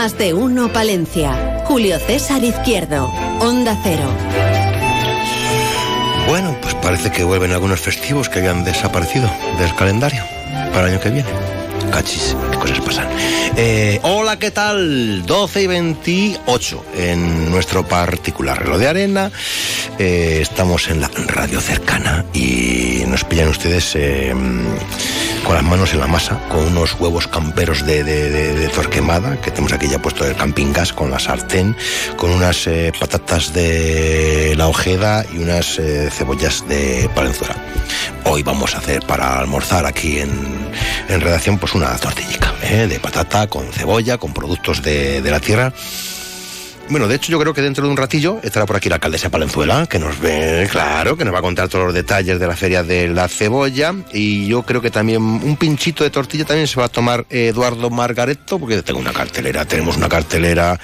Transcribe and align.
Más 0.00 0.16
de 0.16 0.32
uno 0.32 0.72
Palencia. 0.72 1.64
Julio 1.64 1.98
César 1.98 2.44
Izquierdo. 2.44 3.06
Onda 3.40 3.76
Cero. 3.82 4.08
Bueno, 6.28 6.56
pues 6.62 6.72
parece 6.76 7.10
que 7.10 7.24
vuelven 7.24 7.50
algunos 7.50 7.80
festivos 7.80 8.28
que 8.28 8.38
habían 8.38 8.62
desaparecido 8.62 9.28
del 9.58 9.74
calendario 9.74 10.22
para 10.72 10.86
el 10.86 10.92
año 10.92 11.00
que 11.00 11.10
viene. 11.10 11.57
Cachis, 11.90 12.36
cosas 12.60 12.80
pasan. 12.80 13.08
Eh, 13.56 13.98
hola, 14.02 14.38
¿qué 14.38 14.50
tal? 14.50 15.24
12 15.24 15.62
y 15.62 15.66
28 15.66 16.84
en 16.96 17.50
nuestro 17.50 17.86
particular 17.86 18.58
reloj 18.58 18.78
de 18.78 18.88
arena. 18.88 19.30
Eh, 19.98 20.38
estamos 20.42 20.88
en 20.88 21.00
la 21.00 21.10
radio 21.26 21.60
cercana 21.60 22.24
y 22.32 23.02
nos 23.06 23.24
pillan 23.24 23.48
ustedes 23.48 23.96
eh, 23.96 24.34
con 25.44 25.54
las 25.54 25.64
manos 25.64 25.92
en 25.92 26.00
la 26.00 26.06
masa, 26.06 26.38
con 26.48 26.66
unos 26.66 26.94
huevos 27.00 27.26
camperos 27.26 27.84
de, 27.86 28.70
torquemada 28.74 29.40
que 29.40 29.50
tenemos 29.50 29.72
aquí 29.72 29.88
ya 29.88 29.98
puesto 29.98 30.26
el 30.26 30.36
camping 30.36 30.72
gas 30.72 30.92
con 30.92 31.10
la 31.10 31.18
sartén, 31.18 31.76
con 32.16 32.30
unas 32.30 32.68
patatas 33.00 33.52
de 33.54 34.54
la 34.56 34.68
ojeda 34.68 35.24
y 35.32 35.38
unas 35.38 35.80
cebollas 36.10 36.68
de 36.68 37.10
Palenzuela. 37.14 37.56
Hoy 38.24 38.42
vamos 38.42 38.74
a 38.74 38.78
hacer 38.78 39.04
para 39.06 39.38
almorzar 39.38 39.86
aquí 39.86 40.18
en, 40.18 40.30
en 41.08 41.20
redacción 41.20 41.58
pues 41.58 41.67
una 41.74 41.96
tortillica 41.96 42.54
¿eh? 42.62 42.86
de 42.86 43.00
patata 43.00 43.46
con 43.46 43.72
cebolla, 43.72 44.18
con 44.18 44.32
productos 44.32 44.82
de, 44.82 45.22
de 45.22 45.30
la 45.30 45.40
tierra. 45.40 45.72
Bueno, 46.90 47.06
de 47.06 47.16
hecho 47.16 47.30
yo 47.30 47.38
creo 47.38 47.52
que 47.52 47.60
dentro 47.60 47.84
de 47.84 47.90
un 47.90 47.98
ratillo 47.98 48.40
estará 48.42 48.64
por 48.64 48.76
aquí 48.76 48.88
la 48.88 48.94
alcaldesa 48.94 49.28
Palenzuela, 49.28 49.86
que 49.86 49.98
nos 49.98 50.18
ve, 50.20 50.66
claro, 50.70 51.18
que 51.18 51.24
nos 51.24 51.34
va 51.34 51.40
a 51.40 51.42
contar 51.42 51.68
todos 51.68 51.84
los 51.84 51.94
detalles 51.94 52.40
de 52.40 52.46
la 52.46 52.56
feria 52.56 52.82
de 52.82 53.08
la 53.08 53.28
cebolla. 53.28 53.94
Y 54.12 54.46
yo 54.46 54.62
creo 54.62 54.80
que 54.80 54.90
también 54.90 55.20
un 55.22 55.56
pinchito 55.56 56.02
de 56.02 56.08
tortilla 56.08 56.46
también 56.46 56.66
se 56.66 56.80
va 56.80 56.86
a 56.86 56.88
tomar 56.88 57.26
Eduardo 57.28 57.90
Margareto, 57.90 58.58
porque 58.58 58.82
tengo 58.82 59.00
una 59.00 59.12
cartelera, 59.12 59.66
tenemos 59.66 59.98
una 59.98 60.08
cartelera, 60.08 60.80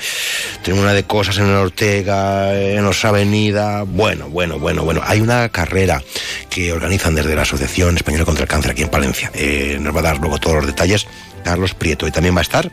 tenemos 0.62 0.84
una 0.84 0.92
de 0.92 1.04
cosas 1.04 1.38
en 1.38 1.46
el 1.46 1.56
Ortega, 1.56 2.54
en 2.54 2.84
los 2.84 3.02
Avenida. 3.06 3.84
Bueno, 3.84 4.28
bueno, 4.28 4.58
bueno, 4.58 4.84
bueno. 4.84 5.00
Hay 5.04 5.22
una 5.22 5.48
carrera 5.48 6.02
que 6.50 6.70
organizan 6.72 7.14
desde 7.14 7.34
la 7.34 7.42
Asociación 7.42 7.96
Española 7.96 8.26
contra 8.26 8.42
el 8.42 8.48
Cáncer 8.48 8.72
aquí 8.72 8.82
en 8.82 8.90
Palencia. 8.90 9.30
Eh, 9.32 9.78
nos 9.80 9.94
va 9.94 10.00
a 10.00 10.04
dar 10.04 10.18
luego 10.18 10.38
todos 10.38 10.56
los 10.56 10.66
detalles 10.66 11.06
Carlos 11.42 11.72
Prieto. 11.74 12.06
Y 12.06 12.10
también 12.10 12.34
va 12.34 12.40
a 12.40 12.42
estar 12.42 12.70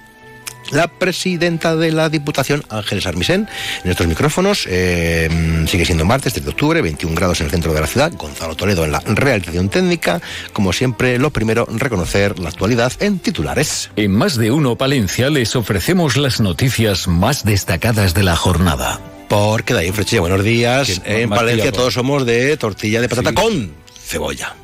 la 0.72 0.88
presidenta 0.88 1.76
de 1.76 1.92
la 1.92 2.10
Diputación, 2.10 2.64
Ángeles 2.70 3.06
Armisen, 3.06 3.48
en 3.84 3.92
estos 3.92 4.08
micrófonos. 4.08 4.66
Eh, 4.70 5.66
sigue 5.68 5.86
siendo 5.86 6.06
martes, 6.06 6.34
3 6.34 6.46
de 6.46 6.52
octubre, 6.52 6.82
21 6.82 7.16
grados 7.16 7.40
en 7.42 7.46
el 7.46 7.52
centro 7.52 7.74
de 7.74 7.82
la 7.82 7.88
ciudad. 7.88 8.12
Gonzalo 8.16 8.56
Toledo 8.56 8.86
en 8.86 8.92
la 8.92 9.00
realización 9.00 9.70
técnica. 9.70 10.22
Como 10.54 10.74
siempre, 10.74 11.18
lo 11.20 11.32
primero, 11.32 11.68
reconocer 11.70 12.40
la 12.40 12.50
actualidad 12.50 12.94
en 13.00 13.20
titulares. 13.20 13.92
En 13.96 14.12
más 14.12 14.38
de 14.38 14.52
uno 14.52 14.76
Palencia 14.76 15.30
les 15.30 15.56
ofrecemos 15.56 16.18
las 16.18 16.40
noticias 16.40 17.08
más 17.08 17.44
destacadas 17.44 18.14
de 18.14 18.24
la 18.24 18.36
jornada. 18.36 19.00
Porque 19.28 19.74
David 19.74 19.94
Frechilla, 19.94 20.22
buenos 20.22 20.44
días. 20.44 21.02
En 21.06 21.30
Palencia 21.30 21.72
todos 21.72 21.94
somos 21.94 22.26
de 22.26 22.58
tortilla 22.58 23.02
de 23.02 23.10
patata 23.10 23.30
sí. 23.30 23.36
con 23.36 23.72
cebolla 23.98 24.56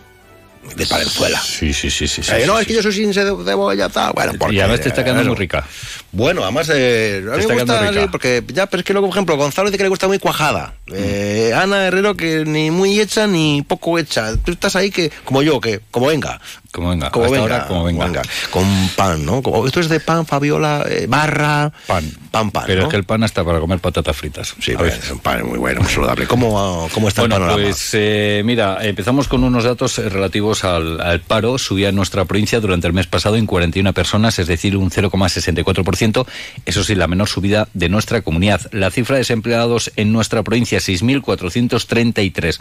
de 0.76 0.86
Palenzuela. 0.86 1.42
Sí, 1.42 1.74
sí, 1.74 1.90
sí, 1.90 2.08
sí. 2.08 2.22
Eh, 2.22 2.42
sí 2.42 2.48
no, 2.48 2.60
es 2.60 2.68
que 2.68 2.74
yo 2.74 2.82
soy 2.82 2.94
sin 2.94 3.14
cebolla, 3.14 3.90
tal. 3.90 4.14
Bueno, 4.14 4.34
porque, 4.38 4.56
y 4.56 4.60
a 4.60 4.68
veces 4.68 4.84
te 4.84 4.90
está 4.90 5.04
quedando 5.04 5.24
muy 5.26 5.36
rica. 5.36 5.66
Bueno, 6.12 6.44
además, 6.44 6.70
eh, 6.74 7.24
a 7.32 7.38
mí 7.38 7.46
me 7.46 7.54
gusta, 7.54 7.94
sí, 7.94 8.00
porque 8.12 8.44
ya, 8.48 8.66
pero 8.68 8.82
es 8.82 8.86
que 8.86 8.94
luego, 8.94 9.08
por 9.08 9.16
ejemplo, 9.16 9.38
Gonzalo 9.38 9.70
dice 9.70 9.78
que 9.78 9.84
le 9.84 9.90
gusta 9.90 10.08
muy 10.08 10.20
cuajada. 10.20 10.74
Mm. 10.88 10.94
Eh, 10.96 11.54
Ana 11.56 11.86
Herrero 11.86 12.16
que 12.16 12.46
ni 12.46 12.72
muy 12.72 13.00
hecha 13.00 13.28
ni 13.28 13.62
poco 13.62 14.00
hecha. 14.00 14.36
Tú 14.38 14.52
estás 14.52 14.76
ahí 14.76 14.92
que, 14.92 15.12
como 15.24 15.42
yo, 15.42 15.60
que 15.60 15.82
como 15.92 16.08
venga. 16.08 16.40
Como 16.78 16.92
venga, 16.92 17.10
como 17.10 17.26
venga, 17.26 17.40
ahora, 17.40 17.66
como 17.66 17.84
venga. 17.86 18.06
venga. 18.06 18.22
Con 18.52 18.64
pan, 18.96 19.26
¿no? 19.26 19.42
Como, 19.42 19.66
esto 19.66 19.80
es 19.80 19.90
de 19.90 20.00
pan, 20.00 20.28
Fabiola, 20.28 20.86
eh, 20.88 21.08
barra. 21.10 21.72
Pan. 21.88 22.06
Pan, 22.30 22.52
pan. 22.52 22.66
Pero 22.68 22.82
¿no? 22.82 22.88
es 22.88 22.92
que 22.92 22.98
el 22.98 23.04
pan 23.04 23.24
hasta 23.24 23.44
para 23.44 23.60
comer 23.60 23.80
patatas 23.80 24.16
fritas. 24.16 24.54
Sí, 24.60 24.74
a 24.78 24.78
veces. 24.84 25.06
es 25.06 25.12
un 25.12 25.18
pan 25.18 25.44
muy 25.44 25.58
bueno, 25.58 25.82
muy 25.82 25.90
saludable. 25.90 26.28
¿Cómo, 26.28 26.88
cómo 26.94 27.08
está 27.08 27.24
bueno, 27.24 27.38
el 27.38 27.42
panorama? 27.42 27.64
Pues 27.64 27.90
eh, 27.94 28.44
mira, 28.46 28.78
empezamos 28.82 29.28
con 29.28 29.44
unos 29.44 29.64
datos 29.64 29.98
relativos 29.98 30.64
al, 30.64 31.02
al, 31.02 31.22
paro. 31.22 31.58
Subía 31.58 31.90
en 31.90 31.96
nuestra 31.96 32.26
provincia 32.26 32.60
durante 32.60 32.86
el 32.86 32.94
mes 32.94 33.08
pasado 33.08 33.38
en 33.38 33.48
41 33.48 33.92
personas, 33.94 34.38
es 34.38 34.46
decir, 34.46 34.78
un 34.78 34.92
0,64%. 34.92 36.28
Eso 36.64 36.84
sí, 36.84 36.94
la 36.94 37.08
menor 37.08 37.28
subida 37.28 37.68
de 37.74 37.90
nuestra 37.90 38.22
comunidad. 38.22 38.62
La 38.72 38.92
cifra 38.92 39.16
de 39.16 39.22
desempleados 39.22 39.92
en 39.96 40.14
nuestra 40.14 40.44
provincia, 40.44 40.78
6.433. 40.78 42.60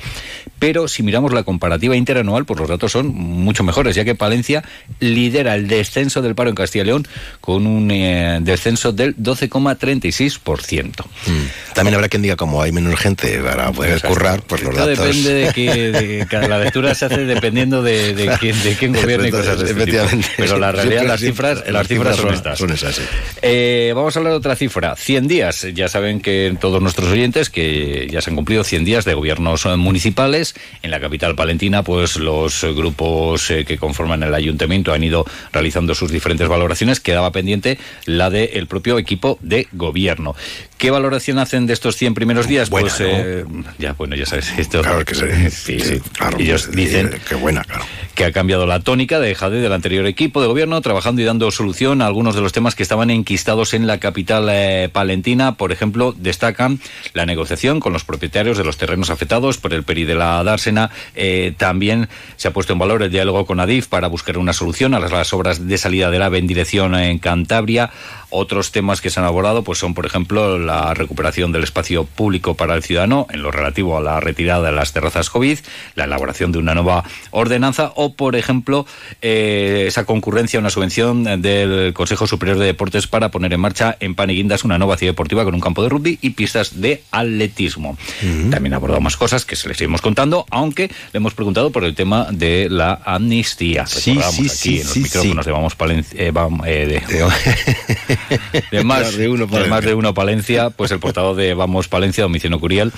Pero 0.59 0.89
si 0.89 1.03
miramos 1.03 1.35
la 1.35 1.43
comparativa 1.43 1.95
interanual, 1.97 2.47
pues 2.47 2.59
los 2.59 2.69
datos 2.71 2.93
son 2.93 3.09
mucho 3.09 3.63
mejores, 3.63 3.95
ya 3.95 4.06
que 4.07 4.15
Palencia 4.15 4.65
lidera 5.01 5.55
el 5.55 5.69
descenso 5.69 6.23
del 6.23 6.35
paro 6.35 6.49
en 6.49 6.57
Castilla 6.57 6.85
y 6.85 6.87
León 6.87 7.07
con 7.41 7.67
un 7.67 7.91
eh, 7.91 8.39
descenso 8.41 8.93
del 8.93 9.15
12,36%. 9.17 11.05
Mm. 11.27 11.75
También 11.75 11.95
habrá 11.95 12.09
quien 12.09 12.23
diga, 12.23 12.37
como 12.37 12.63
hay 12.63 12.73
menos 12.73 12.99
gente 12.99 13.39
para 13.41 13.71
poder 13.73 13.93
Exacto. 13.93 14.17
currar, 14.17 14.43
pues 14.43 14.63
los 14.63 14.71
Esto 14.75 14.87
datos... 14.87 15.07
depende 15.07 15.35
de 15.35 15.53
que, 15.53 15.93
de, 15.93 16.27
que 16.31 16.49
la 16.49 16.59
lectura 16.59 16.95
se 16.95 17.05
hace 17.07 17.25
dependiendo 17.27 17.83
de, 17.83 18.15
de, 18.15 18.37
quién, 18.39 18.61
de 18.63 18.75
quién 18.75 18.93
gobierne 18.95 19.31
de 19.31 19.41
este 19.41 19.85
tipo. 19.85 20.05
Pero 20.37 20.59
la 20.59 20.73
realidad, 20.73 21.05
las 21.05 21.21
cifras, 21.21 21.65
las 21.69 21.87
cifras 21.87 22.17
son 22.17 22.33
estas. 22.35 22.59
Son 22.59 22.71
esas 22.71 22.95
sí. 22.95 23.03
eh, 23.43 23.93
vamos 23.95 24.17
a 24.17 24.21
hablar 24.21 24.33
de 24.33 24.39
otra 24.39 24.57
cifra. 24.57 24.97
100 24.97 25.29
días. 25.29 25.67
Ya 25.75 25.89
saben 25.89 26.21
que 26.21 26.57
todos 26.61 26.81
nuestros 26.81 27.11
oyentes 27.11 27.51
que 27.51 28.09
ya 28.11 28.21
se 28.21 28.31
han 28.31 28.37
cumplido 28.37 28.65
100 28.65 28.85
días 28.85 29.05
de 29.05 29.15
gobiernos 29.15 29.67
municipales. 29.77 30.55
En 30.83 30.91
la 30.91 31.01
capital 31.01 31.35
palentina, 31.35 31.83
pues 31.83 32.17
los 32.17 32.65
grupos 32.65 33.51
eh, 33.51 33.65
que 33.65 33.77
conforman 33.87 34.25
el 34.25 34.35
ayuntamiento 34.35 34.93
han 34.93 35.05
ido 35.05 35.25
realizando 35.53 35.95
sus 35.95 36.11
diferentes 36.11 36.49
valoraciones. 36.49 36.99
Quedaba 36.99 37.31
pendiente 37.31 37.79
la 38.05 38.31
del 38.31 38.51
de 38.51 38.67
propio 38.67 38.99
equipo 38.99 39.39
de 39.43 39.69
gobierno. 39.73 40.35
¿Qué 40.77 40.91
valoración 40.91 41.39
hacen 41.39 41.67
de 41.67 41.73
estos 41.73 41.97
100 41.97 42.15
primeros 42.15 42.49
días? 42.49 42.69
Buena, 42.69 42.89
pues 42.89 43.01
¿no? 43.01 43.07
eh, 43.09 43.45
ya, 43.79 43.93
bueno, 43.93 44.17
ya 44.17 44.27
sabes 44.27 44.53
esto. 44.59 44.83
Claro 44.83 45.05
que 45.05 45.15
sí. 45.15 45.25
sí, 45.51 45.81
sí. 45.81 46.01
Claro, 46.13 46.39
Ellos 46.39 46.65
pues, 46.65 46.77
dicen 46.77 47.11
qué 47.29 47.35
buena, 47.37 47.63
claro. 47.63 47.85
que 48.15 48.25
ha 48.25 48.33
cambiado 48.33 48.67
la 48.67 48.81
tónica 48.81 49.21
de 49.21 49.35
Jade 49.35 49.61
del 49.61 49.73
anterior 49.73 50.05
equipo 50.07 50.43
de 50.43 50.49
gobierno, 50.49 50.81
trabajando 50.83 51.23
y 51.23 51.25
dando 51.25 51.51
solución 51.51 52.03
a 52.03 52.07
algunos 52.07 52.35
de 52.35 52.43
los 52.43 52.53
temas 52.53 52.75
que 52.75 52.83
estaban 52.83 53.11
enquistados 53.11 53.73
en 53.73 53.87
la 53.87 54.01
capital 54.01 54.49
eh, 54.51 54.91
palentina. 54.93 55.55
Por 55.55 55.73
ejemplo, 55.73 56.15
destacan 56.19 56.81
la 57.15 57.25
negociación 57.25 57.81
con 57.81 57.93
los 57.93 58.05
propietarios 58.05 58.59
de 58.59 58.65
los 58.65 58.77
terrenos 58.77 59.09
afectados 59.11 59.59
por 59.59 59.73
el 59.73 59.85
PERI 59.85 60.05
de 60.05 60.15
la 60.17 60.43
Dársena. 60.45 60.91
Eh, 61.15 61.55
también 61.57 62.09
se 62.37 62.49
ha 62.49 62.53
puesto 62.53 62.73
en 62.73 62.81
valor 62.81 63.03
el 63.03 63.11
diálogo 63.11 63.47
con 63.47 63.61
Adif 63.61 63.76
para 63.83 64.09
buscar 64.09 64.39
una 64.39 64.53
solución 64.53 64.95
a 64.95 64.99
las, 64.99 65.13
las 65.13 65.33
obras 65.33 65.69
de 65.69 65.79
salida 65.79 66.11
del 66.11 66.23
AVE 66.23 66.39
en 66.39 66.47
dirección 66.47 66.95
en 66.95 67.19
Cantabria. 67.19 67.91
Otros 68.31 68.73
temas 68.73 69.01
que 69.01 69.09
se 69.11 69.21
han 69.21 69.27
abordado 69.27 69.63
pues 69.63 69.79
son, 69.79 69.95
por 69.95 70.05
ejemplo, 70.05 70.59
la 70.59 70.95
recuperación 70.95 71.53
del 71.53 71.63
espacio 71.63 72.05
público 72.05 72.55
para 72.55 72.75
el 72.75 72.83
ciudadano 72.83 73.27
en 73.31 73.43
lo 73.43 73.51
relativo 73.51 73.97
a 73.97 74.01
la 74.01 74.19
retirada 74.19 74.71
de 74.71 74.73
las 74.73 74.93
terrazas 74.93 75.31
COVID, 75.31 75.59
la 75.95 76.05
elaboración 76.05 76.51
de 76.51 76.59
una 76.59 76.75
nueva 76.75 77.05
ordenanza 77.31 77.93
o, 77.95 78.15
por 78.15 78.35
ejemplo, 78.35 78.85
eh, 79.23 79.85
esa 79.87 80.05
concurrencia, 80.05 80.59
una 80.59 80.71
subvención 80.71 81.41
del 81.41 81.93
Consejo 81.95 82.27
Superior 82.27 82.59
de 82.59 82.67
Deportes 82.67 83.07
para 83.07 83.31
poner 83.31 83.53
en 83.53 83.61
marcha 83.61 83.97
en 84.01 84.15
Paniguindas 84.15 84.65
una 84.65 84.79
nueva 84.79 84.97
ciudad 84.97 85.13
deportiva 85.13 85.45
con 85.45 85.55
un 85.55 85.61
campo 85.61 85.83
de 85.83 85.89
rugby 85.89 86.19
y 86.21 86.31
pistas 86.31 86.81
de 86.81 87.03
atletismo. 87.13 87.91
Uh 87.91 88.27
-huh. 88.27 88.51
También 88.51 88.75
ha 88.75 88.77
abordado 88.77 89.01
más 89.01 89.17
cosas 89.17 89.45
que 89.45 89.57
se 89.57 89.69
les 89.69 89.77
seguimos 89.77 90.01
contando, 90.01 90.47
aunque 90.51 90.89
le 90.89 91.19
hemos 91.19 91.35
preguntado 91.35 91.71
por 91.71 91.85
el 91.85 91.95
tema 91.95 92.27
de 92.33 92.69
la 92.71 93.01
amnistía. 93.05 93.66
Sí, 93.87 94.15
sí, 94.15 94.19
aquí 94.23 94.49
sí, 94.49 94.81
en 94.81 94.85
los 94.85 94.93
sí, 94.93 95.01
micrófonos 95.01 95.47
de 95.47 95.53
Vamos 95.53 95.75
Palencia. 95.75 96.23
Eh, 96.23 96.31
vamos, 96.31 96.67
eh, 96.67 97.03
de, 97.09 98.61
de 98.71 98.85
más 98.85 99.17
de 99.17 99.29
uno, 99.29 99.47
de 99.47 99.67
más 99.67 99.85
de 99.85 99.95
uno 99.95 100.15
Palencia, 100.15 100.71
pues 100.71 100.91
el 100.91 100.99
portavoz 100.99 101.37
de 101.37 101.55
Vamos 101.55 101.89
Palencia, 101.89 102.23
Domiciano 102.23 102.61
Curiel, 102.61 102.93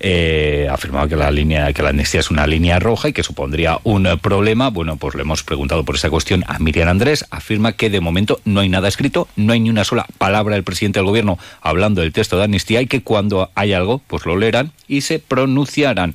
eh, 0.00 0.68
afirmaba 0.70 1.08
que 1.08 1.16
la 1.16 1.30
línea, 1.30 1.72
que 1.72 1.82
la 1.82 1.90
amnistía 1.90 2.20
es 2.20 2.30
una 2.30 2.46
línea 2.46 2.78
roja 2.78 3.08
y 3.08 3.12
que 3.12 3.22
supondría 3.22 3.78
un 3.84 4.08
problema. 4.20 4.70
Bueno, 4.70 4.96
pues 4.96 5.14
le 5.14 5.22
hemos 5.22 5.42
preguntado 5.42 5.84
por 5.84 5.96
esa 5.96 6.10
cuestión 6.10 6.44
a 6.46 6.58
Miriam 6.58 6.88
Andrés. 6.88 7.24
Afirma 7.30 7.72
que 7.72 7.90
de 7.90 8.00
momento 8.00 8.40
no 8.44 8.60
hay 8.60 8.68
nada 8.68 8.88
escrito, 8.88 9.28
no 9.36 9.52
hay 9.52 9.60
ni 9.60 9.70
una 9.70 9.84
sola 9.84 10.06
palabra 10.18 10.54
del 10.54 10.64
presidente 10.64 10.98
del 10.98 11.06
gobierno 11.06 11.38
hablando 11.60 12.00
del 12.00 12.12
texto 12.12 12.36
de 12.38 12.44
amnistía 12.44 12.82
y 12.82 12.86
que 12.86 13.02
cuando 13.02 13.50
hay 13.54 13.72
algo, 13.72 14.00
pues 14.06 14.26
lo 14.26 14.36
leerán 14.36 14.72
y 14.88 15.00
se 15.00 15.18
pronunciarán. 15.18 16.14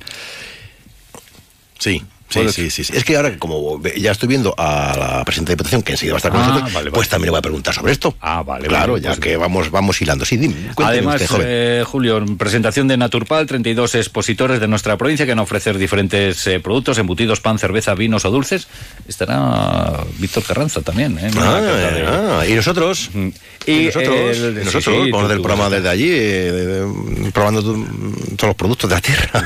Sí, 1.78 2.02
Sí, 2.32 2.48
sí, 2.50 2.70
sí, 2.70 2.84
sí. 2.84 2.92
Es 2.96 3.04
que 3.04 3.16
ahora, 3.16 3.36
como 3.38 3.80
ya 3.96 4.12
estoy 4.12 4.28
viendo 4.28 4.54
a 4.56 4.96
la 5.18 5.24
presidenta 5.24 5.50
de 5.50 5.54
Diputación, 5.56 5.82
que 5.82 5.92
enseguida 5.92 6.14
va 6.14 6.16
a 6.16 6.18
estar 6.18 6.32
con 6.32 6.40
Ah, 6.40 6.46
nosotros, 6.48 6.72
vale, 6.72 6.90
pues 6.90 7.00
vale. 7.00 7.10
también 7.10 7.26
le 7.26 7.30
voy 7.30 7.38
a 7.38 7.42
preguntar 7.42 7.74
sobre 7.74 7.92
esto. 7.92 8.14
Ah, 8.20 8.42
vale, 8.42 8.68
Claro, 8.68 8.92
vale, 8.94 9.02
ya 9.04 9.10
pues 9.10 9.20
que 9.20 9.36
vamos, 9.36 9.70
vamos 9.70 10.00
hilando. 10.00 10.24
Sí, 10.24 10.36
dime, 10.36 10.54
Además, 10.76 11.20
usted, 11.22 11.80
eh, 11.80 11.84
Julio, 11.84 12.24
presentación 12.38 12.88
de 12.88 12.96
Naturpal, 12.96 13.46
32 13.46 13.94
expositores 13.96 14.60
de 14.60 14.68
nuestra 14.68 14.96
provincia 14.96 15.24
que 15.26 15.32
van 15.32 15.38
a 15.40 15.42
ofrecer 15.42 15.78
diferentes 15.78 16.46
eh, 16.46 16.60
productos, 16.60 16.98
embutidos, 16.98 17.40
pan, 17.40 17.58
cerveza, 17.58 17.94
vinos 17.94 18.24
o 18.24 18.30
dulces. 18.30 18.68
Estará 19.08 20.00
Víctor 20.18 20.42
Carranza 20.44 20.80
también, 20.82 21.18
¿eh? 21.18 21.30
Ah, 21.38 21.60
de- 21.60 22.06
ah, 22.06 22.44
y 22.48 22.54
nosotros, 22.54 23.10
Mm. 23.12 23.28
y 23.66 23.84
nosotros, 23.86 24.36
el- 24.38 24.52
y 24.56 24.58
sí, 24.60 24.64
nosotros 24.64 24.84
sí, 24.84 25.10
con 25.10 25.20
tú- 25.20 25.20
el 25.20 25.28
del 25.28 25.36
tú 25.38 25.42
programa 25.42 25.70
desde 25.70 25.88
allí, 25.88 26.08
eh, 26.10 26.52
de- 26.52 27.32
probando 27.32 27.62
todos 27.62 27.78
los 28.42 28.54
productos 28.56 28.88
de 28.90 28.96
la 28.96 29.00
tierra. 29.02 29.44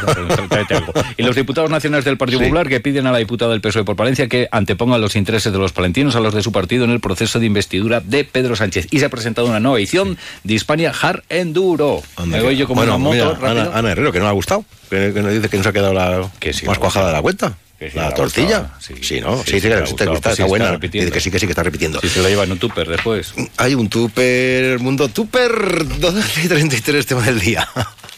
Y 1.17 1.23
los 1.23 1.35
diputados 1.37 1.71
nacionales 1.71 2.05
del 2.05 2.17
Partido. 2.17 2.41
Popular 2.41 2.69
que 2.69 2.76
piden 2.81 3.07
a 3.07 3.13
la 3.13 3.19
diputada 3.19 3.51
del 3.53 3.61
PSOE 3.61 3.85
por 3.85 3.97
Palencia 3.97 4.29
que 4.29 4.49
anteponga 4.51 4.99
los 4.99 5.17
intereses 5.17 5.53
de 5.53 5.59
los 5.59 5.73
palentinos 5.73 6.17
a 6.17 6.21
los 6.21 6.35
de 6.35 6.43
su 6.43 6.53
partido 6.53 6.85
en 6.85 6.91
el 6.91 7.01
proceso 7.01 7.39
de 7.41 7.47
investidura 7.47 8.01
de 8.01 8.25
Pedro 8.25 8.57
Sánchez. 8.57 8.89
Y 8.91 8.99
se 8.99 9.05
ha 9.07 9.09
presentado 9.09 9.47
una 9.49 9.61
nueva 9.61 9.79
edición 9.79 10.17
de 10.45 10.55
Hispania 10.55 10.93
Hard 11.01 11.23
Enduro. 11.29 12.03
Anda 12.17 12.37
Me 12.37 12.43
que- 12.43 12.47
voy 12.49 12.57
yo 12.57 12.67
como 12.67 12.81
bueno, 12.81 12.97
una 12.97 13.05
moto 13.05 13.15
mira, 13.15 13.31
rápido. 13.31 13.63
Ana, 13.69 13.79
Ana 13.79 13.93
Herrero, 13.93 14.13
que 14.13 14.19
no 14.19 14.25
le 14.25 14.31
ha 14.31 14.35
gustado, 14.35 14.65
que, 14.91 15.13
que 15.15 15.23
nos 15.23 15.33
dice 15.33 15.49
que 15.49 15.57
no 15.57 15.63
se 15.63 15.69
ha 15.69 15.73
quedado 15.73 15.93
la 15.95 16.31
Que 16.39 16.53
sí, 16.53 16.67
más 16.67 16.79
cuajada 16.79 17.09
de 17.09 17.13
la 17.15 17.23
cuenta. 17.23 17.57
Que 17.79 17.91
sí, 17.91 17.97
la 17.99 18.15
tortilla. 18.15 18.71
sí. 18.81 18.95
Sí, 19.03 19.21
¿no? 19.21 19.37
Sí, 19.39 19.43
Sí, 19.45 19.51
sí, 19.53 19.61
sí, 19.61 19.69
que 19.69 19.75
sí, 19.75 19.81
gustado, 19.91 19.91
está, 19.91 20.05
pues 20.05 20.07
sí, 20.07 20.15
está 20.17 20.31
está 20.31 20.47
buena. 20.47 20.71
repitiendo. 20.71 21.05
Dice 21.07 21.13
que 21.15 21.21
sí, 21.21 21.31
que 21.31 21.39
sí, 21.39 21.47
que 21.47 21.53
está 21.53 21.63
repitiendo. 21.63 22.01
Si 22.01 22.09
se 22.09 22.23
lo 22.23 22.29
lleva 22.31 22.45
en 22.45 22.53
un 22.53 22.59
tupper 22.59 22.89
después. 22.89 23.35
Hay 23.59 23.75
un 23.75 23.89
tupper, 23.91 24.79
mundo 24.81 25.09
tupper, 25.09 25.53
12 26.01 26.45
y 26.45 26.49
33 26.49 27.05
tema 27.07 27.23
del 27.23 27.39
día. 27.39 27.69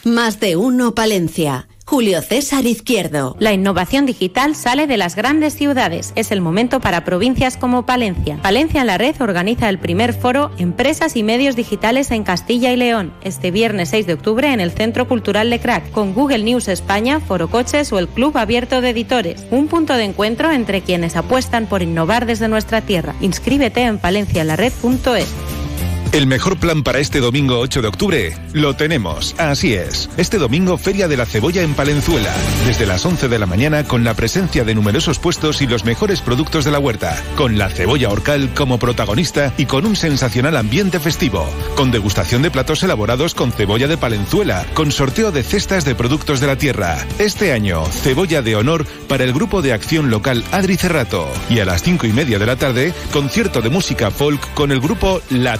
Más 0.05 0.39
de 0.39 0.55
uno 0.55 0.95
Palencia. 0.95 1.67
Julio 1.89 2.21
César 2.21 2.67
Izquierdo. 2.67 3.35
La 3.39 3.51
innovación 3.51 4.05
digital 4.05 4.55
sale 4.55 4.85
de 4.85 4.95
las 4.95 5.15
grandes 5.15 5.55
ciudades. 5.55 6.13
Es 6.15 6.31
el 6.31 6.39
momento 6.39 6.79
para 6.79 7.03
provincias 7.03 7.57
como 7.57 7.87
Palencia. 7.87 8.37
Palencia 8.43 8.81
en 8.81 8.87
la 8.87 8.99
Red 8.99 9.19
organiza 9.19 9.69
el 9.69 9.79
primer 9.79 10.13
foro 10.13 10.51
Empresas 10.59 11.15
y 11.15 11.23
Medios 11.23 11.55
Digitales 11.55 12.11
en 12.11 12.23
Castilla 12.23 12.71
y 12.71 12.75
León, 12.75 13.11
este 13.23 13.49
viernes 13.49 13.89
6 13.89 14.05
de 14.05 14.13
octubre 14.13 14.53
en 14.53 14.59
el 14.59 14.69
Centro 14.69 15.07
Cultural 15.07 15.49
de 15.49 15.59
Crack, 15.59 15.89
con 15.89 16.13
Google 16.13 16.43
News 16.43 16.67
España, 16.67 17.21
Foro 17.21 17.49
Coches 17.49 17.91
o 17.91 17.97
el 17.97 18.07
Club 18.07 18.37
Abierto 18.37 18.81
de 18.81 18.91
Editores. 18.91 19.43
Un 19.49 19.67
punto 19.67 19.95
de 19.95 20.03
encuentro 20.03 20.51
entre 20.51 20.81
quienes 20.81 21.15
apuestan 21.15 21.65
por 21.65 21.81
innovar 21.81 22.27
desde 22.27 22.47
nuestra 22.49 22.81
tierra. 22.81 23.15
Inscríbete 23.19 23.81
en 23.81 23.97
palencialared.es. 23.97 25.68
El 26.11 26.25
mejor 26.25 26.57
plan 26.57 26.81
para 26.81 26.97
este 26.97 27.19
domingo 27.19 27.59
8 27.59 27.83
de 27.83 27.87
octubre 27.87 28.37
lo 28.53 28.75
tenemos. 28.75 29.35
Así 29.37 29.75
es. 29.75 30.09
Este 30.17 30.39
domingo 30.39 30.79
Feria 30.79 31.07
de 31.07 31.15
la 31.15 31.27
Cebolla 31.27 31.61
en 31.61 31.75
Palenzuela. 31.75 32.33
Desde 32.65 32.87
las 32.87 33.05
11 33.05 33.27
de 33.27 33.37
la 33.37 33.45
mañana 33.45 33.83
con 33.83 34.03
la 34.03 34.15
presencia 34.15 34.63
de 34.63 34.73
numerosos 34.73 35.19
puestos 35.19 35.61
y 35.61 35.67
los 35.67 35.85
mejores 35.85 36.21
productos 36.21 36.65
de 36.65 36.71
la 36.71 36.79
huerta. 36.79 37.15
Con 37.35 37.59
la 37.59 37.69
cebolla 37.69 38.09
orcal 38.09 38.51
como 38.55 38.79
protagonista 38.79 39.53
y 39.55 39.67
con 39.67 39.85
un 39.85 39.95
sensacional 39.95 40.57
ambiente 40.57 40.99
festivo. 40.99 41.47
Con 41.75 41.91
degustación 41.91 42.41
de 42.41 42.49
platos 42.49 42.81
elaborados 42.81 43.35
con 43.35 43.51
cebolla 43.51 43.87
de 43.87 43.97
Palenzuela. 43.97 44.65
Con 44.73 44.91
sorteo 44.91 45.31
de 45.31 45.43
cestas 45.43 45.85
de 45.85 45.93
productos 45.93 46.39
de 46.39 46.47
la 46.47 46.55
tierra. 46.55 47.05
Este 47.19 47.51
año, 47.51 47.85
cebolla 47.85 48.41
de 48.41 48.55
honor 48.55 48.87
para 49.07 49.25
el 49.25 49.33
grupo 49.33 49.61
de 49.61 49.73
acción 49.73 50.09
local 50.09 50.43
Adri 50.51 50.75
Cerrato. 50.75 51.29
Y 51.51 51.59
a 51.59 51.65
las 51.65 51.83
5 51.83 52.07
y 52.07 52.13
media 52.13 52.39
de 52.39 52.47
la 52.47 52.55
tarde, 52.55 52.93
concierto 53.11 53.61
de 53.61 53.69
música 53.69 54.09
folk 54.09 54.55
con 54.55 54.71
el 54.71 54.79
grupo 54.79 55.21
La 55.29 55.59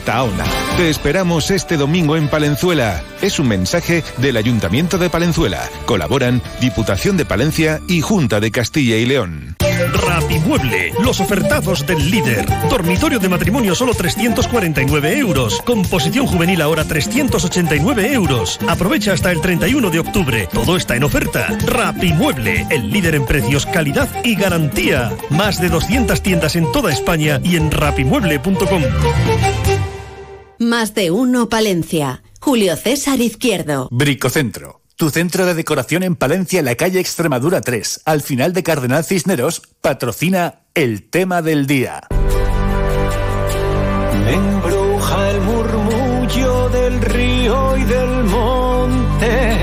Te 0.77 0.89
esperamos 0.89 1.51
este 1.51 1.77
domingo 1.77 2.15
en 2.15 2.27
Palenzuela. 2.27 3.03
Es 3.21 3.39
un 3.39 3.47
mensaje 3.47 4.03
del 4.17 4.37
Ayuntamiento 4.37 4.97
de 4.97 5.09
Palenzuela. 5.09 5.69
Colaboran 5.85 6.41
Diputación 6.61 7.17
de 7.17 7.25
Palencia 7.25 7.81
y 7.87 8.01
Junta 8.01 8.39
de 8.39 8.51
Castilla 8.51 8.97
y 8.97 9.05
León. 9.05 9.57
Rapimueble, 10.05 10.93
los 11.01 11.19
ofertados 11.19 11.85
del 11.85 12.11
líder. 12.11 12.45
Dormitorio 12.69 13.19
de 13.19 13.29
matrimonio 13.29 13.75
solo 13.75 13.93
349 13.93 15.17
euros. 15.17 15.61
Composición 15.65 16.27
juvenil 16.27 16.61
ahora 16.61 16.83
389 16.83 18.13
euros. 18.13 18.59
Aprovecha 18.67 19.13
hasta 19.13 19.31
el 19.31 19.41
31 19.41 19.89
de 19.89 19.99
octubre. 19.99 20.47
Todo 20.51 20.77
está 20.77 20.95
en 20.95 21.03
oferta. 21.03 21.47
Rapimueble, 21.65 22.67
el 22.69 22.89
líder 22.89 23.15
en 23.15 23.25
precios, 23.25 23.65
calidad 23.65 24.09
y 24.23 24.35
garantía. 24.35 25.11
Más 25.29 25.61
de 25.61 25.69
200 25.69 26.21
tiendas 26.21 26.55
en 26.55 26.71
toda 26.71 26.91
España 26.91 27.39
y 27.43 27.55
en 27.55 27.71
rapimueble.com. 27.71 28.83
Más 30.59 30.93
de 30.93 31.09
uno 31.09 31.47
Palencia. 31.47 32.21
Julio 32.41 32.75
César 32.75 33.21
Izquierdo. 33.21 33.87
Bricocentro. 33.91 34.81
Tu 34.97 35.09
centro 35.09 35.45
de 35.45 35.53
decoración 35.53 36.03
en 36.03 36.17
Palencia, 36.17 36.59
en 36.59 36.65
la 36.65 36.75
calle 36.75 36.99
Extremadura 36.99 37.61
3, 37.61 38.01
al 38.03 38.21
final 38.21 38.51
de 38.51 38.61
Cardenal 38.61 39.05
Cisneros, 39.05 39.61
patrocina 39.79 40.63
el 40.73 41.09
tema 41.09 41.41
del 41.41 41.65
día. 41.65 42.09
Me 44.25 44.33
embruja 44.33 45.31
el 45.31 45.41
murmullo 45.41 46.69
del 46.69 47.01
río 47.03 47.77
y 47.77 47.83
del 47.85 48.23
monte. 48.25 49.57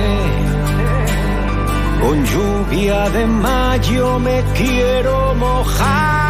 Con 2.00 2.24
lluvia 2.24 3.10
de 3.10 3.26
mayo 3.26 4.18
me 4.18 4.42
quiero 4.54 5.34
mojar. 5.34 6.25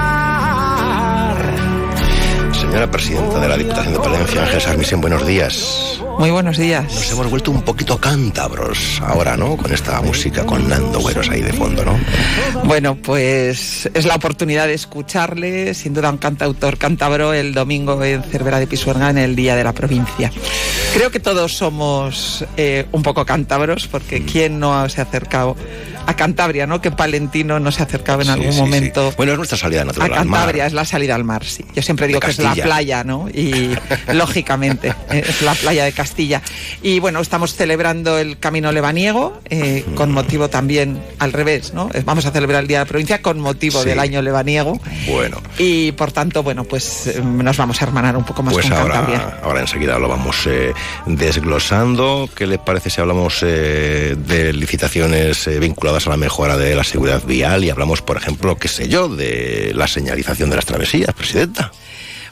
Señora 2.77 2.93
presidenta 2.93 3.41
de 3.41 3.49
la 3.49 3.57
Diputación 3.57 3.95
de 3.95 4.01
Palencia, 4.01 4.43
Ángel 4.43 4.61
Sarmisen, 4.61 5.01
buenos 5.01 5.27
días. 5.27 5.99
Muy 6.19 6.31
buenos 6.31 6.59
días. 6.59 6.85
Nos 6.85 7.11
hemos 7.11 7.31
vuelto 7.31 7.51
un 7.51 7.63
poquito 7.63 7.97
cántabros 7.97 9.01
ahora, 9.01 9.35
¿no? 9.35 9.57
Con 9.57 9.73
esta 9.73 10.03
música, 10.03 10.45
con 10.45 10.69
Nando 10.69 11.01
Güeros 11.01 11.31
ahí 11.31 11.41
de 11.41 11.55
fondo, 11.55 11.87
¿no? 11.87 11.99
Bueno, 12.65 12.95
pues 12.97 13.89
es 13.95 14.05
la 14.05 14.17
oportunidad 14.17 14.67
de 14.67 14.75
escucharle, 14.75 15.73
sin 15.73 15.95
duda 15.95 16.11
un 16.11 16.19
cantautor 16.19 16.77
cántabro, 16.77 17.33
el 17.33 17.55
domingo 17.55 18.05
en 18.05 18.23
Cervera 18.25 18.59
de 18.59 18.67
Pisuerga 18.67 19.09
en 19.09 19.17
el 19.17 19.35
Día 19.35 19.57
de 19.57 19.65
la 19.65 19.73
Provincia. 19.73 20.31
Creo 20.93 21.11
que 21.11 21.19
todos 21.19 21.57
somos 21.57 22.45
eh, 22.59 22.85
un 22.93 23.03
poco 23.03 23.25
cántabros, 23.25 23.87
porque 23.87 24.23
¿quién 24.27 24.61
no 24.61 24.87
se 24.91 25.01
ha 25.01 25.05
acercado 25.05 25.57
a 26.07 26.15
Cantabria, 26.15 26.67
no? 26.67 26.81
Que 26.81 26.91
Palentino 26.91 27.59
no 27.61 27.71
se 27.73 27.83
ha 27.83 27.87
acercado 27.87 28.21
en 28.21 28.27
Sí, 28.27 28.33
algún 28.33 28.47
sí, 28.49 28.53
sí. 28.55 28.61
momento. 28.61 29.13
Bueno, 29.17 29.33
es 29.33 29.39
nuestra 29.39 29.59
salida 29.59 29.83
A 29.83 29.85
natural 29.87 30.13
al 30.13 30.27
mar. 30.27 30.39
Cantabria 30.41 30.67
es 30.67 30.73
la 30.73 30.85
salida 30.85 31.15
al 31.15 31.25
mar, 31.25 31.45
sí. 31.45 31.65
Yo 31.75 31.83
siempre 31.83 32.07
digo 32.07 32.21
que 32.21 32.31
es 32.31 32.39
la 32.39 32.55
playa, 32.55 33.05
¿no? 33.05 33.29
Y 33.29 33.77
lógicamente 34.13 34.95
es 35.11 35.43
la 35.43 35.55
playa 35.55 35.85
de 35.85 35.93
Castilla. 35.93 36.43
Y 36.83 37.01
bueno, 37.01 37.21
estamos 37.21 37.55
celebrando 37.55 38.19
el 38.19 38.39
Camino 38.39 38.73
Lebaniego, 38.73 39.41
eh, 39.51 39.85
con 39.95 40.13
motivo 40.13 40.49
también 40.49 41.03
al 41.19 41.33
revés, 41.33 41.73
¿no? 41.75 41.89
Eh, 41.93 42.03
Vamos 42.05 42.25
a 42.27 42.31
celebrar 42.31 42.63
el 42.63 42.69
Día 42.69 42.79
de 42.79 42.85
la 42.85 42.89
Provincia 42.89 43.21
con 43.23 43.41
motivo 43.41 43.85
del 43.85 43.99
año 43.99 44.23
lebaniego. 44.23 44.81
Bueno, 45.09 45.41
Y 45.59 45.93
por 45.93 46.13
tanto, 46.13 46.43
bueno, 46.43 46.65
pues 46.65 47.07
eh, 47.09 47.21
nos 47.23 47.57
vamos 47.57 47.81
a 47.83 47.85
hermanar 47.85 48.17
un 48.17 48.25
poco 48.25 48.43
más 48.43 48.55
pues 48.55 48.67
con 48.69 48.77
Cantabria. 48.79 49.19
ahora, 49.19 49.41
ahora 49.43 49.61
enseguida 49.61 49.99
lo 49.99 50.09
vamos 50.09 50.47
eh, 50.47 50.73
desglosando. 51.07 52.29
¿Qué 52.35 52.47
le 52.47 52.59
parece 52.59 52.91
si 52.91 53.01
hablamos 53.01 53.39
eh, 53.43 54.15
de 54.17 54.53
licitaciones 54.53 55.47
eh, 55.49 55.59
a 56.05 56.11
la 56.11 56.17
mejora 56.17 56.57
de 56.57 56.75
la 56.75 56.85
seguridad 56.85 57.25
vial 57.25 57.65
y 57.65 57.71
hablamos, 57.71 58.03
por 58.03 58.17
ejemplo, 58.17 58.57
qué 58.57 58.69
sé 58.69 58.89
yo, 58.89 59.09
de 59.09 59.73
la 59.75 59.87
señalización 59.87 60.51
de 60.51 60.57
las 60.57 60.67
travesías, 60.67 61.15
presidenta? 61.15 61.73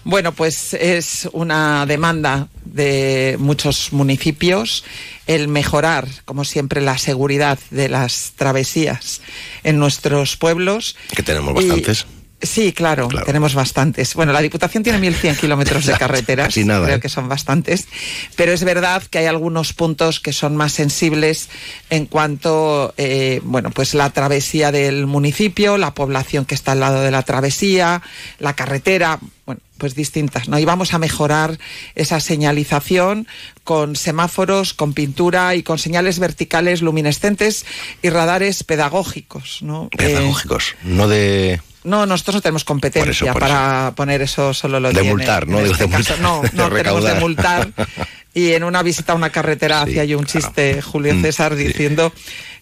Bueno, 0.05 0.33
pues 0.33 0.75
es 0.75 1.29
una 1.33 1.87
demanda 1.87 2.49
de 2.67 3.37
muchos 3.39 3.93
municipios 3.93 4.85
el 5.27 5.49
mejorar, 5.49 6.07
como 6.27 6.45
siempre, 6.45 6.83
la 6.83 6.99
seguridad 6.99 7.59
de 7.71 7.89
las 7.89 8.33
travesías 8.37 9.23
en 9.63 9.79
nuestros 9.79 10.37
pueblos. 10.37 10.97
Que 11.17 11.23
tenemos 11.23 11.55
bastantes. 11.55 12.07
Sí, 12.45 12.73
claro, 12.73 13.09
Claro. 13.09 13.27
tenemos 13.27 13.55
bastantes. 13.55 14.15
Bueno, 14.15 14.33
la 14.33 14.41
Diputación 14.41 14.83
tiene 14.83 14.99
1.100 15.01 15.37
kilómetros 15.39 15.87
de 15.87 15.93
carreteras, 15.99 16.57
nada, 16.59 16.85
creo 16.87 16.97
¿eh? 16.97 17.01
que 17.01 17.09
son 17.09 17.29
bastantes, 17.29 17.89
pero 18.37 18.53
es 18.53 18.65
verdad 18.65 19.03
que 19.03 19.19
hay 19.19 19.27
algunos 19.27 19.73
puntos 19.73 20.21
que 20.21 20.33
son 20.33 20.57
más 20.57 20.73
sensibles 20.73 21.49
en 21.91 22.07
cuanto, 22.07 22.95
eh, 22.97 23.41
bueno, 23.45 23.71
pues 23.71 23.95
la 23.95 24.11
travesía 24.11 24.73
del 24.73 25.07
municipio, 25.07 25.79
la 25.79 25.95
población 25.95 26.45
que 26.45 26.55
está 26.55 26.73
al 26.73 26.81
lado 26.81 27.01
de 27.01 27.11
la 27.11 27.23
travesía, 27.23 28.03
la 28.39 28.55
carretera, 28.55 29.19
bueno, 29.47 29.61
pues 29.79 29.95
distintas, 29.95 30.49
¿no? 30.49 30.59
Y 30.59 30.65
vamos 30.65 30.95
a 30.95 30.99
mejorar 30.99 31.59
esa 31.95 32.21
señalización 32.21 33.27
con 33.65 33.97
semáforos, 33.97 34.73
con 34.73 34.95
pintura 34.95 35.55
y 35.55 35.63
con 35.63 35.79
señales 35.79 36.19
verticales 36.19 36.81
luminescentes 36.83 37.67
y 38.03 38.09
radares 38.11 38.65
pedagógicos, 38.65 39.59
¿no? 39.63 39.89
Eh, 39.93 39.97
Pedagógicos, 39.97 40.75
no 40.85 41.09
de... 41.09 41.61
no, 41.85 42.07
nosotros 42.07 42.37
no 42.37 42.41
tenemos 42.41 42.65
competencia 42.65 43.05
Por 43.05 43.11
eso, 43.15 43.27
por 43.33 43.41
para 43.41 43.93
poner 43.95 44.21
eso, 44.23 44.53
solo 44.55 44.81
lo 44.81 44.89
De 44.89 44.95
tiene, 44.95 45.11
multar, 45.11 45.47
¿no? 45.47 45.59
este 45.61 45.85
de 45.87 45.91
caso. 45.91 46.17
multar, 46.17 46.21
No, 46.21 46.43
de 46.43 46.51
no 46.53 46.71
tenemos 46.71 47.05
de 47.05 47.15
multar. 47.15 47.69
Y 48.37 48.53
en 48.55 48.65
una 48.65 48.83
visita 48.83 49.13
a 49.13 49.15
una 49.17 49.31
carretera 49.31 49.85
Sí, 49.85 49.91
hacía 49.91 50.05
yo 50.07 50.19
un 50.19 50.25
claro. 50.25 50.41
chiste, 50.41 50.83
Julio 50.83 51.15
Mm, 51.15 51.23
César, 51.23 51.57
sí. 51.57 51.73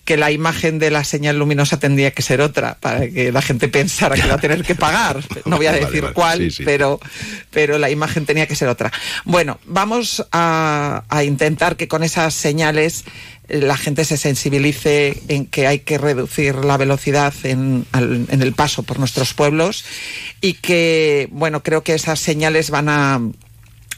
Que 0.04 0.16
la 0.16 0.32
imagen 0.32 0.78
de 0.80 0.90
la 0.90 1.04
señal 1.04 1.38
luminosa 1.38 1.78
tendría 1.78 2.10
que 2.10 2.22
ser 2.22 2.40
otra, 2.40 2.76
para 2.80 3.08
que 3.08 3.30
la 3.30 3.40
gente 3.40 3.68
pensara 3.68 4.16
que 4.16 4.26
va 4.26 4.34
a 4.34 4.38
tener 4.40 4.64
que 4.64 4.74
pagar. 4.74 5.20
No 5.44 5.56
voy 5.58 5.66
a 5.66 5.72
decir 5.72 6.02
vale. 6.02 6.14
cuál, 6.14 6.38
Sí, 6.38 6.50
sí. 6.50 6.62
pero, 6.64 6.98
pero 7.50 7.78
la 7.78 7.88
imagen 7.88 8.26
tenía 8.26 8.46
que 8.48 8.56
ser 8.56 8.68
otra. 8.68 8.90
Bueno, 9.24 9.60
vamos 9.64 10.26
a, 10.32 11.04
a 11.08 11.22
intentar 11.24 11.76
que 11.76 11.86
con 11.86 12.02
esas 12.02 12.34
señales 12.34 13.04
eh, 13.48 13.60
la 13.60 13.76
gente 13.76 14.04
se 14.04 14.16
sensibilice 14.16 15.22
en 15.28 15.46
que 15.46 15.68
hay 15.68 15.78
que 15.80 15.98
reducir 15.98 16.56
la 16.56 16.76
velocidad 16.76 17.32
en, 17.44 17.86
al- 17.92 18.26
en 18.28 18.42
el 18.42 18.52
paso 18.54 18.82
por 18.82 18.98
nuestros 18.98 19.34
pueblos 19.34 19.84
y 20.40 20.54
que, 20.54 21.28
bueno, 21.30 21.62
creo 21.62 21.84
que 21.84 21.94
esas 21.94 22.18
señales 22.18 22.70
van 22.70 22.88
a 22.88 23.20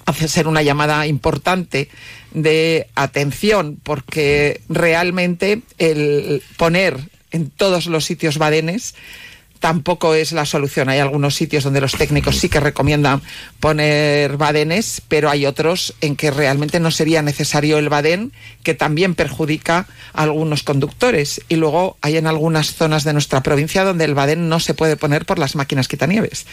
hace 0.06 0.28
ser 0.28 0.48
una 0.48 0.62
llamada 0.62 1.06
importante 1.06 1.88
de 2.32 2.88
atención, 2.94 3.78
porque 3.82 4.60
realmente 4.68 5.62
el 5.78 6.42
poner 6.56 6.98
en 7.30 7.50
todos 7.50 7.86
los 7.86 8.04
sitios 8.04 8.38
badenes 8.38 8.94
tampoco 9.68 10.14
es 10.14 10.32
la 10.32 10.44
solución. 10.44 10.90
Hay 10.90 10.98
algunos 10.98 11.34
sitios 11.36 11.64
donde 11.64 11.80
los 11.80 11.92
técnicos 11.92 12.36
sí 12.36 12.50
que 12.50 12.60
recomiendan 12.60 13.22
poner 13.60 14.36
badenes, 14.36 15.00
pero 15.08 15.30
hay 15.30 15.46
otros 15.46 15.94
en 16.02 16.16
que 16.16 16.30
realmente 16.30 16.80
no 16.80 16.90
sería 16.90 17.22
necesario 17.22 17.78
el 17.78 17.88
badén, 17.88 18.30
que 18.62 18.74
también 18.74 19.14
perjudica 19.14 19.86
a 20.12 20.22
algunos 20.24 20.64
conductores. 20.64 21.40
Y 21.48 21.56
luego 21.56 21.96
hay 22.02 22.18
en 22.18 22.26
algunas 22.26 22.74
zonas 22.74 23.04
de 23.04 23.14
nuestra 23.14 23.42
provincia 23.42 23.84
donde 23.84 24.04
el 24.04 24.12
badén 24.12 24.50
no 24.50 24.60
se 24.60 24.74
puede 24.74 24.98
poner 24.98 25.24
por 25.24 25.38
las 25.38 25.56
máquinas 25.56 25.88
quitanieves. 25.88 26.44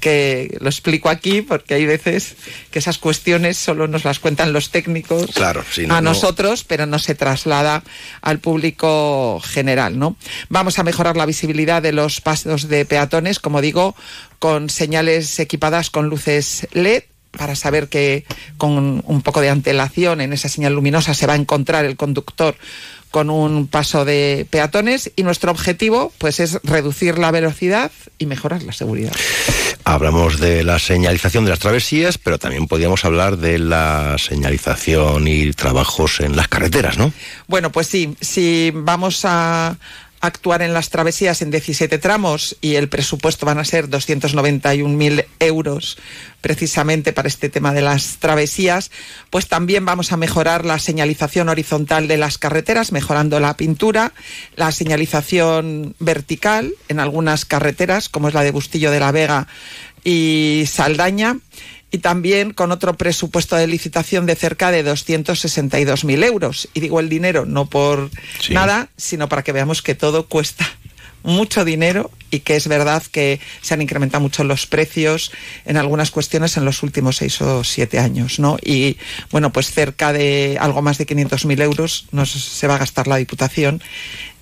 Que 0.00 0.54
lo 0.60 0.68
explico 0.68 1.08
aquí 1.08 1.40
porque 1.40 1.72
hay 1.72 1.86
veces 1.86 2.34
que 2.70 2.80
esas 2.80 2.98
cuestiones 2.98 3.56
solo 3.56 3.88
nos 3.88 4.04
las 4.04 4.18
cuentan 4.18 4.52
los 4.52 4.68
técnicos 4.68 5.30
Claro, 5.34 5.64
no- 5.86 5.94
a 5.94 6.02
no- 6.02 6.10
nosotros, 6.10 6.64
pero 6.64 6.84
no 6.84 6.98
se 6.98 7.14
traslada 7.14 7.82
al 8.20 8.40
público 8.40 9.40
general, 9.42 9.98
¿no? 9.98 10.16
Vamos 10.50 10.78
a 10.78 10.82
mejorar 10.82 11.16
la 11.16 11.24
visibilidad 11.24 11.80
de 11.80 11.92
los 11.92 12.20
pasos 12.20 12.41
de 12.44 12.84
peatones, 12.84 13.38
como 13.38 13.60
digo, 13.60 13.94
con 14.38 14.70
señales 14.70 15.38
equipadas 15.38 15.90
con 15.90 16.08
luces 16.08 16.66
LED 16.72 17.04
para 17.30 17.54
saber 17.56 17.88
que 17.88 18.24
con 18.58 19.02
un 19.06 19.22
poco 19.22 19.40
de 19.40 19.48
antelación 19.48 20.20
en 20.20 20.32
esa 20.32 20.48
señal 20.48 20.74
luminosa 20.74 21.14
se 21.14 21.26
va 21.26 21.32
a 21.32 21.36
encontrar 21.36 21.84
el 21.84 21.96
conductor 21.96 22.56
con 23.10 23.28
un 23.28 23.66
paso 23.66 24.04
de 24.04 24.46
peatones 24.50 25.12
y 25.16 25.22
nuestro 25.22 25.50
objetivo 25.50 26.12
pues 26.18 26.40
es 26.40 26.58
reducir 26.62 27.18
la 27.18 27.30
velocidad 27.30 27.92
y 28.18 28.26
mejorar 28.26 28.62
la 28.62 28.72
seguridad. 28.72 29.12
Hablamos 29.84 30.38
de 30.38 30.64
la 30.64 30.78
señalización 30.78 31.44
de 31.44 31.50
las 31.50 31.58
travesías, 31.58 32.16
pero 32.16 32.38
también 32.38 32.68
podríamos 32.68 33.04
hablar 33.04 33.36
de 33.36 33.58
la 33.58 34.16
señalización 34.18 35.28
y 35.28 35.52
trabajos 35.52 36.20
en 36.20 36.36
las 36.36 36.48
carreteras, 36.48 36.96
¿no? 36.96 37.12
Bueno, 37.48 37.70
pues 37.70 37.88
sí, 37.88 38.16
si 38.20 38.72
vamos 38.74 39.22
a 39.24 39.76
actuar 40.22 40.62
en 40.62 40.72
las 40.72 40.88
travesías 40.88 41.42
en 41.42 41.50
17 41.50 41.98
tramos 41.98 42.56
y 42.60 42.76
el 42.76 42.88
presupuesto 42.88 43.44
van 43.44 43.58
a 43.58 43.64
ser 43.64 43.90
291.000 43.90 45.26
euros 45.40 45.98
precisamente 46.40 47.12
para 47.12 47.26
este 47.26 47.48
tema 47.48 47.72
de 47.72 47.82
las 47.82 48.18
travesías, 48.18 48.92
pues 49.30 49.48
también 49.48 49.84
vamos 49.84 50.12
a 50.12 50.16
mejorar 50.16 50.64
la 50.64 50.78
señalización 50.78 51.48
horizontal 51.48 52.06
de 52.06 52.18
las 52.18 52.38
carreteras, 52.38 52.92
mejorando 52.92 53.40
la 53.40 53.56
pintura, 53.56 54.12
la 54.54 54.70
señalización 54.70 55.96
vertical 55.98 56.72
en 56.88 57.00
algunas 57.00 57.44
carreteras, 57.44 58.08
como 58.08 58.28
es 58.28 58.34
la 58.34 58.44
de 58.44 58.52
Bustillo 58.52 58.92
de 58.92 59.00
la 59.00 59.10
Vega 59.10 59.48
y 60.04 60.64
Saldaña, 60.68 61.38
y 61.92 61.98
también 61.98 62.52
con 62.52 62.72
otro 62.72 62.94
presupuesto 62.96 63.54
de 63.54 63.66
licitación 63.68 64.26
de 64.26 64.34
cerca 64.34 64.70
de 64.72 64.82
262.000 64.84 66.24
euros. 66.24 66.68
Y 66.74 66.80
digo 66.80 66.98
el 67.00 67.08
dinero 67.08 67.44
no 67.46 67.66
por 67.66 68.10
Sí. 68.40 68.54
nada, 68.54 68.88
sino 68.96 69.28
para 69.28 69.42
que 69.44 69.52
veamos 69.52 69.82
que 69.82 69.94
todo 69.94 70.26
cuesta 70.26 70.68
mucho 71.24 71.64
dinero 71.64 72.10
y 72.32 72.40
que 72.40 72.56
es 72.56 72.66
verdad 72.66 73.00
que 73.12 73.38
se 73.60 73.74
han 73.74 73.82
incrementado 73.82 74.20
mucho 74.20 74.42
los 74.42 74.66
precios 74.66 75.30
en 75.66 75.76
algunas 75.76 76.10
cuestiones 76.10 76.56
en 76.56 76.64
los 76.64 76.82
últimos 76.82 77.18
seis 77.18 77.40
o 77.42 77.62
siete 77.62 78.00
años, 78.00 78.40
¿no? 78.40 78.56
Y 78.60 78.96
bueno, 79.30 79.52
pues 79.52 79.70
cerca 79.70 80.12
de 80.12 80.56
algo 80.60 80.82
más 80.82 80.98
de 80.98 81.06
500.000 81.06 81.62
euros 81.62 82.06
nos 82.10 82.30
se 82.32 82.66
va 82.66 82.74
a 82.74 82.78
gastar 82.78 83.06
la 83.06 83.18
Diputación 83.18 83.80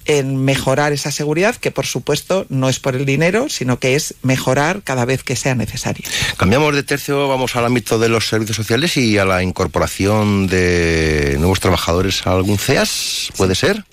en 0.07 0.37
mejorar 0.45 0.93
esa 0.93 1.11
seguridad, 1.11 1.57
que 1.57 1.71
por 1.71 1.87
supuesto 1.87 2.47
no 2.49 2.69
es 2.69 2.81
por 2.81 2.97
el 2.97 3.05
dinero, 3.05 3.49
sino 3.49 3.79
que 3.79 3.95
es 3.95 4.15
mejorar 4.23 4.83
cada 4.83 5.05
vez 5.05 5.23
que 5.23 5.37
sea 5.37 5.55
necesario. 5.55 6.05
Cambiamos 6.37 6.75
de 6.75 6.83
tercio, 6.83 7.29
vamos 7.29 7.57
al 7.57 7.65
ámbito 7.65 7.99
de 7.99 8.09
los 8.09 8.29
servicios 8.29 8.57
sociales 8.57 8.97
y 8.97 9.19
a 9.19 9.25
la 9.25 9.43
incorporación 9.43 10.47
de 10.47 11.37
nuevos 11.39 11.61
trabajadores 11.61 12.27
a 12.27 12.33
algún 12.33 12.59
CEAS. 12.59 13.31
¿Puede 13.37 13.55
ser? 13.55 13.85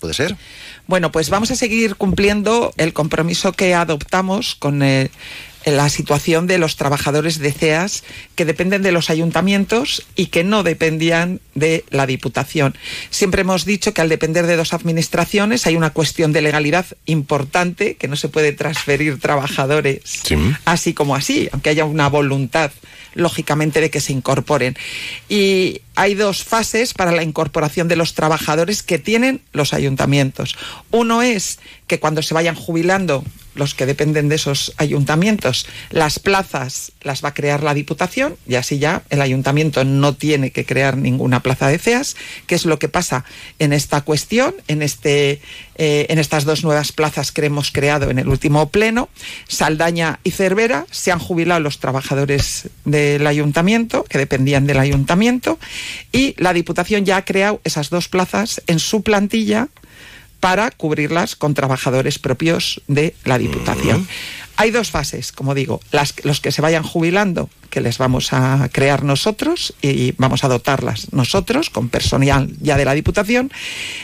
¿Puede 0.00 0.14
ser? 0.14 0.36
Bueno, 0.86 1.10
pues 1.10 1.30
vamos 1.30 1.50
a 1.50 1.56
seguir 1.56 1.96
cumpliendo 1.96 2.72
el 2.76 2.92
compromiso 2.92 3.52
que 3.52 3.74
adoptamos 3.74 4.54
con 4.54 4.82
eh, 4.82 5.10
la 5.66 5.88
situación 5.88 6.46
de 6.46 6.58
los 6.58 6.76
trabajadores 6.76 7.38
de 7.38 7.52
CEAS 7.52 8.04
que 8.36 8.44
dependen 8.44 8.82
de 8.82 8.92
los 8.92 9.10
ayuntamientos 9.10 10.06
y 10.14 10.26
que 10.26 10.44
no 10.44 10.62
dependían 10.62 11.40
de 11.54 11.84
la 11.90 12.06
Diputación. 12.06 12.76
Siempre 13.10 13.40
hemos 13.40 13.64
dicho 13.64 13.92
que 13.92 14.00
al 14.00 14.08
depender 14.08 14.46
de 14.46 14.56
dos 14.56 14.72
administraciones 14.72 15.66
hay 15.66 15.76
una 15.76 15.90
cuestión 15.90 16.32
de 16.32 16.42
legalidad 16.42 16.86
importante, 17.04 17.96
que 17.96 18.06
no 18.06 18.14
se 18.14 18.28
puede 18.28 18.52
transferir 18.52 19.18
trabajadores 19.18 20.22
así 20.64 20.94
como 20.94 21.16
así, 21.16 21.48
aunque 21.52 21.70
haya 21.70 21.84
una 21.84 22.08
voluntad 22.08 22.70
lógicamente 23.14 23.80
de 23.80 23.90
que 23.90 24.00
se 24.00 24.12
incorporen. 24.12 24.76
Y 25.28 25.80
hay 25.96 26.14
dos 26.14 26.44
fases 26.44 26.94
para 26.94 27.10
la 27.10 27.22
incorporación 27.22 27.88
de 27.88 27.96
los 27.96 28.14
trabajadores 28.14 28.82
que 28.82 28.98
tienen 28.98 29.40
los 29.52 29.72
ayuntamientos. 29.72 30.56
Uno 30.90 31.22
es 31.22 31.58
que 31.86 31.98
cuando 31.98 32.22
se 32.22 32.34
vayan 32.34 32.54
jubilando 32.54 33.24
los 33.54 33.74
que 33.74 33.86
dependen 33.86 34.28
de 34.28 34.36
esos 34.36 34.74
ayuntamientos, 34.76 35.66
las 35.90 36.18
plazas 36.18 36.92
las 37.00 37.24
va 37.24 37.30
a 37.30 37.34
crear 37.34 37.62
la 37.62 37.74
Diputación 37.74 38.36
y 38.46 38.56
así 38.56 38.78
ya 38.78 39.02
el 39.08 39.22
ayuntamiento 39.22 39.84
no 39.84 40.14
tiene 40.14 40.50
que 40.50 40.66
crear 40.66 40.96
ninguna 40.96 41.40
plaza 41.42 41.68
de 41.68 41.78
CEAS, 41.78 42.16
que 42.46 42.54
es 42.54 42.66
lo 42.66 42.78
que 42.78 42.88
pasa 42.88 43.24
en 43.58 43.72
esta 43.72 44.02
cuestión, 44.02 44.54
en, 44.68 44.82
este, 44.82 45.40
eh, 45.76 46.06
en 46.08 46.18
estas 46.18 46.44
dos 46.44 46.64
nuevas 46.64 46.92
plazas 46.92 47.32
que 47.32 47.44
hemos 47.44 47.70
creado 47.70 48.10
en 48.10 48.18
el 48.18 48.28
último 48.28 48.70
pleno. 48.70 49.08
Saldaña 49.48 50.20
y 50.24 50.30
Cervera 50.30 50.86
se 50.90 51.12
han 51.12 51.18
jubilado 51.18 51.60
los 51.60 51.78
trabajadores 51.78 52.68
del 52.84 53.26
ayuntamiento, 53.26 54.04
que 54.04 54.18
dependían 54.18 54.66
del 54.66 54.78
ayuntamiento, 54.78 55.58
y 56.12 56.34
la 56.38 56.52
Diputación 56.52 57.04
ya 57.04 57.18
ha 57.18 57.24
creado 57.24 57.60
esas 57.64 57.90
dos 57.90 58.08
plazas 58.08 58.62
en 58.66 58.78
su 58.78 59.02
plantilla 59.02 59.68
para 60.40 60.70
cubrirlas 60.70 61.36
con 61.36 61.54
trabajadores 61.54 62.18
propios 62.18 62.80
de 62.86 63.14
la 63.24 63.38
Diputación. 63.38 64.06
Hay 64.56 64.70
dos 64.70 64.90
fases, 64.90 65.32
como 65.32 65.54
digo, 65.54 65.80
las, 65.92 66.14
los 66.24 66.40
que 66.40 66.52
se 66.52 66.62
vayan 66.62 66.82
jubilando, 66.82 67.50
que 67.70 67.80
les 67.80 67.98
vamos 67.98 68.32
a 68.32 68.68
crear 68.72 69.04
nosotros 69.04 69.74
y 69.82 70.12
vamos 70.12 70.44
a 70.44 70.48
dotarlas 70.48 71.12
nosotros 71.12 71.68
con 71.70 71.88
personal 71.88 72.50
ya 72.60 72.76
de 72.76 72.84
la 72.84 72.94
Diputación, 72.94 73.52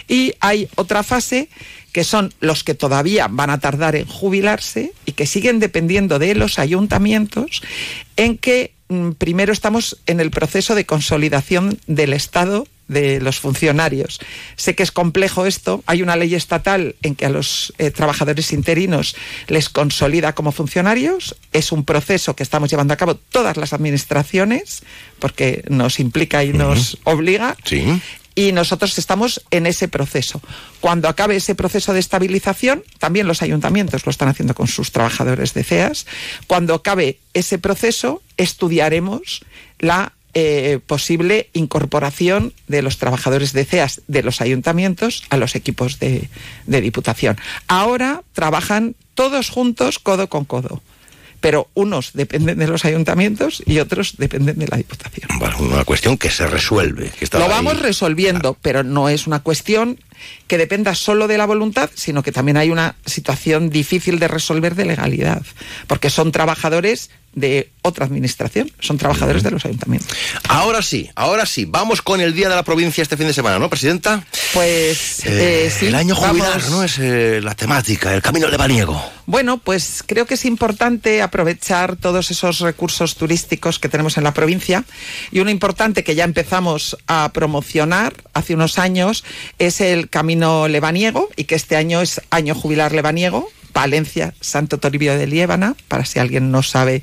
y 0.09 0.35
hay 0.41 0.69
otra 0.77 1.03
fase 1.03 1.49
que 1.93 2.05
son 2.05 2.33
los 2.41 2.65
que 2.65 2.75
todavía 2.75 3.29
van 3.31 3.51
a 3.51 3.61
tardar 3.61 3.97
en 3.97 4.07
jubilarse 4.07 4.93
y 5.05 5.13
que 5.13 5.27
siguen 5.27 5.61
dependiendo 5.61 6.19
de 6.19 6.35
los 6.35 6.59
ayuntamientos, 6.59 7.63
en 8.17 8.39
que 8.39 8.73
mm, 8.89 9.13
primero 9.13 9.53
estamos 9.53 9.99
en 10.07 10.21
el 10.21 10.31
proceso 10.31 10.75
de 10.75 10.87
consolidación 10.87 11.79
del 11.87 12.15
Estado 12.15 12.67
de 12.93 13.21
los 13.21 13.41
funcionarios. 13.41 14.21
Sé 14.57 14.75
que 14.75 14.83
es 14.83 14.93
complejo 14.93 15.47
esto. 15.47 15.83
Hay 15.87 16.03
una 16.03 16.17
ley 16.17 16.35
estatal 16.35 16.95
en 17.03 17.15
que 17.15 17.27
a 17.27 17.31
los 17.31 17.73
eh, 17.79 17.91
trabajadores 17.91 18.53
interinos 18.53 19.17
les 19.49 19.69
consolida 19.69 20.35
como 20.35 20.53
funcionarios. 20.53 21.37
Es 21.53 21.73
un 21.73 21.85
proceso 21.85 22.37
que 22.37 22.43
estamos 22.43 22.71
llevando 22.71 22.95
a 22.95 22.97
cabo 22.97 23.17
todas 23.17 23.57
las 23.57 23.73
administraciones 23.73 24.83
porque 25.19 25.65
nos 25.69 26.01
implica 26.01 26.45
y 26.45 26.53
nos 26.53 26.99
obliga. 27.05 27.57
Sí. 27.65 28.01
Y 28.35 28.53
nosotros 28.53 28.97
estamos 28.99 29.45
en 29.51 29.67
ese 29.67 29.89
proceso. 29.89 30.41
Cuando 30.81 31.09
acabe 31.09 31.37
ese 31.37 31.55
proceso 31.55 31.93
de 31.93 32.01
estabilización, 32.01 32.83
también 32.99 33.27
los 33.27 33.43
ayuntamientos 33.43 34.07
lo 34.07 34.11
están 34.11 34.29
haciendo 34.29 34.55
con 34.55 34.69
sus 34.69 34.91
trabajadores 34.91 35.53
de 35.53 35.65
CEAS. 35.65 36.07
Cuando 36.47 36.75
acabe 36.75 37.19
ese 37.35 37.59
proceso, 37.59 38.23
estudiaremos 38.39 39.45
la 39.79 40.13
eh, 40.35 40.79
posible 40.87 41.49
incorporación 41.53 42.53
de 42.69 42.83
los 42.83 42.99
trabajadores 42.99 43.53
de 43.53 43.65
CEAS 43.65 44.01
de 44.07 44.23
los 44.23 44.41
ayuntamientos 44.41 45.25
a 45.31 45.37
los 45.37 45.55
equipos 45.55 45.99
de, 45.99 46.29
de 46.67 46.81
diputación. 46.81 47.37
Ahora 47.69 48.23
trabajan 48.33 48.95
todos 49.15 49.51
juntos, 49.51 49.99
codo 49.99 50.29
con 50.29 50.45
codo. 50.45 50.83
Pero 51.41 51.69
unos 51.75 52.13
dependen 52.15 52.59
de 52.59 52.69
los 52.69 52.85
ayuntamientos 52.85 53.65
y 53.67 53.81
otros 53.81 54.15
dependen 54.17 54.61
de 54.61 54.69
la 54.69 54.77
Diputación. 54.77 55.29
Bueno, 55.41 55.57
una 55.59 55.85
cuestión 55.85 56.17
que 56.17 56.31
se 56.31 56.47
resuelve. 56.47 57.11
que 57.19 57.25
está 57.25 57.39
Lo 57.41 57.47
ahí. 57.47 57.51
vamos 57.51 57.81
resolviendo, 57.81 58.57
pero 58.63 58.85
no 58.85 59.09
es 59.09 59.27
una 59.27 59.41
cuestión 59.41 59.99
que 60.47 60.59
dependa 60.59 60.95
solo 60.95 61.29
de 61.29 61.39
la 61.39 61.47
voluntad, 61.47 61.91
sino 61.95 62.23
que 62.23 62.33
también 62.33 62.57
hay 62.57 62.71
una 62.71 62.95
situación 63.07 63.71
difícil 63.71 64.19
de 64.19 64.29
resolver 64.29 64.75
de 64.75 64.85
legalidad, 64.85 65.43
porque 65.87 66.11
son 66.11 66.33
trabajadores 66.33 67.11
de 67.35 67.71
otra 67.81 68.05
administración, 68.05 68.71
son 68.79 68.99
trabajadores 68.99 69.43
de 69.43 69.51
los 69.51 69.65
ayuntamientos. 69.65 70.15
Ahora 70.49 70.83
sí, 70.83 71.09
ahora 71.15 71.47
sí, 71.47 71.65
vamos 71.65 72.03
con 72.03 72.21
el 72.21 72.35
Día 72.35 72.51
de 72.51 72.55
la 72.57 72.63
Provincia 72.63 73.01
este 73.01 73.17
fin 73.17 73.27
de 73.27 73.33
semana, 73.33 73.59
¿no, 73.59 73.71
Presidenta? 73.71 74.23
Pues 74.53 75.25
Eh, 75.25 75.65
eh, 75.67 75.71
sí, 75.71 75.87
el 75.87 75.95
año 75.95 76.15
jubilar, 76.15 76.51
vamos- 76.59 76.71
¿no? 76.71 76.83
Es 76.85 76.99
eh, 76.99 77.41
la 77.43 77.55
temática, 77.55 78.15
el 78.15 78.21
camino 78.21 78.49
lebaniego. 78.49 79.03
Bueno, 79.25 79.57
pues 79.57 80.03
creo 80.07 80.27
que 80.27 80.35
es 80.35 80.45
importante 80.45 81.23
aprovechar 81.23 81.97
todos 81.97 82.31
esos 82.31 82.59
recursos 82.61 83.15
turísticos 83.15 83.79
que 83.79 83.89
tenemos 83.89 84.19
en 84.19 84.25
la 84.25 84.35
provincia 84.35 84.85
y 85.31 85.41
uno 85.41 85.51
importante 85.51 86.05
que 86.05 86.15
ya 86.15 86.25
empezamos 86.25 86.99
a 87.07 87.31
promocionar 87.33 88.13
hace 88.35 88.55
unos 88.55 88.79
años 88.79 89.25
es 89.59 89.81
el 89.81 90.11
Camino 90.13 90.69
Lebaniego 90.69 91.31
y 91.37 91.45
que 91.45 91.55
este 91.55 91.75
año 91.75 92.03
es 92.03 92.21
año 92.31 92.55
jubilar 92.55 92.93
lebaniego, 92.93 93.49
Palencia, 93.73 94.35
Santo 94.41 94.79
Toribio 94.79 95.17
de 95.17 95.27
Liébana, 95.27 95.75
para 95.89 96.05
si 96.05 96.19
alguien 96.19 96.51
no 96.51 96.63
sabe 96.63 97.03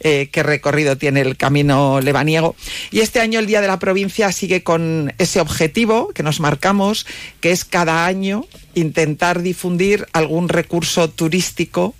eh, 0.00 0.28
qué 0.30 0.44
recorrido 0.44 0.96
tiene 0.96 1.20
el 1.22 1.36
camino 1.36 2.00
lebaniego. 2.00 2.54
Y 2.92 3.00
este 3.00 3.18
año 3.18 3.40
el 3.40 3.46
Día 3.46 3.60
de 3.60 3.66
la 3.66 3.80
Provincia 3.80 4.30
sigue 4.30 4.62
con 4.62 5.12
ese 5.18 5.40
objetivo 5.40 6.10
que 6.14 6.22
nos 6.22 6.38
marcamos, 6.38 7.04
que 7.40 7.50
es 7.50 7.64
cada 7.64 8.06
año 8.06 8.46
intentar 8.76 9.42
difundir 9.42 10.06
algún 10.12 10.48
recurso 10.48 11.10
turístico 11.10 11.96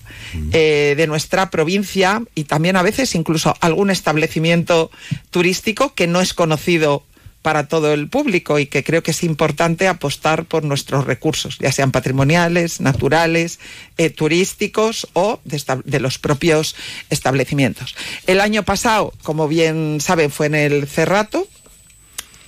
eh, 0.53 0.95
de 0.97 1.07
nuestra 1.09 1.51
provincia 1.51 2.23
y 2.37 2.45
también 2.45 2.77
a 2.77 2.83
veces 2.83 3.17
incluso 3.17 3.57
algún 3.61 3.91
establecimiento 3.91 4.93
turístico 5.31 5.93
que 5.95 6.07
no 6.07 6.21
es 6.21 6.35
conocido 6.35 7.03
para 7.43 7.69
todo 7.69 7.95
el 7.95 8.09
público 8.09 8.59
y 8.59 8.67
que 8.67 8.83
creo 8.83 9.03
que 9.03 9.13
es 9.13 9.23
importante 9.23 9.89
apostar 9.89 10.45
por 10.45 10.65
nuestros 10.65 11.07
recursos, 11.07 11.59
ya 11.59 11.73
sean 11.73 11.93
patrimoniales, 11.93 12.81
naturales, 12.81 13.61
eh, 13.97 14.11
turísticos 14.11 15.09
o 15.13 15.41
de, 15.45 16.01
los 16.01 16.19
propios 16.19 16.75
establecimientos. 17.11 17.95
El 18.27 18.41
año 18.41 18.65
pasado, 18.65 19.13
como 19.23 19.49
bien 19.49 20.01
saben, 20.01 20.31
fue 20.31 20.47
en 20.47 20.55
el 20.55 20.87
Cerrato 20.87 21.47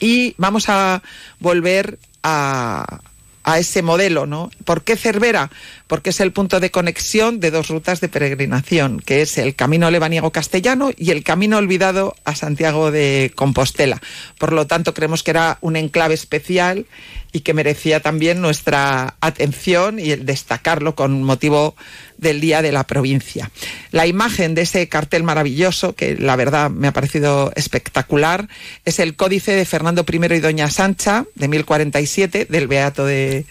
y 0.00 0.34
vamos 0.38 0.68
a 0.68 1.02
volver 1.38 1.98
a, 2.22 3.00
a 3.44 3.58
ese 3.58 3.82
modelo, 3.82 4.26
¿no? 4.26 4.50
¿Por 4.64 4.82
qué 4.82 4.96
Cervera? 4.96 5.50
Porque 5.86 6.10
es 6.10 6.20
el 6.20 6.32
punto 6.32 6.60
de 6.60 6.70
conexión 6.70 7.40
de 7.40 7.50
dos 7.50 7.68
rutas 7.68 8.00
de 8.00 8.08
peregrinación, 8.08 9.00
que 9.00 9.22
es 9.22 9.38
el 9.38 9.54
Camino 9.54 9.90
Lebaniego 9.90 10.30
Castellano 10.30 10.90
y 10.96 11.10
el 11.10 11.24
Camino 11.24 11.58
Olvidado 11.58 12.14
a 12.24 12.34
Santiago 12.34 12.90
de 12.90 13.32
Compostela. 13.34 14.00
Por 14.38 14.52
lo 14.52 14.66
tanto, 14.66 14.94
creemos 14.94 15.22
que 15.22 15.30
era 15.32 15.58
un 15.60 15.76
enclave 15.76 16.14
especial 16.14 16.86
y 17.32 17.40
que 17.40 17.54
merecía 17.54 18.00
también 18.00 18.40
nuestra 18.40 19.14
atención 19.20 19.98
y 19.98 20.10
el 20.10 20.26
destacarlo 20.26 20.94
con 20.94 21.22
motivo 21.22 21.76
del 22.18 22.40
Día 22.40 22.62
de 22.62 22.72
la 22.72 22.84
Provincia. 22.84 23.50
La 23.90 24.06
imagen 24.06 24.54
de 24.54 24.62
ese 24.62 24.88
cartel 24.88 25.22
maravilloso, 25.22 25.94
que 25.94 26.16
la 26.16 26.36
verdad 26.36 26.70
me 26.70 26.88
ha 26.88 26.92
parecido 26.92 27.52
espectacular, 27.56 28.48
es 28.84 28.98
el 28.98 29.16
Códice 29.16 29.52
de 29.52 29.64
Fernando 29.64 30.04
I 30.10 30.34
y 30.34 30.40
Doña 30.40 30.70
Sancha 30.70 31.24
de 31.34 31.48
1047 31.48 32.46
del 32.48 32.68
Beato 32.68 33.04
de, 33.04 33.46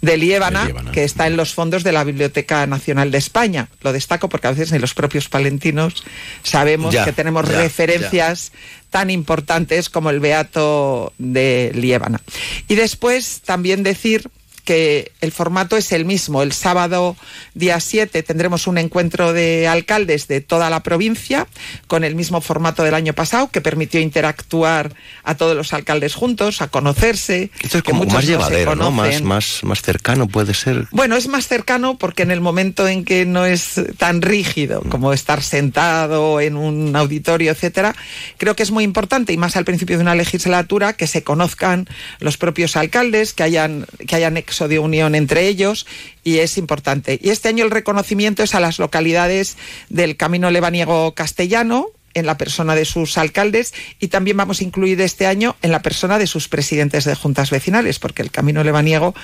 de 0.00 0.16
Liébana, 0.16 0.70
que 0.92 1.04
está 1.04 1.26
en 1.26 1.36
los 1.36 1.52
fondos 1.52 1.84
de 1.84 1.92
la 1.92 2.04
Biblioteca 2.04 2.66
Nacional 2.66 3.10
de 3.10 3.18
España. 3.18 3.68
Lo 3.82 3.92
destaco 3.92 4.28
porque 4.28 4.46
a 4.46 4.50
veces 4.50 4.72
ni 4.72 4.78
los 4.78 4.94
propios 4.94 5.28
palentinos 5.28 6.02
sabemos 6.42 6.94
Ya, 6.94 7.04
que 7.04 7.12
tenemos 7.12 7.48
ya, 7.48 7.58
referencias 7.58 8.52
tan 8.88 9.10
importantes 9.10 9.90
como 9.90 10.10
el 10.10 10.20
Beato 10.20 11.12
de 11.18 11.72
Liébana. 11.74 12.20
Y 12.68 12.74
después 12.74 13.42
también 13.44 13.82
decir 13.82 14.28
que 14.70 15.10
el 15.20 15.32
formato 15.32 15.76
es 15.76 15.90
el 15.90 16.04
mismo. 16.04 16.42
El 16.42 16.52
sábado 16.52 17.16
día 17.54 17.80
7 17.80 18.22
tendremos 18.22 18.68
un 18.68 18.78
encuentro 18.78 19.32
de 19.32 19.66
alcaldes 19.66 20.28
de 20.28 20.40
toda 20.42 20.70
la 20.70 20.84
provincia 20.84 21.48
con 21.88 22.04
el 22.04 22.14
mismo 22.14 22.40
formato 22.40 22.84
del 22.84 22.94
año 22.94 23.12
pasado 23.12 23.50
que 23.50 23.60
permitió 23.60 23.98
interactuar 23.98 24.94
a 25.24 25.34
todos 25.34 25.56
los 25.56 25.72
alcaldes 25.72 26.14
juntos, 26.14 26.62
a 26.62 26.68
conocerse. 26.68 27.50
Esto 27.60 27.78
es 27.78 27.82
como 27.82 28.04
más 28.04 28.24
llevadero, 28.24 28.76
¿no? 28.76 28.92
Más, 28.92 29.22
más, 29.22 29.64
más 29.64 29.82
cercano 29.82 30.28
puede 30.28 30.54
ser. 30.54 30.86
Bueno, 30.92 31.16
es 31.16 31.26
más 31.26 31.48
cercano 31.48 31.98
porque 31.98 32.22
en 32.22 32.30
el 32.30 32.40
momento 32.40 32.86
en 32.86 33.04
que 33.04 33.26
no 33.26 33.46
es 33.46 33.74
tan 33.98 34.22
rígido 34.22 34.84
como 34.88 35.12
estar 35.12 35.42
sentado 35.42 36.40
en 36.40 36.56
un 36.56 36.94
auditorio, 36.94 37.50
etcétera, 37.50 37.96
creo 38.38 38.54
que 38.54 38.62
es 38.62 38.70
muy 38.70 38.84
importante 38.84 39.32
y 39.32 39.36
más 39.36 39.56
al 39.56 39.64
principio 39.64 39.96
de 39.96 40.02
una 40.02 40.14
legislatura 40.14 40.92
que 40.92 41.08
se 41.08 41.24
conozcan 41.24 41.88
los 42.20 42.36
propios 42.36 42.76
alcaldes, 42.76 43.32
que 43.32 43.42
hayan 43.42 43.86
que 44.06 44.14
haya 44.14 44.30
de 44.68 44.78
unión 44.78 45.14
entre 45.14 45.46
ellos 45.46 45.86
y 46.24 46.38
es 46.38 46.58
importante. 46.58 47.18
Y 47.22 47.30
este 47.30 47.48
año 47.48 47.64
el 47.64 47.70
reconocimiento 47.70 48.42
es 48.42 48.54
a 48.54 48.60
las 48.60 48.78
localidades 48.78 49.56
del 49.88 50.16
Camino 50.16 50.50
Lebaniego 50.50 51.14
Castellano, 51.14 51.88
en 52.14 52.26
la 52.26 52.38
persona 52.38 52.74
de 52.74 52.84
sus 52.84 53.18
alcaldes 53.18 53.72
y 53.98 54.08
también 54.08 54.36
vamos 54.36 54.60
a 54.60 54.64
incluir 54.64 55.00
este 55.00 55.26
año 55.26 55.56
en 55.62 55.70
la 55.70 55.82
persona 55.82 56.18
de 56.18 56.26
sus 56.26 56.48
presidentes 56.48 57.04
de 57.04 57.14
juntas 57.14 57.50
vecinales, 57.50 57.98
porque 57.98 58.22
el 58.22 58.30
Camino 58.30 58.64
Lebaniego 58.64 59.14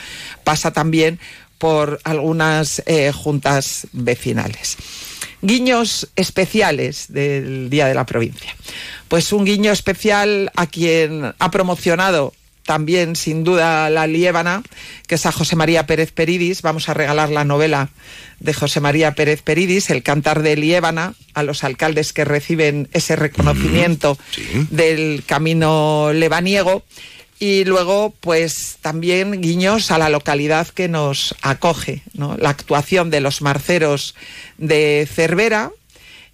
pasa 0.44 0.72
también 0.72 1.18
por 1.58 2.00
algunas 2.04 2.82
eh, 2.86 3.12
juntas 3.12 3.88
vecinales. 3.92 4.76
Guiños 5.42 6.08
especiales 6.16 7.06
del 7.08 7.70
Día 7.70 7.86
de 7.86 7.94
la 7.94 8.06
Provincia. 8.06 8.54
Pues 9.08 9.32
un 9.32 9.44
guiño 9.44 9.72
especial 9.72 10.50
a 10.56 10.66
quien 10.66 11.34
ha 11.38 11.50
promocionado 11.50 12.32
también, 12.66 13.16
sin 13.16 13.44
duda, 13.44 13.88
la 13.88 14.06
Liébana, 14.06 14.62
que 15.06 15.14
es 15.14 15.24
a 15.24 15.32
José 15.32 15.56
María 15.56 15.86
Pérez 15.86 16.12
Peridis. 16.12 16.60
Vamos 16.60 16.88
a 16.88 16.94
regalar 16.94 17.30
la 17.30 17.44
novela 17.44 17.88
de 18.40 18.52
José 18.52 18.80
María 18.80 19.14
Pérez 19.14 19.40
Peridis, 19.40 19.88
El 19.88 20.02
Cantar 20.02 20.42
de 20.42 20.56
Liébana, 20.56 21.14
a 21.32 21.42
los 21.42 21.64
alcaldes 21.64 22.12
que 22.12 22.24
reciben 22.24 22.88
ese 22.92 23.16
reconocimiento 23.16 24.18
del 24.70 25.22
camino 25.24 26.12
lebaniego. 26.12 26.84
Y 27.38 27.64
luego, 27.64 28.14
pues 28.20 28.78
también 28.80 29.40
guiños 29.42 29.90
a 29.90 29.98
la 29.98 30.08
localidad 30.08 30.68
que 30.68 30.88
nos 30.88 31.34
acoge, 31.42 32.02
¿no? 32.14 32.36
La 32.38 32.48
actuación 32.48 33.10
de 33.10 33.20
los 33.20 33.42
marceros 33.42 34.14
de 34.58 35.06
Cervera. 35.10 35.70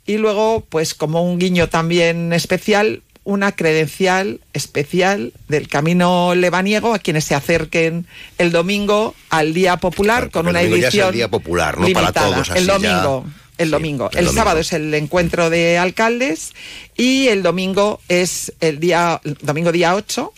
Y 0.06 0.16
luego, 0.16 0.64
pues 0.68 0.94
como 0.94 1.22
un 1.22 1.38
guiño 1.38 1.68
también 1.68 2.32
especial, 2.32 3.02
una 3.24 3.52
credencial 3.52 4.40
especial 4.52 5.32
del 5.48 5.68
Camino 5.68 6.34
Lebaniego 6.34 6.94
a 6.94 6.98
quienes 6.98 7.24
se 7.24 7.34
acerquen 7.34 8.06
el 8.38 8.50
domingo 8.52 9.14
al 9.30 9.54
Día 9.54 9.76
Popular 9.76 10.30
con 10.30 10.48
una 10.48 10.60
domingo 10.60 10.76
ya 10.76 10.88
es 10.88 10.94
el 10.94 11.00
edición 11.00 11.14
Día 11.14 11.28
Popular, 11.28 11.78
no 11.78 11.86
para 11.92 12.06
limitada. 12.06 12.30
todos, 12.30 12.50
así 12.50 12.58
el 12.58 12.66
ya. 12.66 12.72
domingo. 12.72 13.26
El 13.58 13.70
domingo. 13.70 14.10
El, 14.12 14.28
sábado 14.30 14.58
es 14.58 14.72
el 14.72 14.92
encuentro 14.94 15.50
de 15.50 15.78
alcaldes 15.78 16.52
y 16.96 17.28
el 17.28 17.42
domingo 17.42 18.00
es 18.08 18.52
el 18.60 18.78
día 18.78 19.20
domingo 19.40 19.72
día 19.72 19.94
8 19.94 20.32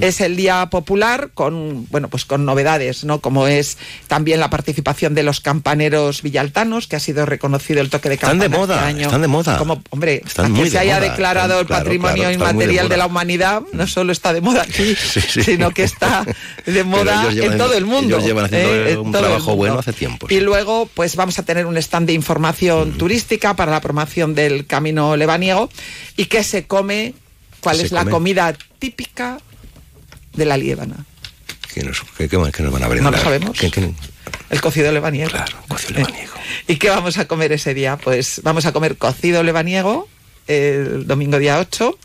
es 0.00 0.22
el 0.22 0.36
día 0.36 0.66
popular 0.70 1.30
con 1.34 1.86
bueno 1.90 2.08
pues 2.08 2.24
con 2.24 2.46
novedades 2.46 3.04
no 3.04 3.20
como 3.20 3.46
es 3.46 3.76
también 4.06 4.40
la 4.40 4.48
participación 4.48 5.14
de 5.14 5.22
los 5.22 5.40
campaneros 5.40 6.22
villaltanos 6.22 6.86
que 6.88 6.96
ha 6.96 7.00
sido 7.00 7.26
reconocido 7.26 7.82
el 7.82 7.90
toque 7.90 8.08
de 8.08 8.14
Están 8.14 8.38
campana 8.38 8.48
de 8.50 8.58
moda, 8.58 8.74
este 8.76 8.86
año 8.88 9.06
están 9.06 9.20
de 9.22 9.28
moda. 9.28 9.58
como 9.58 9.82
hombre 9.90 10.22
Están 10.24 10.54
que 10.54 10.64
se 10.64 10.70
de 10.70 10.78
haya 10.78 10.96
moda, 10.98 11.10
declarado 11.10 11.46
están- 11.48 11.60
el 11.60 11.66
claro, 11.66 11.84
patrimonio 11.84 12.14
claro, 12.16 12.30
están 12.30 12.38
muy 12.56 12.64
de 12.64 12.72
inmaterial 12.72 12.88
de, 12.88 12.96
la 12.96 13.06
humanidad 13.06 13.62
no 13.74 13.86
solo 13.86 14.12
está 14.12 14.32
de 14.32 14.40
moda 14.40 14.62
aquí 14.62 14.94
sí. 15.28 15.42
sino 15.42 15.70
que 15.72 15.82
está 15.84 16.24
de 16.64 16.84
moda 16.84 17.30
llevan- 17.30 17.52
en 17.52 17.58
todo 17.58 17.74
el 17.74 17.84
mundo 17.84 18.16
ellos 18.16 18.24
llevan 18.26 18.46
haciendo 18.46 18.74
¿eh? 18.74 18.96
Un 18.96 19.12
trabajo 19.12 19.54
bueno 19.56 19.78
hace 19.78 19.92
tiempo, 19.92 20.26
sí. 20.28 20.36
y 20.36 20.40
luego 20.40 20.88
pues 20.94 21.14
vamos 21.16 21.38
a 21.38 21.42
tener 21.42 21.66
un 21.66 21.76
stand 21.76 22.06
de 22.06 22.14
información 22.14 22.92
turística 22.96 23.54
para 23.54 23.70
la 23.70 23.82
promoción 23.82 24.34
del 24.34 24.66
camino 24.66 25.14
lebaniego 25.16 25.68
y 26.16 26.26
que 26.26 26.42
se 26.44 26.66
come 26.66 27.14
cuál 27.60 27.76
Se 27.76 27.86
es 27.86 27.92
la 27.92 28.00
come. 28.00 28.10
comida 28.12 28.56
típica 28.78 29.38
de 30.34 30.44
la 30.44 30.56
liébana 30.56 31.04
¿Qué 31.74 31.82
nos, 31.84 32.00
qué- 32.16 32.28
qué- 32.28 32.38
qué 32.52 32.62
nos 32.62 32.72
van 32.72 32.82
a 32.82 32.88
brindar? 32.88 33.12
No 33.12 33.18
lo 33.18 33.22
sabemos. 33.24 33.58
¿Qué- 33.58 33.70
qué- 33.70 33.92
el 34.50 34.60
cocido 34.60 34.90
lebaniego 34.90 35.30
Claro, 35.30 35.58
cocido 35.68 36.00
lebaniego. 36.00 36.32
¿Y 36.66 36.76
qué 36.76 36.88
vamos 36.88 37.18
a 37.18 37.26
comer 37.28 37.52
ese 37.52 37.74
día? 37.74 37.96
Pues 37.98 38.40
vamos 38.42 38.66
a 38.66 38.72
comer 38.72 38.96
cocido 38.96 39.42
lebaniego 39.42 40.08
el 40.46 41.06
domingo 41.06 41.38
día 41.38 41.58
8 41.58 41.98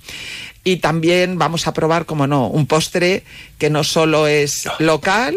y 0.66 0.78
también 0.78 1.38
vamos 1.38 1.66
a 1.68 1.74
probar, 1.74 2.06
como 2.06 2.28
no, 2.28 2.48
un 2.48 2.68
postre 2.68 3.24
que 3.58 3.70
no 3.70 3.84
solo 3.84 4.28
es 4.28 4.64
local, 4.80 5.36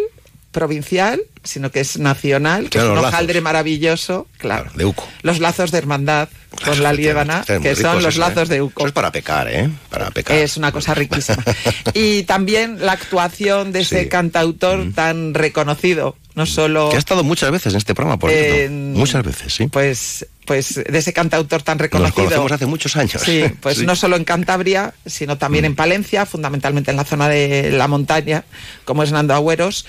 provincial, 0.56 1.20
sino 1.44 1.70
que 1.70 1.80
es 1.80 1.98
nacional, 1.98 2.64
que 2.64 2.78
Claro, 2.78 2.94
es 2.94 2.98
un 2.98 3.04
hojaldre 3.04 3.42
maravilloso, 3.42 4.26
claro. 4.38 4.70
de 4.74 4.86
Uco. 4.86 5.06
Los 5.20 5.38
lazos 5.38 5.70
de 5.70 5.76
hermandad 5.76 6.30
con 6.64 6.82
la 6.82 6.94
liébana, 6.94 7.44
que 7.44 7.76
son 7.76 8.02
los 8.02 8.14
eso, 8.14 8.24
¿eh? 8.24 8.28
lazos 8.28 8.48
de 8.48 8.62
Uco. 8.62 8.80
Eso 8.80 8.86
es 8.86 8.92
para 8.94 9.12
pecar, 9.12 9.48
¿eh? 9.52 9.68
Para 9.90 10.10
pecar. 10.10 10.34
Es 10.38 10.56
una 10.56 10.72
cosa 10.72 10.94
riquísima. 10.94 11.44
y 11.92 12.22
también 12.22 12.78
la 12.86 12.92
actuación 12.92 13.70
de 13.70 13.80
ese 13.80 14.04
Sí. 14.04 14.08
cantautor 14.08 14.94
tan 14.94 15.34
reconocido 15.34 16.16
no 16.36 16.44
solo... 16.44 16.90
Que 16.90 16.96
ha 16.96 16.98
estado 16.98 17.24
muchas 17.24 17.50
veces 17.50 17.72
en 17.72 17.78
este 17.78 17.94
programa, 17.94 18.18
por 18.18 18.30
cierto. 18.30 18.70
Muchas 18.70 19.24
veces, 19.24 19.54
sí. 19.54 19.68
Pues, 19.68 20.26
pues 20.44 20.74
de 20.74 20.98
ese 20.98 21.14
cantautor 21.14 21.62
tan 21.62 21.78
reconocido. 21.78 22.08
Nos 22.08 22.14
conocemos 22.14 22.52
hace 22.52 22.66
muchos 22.66 22.94
años. 22.94 23.22
Sí, 23.24 23.44
pues 23.62 23.82
no 23.82 23.96
solo 23.96 24.16
en 24.16 24.24
Cantabria, 24.24 24.92
sino 25.06 25.38
también 25.38 25.64
en 25.64 25.74
Palencia, 25.74 26.26
fundamentalmente 26.26 26.90
en 26.90 26.98
la 26.98 27.04
zona 27.04 27.30
de 27.30 27.70
la 27.72 27.88
montaña, 27.88 28.44
como 28.84 29.02
es 29.02 29.12
Nando 29.12 29.32
Agüeros 29.32 29.86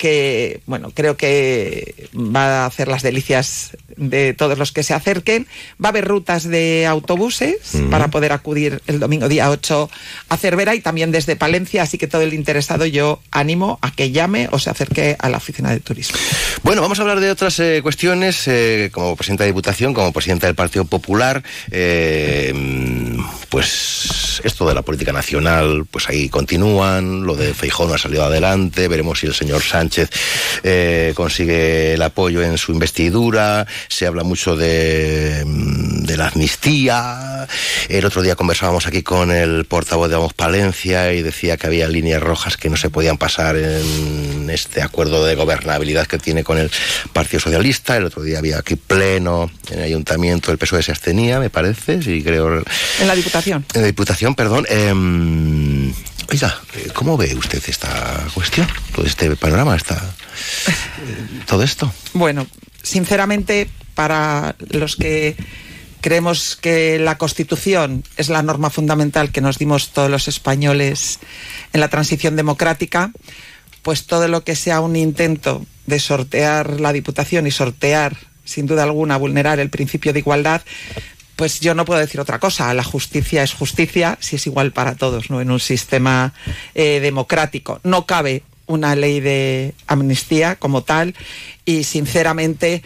que, 0.00 0.62
bueno, 0.64 0.92
creo 0.94 1.18
que 1.18 2.08
va 2.14 2.62
a 2.62 2.66
hacer 2.66 2.88
las 2.88 3.02
delicias 3.02 3.76
de 3.98 4.32
todos 4.32 4.56
los 4.56 4.72
que 4.72 4.82
se 4.82 4.94
acerquen. 4.94 5.46
Va 5.72 5.88
a 5.88 5.90
haber 5.90 6.08
rutas 6.08 6.48
de 6.48 6.86
autobuses 6.86 7.76
para 7.90 8.08
poder 8.08 8.32
acudir 8.32 8.80
el 8.86 8.98
domingo 8.98 9.28
día 9.28 9.50
8 9.50 9.90
a 10.30 10.36
Cervera 10.38 10.74
y 10.74 10.80
también 10.80 11.12
desde 11.12 11.36
Palencia, 11.36 11.82
así 11.82 11.98
que 11.98 12.06
todo 12.06 12.22
el 12.22 12.32
interesado 12.32 12.86
yo 12.86 13.20
animo 13.30 13.78
a 13.82 13.92
que 13.92 14.10
llame 14.10 14.48
o 14.52 14.58
se 14.58 14.70
acerque 14.70 15.16
a 15.18 15.28
la 15.28 15.36
oficina 15.36 15.70
de 15.70 15.80
turismo. 15.80 16.18
Bueno, 16.62 16.80
vamos 16.80 16.98
a 16.98 17.02
hablar 17.02 17.20
de 17.20 17.30
otras 17.30 17.60
eh, 17.60 17.80
cuestiones, 17.82 18.48
eh, 18.48 18.88
como 18.92 19.16
presidenta 19.16 19.44
de 19.44 19.50
Diputación, 19.50 19.92
como 19.92 20.14
presidenta 20.14 20.46
del 20.46 20.56
Partido 20.56 20.86
Popular, 20.86 21.42
eh, 21.70 22.54
pues 23.50 24.40
esto 24.44 24.66
de 24.66 24.74
la 24.74 24.80
política 24.80 25.12
nacional, 25.12 25.84
pues 25.90 26.08
ahí 26.08 26.30
continúan, 26.30 27.24
lo 27.24 27.36
de 27.36 27.52
Feijón 27.52 27.92
ha 27.92 27.98
salido 27.98 28.24
adelante, 28.24 28.88
veremos 28.88 29.18
si 29.18 29.26
el 29.26 29.34
señor 29.34 29.60
Sánchez 29.60 29.89
eh, 30.62 31.12
consigue 31.14 31.94
el 31.94 32.02
apoyo 32.02 32.42
en 32.42 32.58
su 32.58 32.72
investidura, 32.72 33.66
se 33.88 34.06
habla 34.06 34.22
mucho 34.22 34.56
de, 34.56 35.42
mm, 35.46 36.02
de, 36.04 36.16
la 36.16 36.28
amnistía. 36.28 37.46
El 37.88 38.04
otro 38.04 38.22
día 38.22 38.36
conversábamos 38.36 38.86
aquí 38.86 39.02
con 39.02 39.30
el 39.30 39.64
portavoz 39.64 40.08
de 40.08 40.16
Vamos 40.16 40.34
Palencia 40.34 41.12
y 41.12 41.22
decía 41.22 41.56
que 41.56 41.66
había 41.66 41.88
líneas 41.88 42.22
rojas 42.22 42.56
que 42.56 42.68
no 42.68 42.76
se 42.76 42.90
podían 42.90 43.18
pasar 43.18 43.56
en 43.56 44.48
este 44.50 44.82
acuerdo 44.82 45.24
de 45.24 45.34
gobernabilidad 45.34 46.06
que 46.06 46.18
tiene 46.18 46.44
con 46.44 46.58
el 46.58 46.70
Partido 47.12 47.40
Socialista. 47.40 47.96
El 47.96 48.04
otro 48.04 48.22
día 48.22 48.38
había 48.38 48.58
aquí 48.58 48.76
pleno 48.76 49.50
en 49.70 49.78
el 49.78 49.84
ayuntamiento, 49.84 50.52
el 50.52 50.58
PSOE 50.58 50.82
se 50.82 50.92
abstenía, 50.92 51.40
me 51.40 51.50
parece, 51.50 52.02
sí 52.02 52.22
creo. 52.22 52.62
En 53.00 53.08
la 53.08 53.14
Diputación. 53.14 53.64
En 53.74 53.80
la 53.82 53.86
Diputación, 53.86 54.34
perdón. 54.34 54.66
Eh, 54.68 54.92
Oiga, 56.30 56.60
¿cómo 56.94 57.16
ve 57.16 57.34
usted 57.34 57.62
esta 57.66 58.26
cuestión? 58.34 58.68
Todo 58.94 59.04
este 59.04 59.34
panorama, 59.36 59.74
esta, 59.74 60.14
todo 61.46 61.62
esto. 61.62 61.92
Bueno, 62.12 62.46
sinceramente, 62.82 63.68
para 63.94 64.54
los 64.70 64.94
que 64.94 65.36
creemos 66.00 66.56
que 66.56 66.98
la 66.98 67.18
Constitución 67.18 68.04
es 68.16 68.28
la 68.28 68.42
norma 68.42 68.70
fundamental 68.70 69.32
que 69.32 69.40
nos 69.40 69.58
dimos 69.58 69.90
todos 69.90 70.10
los 70.10 70.28
españoles 70.28 71.18
en 71.72 71.80
la 71.80 71.88
transición 71.88 72.36
democrática, 72.36 73.10
pues 73.82 74.06
todo 74.06 74.28
lo 74.28 74.44
que 74.44 74.54
sea 74.54 74.80
un 74.80 74.96
intento 74.96 75.66
de 75.86 75.98
sortear 75.98 76.80
la 76.80 76.92
Diputación 76.92 77.46
y 77.46 77.50
sortear, 77.50 78.16
sin 78.44 78.66
duda 78.66 78.84
alguna, 78.84 79.16
vulnerar 79.16 79.58
el 79.58 79.70
principio 79.70 80.12
de 80.12 80.20
igualdad, 80.20 80.62
pues 81.40 81.58
yo 81.60 81.74
no 81.74 81.86
puedo 81.86 81.98
decir 81.98 82.20
otra 82.20 82.38
cosa. 82.38 82.74
La 82.74 82.84
justicia 82.84 83.42
es 83.42 83.54
justicia 83.54 84.18
si 84.20 84.36
es 84.36 84.46
igual 84.46 84.72
para 84.72 84.94
todos, 84.94 85.30
¿no? 85.30 85.40
En 85.40 85.50
un 85.50 85.58
sistema 85.58 86.34
eh, 86.74 87.00
democrático. 87.00 87.80
No 87.82 88.04
cabe 88.04 88.42
una 88.66 88.94
ley 88.94 89.20
de 89.20 89.72
amnistía 89.86 90.56
como 90.56 90.82
tal 90.82 91.14
y 91.64 91.84
sinceramente 91.84 92.82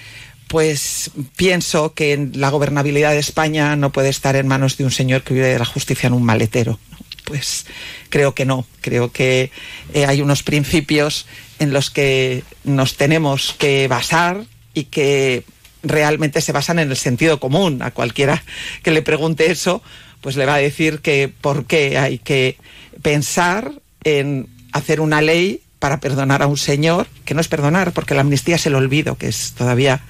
pues 0.46 1.10
pienso 1.34 1.94
que 1.94 2.28
la 2.32 2.50
gobernabilidad 2.50 3.10
de 3.10 3.18
España 3.18 3.74
no 3.74 3.90
puede 3.90 4.08
estar 4.08 4.36
en 4.36 4.46
manos 4.46 4.76
de 4.76 4.84
un 4.84 4.92
señor 4.92 5.24
que 5.24 5.34
vive 5.34 5.48
de 5.48 5.58
la 5.58 5.64
justicia 5.64 6.06
en 6.06 6.12
un 6.12 6.22
maletero. 6.22 6.78
Pues 7.24 7.66
creo 8.08 8.36
que 8.36 8.44
no. 8.44 8.68
Creo 8.82 9.10
que 9.10 9.50
eh, 9.94 10.06
hay 10.06 10.22
unos 10.22 10.44
principios 10.44 11.26
en 11.58 11.72
los 11.72 11.90
que 11.90 12.44
nos 12.62 12.96
tenemos 12.96 13.52
que 13.58 13.88
basar 13.88 14.44
y 14.74 14.84
que 14.84 15.42
realmente 15.84 16.40
se 16.40 16.52
basan 16.52 16.78
en 16.78 16.90
el 16.90 16.96
sentido 16.96 17.38
común. 17.38 17.82
A 17.82 17.92
cualquiera 17.92 18.42
que 18.82 18.90
le 18.90 19.02
pregunte 19.02 19.50
eso, 19.50 19.82
pues 20.20 20.36
le 20.36 20.46
va 20.46 20.54
a 20.54 20.58
decir 20.58 21.00
que 21.00 21.32
por 21.40 21.66
qué 21.66 21.98
hay 21.98 22.18
que 22.18 22.56
pensar 23.02 23.72
en 24.04 24.48
hacer 24.72 25.00
una 25.00 25.20
ley 25.22 25.60
para 25.84 26.00
perdonar 26.00 26.42
a 26.42 26.46
un 26.46 26.56
señor, 26.56 27.06
que 27.26 27.34
no 27.34 27.42
es 27.42 27.48
perdonar, 27.48 27.92
porque 27.92 28.14
la 28.14 28.22
amnistía 28.22 28.56
es 28.56 28.64
el 28.64 28.74
olvido, 28.74 29.18
que 29.18 29.26
es 29.26 29.52
todavía, 29.52 30.00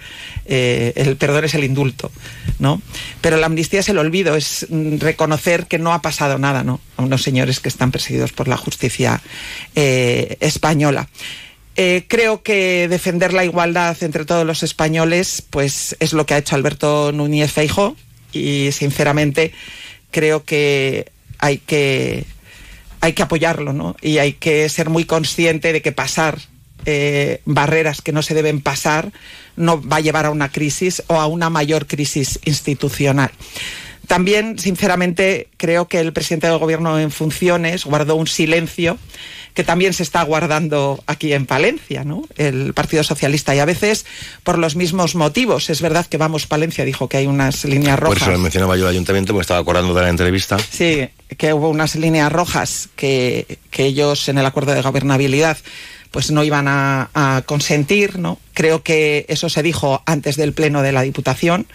eh, 0.47 0.93
el 0.95 1.17
perdón 1.17 1.47
es 1.47 1.55
el 1.55 1.65
indulto, 1.65 2.13
¿no? 2.61 2.81
Pero 3.21 3.39
la 3.39 3.47
amnistía 3.47 3.81
es 3.81 3.89
el 3.89 3.99
olvido, 3.99 4.37
es 4.37 4.69
reconocer 4.71 5.67
que 5.67 5.81
no 5.81 5.93
ha 5.93 6.01
pasado 6.01 6.39
nada, 6.39 6.63
¿no? 6.63 6.81
A 6.97 7.03
unos 7.03 7.23
señores 7.23 7.59
que 7.59 7.69
están 7.69 7.91
perseguidos 7.91 8.33
por 8.33 8.47
la 8.47 8.57
justicia 8.57 9.21
eh, 9.75 10.37
española. 10.39 11.09
Eh, 11.77 12.05
creo 12.07 12.43
que 12.43 12.87
defender 12.89 13.33
la 13.33 13.45
igualdad 13.45 13.97
entre 14.03 14.25
todos 14.25 14.47
los 14.47 14.63
españoles, 14.63 15.43
pues 15.51 15.97
es 15.99 16.13
lo 16.13 16.25
que 16.25 16.35
ha 16.35 16.39
hecho 16.39 16.55
Alberto 16.55 17.11
Núñez 17.13 17.53
Feijo 17.53 17.97
y 18.33 18.71
sinceramente 18.73 19.53
creo 20.11 20.45
que 20.45 21.11
hay 21.39 21.59
que 21.59 22.27
hay 23.01 23.13
que 23.13 23.23
apoyarlo, 23.23 23.73
¿no? 23.73 23.97
Y 24.01 24.19
hay 24.19 24.35
que 24.35 24.69
ser 24.69 24.89
muy 24.89 25.05
consciente 25.05 25.73
de 25.73 25.83
que 25.83 25.93
pasar 25.93 26.39
eh, 26.87 27.41
barreras 27.45 28.03
que 28.03 28.13
no 28.13 28.23
se 28.23 28.35
deben 28.35 28.61
pasar 28.61 29.13
no 29.57 29.81
va 29.81 29.97
a 29.97 30.01
llevar 30.01 30.27
a 30.27 30.31
una 30.31 30.51
crisis 30.51 31.03
o 31.07 31.21
a 31.21 31.27
una 31.27 31.51
mayor 31.51 31.87
crisis 31.87 32.39
institucional. 32.45 33.31
También, 34.07 34.59
sinceramente, 34.59 35.49
creo 35.57 35.88
que 35.88 36.01
el 36.01 36.12
presidente 36.12 36.47
del 36.47 36.59
gobierno 36.59 36.99
en 36.99 37.11
funciones 37.11 37.85
guardó 37.85 38.17
un 38.17 38.27
silencio 38.27 38.99
que 39.55 39.62
también 39.62 39.93
se 39.93 40.03
está 40.03 40.23
guardando 40.25 41.03
aquí 41.07 41.33
en 41.33 41.47
Palencia, 41.47 42.05
¿no? 42.05 42.25
El 42.37 42.75
Partido 42.75 43.05
Socialista 43.05 43.55
y 43.55 43.61
a 43.61 43.64
veces 43.64 44.05
por 44.43 44.59
los 44.59 44.75
mismos 44.75 45.14
motivos. 45.14 45.71
Es 45.71 45.81
verdad 45.81 46.07
que 46.07 46.17
Vamos 46.17 46.47
Palencia 46.47 46.85
dijo 46.85 47.09
que 47.09 47.19
hay 47.19 47.27
unas 47.29 47.64
líneas 47.64 47.99
rojas. 47.99 48.25
Por 48.25 48.33
eso 48.33 48.40
mencionaba 48.40 48.77
yo 48.77 48.85
el 48.85 48.90
ayuntamiento 48.90 49.33
porque 49.33 49.43
estaba 49.43 49.61
acordando 49.61 49.95
de 49.95 50.03
la 50.03 50.09
entrevista. 50.09 50.59
Sí, 50.59 51.09
que 51.38 51.53
hubo 51.53 51.71
unas 51.71 51.95
líneas 51.95 52.33
rojas 52.33 52.88
que, 52.97 53.59
que 53.71 53.87
ellos 53.87 54.29
en 54.29 54.38
el 54.38 54.47
acuerdo 54.47 54.75
de 54.75 54.83
gobernabilidad 54.83 55.57
pues 56.11 56.31
no 56.31 56.45
iban 56.45 56.67
a, 56.69 57.11
a 57.14 57.43
consentir, 57.45 58.19
¿no? 58.19 58.38
Creo 58.55 58.83
que 58.83 59.27
eso 59.29 59.49
se 59.49 59.62
dijo 59.62 60.03
antes 60.07 60.37
del 60.37 60.53
pleno 60.53 60.83
de 60.83 60.93
la 60.93 61.03
Diputación. 61.03 61.67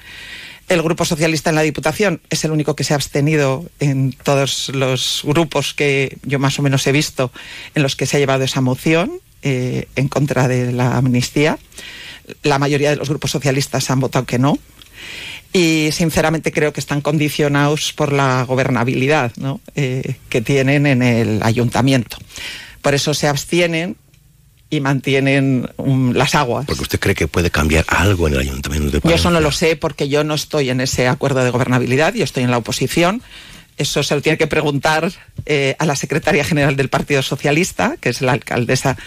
El 0.69 0.84
Grupo 0.84 1.03
Socialista 1.03 1.49
en 1.49 1.55
la 1.55 1.63
Diputación 1.63 2.21
es 2.29 2.45
el 2.45 2.51
único 2.51 2.75
que 2.75 2.84
se 2.84 2.93
ha 2.93 2.95
abstenido 2.95 3.67
en 3.79 4.13
todos 4.13 4.69
los 4.69 5.21
grupos 5.23 5.73
que 5.73 6.19
yo 6.21 6.38
más 6.38 6.60
o 6.60 6.62
menos 6.62 6.86
he 6.86 6.91
visto 6.91 7.32
en 7.73 7.82
los 7.82 7.95
que 7.95 8.05
se 8.05 8.17
ha 8.17 8.19
llevado 8.19 8.43
esa 8.43 8.62
moción 8.62 9.12
eh, 9.41 9.88
en 9.95 10.08
contra 10.08 10.47
de 10.47 10.71
la 10.71 10.95
amnistía. 10.95 11.58
La 12.43 12.60
mayoría 12.60 12.91
de 12.91 12.97
los 12.97 13.10
grupos 13.10 13.32
socialistas 13.32 13.89
han 13.89 13.99
votado 13.99 14.27
que 14.27 14.38
no. 14.38 14.60
Y 15.51 15.89
sinceramente 15.91 16.51
creo 16.51 16.71
que 16.71 16.79
están 16.79 17.01
condicionados 17.01 17.91
por 17.93 18.13
la 18.13 18.43
gobernabilidad 18.43 19.32
eh, 19.73 20.17
que 20.29 20.41
tienen 20.41 20.86
en 20.86 21.01
el 21.01 21.41
ayuntamiento. 21.41 22.17
Por 22.84 22.93
eso 22.93 23.15
se 23.15 23.27
abstienen 23.27 23.97
y 24.69 24.82
mantienen 24.82 25.69
um, 25.77 26.12
las 26.13 26.36
aguas. 26.36 26.65
Porque 26.65 26.84
usted 26.84 26.99
cree 26.99 27.15
que 27.15 27.27
puede 27.27 27.49
cambiar 27.49 27.86
algo 27.88 28.27
en 28.27 28.36
el 28.36 28.39
ayuntamiento 28.41 28.91
de 28.91 29.01
Palencia. 29.01 29.10
Yo 29.10 29.15
eso 29.15 29.32
no 29.32 29.39
lo 29.39 29.51
sé 29.51 29.75
porque 29.75 30.10
yo 30.10 30.23
no 30.23 30.36
estoy 30.36 30.69
en 30.69 30.82
ese 30.82 31.08
acuerdo 31.08 31.43
de 31.43 31.49
gobernabilidad, 31.49 32.13
yo 32.13 32.23
estoy 32.23 32.43
en 32.43 32.51
la 32.51 32.58
oposición. 32.58 33.23
Eso 33.77 34.03
se 34.03 34.13
lo 34.13 34.21
tiene 34.21 34.38
que 34.38 34.47
preguntar 34.47 35.10
eh, 35.45 35.75
a 35.79 35.86
la 35.86 35.95
secretaria 35.95 36.43
general 36.43 36.75
del 36.75 36.89
Partido 36.89 37.23
Socialista, 37.23 37.95
que 37.99 38.10
es 38.10 38.21
la 38.21 38.34
alcaldesa 38.34 38.97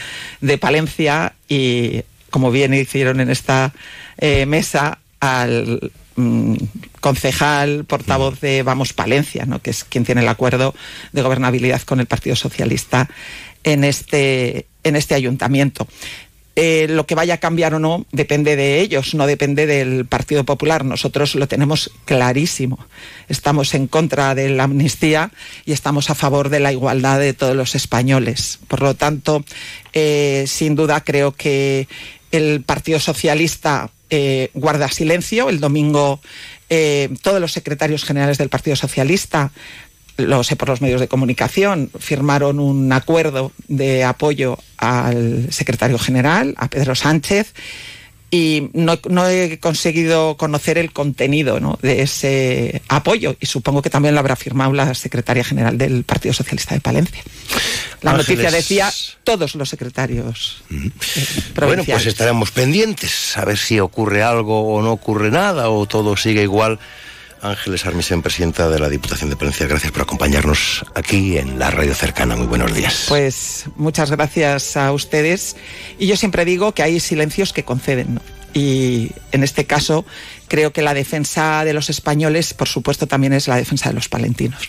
de 0.40 0.56
Palencia, 0.56 1.34
y 1.46 2.02
como 2.30 2.50
bien 2.50 2.72
hicieron 2.72 3.20
en 3.20 3.30
esta 3.30 3.72
eh, 4.16 4.46
mesa, 4.46 4.98
al 5.20 5.92
mm, 6.16 6.56
concejal, 7.00 7.84
portavoz 7.84 8.40
de 8.40 8.62
Vamos 8.62 8.94
Palencia, 8.94 9.44
¿no? 9.44 9.60
que 9.60 9.70
es 9.70 9.84
quien 9.84 10.04
tiene 10.04 10.22
el 10.22 10.28
acuerdo 10.28 10.74
de 11.12 11.22
gobernabilidad 11.22 11.82
con 11.82 12.00
el 12.00 12.06
Partido 12.06 12.34
Socialista 12.34 13.08
en 13.64 13.84
este, 13.84 14.66
en 14.84 14.96
este 14.96 15.14
ayuntamiento. 15.14 15.86
Eh, 16.54 16.86
lo 16.90 17.06
que 17.06 17.14
vaya 17.14 17.34
a 17.34 17.38
cambiar 17.38 17.72
o 17.74 17.78
no 17.78 18.04
depende 18.12 18.56
de 18.56 18.80
ellos, 18.80 19.14
no 19.14 19.26
depende 19.26 19.66
del 19.66 20.04
Partido 20.04 20.44
Popular. 20.44 20.84
Nosotros 20.84 21.34
lo 21.34 21.48
tenemos 21.48 21.90
clarísimo. 22.04 22.78
Estamos 23.28 23.72
en 23.74 23.86
contra 23.86 24.34
de 24.34 24.50
la 24.50 24.64
amnistía 24.64 25.30
y 25.64 25.72
estamos 25.72 26.10
a 26.10 26.14
favor 26.14 26.50
de 26.50 26.60
la 26.60 26.70
igualdad 26.70 27.18
de 27.18 27.32
todos 27.32 27.56
los 27.56 27.74
españoles. 27.74 28.58
Por 28.68 28.82
lo 28.82 28.94
tanto, 28.94 29.44
eh, 29.94 30.44
sin 30.46 30.74
duda 30.74 31.02
creo 31.02 31.32
que 31.32 31.88
el 32.32 32.62
Partido 32.62 33.00
Socialista 33.00 33.90
eh, 34.10 34.50
guarda 34.52 34.88
silencio. 34.88 35.48
El 35.48 35.60
domingo 35.60 36.20
todos 37.20 37.38
los 37.38 37.52
secretarios 37.52 38.02
generales 38.02 38.38
del 38.38 38.48
Partido 38.48 38.76
Socialista 38.76 39.52
lo 40.16 40.44
sé 40.44 40.56
por 40.56 40.68
los 40.68 40.80
medios 40.80 41.00
de 41.00 41.08
comunicación, 41.08 41.90
firmaron 41.98 42.60
un 42.60 42.92
acuerdo 42.92 43.52
de 43.68 44.04
apoyo 44.04 44.58
al 44.76 45.48
secretario 45.50 45.98
general, 45.98 46.54
a 46.58 46.68
Pedro 46.68 46.94
Sánchez, 46.94 47.54
y 48.30 48.70
no, 48.72 48.98
no 49.10 49.28
he 49.28 49.58
conseguido 49.58 50.38
conocer 50.38 50.78
el 50.78 50.90
contenido 50.90 51.60
¿no? 51.60 51.78
de 51.82 52.00
ese 52.00 52.80
apoyo, 52.88 53.36
y 53.38 53.44
supongo 53.46 53.82
que 53.82 53.90
también 53.90 54.14
lo 54.14 54.20
habrá 54.20 54.36
firmado 54.36 54.72
la 54.72 54.94
secretaria 54.94 55.44
general 55.44 55.76
del 55.76 56.04
Partido 56.04 56.32
Socialista 56.32 56.74
de 56.74 56.80
Palencia. 56.80 57.22
La 58.00 58.12
Ángeles. 58.12 58.28
noticia 58.28 58.50
decía 58.50 58.92
todos 59.22 59.54
los 59.54 59.68
secretarios. 59.68 60.62
eh, 60.70 60.90
Bueno, 61.56 61.84
pues 61.84 62.06
estaremos 62.06 62.50
pendientes 62.52 63.36
a 63.36 63.44
ver 63.44 63.58
si 63.58 63.78
ocurre 63.80 64.22
algo 64.22 64.74
o 64.74 64.82
no 64.82 64.92
ocurre 64.92 65.30
nada 65.30 65.68
o 65.68 65.86
todo 65.86 66.16
sigue 66.16 66.42
igual. 66.42 66.78
Ángeles 67.42 67.84
Armisen, 67.86 68.22
presidenta 68.22 68.70
de 68.70 68.78
la 68.78 68.88
Diputación 68.88 69.28
de 69.28 69.36
Palencia, 69.36 69.66
gracias 69.66 69.92
por 69.92 70.02
acompañarnos 70.02 70.84
aquí 70.94 71.36
en 71.38 71.58
la 71.58 71.70
radio 71.70 71.94
cercana. 71.94 72.36
Muy 72.36 72.46
buenos 72.46 72.72
días. 72.74 73.06
Pues 73.08 73.64
muchas 73.76 74.10
gracias 74.10 74.76
a 74.76 74.92
ustedes. 74.92 75.56
Y 75.98 76.06
yo 76.06 76.16
siempre 76.16 76.44
digo 76.44 76.72
que 76.72 76.82
hay 76.82 77.00
silencios 77.00 77.52
que 77.52 77.64
conceden. 77.64 78.20
Y 78.54 79.10
en 79.32 79.42
este 79.42 79.64
caso 79.64 80.04
creo 80.46 80.72
que 80.72 80.82
la 80.82 80.94
defensa 80.94 81.64
de 81.64 81.72
los 81.72 81.90
españoles, 81.90 82.54
por 82.54 82.68
supuesto, 82.68 83.06
también 83.06 83.32
es 83.32 83.48
la 83.48 83.56
defensa 83.56 83.88
de 83.88 83.96
los 83.96 84.08
palentinos. 84.08 84.68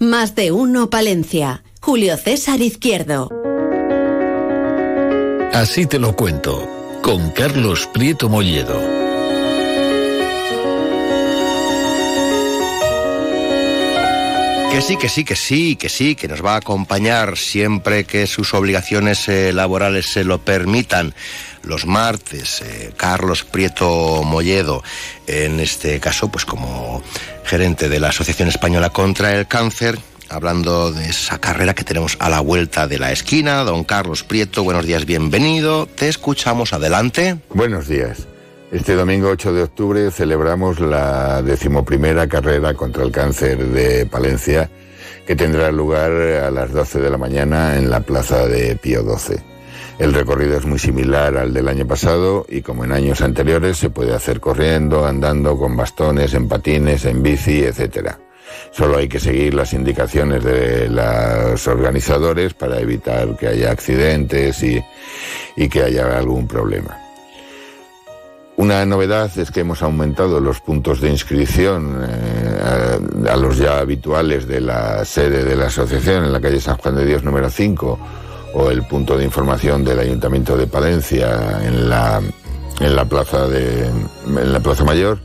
Más 0.00 0.34
de 0.34 0.50
uno 0.50 0.88
Palencia. 0.88 1.62
Julio 1.82 2.16
César 2.16 2.62
Izquierdo. 2.62 3.28
Así 5.52 5.84
te 5.84 5.98
lo 5.98 6.16
cuento, 6.16 6.98
con 7.02 7.30
Carlos 7.32 7.86
Prieto 7.92 8.30
Molledo. 8.30 8.80
Que 14.72 14.80
sí, 14.80 14.96
que 14.96 15.10
sí, 15.10 15.22
que 15.22 15.36
sí, 15.36 15.76
que 15.76 15.90
sí, 15.90 16.14
que 16.14 16.28
nos 16.28 16.42
va 16.42 16.54
a 16.54 16.58
acompañar 16.58 17.36
siempre 17.36 18.04
que 18.04 18.26
sus 18.26 18.54
obligaciones 18.54 19.28
eh, 19.28 19.52
laborales 19.52 20.06
se 20.06 20.24
lo 20.24 20.38
permitan. 20.38 21.12
Los 21.62 21.86
martes, 21.86 22.62
eh, 22.62 22.92
Carlos 22.96 23.44
Prieto 23.44 24.22
Molledo, 24.22 24.82
en 25.26 25.60
este 25.60 26.00
caso, 26.00 26.30
pues 26.30 26.44
como 26.44 27.02
gerente 27.44 27.88
de 27.88 28.00
la 28.00 28.08
Asociación 28.08 28.48
Española 28.48 28.90
contra 28.90 29.34
el 29.34 29.46
Cáncer, 29.46 29.98
hablando 30.30 30.92
de 30.92 31.06
esa 31.06 31.38
carrera 31.38 31.74
que 31.74 31.84
tenemos 31.84 32.16
a 32.20 32.30
la 32.30 32.40
vuelta 32.40 32.86
de 32.86 32.98
la 32.98 33.12
esquina. 33.12 33.64
Don 33.64 33.84
Carlos 33.84 34.22
Prieto, 34.22 34.64
buenos 34.64 34.86
días, 34.86 35.04
bienvenido. 35.04 35.86
Te 35.86 36.08
escuchamos, 36.08 36.72
adelante. 36.72 37.36
Buenos 37.50 37.88
días. 37.88 38.26
Este 38.70 38.94
domingo 38.94 39.28
8 39.30 39.52
de 39.52 39.62
octubre 39.64 40.10
celebramos 40.12 40.78
la 40.78 41.42
decimoprimera 41.42 42.28
carrera 42.28 42.72
contra 42.74 43.02
el 43.02 43.10
cáncer 43.10 43.66
de 43.66 44.06
Palencia, 44.06 44.70
que 45.26 45.34
tendrá 45.34 45.72
lugar 45.72 46.12
a 46.12 46.50
las 46.52 46.72
12 46.72 47.00
de 47.00 47.10
la 47.10 47.18
mañana 47.18 47.76
en 47.76 47.90
la 47.90 48.00
plaza 48.00 48.46
de 48.46 48.76
Pío 48.76 49.02
XII. 49.02 49.49
El 50.00 50.14
recorrido 50.14 50.56
es 50.56 50.64
muy 50.64 50.78
similar 50.78 51.36
al 51.36 51.52
del 51.52 51.68
año 51.68 51.86
pasado 51.86 52.46
y 52.48 52.62
como 52.62 52.84
en 52.84 52.92
años 52.92 53.20
anteriores 53.20 53.76
se 53.76 53.90
puede 53.90 54.14
hacer 54.14 54.40
corriendo, 54.40 55.04
andando, 55.04 55.58
con 55.58 55.76
bastones, 55.76 56.32
en 56.32 56.48
patines, 56.48 57.04
en 57.04 57.22
bici, 57.22 57.62
etcétera. 57.62 58.18
Solo 58.70 58.96
hay 58.96 59.08
que 59.10 59.20
seguir 59.20 59.52
las 59.52 59.74
indicaciones 59.74 60.42
de 60.42 60.88
los 60.88 61.68
organizadores 61.68 62.54
para 62.54 62.80
evitar 62.80 63.36
que 63.36 63.48
haya 63.48 63.70
accidentes 63.70 64.62
y, 64.62 64.82
y 65.54 65.68
que 65.68 65.82
haya 65.82 66.16
algún 66.16 66.48
problema. 66.48 66.98
Una 68.56 68.86
novedad 68.86 69.30
es 69.38 69.50
que 69.50 69.60
hemos 69.60 69.82
aumentado 69.82 70.40
los 70.40 70.62
puntos 70.62 71.02
de 71.02 71.10
inscripción 71.10 72.02
eh, 72.08 73.28
a, 73.28 73.32
a, 73.34 73.36
los 73.36 73.58
ya 73.58 73.78
habituales 73.78 74.48
de 74.48 74.62
la 74.62 75.04
sede 75.04 75.44
de 75.44 75.56
la 75.56 75.66
asociación 75.66 76.24
en 76.24 76.32
la 76.32 76.40
calle 76.40 76.58
San 76.58 76.78
Juan 76.78 76.96
de 76.96 77.04
Dios 77.04 77.22
número 77.22 77.50
5 77.50 77.98
o 78.54 78.70
el 78.70 78.82
punto 78.86 79.16
de 79.16 79.24
información 79.24 79.84
del 79.84 80.00
Ayuntamiento 80.00 80.56
de 80.56 80.66
Palencia 80.66 81.60
en 81.62 81.88
la, 81.88 82.20
en 82.80 82.96
la 82.96 83.04
plaza 83.04 83.46
de 83.46 83.86
en 83.86 84.52
la 84.52 84.60
Plaza 84.60 84.84
Mayor 84.84 85.18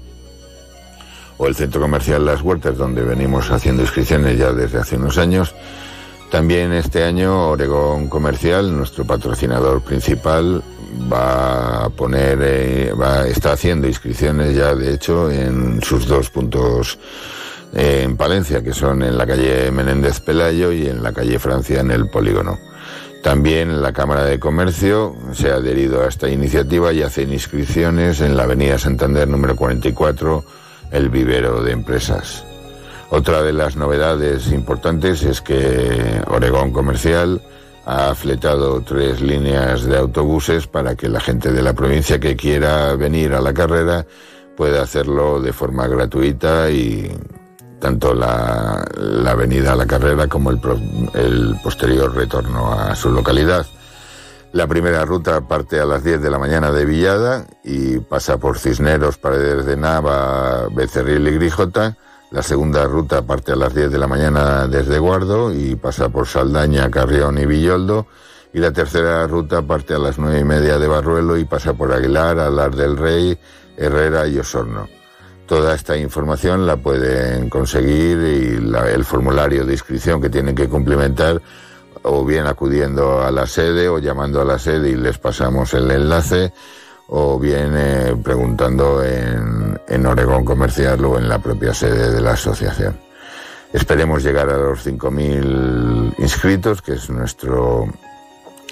o 1.38 1.47
el 1.47 1.55
centro 1.55 1.81
comercial 1.81 2.25
Las 2.25 2.41
Huertas 2.41 2.77
donde 2.77 3.03
venimos 3.03 3.51
haciendo 3.51 3.81
inscripciones 3.81 4.38
ya 4.38 4.51
desde 4.51 4.79
hace 4.79 4.95
unos 4.97 5.17
años. 5.17 5.53
También 6.31 6.73
este 6.73 7.03
año 7.03 7.49
Oregón 7.49 8.07
Comercial, 8.09 8.75
nuestro 8.75 9.05
patrocinador 9.05 9.81
principal, 9.81 10.61
va 11.11 11.85
a 11.85 11.89
poner, 11.89 12.39
eh, 12.41 12.93
va, 12.93 13.27
está 13.27 13.53
haciendo 13.53 13.88
inscripciones 13.88 14.55
ya, 14.55 14.73
de 14.73 14.93
hecho, 14.93 15.29
en 15.29 15.81
sus 15.81 16.07
dos 16.07 16.29
puntos 16.29 16.97
eh, 17.73 18.01
en 18.03 18.17
Palencia, 18.17 18.63
que 18.63 18.73
son 18.73 19.03
en 19.03 19.17
la 19.17 19.27
calle 19.27 19.69
Menéndez 19.71 20.19
Pelayo 20.19 20.71
y 20.71 20.88
en 20.88 21.03
la 21.03 21.13
calle 21.13 21.38
Francia, 21.38 21.81
en 21.81 21.91
el 21.91 22.09
Polígono. 22.09 22.57
También 23.25 23.81
la 23.81 23.91
Cámara 23.91 24.23
de 24.23 24.39
Comercio 24.39 25.15
se 25.33 25.49
ha 25.49 25.55
adherido 25.55 26.03
a 26.03 26.09
esta 26.09 26.29
iniciativa 26.29 26.93
y 26.93 27.01
hace 27.01 27.23
inscripciones 27.23 28.21
en 28.21 28.38
la 28.38 28.43
Avenida 28.43 28.77
Santander 28.77 29.27
número 29.27 29.55
44, 29.55 30.45
el 30.91 31.09
vivero 31.09 31.63
de 31.63 31.71
empresas. 31.71 32.45
Otra 33.09 33.41
de 33.41 33.51
las 33.51 33.77
novedades 33.77 34.51
importantes 34.51 35.23
es 35.23 35.41
que 35.41 36.21
Oregón 36.27 36.71
Comercial 36.71 37.41
ha 37.88 38.13
fletado 38.13 38.81
tres 38.81 39.21
líneas 39.21 39.85
de 39.85 39.97
autobuses 39.97 40.67
para 40.67 40.95
que 40.95 41.09
la 41.09 41.19
gente 41.19 41.51
de 41.51 41.63
la 41.63 41.73
provincia 41.73 42.19
que 42.19 42.35
quiera 42.35 42.95
venir 42.95 43.33
a 43.33 43.41
la 43.41 43.55
carrera 43.55 44.05
pueda 44.55 44.83
hacerlo 44.83 45.41
de 45.41 45.51
forma 45.51 45.88
gratuita 45.88 46.69
y 46.69 47.11
tanto 47.86 48.15
la, 48.15 48.84
la 48.98 49.36
venida 49.36 49.74
a 49.74 49.76
la 49.76 49.86
carrera 49.86 50.26
como 50.26 50.50
el, 50.50 50.60
el, 51.13 51.56
posterior 51.62 52.15
retorno 52.15 52.74
a 52.74 52.95
su 52.95 53.12
localidad. 53.12 53.63
La 54.54 54.65
primera 54.65 55.06
ruta 55.06 55.41
parte 55.41 55.80
a 55.80 55.86
las 55.86 56.04
10 56.04 56.19
de 56.19 56.32
la 56.32 56.39
mañana 56.39 56.71
de 56.71 56.84
Villada 56.84 57.45
y 57.63 58.00
pasa 58.00 58.39
por 58.39 58.58
Cisneros, 58.58 59.19
Paredes 59.19 59.67
de 59.67 59.78
Nava, 59.78 60.67
Becerril 60.71 61.28
y 61.28 61.36
Grijota. 61.36 61.95
La 62.32 62.41
segunda 62.41 62.86
ruta 62.86 63.21
parte 63.21 63.52
a 63.52 63.56
las 63.56 63.76
10 63.76 63.91
de 63.91 64.00
la 64.00 64.08
mañana 64.08 64.67
desde 64.67 64.98
Guardo 64.98 65.54
y 65.54 65.76
pasa 65.76 66.10
por 66.10 66.26
Saldaña, 66.26 66.89
Carrión 66.89 67.38
y 67.38 67.45
Villoldo. 67.45 68.08
Y 68.52 68.58
la 68.62 68.71
tercera 68.71 69.28
ruta 69.28 69.62
parte 69.62 69.93
a 69.93 70.00
las 70.00 70.17
nueve 70.17 70.39
y 70.39 70.43
media 70.43 70.80
de 70.80 70.88
Barruelo 70.88 71.38
y 71.38 71.45
pasa 71.45 71.76
por 71.76 71.93
Aguilar, 71.93 72.39
Alar 72.39 72.76
del 72.76 72.98
Rey, 72.98 73.38
Herrera 73.78 74.26
y 74.26 74.39
Osorno. 74.39 74.88
Toda 75.45 75.75
esta 75.75 75.95
información 75.95 76.65
la 76.65 76.77
pueden 76.77 77.49
conseguir 77.49 78.17
y 78.17 78.77
el 78.88 79.05
formulario 79.05 79.65
de 79.65 79.73
inscripción 79.73 80.19
que 80.19 80.29
tienen 80.29 80.55
que 80.55 80.67
cumplimentar 80.67 81.41
o 82.01 82.25
bien 82.25 82.47
acudiendo 82.47 83.21
a 83.21 83.31
la 83.31 83.45
sede 83.45 83.88
o 83.88 83.99
llamando 83.99 84.41
a 84.41 84.45
la 84.45 84.58
sede 84.58 84.89
y 84.89 84.95
les 84.95 85.17
pasamos 85.17 85.73
el 85.73 85.89
enlace 85.91 86.51
o 87.08 87.39
bien 87.39 87.73
eh, 87.75 88.15
preguntando 88.23 89.03
en, 89.03 89.79
en 89.88 90.05
Oregón 90.05 90.43
Comercial 90.43 91.03
o 91.05 91.19
en 91.19 91.29
la 91.29 91.39
propia 91.39 91.73
sede 91.73 92.12
de 92.12 92.21
la 92.21 92.31
asociación. 92.31 92.97
Esperemos 93.75 94.23
llegar 94.23 94.49
a 94.49 94.58
los 94.58 94.86
5.000 94.86 96.15
inscritos, 96.19 96.81
que 96.81 96.93
es 96.93 97.10
nuestro, 97.10 97.88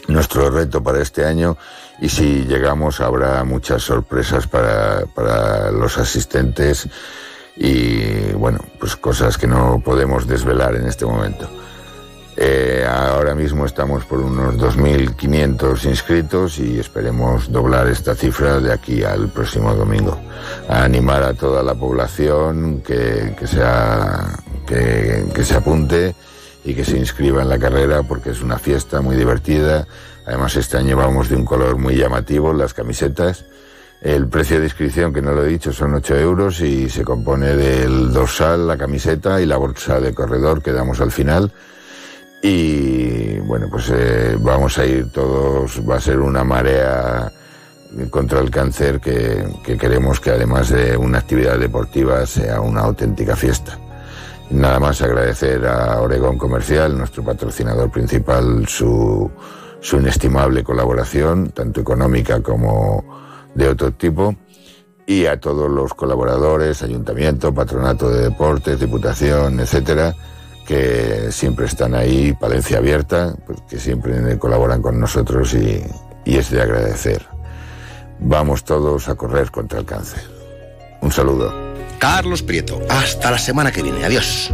nuestro 0.08 0.50
reto 0.50 0.82
para 0.82 1.02
este 1.02 1.26
año, 1.26 1.58
y 2.04 2.10
si 2.10 2.44
llegamos 2.44 3.00
habrá 3.00 3.46
muchas 3.46 3.82
sorpresas 3.82 4.46
para, 4.46 5.06
para 5.16 5.72
los 5.72 5.98
asistentes 5.98 6.90
y, 7.56 8.34
bueno, 8.34 8.60
pues 8.78 8.98
cosas 8.98 9.38
que 9.38 9.48
no 9.48 9.82
podemos 9.84 10.28
desvelar 10.28 10.76
en 10.76 10.86
este 10.86 11.06
momento. 11.06 11.50
Eh, 12.36 12.86
ahora 12.86 13.36
mismo 13.36 13.66
estamos 13.66 14.04
por 14.04 14.20
unos 14.20 14.56
2.500 14.56 15.86
inscritos 15.86 16.60
y 16.60 16.78
esperemos 16.78 17.50
doblar 17.50 17.88
esta 17.88 18.16
cifra 18.16 18.60
de 18.60 18.74
aquí 18.74 19.06
al 19.06 19.30
próximo 19.30 19.74
domingo. 19.74 20.20
Animar 20.68 21.24
a 21.24 21.34
toda 21.34 21.64
la 21.64 21.74
población 21.74 22.82
que, 22.86 23.34
que, 23.40 23.48
sea, 23.48 24.40
que 24.68 25.46
se 25.46 25.56
apunte 25.56 26.16
y 26.66 26.74
que 26.74 26.84
se 26.84 26.98
inscriba 26.98 27.44
en 27.44 27.50
la 27.50 27.60
carrera 27.60 28.04
porque 28.04 28.32
es 28.32 28.42
una 28.42 28.60
fiesta 28.60 29.00
muy 29.00 29.16
divertida. 29.16 29.88
Además 30.26 30.56
este 30.56 30.78
año 30.78 30.96
vamos 30.96 31.30
de 31.30 31.36
un 31.36 31.46
color 31.46 31.78
muy 31.78 31.96
llamativo, 31.96 32.54
las 32.54 32.74
camisetas. 32.74 33.46
El 34.02 34.28
precio 34.28 34.60
de 34.60 34.66
inscripción, 34.66 35.14
que 35.14 35.22
no 35.22 35.34
lo 35.34 35.46
he 35.46 35.48
dicho, 35.48 35.72
son 35.72 35.94
8 35.94 36.18
euros 36.18 36.60
y 36.62 36.90
se 36.90 37.04
compone 37.04 37.56
del 37.56 38.12
dorsal, 38.12 38.68
la 38.68 38.78
camiseta 38.78 39.42
y 39.42 39.46
la 39.46 39.58
bolsa 39.58 40.00
de 40.00 40.14
corredor 40.14 40.62
que 40.62 40.72
damos 40.74 41.00
al 41.02 41.12
final. 41.12 41.52
Y 42.42 43.40
bueno, 43.40 43.68
pues 43.72 43.90
eh, 43.94 44.36
vamos 44.40 44.78
a 44.78 44.86
ir 44.86 45.10
todos, 45.12 45.82
va 45.90 45.96
a 45.96 46.02
ser 46.02 46.20
una 46.20 46.44
marea 46.44 47.32
contra 48.10 48.42
el 48.42 48.50
cáncer 48.50 49.00
que, 49.00 49.46
que 49.64 49.78
queremos 49.78 50.20
que 50.20 50.32
además 50.32 50.70
de 50.70 50.98
una 50.98 51.20
actividad 51.20 51.58
deportiva 51.58 52.26
sea 52.26 52.60
una 52.60 52.82
auténtica 52.82 53.36
fiesta. 53.36 53.78
Nada 54.50 54.80
más 54.80 55.02
agradecer 55.02 55.66
a 55.66 56.02
Oregón 56.02 56.38
Comercial, 56.38 56.98
nuestro 56.98 57.24
patrocinador 57.24 57.90
principal, 57.90 58.68
su, 58.68 59.32
su 59.84 59.98
inestimable 59.98 60.64
colaboración, 60.64 61.50
tanto 61.50 61.82
económica 61.82 62.42
como 62.42 63.04
de 63.54 63.68
otro 63.68 63.92
tipo, 63.92 64.34
y 65.06 65.26
a 65.26 65.40
todos 65.42 65.70
los 65.70 65.94
colaboradores, 65.94 66.82
ayuntamiento, 66.82 67.54
patronato 67.54 68.10
de 68.10 68.24
deportes, 68.30 68.80
diputación, 68.80 69.60
etcétera, 69.60 70.16
que 70.66 71.28
siempre 71.32 71.66
están 71.66 71.96
ahí, 71.96 72.32
Palencia 72.32 72.78
Abierta, 72.78 73.36
pues, 73.46 73.60
que 73.70 73.78
siempre 73.78 74.40
colaboran 74.40 74.82
con 74.82 74.98
nosotros 74.98 75.54
y, 75.54 75.84
y 76.24 76.38
es 76.38 76.50
de 76.50 76.62
agradecer. 76.62 77.28
Vamos 78.20 78.64
todos 78.64 79.10
a 79.10 79.16
correr 79.16 79.52
contra 79.52 79.80
el 79.80 79.86
cáncer. 79.86 80.24
Un 81.02 81.12
saludo. 81.12 81.54
Carlos 82.00 82.42
Prieto. 82.42 82.80
Hasta 82.90 83.32
la 83.32 83.38
semana 83.38 83.74
que 83.74 83.84
viene. 83.84 84.06
Adiós. 84.06 84.50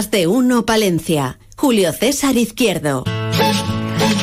Más 0.00 0.10
de 0.10 0.26
uno 0.26 0.64
Palencia. 0.64 1.38
Julio 1.58 1.92
César 1.92 2.38
Izquierdo. 2.38 3.04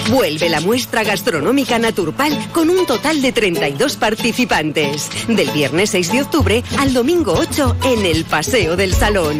Vuelve 0.10 0.48
la 0.48 0.62
muestra 0.62 1.04
gastronómica 1.04 1.78
Naturpal 1.80 2.32
con 2.54 2.70
un 2.70 2.86
total 2.86 3.22
de 3.22 3.34
32 3.34 3.98
participantes. 3.98 5.10
Del 5.28 5.50
viernes 5.52 5.90
6 5.90 6.12
de 6.14 6.22
octubre 6.22 6.64
al 6.80 6.94
domingo 6.94 7.34
8 7.34 7.76
en 7.84 8.06
el 8.06 8.24
Paseo 8.24 8.78
del 8.78 8.94
Salón. 8.94 9.40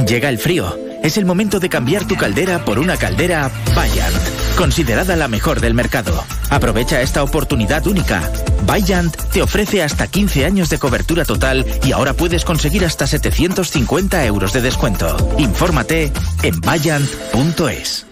Llega 0.07 0.29
el 0.29 0.37
frío. 0.37 0.94
Es 1.05 1.17
el 1.17 1.25
momento 1.25 1.59
de 1.59 1.69
cambiar 1.69 2.07
tu 2.07 2.15
caldera 2.15 2.65
por 2.65 2.79
una 2.79 2.97
caldera 2.97 3.51
Bayant, 3.75 4.15
considerada 4.57 5.15
la 5.15 5.27
mejor 5.27 5.61
del 5.61 5.75
mercado. 5.75 6.25
Aprovecha 6.49 6.99
esta 6.99 7.21
oportunidad 7.21 7.85
única. 7.85 8.27
Bayant 8.65 9.15
te 9.31 9.43
ofrece 9.43 9.83
hasta 9.83 10.07
15 10.07 10.45
años 10.45 10.71
de 10.71 10.79
cobertura 10.79 11.23
total 11.23 11.63
y 11.83 11.91
ahora 11.91 12.13
puedes 12.13 12.43
conseguir 12.43 12.83
hasta 12.85 13.05
750 13.05 14.25
euros 14.25 14.51
de 14.51 14.61
descuento. 14.61 15.15
Infórmate 15.37 16.11
en 16.41 16.59
bayant.es. 16.59 18.07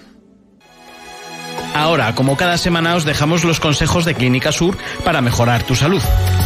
Ahora, 1.73 2.13
como 2.13 2.37
cada 2.37 2.59
semana, 2.59 2.95
os 2.95 3.05
dejamos 3.05 3.43
los 3.43 3.59
consejos 3.59 4.05
de 4.05 4.13
Clínica 4.13 4.51
Sur 4.51 4.77
para 5.03 5.21
mejorar 5.21 5.63
tu 5.63 5.75
salud. 5.75 6.03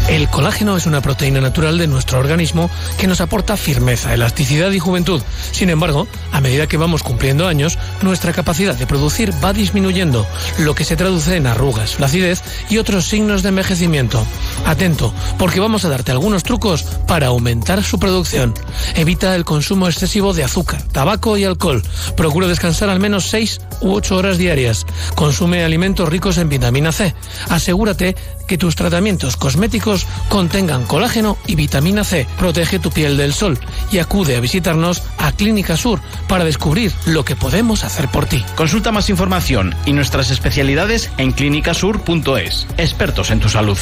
El 0.08 0.30
colágeno 0.30 0.78
es 0.78 0.86
una 0.86 1.02
proteína 1.02 1.42
natural 1.42 1.78
de 1.78 1.86
nuestro 1.86 2.18
organismo 2.18 2.70
que 2.98 3.08
nos 3.08 3.20
aporta 3.20 3.58
firmeza, 3.58 4.14
elasticidad 4.14 4.72
y 4.72 4.80
juventud. 4.80 5.22
Sin 5.52 5.70
embargo, 5.70 6.08
a 6.32 6.40
medida 6.40 6.66
que 6.66 6.78
vamos 6.78 7.04
cumpliendo 7.04 7.46
años, 7.46 7.78
nuestra 8.02 8.32
capacidad 8.32 8.74
de 8.74 8.88
producir 8.88 9.34
va 9.44 9.52
disminuyendo, 9.52 10.26
lo 10.60 10.76
que 10.76 10.86
se 10.86 10.96
traduce 10.96 11.36
en 11.36 11.46
arrugas, 11.46 11.96
flacidez 11.96 12.42
y 12.70 12.78
otros 12.78 13.06
signos 13.06 13.44
de 13.44 13.50
envejecimiento. 13.50 14.26
Atento, 14.66 15.14
porque 15.38 15.60
vamos 15.60 15.84
a 15.84 15.90
darte 15.90 16.14
algunos 16.14 16.44
trucos 16.44 16.84
para 17.06 17.28
aumentar 17.28 17.84
su 17.84 18.00
producción. 18.00 18.54
Evita 18.96 19.36
el 19.36 19.44
consumo 19.44 19.88
excesivo 19.88 20.34
de 20.34 20.46
azúcar, 20.46 20.82
tabaco 20.84 21.38
y 21.38 21.44
alcohol. 21.44 21.84
Procura 22.16 22.48
descansar 22.48 22.90
al 22.90 23.02
menos 23.02 23.26
6 23.26 23.60
u 23.82 23.92
8 23.94 24.16
horas 24.16 24.38
diarias. 24.38 24.86
Consume 25.16 25.66
alimentos 25.66 26.08
ricos 26.08 26.38
en 26.38 26.48
vitamina 26.48 26.94
C. 26.94 27.14
Asegúrate 27.50 28.16
que 28.48 28.58
tus 28.58 28.76
tratamientos 28.76 29.38
cosméticos 29.38 30.08
contengan 30.30 30.86
colágeno 30.86 31.38
y 31.46 31.56
vitamina 31.56 32.04
C. 32.04 32.28
Protege 32.38 32.80
tu 32.80 32.90
piel 32.90 33.18
del 33.18 33.34
sol 33.34 33.60
y 33.92 34.00
acude 34.00 34.36
a 34.36 34.40
visitarnos 34.40 35.04
a 35.18 35.32
Clínica 35.34 35.78
Sur 35.78 36.00
para 36.28 36.46
descubrir 36.46 36.92
lo 37.06 37.24
que 37.24 37.36
podemos 37.36 37.84
hacer 37.84 38.08
por 38.10 38.26
ti. 38.26 38.44
Consulta 38.56 38.92
más 38.92 39.10
información 39.10 39.76
y 39.86 39.94
nuestras 39.94 40.32
especialidades 40.32 41.12
en 41.18 41.32
clínicasur.es. 41.32 42.68
Expertos 42.78 43.30
en 43.30 43.40
tu 43.40 43.50
salud. 43.50 43.78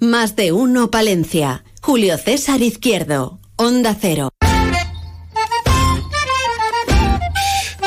Más 0.00 0.36
de 0.36 0.52
uno 0.52 0.90
Palencia. 0.90 1.64
Julio 1.80 2.18
César 2.18 2.60
Izquierdo. 2.62 3.38
Onda 3.56 3.96
Cero. 3.98 4.28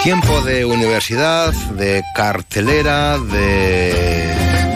Tiempo 0.03 0.41
de 0.41 0.65
universidad, 0.65 1.53
de 1.53 2.03
cartelera, 2.15 3.19
de 3.19 4.33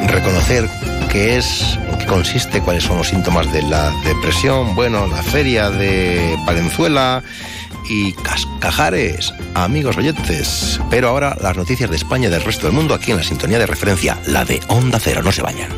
reconocer 0.07 0.69
qué 1.15 1.37
es, 1.37 1.79
en 1.89 1.97
qué 1.97 2.05
consiste, 2.07 2.59
cuáles 2.59 2.83
son 2.83 2.97
los 2.97 3.07
síntomas 3.07 3.49
de 3.53 3.61
la 3.61 3.89
depresión. 4.03 4.75
Bueno, 4.75 5.07
la 5.07 5.23
feria 5.23 5.69
de 5.69 6.37
Palenzuela 6.45 7.23
y 7.89 8.11
Cascajares, 8.11 9.33
amigos 9.53 9.95
oyentes. 9.95 10.77
Pero 10.89 11.07
ahora 11.07 11.37
las 11.41 11.55
noticias 11.55 11.89
de 11.89 11.95
España 11.95 12.27
y 12.27 12.31
del 12.31 12.41
resto 12.41 12.67
del 12.67 12.75
mundo 12.75 12.93
aquí 12.93 13.11
en 13.11 13.17
la 13.17 13.23
sintonía 13.23 13.59
de 13.59 13.65
referencia, 13.65 14.17
la 14.27 14.43
de 14.43 14.59
Onda 14.67 14.99
Cero. 14.99 15.21
No 15.23 15.31
se 15.31 15.41
vayan. 15.41 15.69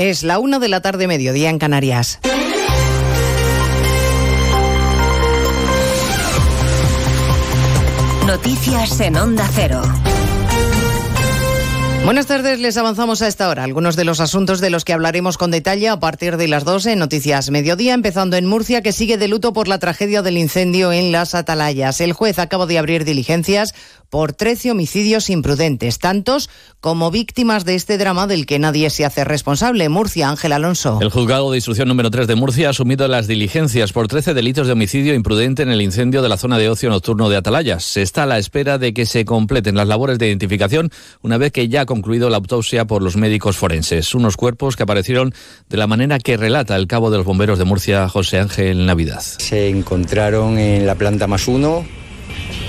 Es 0.00 0.22
la 0.22 0.38
una 0.38 0.58
de 0.58 0.68
la 0.68 0.80
tarde, 0.80 1.06
mediodía 1.06 1.50
en 1.50 1.58
Canarias. 1.58 2.20
Noticias 8.26 8.98
en 9.00 9.16
Onda 9.16 9.46
Cero. 9.54 9.82
Buenas 12.06 12.24
tardes, 12.24 12.58
les 12.60 12.78
avanzamos 12.78 13.20
a 13.20 13.28
esta 13.28 13.50
hora 13.50 13.62
algunos 13.62 13.94
de 13.94 14.04
los 14.04 14.20
asuntos 14.20 14.60
de 14.60 14.70
los 14.70 14.86
que 14.86 14.94
hablaremos 14.94 15.36
con 15.36 15.50
detalle 15.50 15.90
a 15.90 16.00
partir 16.00 16.38
de 16.38 16.48
las 16.48 16.64
12 16.64 16.92
en 16.92 16.98
Noticias 16.98 17.50
Mediodía, 17.50 17.92
empezando 17.92 18.38
en 18.38 18.46
Murcia, 18.46 18.80
que 18.80 18.92
sigue 18.92 19.18
de 19.18 19.28
luto 19.28 19.52
por 19.52 19.68
la 19.68 19.78
tragedia 19.78 20.22
del 20.22 20.38
incendio 20.38 20.94
en 20.94 21.12
las 21.12 21.34
Atalayas. 21.34 22.00
El 22.00 22.14
juez 22.14 22.38
acaba 22.38 22.64
de 22.64 22.78
abrir 22.78 23.04
diligencias 23.04 23.74
por 24.10 24.32
13 24.32 24.72
homicidios 24.72 25.30
imprudentes, 25.30 25.98
tantos 25.98 26.50
como 26.80 27.10
víctimas 27.10 27.64
de 27.64 27.76
este 27.76 27.96
drama 27.96 28.26
del 28.26 28.44
que 28.44 28.58
nadie 28.58 28.90
se 28.90 29.04
hace 29.04 29.24
responsable. 29.24 29.88
Murcia, 29.88 30.28
Ángel 30.28 30.52
Alonso. 30.52 30.98
El 31.00 31.10
juzgado 31.10 31.50
de 31.50 31.58
instrucción 31.58 31.88
número 31.88 32.10
3 32.10 32.26
de 32.26 32.34
Murcia 32.34 32.66
ha 32.66 32.70
asumido 32.70 33.06
las 33.08 33.26
diligencias 33.26 33.92
por 33.92 34.08
13 34.08 34.34
delitos 34.34 34.66
de 34.66 34.72
homicidio 34.72 35.14
imprudente 35.14 35.62
en 35.62 35.70
el 35.70 35.80
incendio 35.80 36.22
de 36.22 36.28
la 36.28 36.36
zona 36.36 36.58
de 36.58 36.68
ocio 36.68 36.90
nocturno 36.90 37.28
de 37.28 37.36
Atalayas. 37.36 37.84
Se 37.84 38.02
está 38.02 38.24
a 38.24 38.26
la 38.26 38.38
espera 38.38 38.78
de 38.78 38.92
que 38.92 39.06
se 39.06 39.24
completen 39.24 39.76
las 39.76 39.86
labores 39.86 40.18
de 40.18 40.26
identificación 40.26 40.90
una 41.22 41.38
vez 41.38 41.52
que 41.52 41.68
ya 41.68 41.82
ha 41.82 41.86
concluido 41.86 42.28
la 42.30 42.38
autopsia 42.38 42.86
por 42.86 43.02
los 43.02 43.16
médicos 43.16 43.56
forenses. 43.56 44.14
Unos 44.14 44.36
cuerpos 44.36 44.76
que 44.76 44.82
aparecieron 44.82 45.32
de 45.68 45.76
la 45.76 45.86
manera 45.86 46.18
que 46.18 46.36
relata 46.36 46.76
el 46.76 46.88
cabo 46.88 47.10
de 47.10 47.18
los 47.18 47.26
bomberos 47.26 47.58
de 47.58 47.64
Murcia, 47.64 48.08
José 48.08 48.40
Ángel 48.40 48.86
Navidad. 48.86 49.20
Se 49.20 49.68
encontraron 49.68 50.58
en 50.58 50.86
la 50.86 50.96
planta 50.96 51.26
más 51.26 51.46
uno, 51.46 51.84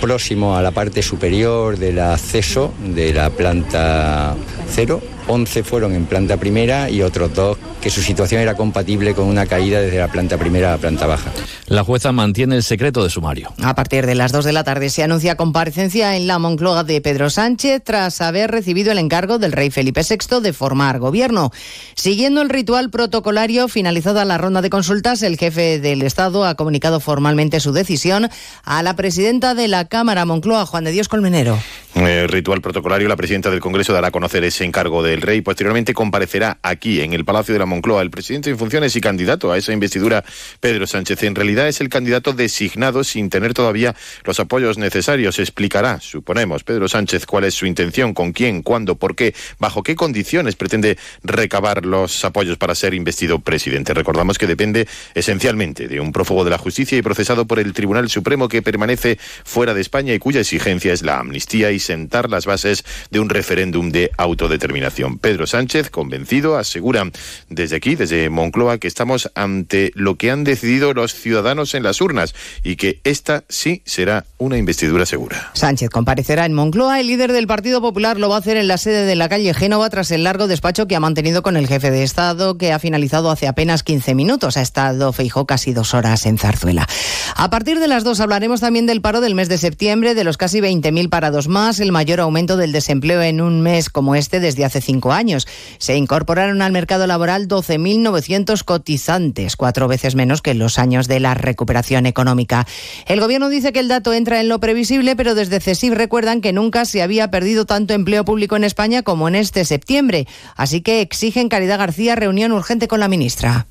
próximo 0.02 0.58
a 0.58 0.62
la 0.62 0.72
parte 0.72 1.02
superior 1.02 1.78
del 1.78 2.00
acceso 2.00 2.74
de 2.84 3.14
la 3.14 3.30
planta 3.30 4.36
cero. 4.70 5.02
11 5.28 5.64
fueron 5.64 5.94
en 5.94 6.08
planta 6.08 6.38
primera 6.38 6.90
y 6.90 7.04
otros 7.04 7.34
dos 7.34 7.58
que 7.82 7.90
su 7.90 8.02
situación 8.02 8.42
era 8.42 8.56
compatible 8.56 9.14
con 9.16 9.26
una 9.26 9.46
caída 9.46 9.82
desde 9.82 9.98
la 9.98 10.08
planta 10.08 10.38
primera 10.38 10.70
a 10.70 10.72
la 10.72 10.78
planta 10.78 11.08
baja. 11.08 11.32
La 11.68 11.84
jueza 11.84 12.12
mantiene 12.12 12.56
el 12.56 12.64
secreto 12.64 13.04
de 13.04 13.10
sumario. 13.10 13.54
A 13.64 13.74
partir 13.76 14.06
de 14.06 14.14
las 14.14 14.32
2 14.32 14.46
de 14.46 14.54
la 14.54 14.64
tarde 14.64 14.90
se 14.90 15.04
anuncia 15.04 15.36
comparecencia 15.36 16.16
en 16.16 16.28
la 16.28 16.38
Moncloa 16.38 16.84
de 16.84 17.02
Pedro 17.02 17.30
Sánchez 17.30 17.82
tras 17.84 18.22
haber 18.22 18.52
recibido 18.52 18.92
el 18.92 19.00
encargo 19.00 19.40
del 19.40 19.52
rey 19.52 19.72
Felipe 19.72 20.02
VI 20.08 20.42
de 20.42 20.54
formar 20.54 21.00
gobierno. 21.00 21.52
Siguiendo 21.96 22.42
el 22.42 22.50
ritual 22.50 22.90
protocolario, 22.90 23.68
finalizada 23.68 24.26
la 24.26 24.38
ronda 24.38 24.62
de 24.62 24.70
consultas, 24.70 25.24
el 25.24 25.38
jefe 25.38 25.80
del 25.80 26.02
Estado 26.04 26.46
ha 26.46 26.56
comunicado 26.56 27.00
formalmente 27.00 27.60
su 27.60 27.72
decisión 27.72 28.30
a 28.64 28.84
la 28.84 28.96
presidenta 28.96 29.56
de 29.56 29.68
la 29.68 29.86
Cámara 29.92 30.24
Moncloa, 30.24 30.66
Juan 30.66 30.86
de 30.86 30.92
Dios 30.92 31.10
Colmenero. 31.10 31.60
El 31.96 32.30
ritual 32.30 32.62
protocolario, 32.62 33.10
la 33.10 33.18
presidenta 33.18 33.50
del 33.52 33.60
Congreso 33.60 33.92
dará 33.92 34.08
a 34.08 34.12
conocer 34.12 34.46
ese 34.46 34.64
encargo 34.64 35.04
del 35.04 35.12
del 35.12 35.22
Rey. 35.22 35.42
Posteriormente 35.42 35.94
comparecerá 35.94 36.58
aquí, 36.62 37.02
en 37.02 37.12
el 37.12 37.26
Palacio 37.26 37.54
de 37.54 37.60
la 37.60 37.66
Moncloa, 37.66 38.02
el 38.02 38.10
presidente 38.10 38.50
en 38.50 38.58
funciones 38.58 38.96
y 38.96 39.02
candidato 39.02 39.52
a 39.52 39.58
esa 39.58 39.74
investidura, 39.74 40.24
Pedro 40.62 40.88
Sánchez. 40.88 41.22
En 41.24 41.36
realidad 41.36 41.68
es 41.68 41.82
el 41.82 41.90
candidato 41.90 42.32
designado 42.32 43.04
sin 43.04 43.30
tener 43.30 43.54
todavía 43.54 43.94
los 44.24 44.40
apoyos 44.40 44.78
necesarios. 44.78 45.38
Explicará, 45.38 46.00
suponemos, 46.00 46.64
Pedro 46.64 46.88
Sánchez 46.88 47.26
cuál 47.26 47.44
es 47.44 47.56
su 47.56 47.66
intención, 47.66 48.14
con 48.14 48.32
quién, 48.32 48.62
cuándo, 48.62 48.96
por 48.96 49.18
qué, 49.18 49.36
bajo 49.60 49.84
qué 49.84 49.96
condiciones 49.96 50.56
pretende 50.56 50.98
recabar 51.24 51.86
los 51.86 52.24
apoyos 52.24 52.58
para 52.58 52.74
ser 52.74 52.94
investido 52.94 53.40
presidente. 53.40 53.94
Recordamos 53.94 54.38
que 54.38 54.48
depende 54.48 54.88
esencialmente 55.14 55.90
de 55.90 56.00
un 56.00 56.14
prófugo 56.14 56.46
de 56.46 56.52
la 56.52 56.58
justicia 56.58 56.98
y 56.98 57.02
procesado 57.02 57.46
por 57.46 57.60
el 57.60 57.74
Tribunal 57.74 58.10
Supremo 58.10 58.48
que 58.48 58.62
permanece 58.62 59.20
fuera 59.44 59.74
de 59.74 59.81
España 59.82 60.14
y 60.14 60.20
cuya 60.20 60.42
exigencia 60.42 60.94
es 60.94 61.02
la 61.02 61.20
amnistía 61.20 61.72
y 61.72 61.80
sentar 61.80 62.30
las 62.30 62.46
bases 62.46 62.84
de 63.10 63.20
un 63.20 63.30
referéndum 63.30 63.92
de 63.92 64.12
autodeterminación. 64.18 65.18
Pedro 65.18 65.48
Sánchez, 65.48 65.90
convencido, 65.90 66.58
asegura 66.58 67.10
desde 67.50 67.76
aquí, 67.76 67.96
desde 67.96 68.30
Moncloa, 68.30 68.78
que 68.78 68.88
estamos 68.88 69.32
ante 69.36 69.92
lo 69.96 70.16
que 70.16 70.32
han 70.32 70.44
decidido 70.44 70.94
los 70.94 71.14
ciudadanos 71.14 71.74
en 71.74 71.84
las 71.84 72.02
urnas 72.02 72.34
y 72.64 72.76
que 72.76 73.00
esta 73.04 73.44
sí 73.50 73.82
será 73.86 74.26
una 74.38 74.58
investidura 74.58 75.06
segura. 75.06 75.52
Sánchez 75.54 75.90
comparecerá 75.90 76.46
en 76.46 76.54
Moncloa. 76.54 77.00
El 77.00 77.08
líder 77.08 77.32
del 77.32 77.48
Partido 77.48 77.82
Popular 77.82 78.20
lo 78.20 78.30
va 78.30 78.36
a 78.36 78.40
hacer 78.40 78.58
en 78.58 78.68
la 78.68 78.78
sede 78.78 79.06
de 79.06 79.16
la 79.16 79.30
calle 79.30 79.54
Génova 79.54 79.90
tras 79.90 80.12
el 80.12 80.24
largo 80.24 80.48
despacho 80.48 80.88
que 80.88 80.96
ha 80.96 81.00
mantenido 81.00 81.42
con 81.44 81.58
el 81.58 81.68
jefe 81.68 81.92
de 81.92 82.04
Estado, 82.04 82.58
que 82.58 82.72
ha 82.72 82.80
finalizado 82.80 83.32
hace 83.32 83.48
apenas 83.48 83.84
15 83.84 84.16
minutos. 84.16 84.58
Ha 84.58 84.62
estado 84.62 85.14
Feijó 85.14 85.46
casi 85.46 85.74
dos 85.74 85.94
horas 85.94 86.26
en 86.26 86.38
Zarzuela. 86.38 86.88
A 87.36 87.50
partir 87.50 87.80
de 87.80 87.88
las 87.88 88.04
dos 88.04 88.20
hablaremos 88.20 88.62
también 88.62 88.86
del 88.86 89.02
paro 89.02 89.22
del 89.22 89.36
mes 89.36 89.50
de 89.50 89.58
septiembre, 89.58 89.71
de 89.78 90.24
los 90.24 90.38
casi 90.38 90.60
20.000 90.60 91.10
parados 91.10 91.48
más, 91.48 91.80
el 91.80 91.92
mayor 91.92 92.20
aumento 92.20 92.58
del 92.58 92.72
desempleo 92.72 93.22
en 93.22 93.42
un 93.42 93.62
mes 93.62 93.90
como 93.90 94.16
este 94.16 94.40
desde 94.40 94.66
hace 94.66 94.82
cinco 94.82 95.12
años. 95.12 95.48
Se 95.78 95.96
incorporaron 95.96 96.62
al 96.62 96.72
mercado 96.72 97.08
laboral 97.08 97.48
12.900 97.48 98.64
cotizantes, 98.64 99.56
cuatro 99.56 99.88
veces 99.88 100.16
menos 100.16 100.42
que 100.42 100.52
en 100.52 100.60
los 100.60 100.78
años 100.78 101.08
de 101.08 101.20
la 101.20 101.34
recuperación 101.34 102.06
económica. 102.06 102.68
El 103.08 103.20
gobierno 103.20 103.50
dice 103.50 103.74
que 103.74 103.80
el 103.80 103.88
dato 103.88 104.14
entra 104.14 104.40
en 104.40 104.50
lo 104.50 104.60
previsible, 104.60 105.16
pero 105.16 105.36
desde 105.36 105.60
CESIF 105.60 105.94
recuerdan 105.94 106.42
que 106.42 106.54
nunca 106.54 106.86
se 106.86 107.02
había 107.02 107.32
perdido 107.32 107.66
tanto 107.66 107.94
empleo 107.94 108.26
público 108.26 108.56
en 108.56 108.64
España 108.64 109.02
como 109.02 109.28
en 109.28 109.36
este 109.36 109.66
septiembre. 109.66 110.28
Así 110.56 110.82
que 110.82 111.02
exigen 111.02 111.50
Caridad 111.50 111.80
García 111.80 112.16
reunión 112.16 112.52
urgente 112.52 112.88
con 112.88 113.00
la 113.00 113.08
ministra. 113.08 113.68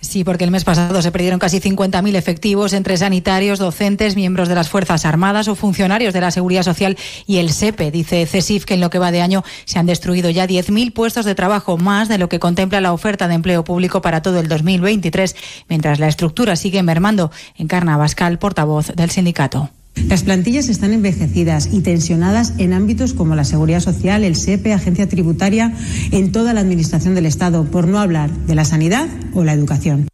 Sí, 0.00 0.24
porque 0.24 0.44
el 0.44 0.50
mes 0.50 0.62
pasado 0.62 1.00
se 1.00 1.10
perdieron 1.10 1.38
casi 1.38 1.58
50.000 1.58 2.16
efectivos 2.16 2.74
entre 2.74 2.96
sanitarios, 2.96 3.58
docentes, 3.58 4.14
miembros 4.14 4.48
de 4.48 4.54
las 4.54 4.68
Fuerzas 4.68 5.04
Armadas 5.04 5.48
o 5.48 5.54
funcionarios 5.54 6.12
de 6.12 6.20
la 6.20 6.30
Seguridad 6.30 6.62
Social 6.62 6.96
y 7.26 7.38
el 7.38 7.50
SEPE. 7.50 7.90
Dice 7.90 8.26
CESIF 8.26 8.66
que 8.66 8.74
en 8.74 8.80
lo 8.80 8.90
que 8.90 8.98
va 8.98 9.10
de 9.10 9.22
año 9.22 9.42
se 9.64 9.78
han 9.78 9.86
destruido 9.86 10.30
ya 10.30 10.46
10.000 10.46 10.92
puestos 10.92 11.24
de 11.24 11.34
trabajo, 11.34 11.76
más 11.78 12.08
de 12.08 12.18
lo 12.18 12.28
que 12.28 12.38
contempla 12.38 12.80
la 12.80 12.92
oferta 12.92 13.26
de 13.26 13.34
empleo 13.34 13.64
público 13.64 14.02
para 14.02 14.22
todo 14.22 14.38
el 14.38 14.48
2023, 14.48 15.34
mientras 15.68 15.98
la 15.98 16.08
estructura 16.08 16.56
sigue 16.56 16.82
mermando. 16.82 17.30
Encarna 17.56 17.96
Bascal, 17.96 18.38
portavoz 18.38 18.88
del 18.94 19.10
sindicato. 19.10 19.70
Las 20.08 20.22
plantillas 20.22 20.68
están 20.68 20.92
envejecidas 20.92 21.68
y 21.72 21.80
tensionadas 21.80 22.54
en 22.58 22.72
ámbitos 22.72 23.12
como 23.12 23.34
la 23.34 23.44
seguridad 23.44 23.80
social, 23.80 24.24
el 24.24 24.36
SEPE, 24.36 24.72
agencia 24.72 25.08
tributaria, 25.08 25.72
en 26.12 26.32
toda 26.32 26.52
la 26.52 26.60
administración 26.60 27.14
del 27.14 27.26
Estado, 27.26 27.64
por 27.64 27.88
no 27.88 27.98
hablar 27.98 28.30
de 28.30 28.54
la 28.54 28.64
sanidad 28.64 29.08
o 29.34 29.42
la 29.42 29.52
educación. 29.52 30.08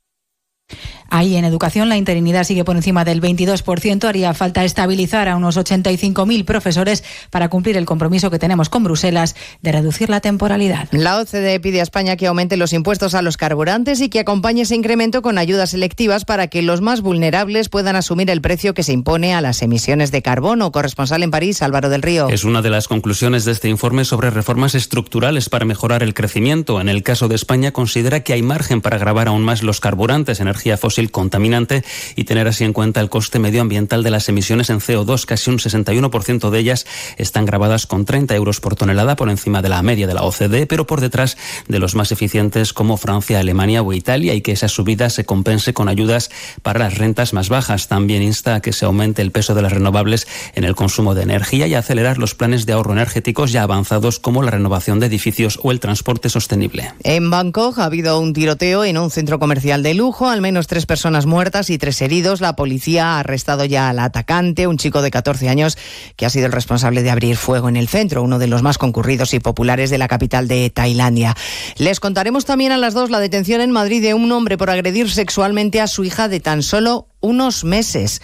Ahí 1.14 1.36
en 1.36 1.44
educación 1.44 1.90
la 1.90 1.98
interinidad 1.98 2.44
sigue 2.44 2.64
por 2.64 2.74
encima 2.74 3.04
del 3.04 3.20
22%. 3.20 4.08
Haría 4.08 4.32
falta 4.32 4.64
estabilizar 4.64 5.28
a 5.28 5.36
unos 5.36 5.58
85.000 5.58 6.46
profesores 6.46 7.04
para 7.28 7.50
cumplir 7.50 7.76
el 7.76 7.84
compromiso 7.84 8.30
que 8.30 8.38
tenemos 8.38 8.70
con 8.70 8.82
Bruselas 8.82 9.36
de 9.60 9.72
reducir 9.72 10.08
la 10.08 10.22
temporalidad. 10.22 10.88
La 10.90 11.18
OCDE 11.18 11.60
pide 11.60 11.80
a 11.80 11.82
España 11.82 12.16
que 12.16 12.28
aumente 12.28 12.56
los 12.56 12.72
impuestos 12.72 13.14
a 13.14 13.20
los 13.20 13.36
carburantes 13.36 14.00
y 14.00 14.08
que 14.08 14.20
acompañe 14.20 14.62
ese 14.62 14.74
incremento 14.74 15.20
con 15.20 15.36
ayudas 15.36 15.72
selectivas 15.72 16.24
para 16.24 16.46
que 16.46 16.62
los 16.62 16.80
más 16.80 17.02
vulnerables 17.02 17.68
puedan 17.68 17.94
asumir 17.94 18.30
el 18.30 18.40
precio 18.40 18.72
que 18.72 18.82
se 18.82 18.94
impone 18.94 19.34
a 19.34 19.42
las 19.42 19.60
emisiones 19.60 20.12
de 20.12 20.22
carbono. 20.22 20.72
Corresponsal 20.72 21.22
en 21.22 21.30
París, 21.30 21.60
Álvaro 21.60 21.90
del 21.90 22.00
Río. 22.00 22.30
Es 22.30 22.44
una 22.44 22.62
de 22.62 22.70
las 22.70 22.88
conclusiones 22.88 23.44
de 23.44 23.52
este 23.52 23.68
informe 23.68 24.06
sobre 24.06 24.30
reformas 24.30 24.74
estructurales 24.74 25.50
para 25.50 25.66
mejorar 25.66 26.02
el 26.02 26.14
crecimiento. 26.14 26.80
En 26.80 26.88
el 26.88 27.02
caso 27.02 27.28
de 27.28 27.34
España, 27.34 27.72
considera 27.72 28.20
que 28.20 28.32
hay 28.32 28.40
margen 28.40 28.80
para 28.80 28.96
grabar 28.96 29.28
aún 29.28 29.42
más 29.42 29.62
los 29.62 29.78
carburantes, 29.78 30.40
energía 30.40 30.78
fósil 30.78 31.01
contaminante 31.10 31.84
y 32.16 32.24
tener 32.24 32.48
así 32.48 32.64
en 32.64 32.72
cuenta 32.72 33.00
el 33.00 33.10
coste 33.10 33.38
medioambiental 33.38 34.02
de 34.02 34.10
las 34.10 34.28
emisiones 34.28 34.70
en 34.70 34.80
CO2. 34.80 35.24
Casi 35.26 35.50
un 35.50 35.58
61% 35.58 36.50
de 36.50 36.58
ellas 36.58 36.86
están 37.16 37.44
grabadas 37.44 37.86
con 37.86 38.04
30 38.04 38.34
euros 38.34 38.60
por 38.60 38.76
tonelada 38.76 39.16
por 39.16 39.30
encima 39.30 39.62
de 39.62 39.68
la 39.68 39.82
media 39.82 40.06
de 40.06 40.14
la 40.14 40.22
OCDE, 40.22 40.66
pero 40.66 40.86
por 40.86 41.00
detrás 41.00 41.36
de 41.68 41.78
los 41.78 41.94
más 41.94 42.12
eficientes 42.12 42.72
como 42.72 42.96
Francia, 42.96 43.40
Alemania 43.40 43.82
o 43.82 43.92
Italia 43.92 44.34
y 44.34 44.40
que 44.40 44.52
esa 44.52 44.68
subida 44.68 45.10
se 45.10 45.24
compense 45.24 45.74
con 45.74 45.88
ayudas 45.88 46.30
para 46.62 46.80
las 46.80 46.98
rentas 46.98 47.32
más 47.32 47.48
bajas. 47.48 47.88
También 47.88 48.22
insta 48.22 48.56
a 48.56 48.60
que 48.60 48.72
se 48.72 48.84
aumente 48.84 49.22
el 49.22 49.32
peso 49.32 49.54
de 49.54 49.62
las 49.62 49.72
renovables 49.72 50.26
en 50.54 50.64
el 50.64 50.74
consumo 50.74 51.14
de 51.14 51.22
energía 51.22 51.66
y 51.66 51.74
acelerar 51.74 52.18
los 52.18 52.34
planes 52.34 52.66
de 52.66 52.72
ahorro 52.72 52.92
energéticos 52.92 53.52
ya 53.52 53.62
avanzados 53.62 54.18
como 54.18 54.42
la 54.42 54.50
renovación 54.50 55.00
de 55.00 55.06
edificios 55.06 55.58
o 55.62 55.72
el 55.72 55.80
transporte 55.80 56.28
sostenible. 56.28 56.92
En 57.02 57.30
Bangkok 57.30 57.78
ha 57.78 57.84
habido 57.84 58.18
un 58.18 58.32
tiroteo 58.32 58.84
en 58.84 58.98
un 58.98 59.10
centro 59.10 59.38
comercial 59.38 59.82
de 59.82 59.94
lujo, 59.94 60.28
al 60.28 60.40
menos 60.40 60.66
tres 60.66 60.86
muertas 61.26 61.70
y 61.70 61.78
tres 61.78 62.02
heridos. 62.02 62.42
La 62.42 62.54
policía 62.54 63.14
ha 63.16 63.20
arrestado 63.20 63.64
ya 63.64 63.88
al 63.88 63.98
atacante, 63.98 64.66
un 64.66 64.76
chico 64.76 65.00
de 65.00 65.10
14 65.10 65.48
años 65.48 65.78
que 66.16 66.26
ha 66.26 66.30
sido 66.30 66.46
el 66.46 66.52
responsable 66.52 67.02
de 67.02 67.10
abrir 67.10 67.36
fuego 67.36 67.70
en 67.70 67.76
el 67.76 67.88
centro, 67.88 68.22
uno 68.22 68.38
de 68.38 68.46
los 68.46 68.62
más 68.62 68.76
concurridos 68.76 69.32
y 69.32 69.40
populares 69.40 69.88
de 69.88 69.96
la 69.96 70.06
capital 70.06 70.48
de 70.48 70.68
Tailandia. 70.68 71.34
Les 71.78 71.98
contaremos 71.98 72.44
también 72.44 72.72
a 72.72 72.76
las 72.76 72.92
dos 72.92 73.08
la 73.08 73.20
detención 73.20 73.62
en 73.62 73.70
Madrid 73.70 74.02
de 74.02 74.12
un 74.12 74.30
hombre 74.32 74.58
por 74.58 74.68
agredir 74.68 75.10
sexualmente 75.10 75.80
a 75.80 75.86
su 75.86 76.04
hija 76.04 76.28
de 76.28 76.40
tan 76.40 76.62
solo 76.62 77.08
unos 77.20 77.64
meses. 77.64 78.20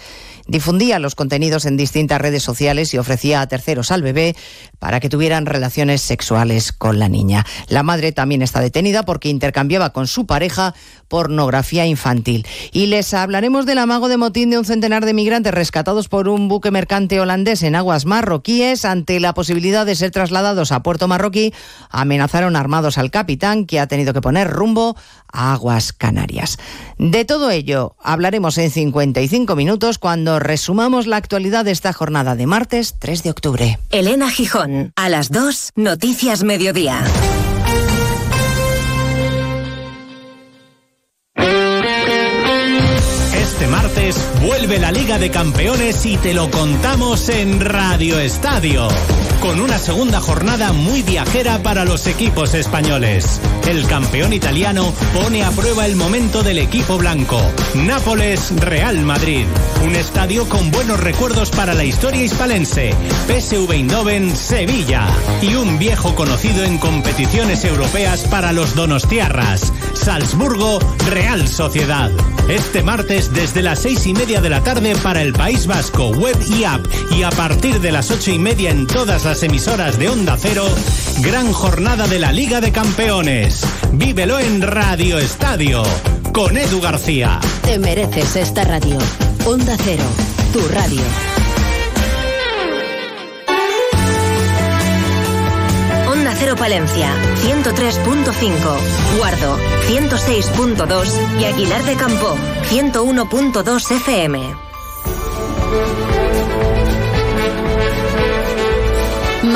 Difundía 0.49 0.97
los 0.97 1.13
contenidos 1.13 1.65
en 1.65 1.77
distintas 1.77 2.19
redes 2.19 2.41
sociales 2.41 2.91
y 2.95 2.97
ofrecía 2.97 3.41
a 3.41 3.47
terceros 3.47 3.91
al 3.91 4.01
bebé 4.01 4.35
para 4.79 4.99
que 4.99 5.07
tuvieran 5.07 5.45
relaciones 5.45 6.01
sexuales 6.01 6.71
con 6.71 6.97
la 6.97 7.07
niña. 7.07 7.45
La 7.67 7.83
madre 7.83 8.13
también 8.13 8.41
está 8.41 8.59
detenida 8.59 9.03
porque 9.03 9.29
intercambiaba 9.29 9.91
con 9.91 10.07
su 10.07 10.25
pareja 10.25 10.73
pornografía 11.07 11.85
infantil. 11.85 12.47
Y 12.71 12.87
les 12.87 13.13
hablaremos 13.13 13.67
del 13.67 13.77
amago 13.77 14.07
de 14.07 14.17
motín 14.17 14.49
de 14.49 14.57
un 14.57 14.65
centenar 14.65 15.05
de 15.05 15.13
migrantes 15.13 15.53
rescatados 15.53 16.07
por 16.07 16.27
un 16.27 16.47
buque 16.47 16.71
mercante 16.71 17.21
holandés 17.21 17.61
en 17.61 17.75
aguas 17.75 18.07
marroquíes. 18.07 18.85
Ante 18.85 19.19
la 19.19 19.35
posibilidad 19.35 19.85
de 19.85 19.95
ser 19.95 20.09
trasladados 20.09 20.71
a 20.71 20.81
puerto 20.81 21.07
marroquí, 21.07 21.53
amenazaron 21.91 22.55
armados 22.55 22.97
al 22.97 23.11
capitán 23.11 23.67
que 23.67 23.79
ha 23.79 23.85
tenido 23.85 24.13
que 24.13 24.21
poner 24.21 24.49
rumbo 24.49 24.97
a 25.31 25.53
aguas 25.53 25.93
canarias. 25.93 26.57
De 26.97 27.25
todo 27.25 27.51
ello 27.51 27.95
hablaremos 28.01 28.57
en 28.57 28.71
55 28.71 29.55
minutos 29.55 29.97
cuando 29.97 30.39
resumamos 30.39 31.07
la 31.07 31.17
actualidad 31.17 31.65
de 31.65 31.71
esta 31.71 31.93
jornada 31.93 32.35
de 32.35 32.45
martes 32.45 32.95
3 32.99 33.23
de 33.23 33.29
octubre. 33.31 33.79
Elena 33.91 34.29
Gijón, 34.29 34.93
a 34.95 35.09
las 35.09 35.31
2, 35.31 35.71
Noticias 35.75 36.43
Mediodía. 36.43 37.03
Este 43.59 43.67
martes 43.67 44.15
vuelve 44.41 44.79
la 44.79 44.91
Liga 44.91 45.17
de 45.17 45.29
Campeones 45.29 46.05
y 46.05 46.17
te 46.17 46.33
lo 46.33 46.49
contamos 46.49 47.27
en 47.29 47.59
Radio 47.59 48.19
Estadio. 48.19 48.87
Con 49.41 49.61
una 49.61 49.79
segunda 49.79 50.19
jornada 50.19 50.73
muy 50.73 51.01
viajera 51.01 51.63
para 51.63 51.85
los 51.85 52.07
equipos 52.07 52.53
españoles. 52.53 53.39
El 53.69 53.87
campeón 53.87 54.33
italiano 54.33 54.93
pone 55.13 55.43
a 55.43 55.51
prueba 55.51 55.85
el 55.85 55.95
momento 55.95 56.43
del 56.43 56.57
equipo 56.57 56.97
blanco. 56.97 57.39
Nápoles, 57.73 58.53
Real 58.59 58.99
Madrid. 58.99 59.45
Un 59.85 59.95
estadio 59.95 60.47
con 60.49 60.71
buenos 60.71 60.99
recuerdos 60.99 61.51
para 61.51 61.73
la 61.73 61.85
historia 61.85 62.23
hispalense. 62.23 62.93
PSV 63.27 63.71
Eindhoven, 63.71 64.35
Sevilla. 64.35 65.07
Y 65.41 65.55
un 65.55 65.79
viejo 65.79 66.15
conocido 66.15 66.65
en 66.65 66.77
competiciones 66.77 67.63
europeas 67.63 68.25
para 68.25 68.51
los 68.51 68.75
donostiarras. 68.75 69.71
Salzburgo, 69.93 70.79
Real 71.09 71.47
Sociedad. 71.47 72.11
Este 72.49 72.81
martes 72.81 73.31
desde 73.31 73.61
las 73.61 73.79
seis 73.79 74.05
y 74.07 74.13
media 74.13 74.41
de 74.41 74.49
la 74.49 74.61
tarde 74.61 74.95
para 74.97 75.21
el 75.21 75.33
País 75.33 75.67
Vasco, 75.67 76.09
web 76.09 76.37
y 76.49 76.63
app. 76.63 76.85
Y 77.11 77.23
a 77.23 77.29
partir 77.29 77.79
de 77.79 77.91
las 77.91 78.09
ocho 78.11 78.31
y 78.31 78.39
media 78.39 78.71
en 78.71 78.87
todas 78.87 79.23
las 79.23 79.28
emisoras 79.37 79.99
de 79.99 80.09
Onda 80.09 80.35
Cero, 80.39 80.65
gran 81.19 81.53
jornada 81.53 82.07
de 82.07 82.17
la 82.17 82.31
Liga 82.31 82.61
de 82.61 82.71
Campeones. 82.71 83.63
Vívelo 83.91 84.39
en 84.39 84.59
Radio 84.59 85.19
Estadio 85.19 85.83
con 86.33 86.57
Edu 86.57 86.81
García. 86.81 87.39
Te 87.63 87.77
mereces 87.77 88.35
esta 88.35 88.63
radio. 88.63 88.97
Onda 89.45 89.77
Cero, 89.83 90.03
tu 90.51 90.59
radio. 90.69 91.01
Onda 96.11 96.33
Cero 96.39 96.55
Palencia, 96.57 97.13
103.5. 97.45 99.17
Guardo, 99.19 99.59
106.2. 99.89 101.39
Y 101.39 101.45
Aguilar 101.45 101.83
de 101.83 101.95
Campo, 101.95 102.35
101.2 102.71 103.91
FM. 103.91 104.39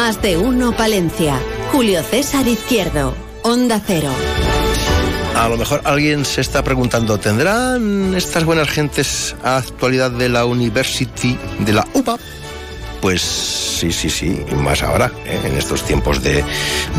Más 0.04 0.22
de 0.22 0.36
uno 0.36 0.76
Palencia. 0.76 1.39
Julio 1.72 2.04
César 2.04 2.45
Izquierdo, 2.45 3.16
Onda 3.41 3.80
Cero. 3.88 4.10
A 5.34 5.47
lo 5.47 5.56
mejor 5.56 5.80
alguien 5.86 6.26
se 6.26 6.41
está 6.41 6.62
preguntando, 6.62 7.18
¿tendrán 7.18 8.14
estas 8.14 8.43
buenas 8.43 8.68
gentes 8.68 9.34
actualidad 9.41 10.12
de 10.12 10.28
la 10.28 10.43
University, 10.43 11.38
de 11.60 11.72
la 11.72 11.88
UPA? 11.93 12.18
Pues 13.04 13.22
sí, 13.22 13.91
sí, 13.91 14.10
sí, 14.10 14.45
y 14.49 14.56
más 14.56 14.82
ahora, 14.82 15.12
¿eh? 15.26 15.38
en 15.43 15.58
estos 15.58 15.84
tiempos 15.84 16.24
de, 16.24 16.41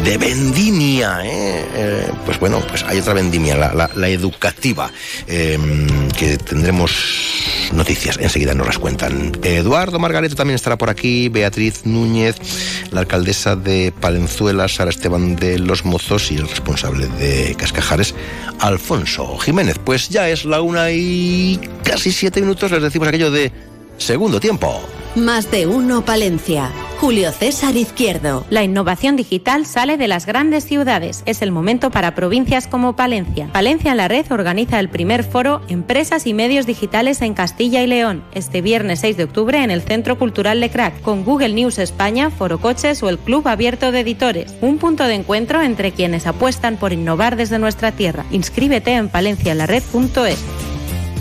de 0.04 0.18
vendimia. 0.18 1.24
¿eh? 1.24 1.64
Eh, 1.74 2.12
pues 2.26 2.38
bueno, 2.38 2.60
pues 2.68 2.82
hay 2.82 2.98
otra 2.98 3.14
vendimia, 3.14 3.56
la, 3.56 3.72
la, 3.72 3.90
la 3.94 4.08
educativa, 4.10 4.90
em, 5.26 6.10
que 6.10 6.36
tendremos 6.36 7.70
noticias, 7.72 8.18
enseguida 8.20 8.52
nos 8.52 8.66
las 8.66 8.78
cuentan. 8.78 9.32
Eduardo 9.42 9.98
Margareto 9.98 10.34
también 10.36 10.56
estará 10.56 10.76
por 10.76 10.90
aquí, 10.90 11.30
Beatriz 11.30 11.86
Núñez, 11.86 12.36
la 12.90 13.00
alcaldesa 13.00 13.56
de 13.56 13.90
Palenzuela, 13.98 14.68
Sara 14.68 14.90
Esteban 14.90 15.36
de 15.36 15.58
Los 15.58 15.86
Mozos 15.86 16.30
y 16.30 16.36
el 16.36 16.46
responsable 16.46 17.06
de 17.06 17.54
Cascajares, 17.54 18.14
Alfonso 18.58 19.38
Jiménez. 19.38 19.78
Pues 19.82 20.10
ya 20.10 20.28
es 20.28 20.44
la 20.44 20.60
una 20.60 20.90
y 20.90 21.58
casi 21.82 22.12
siete 22.12 22.42
minutos, 22.42 22.70
les 22.70 22.82
decimos 22.82 23.08
aquello 23.08 23.30
de 23.30 23.50
segundo 23.96 24.38
tiempo. 24.38 24.82
Más 25.16 25.48
de 25.52 25.68
uno 25.68 26.04
Palencia. 26.04 26.72
Julio 26.98 27.30
César 27.30 27.76
Izquierdo. 27.76 28.44
La 28.50 28.64
innovación 28.64 29.14
digital 29.14 29.64
sale 29.64 29.96
de 29.96 30.08
las 30.08 30.26
grandes 30.26 30.64
ciudades. 30.64 31.22
Es 31.24 31.40
el 31.40 31.52
momento 31.52 31.92
para 31.92 32.16
provincias 32.16 32.66
como 32.66 32.96
Palencia. 32.96 33.48
Palencia 33.52 33.92
en 33.92 33.98
la 33.98 34.08
Red 34.08 34.32
organiza 34.32 34.80
el 34.80 34.88
primer 34.88 35.22
foro 35.22 35.60
Empresas 35.68 36.26
y 36.26 36.34
Medios 36.34 36.66
Digitales 36.66 37.22
en 37.22 37.34
Castilla 37.34 37.80
y 37.84 37.86
León, 37.86 38.24
este 38.34 38.60
viernes 38.60 39.00
6 39.00 39.16
de 39.16 39.24
octubre 39.24 39.62
en 39.62 39.70
el 39.70 39.82
Centro 39.82 40.18
Cultural 40.18 40.58
Lecrac, 40.58 41.00
con 41.02 41.24
Google 41.24 41.54
News 41.54 41.78
España, 41.78 42.30
Foro 42.30 42.58
Coches 42.58 43.00
o 43.04 43.08
el 43.08 43.18
Club 43.18 43.46
Abierto 43.46 43.92
de 43.92 44.00
Editores. 44.00 44.52
Un 44.62 44.78
punto 44.78 45.04
de 45.04 45.14
encuentro 45.14 45.62
entre 45.62 45.92
quienes 45.92 46.26
apuestan 46.26 46.76
por 46.76 46.92
innovar 46.92 47.36
desde 47.36 47.60
nuestra 47.60 47.92
tierra. 47.92 48.24
Inscríbete 48.32 48.94
en 48.94 49.08
palencialared.es. 49.08 50.73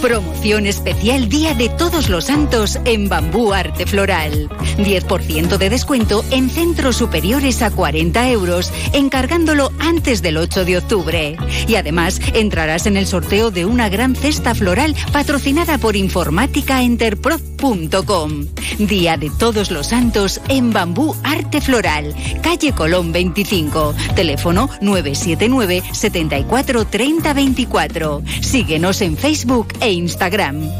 Promoción 0.00 0.66
especial 0.66 1.28
Día 1.28 1.54
de 1.54 1.68
Todos 1.68 2.08
los 2.08 2.24
Santos 2.24 2.80
en 2.86 3.10
Bambú 3.10 3.52
Arte 3.52 3.84
Floral. 3.84 4.48
10% 4.78 5.58
de 5.58 5.68
descuento 5.68 6.24
en 6.30 6.48
centros 6.48 6.96
superiores 6.96 7.60
a 7.60 7.70
40 7.70 8.30
euros, 8.30 8.72
encargándolo 8.94 9.70
antes 9.78 10.22
del 10.22 10.38
8 10.38 10.64
de 10.64 10.78
octubre. 10.78 11.36
Y 11.68 11.74
además 11.74 12.18
entrarás 12.32 12.86
en 12.86 12.96
el 12.96 13.06
sorteo 13.06 13.50
de 13.50 13.66
una 13.66 13.90
gran 13.90 14.16
cesta 14.16 14.54
floral 14.54 14.96
patrocinada 15.12 15.76
por 15.76 15.96
informáticaenterprof.com. 15.96 18.46
Día 18.78 19.18
de 19.18 19.28
Todos 19.30 19.70
los 19.70 19.88
Santos 19.88 20.40
en 20.48 20.72
Bambú 20.72 21.14
Arte 21.22 21.60
Floral, 21.60 22.14
calle 22.42 22.72
Colón 22.72 23.12
25, 23.12 23.94
teléfono 24.16 24.70
979 24.80 25.82
74 25.92 26.86
30 26.86 27.34
24. 27.34 28.22
Síguenos 28.40 29.02
en 29.02 29.18
Facebook 29.18 29.74
e 29.80 29.89
Instagram. 29.90 30.70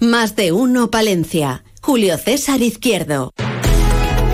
Más 0.00 0.36
de 0.36 0.52
uno 0.52 0.90
Palencia. 0.90 1.64
Julio 1.80 2.18
César 2.18 2.62
Izquierdo. 2.62 3.32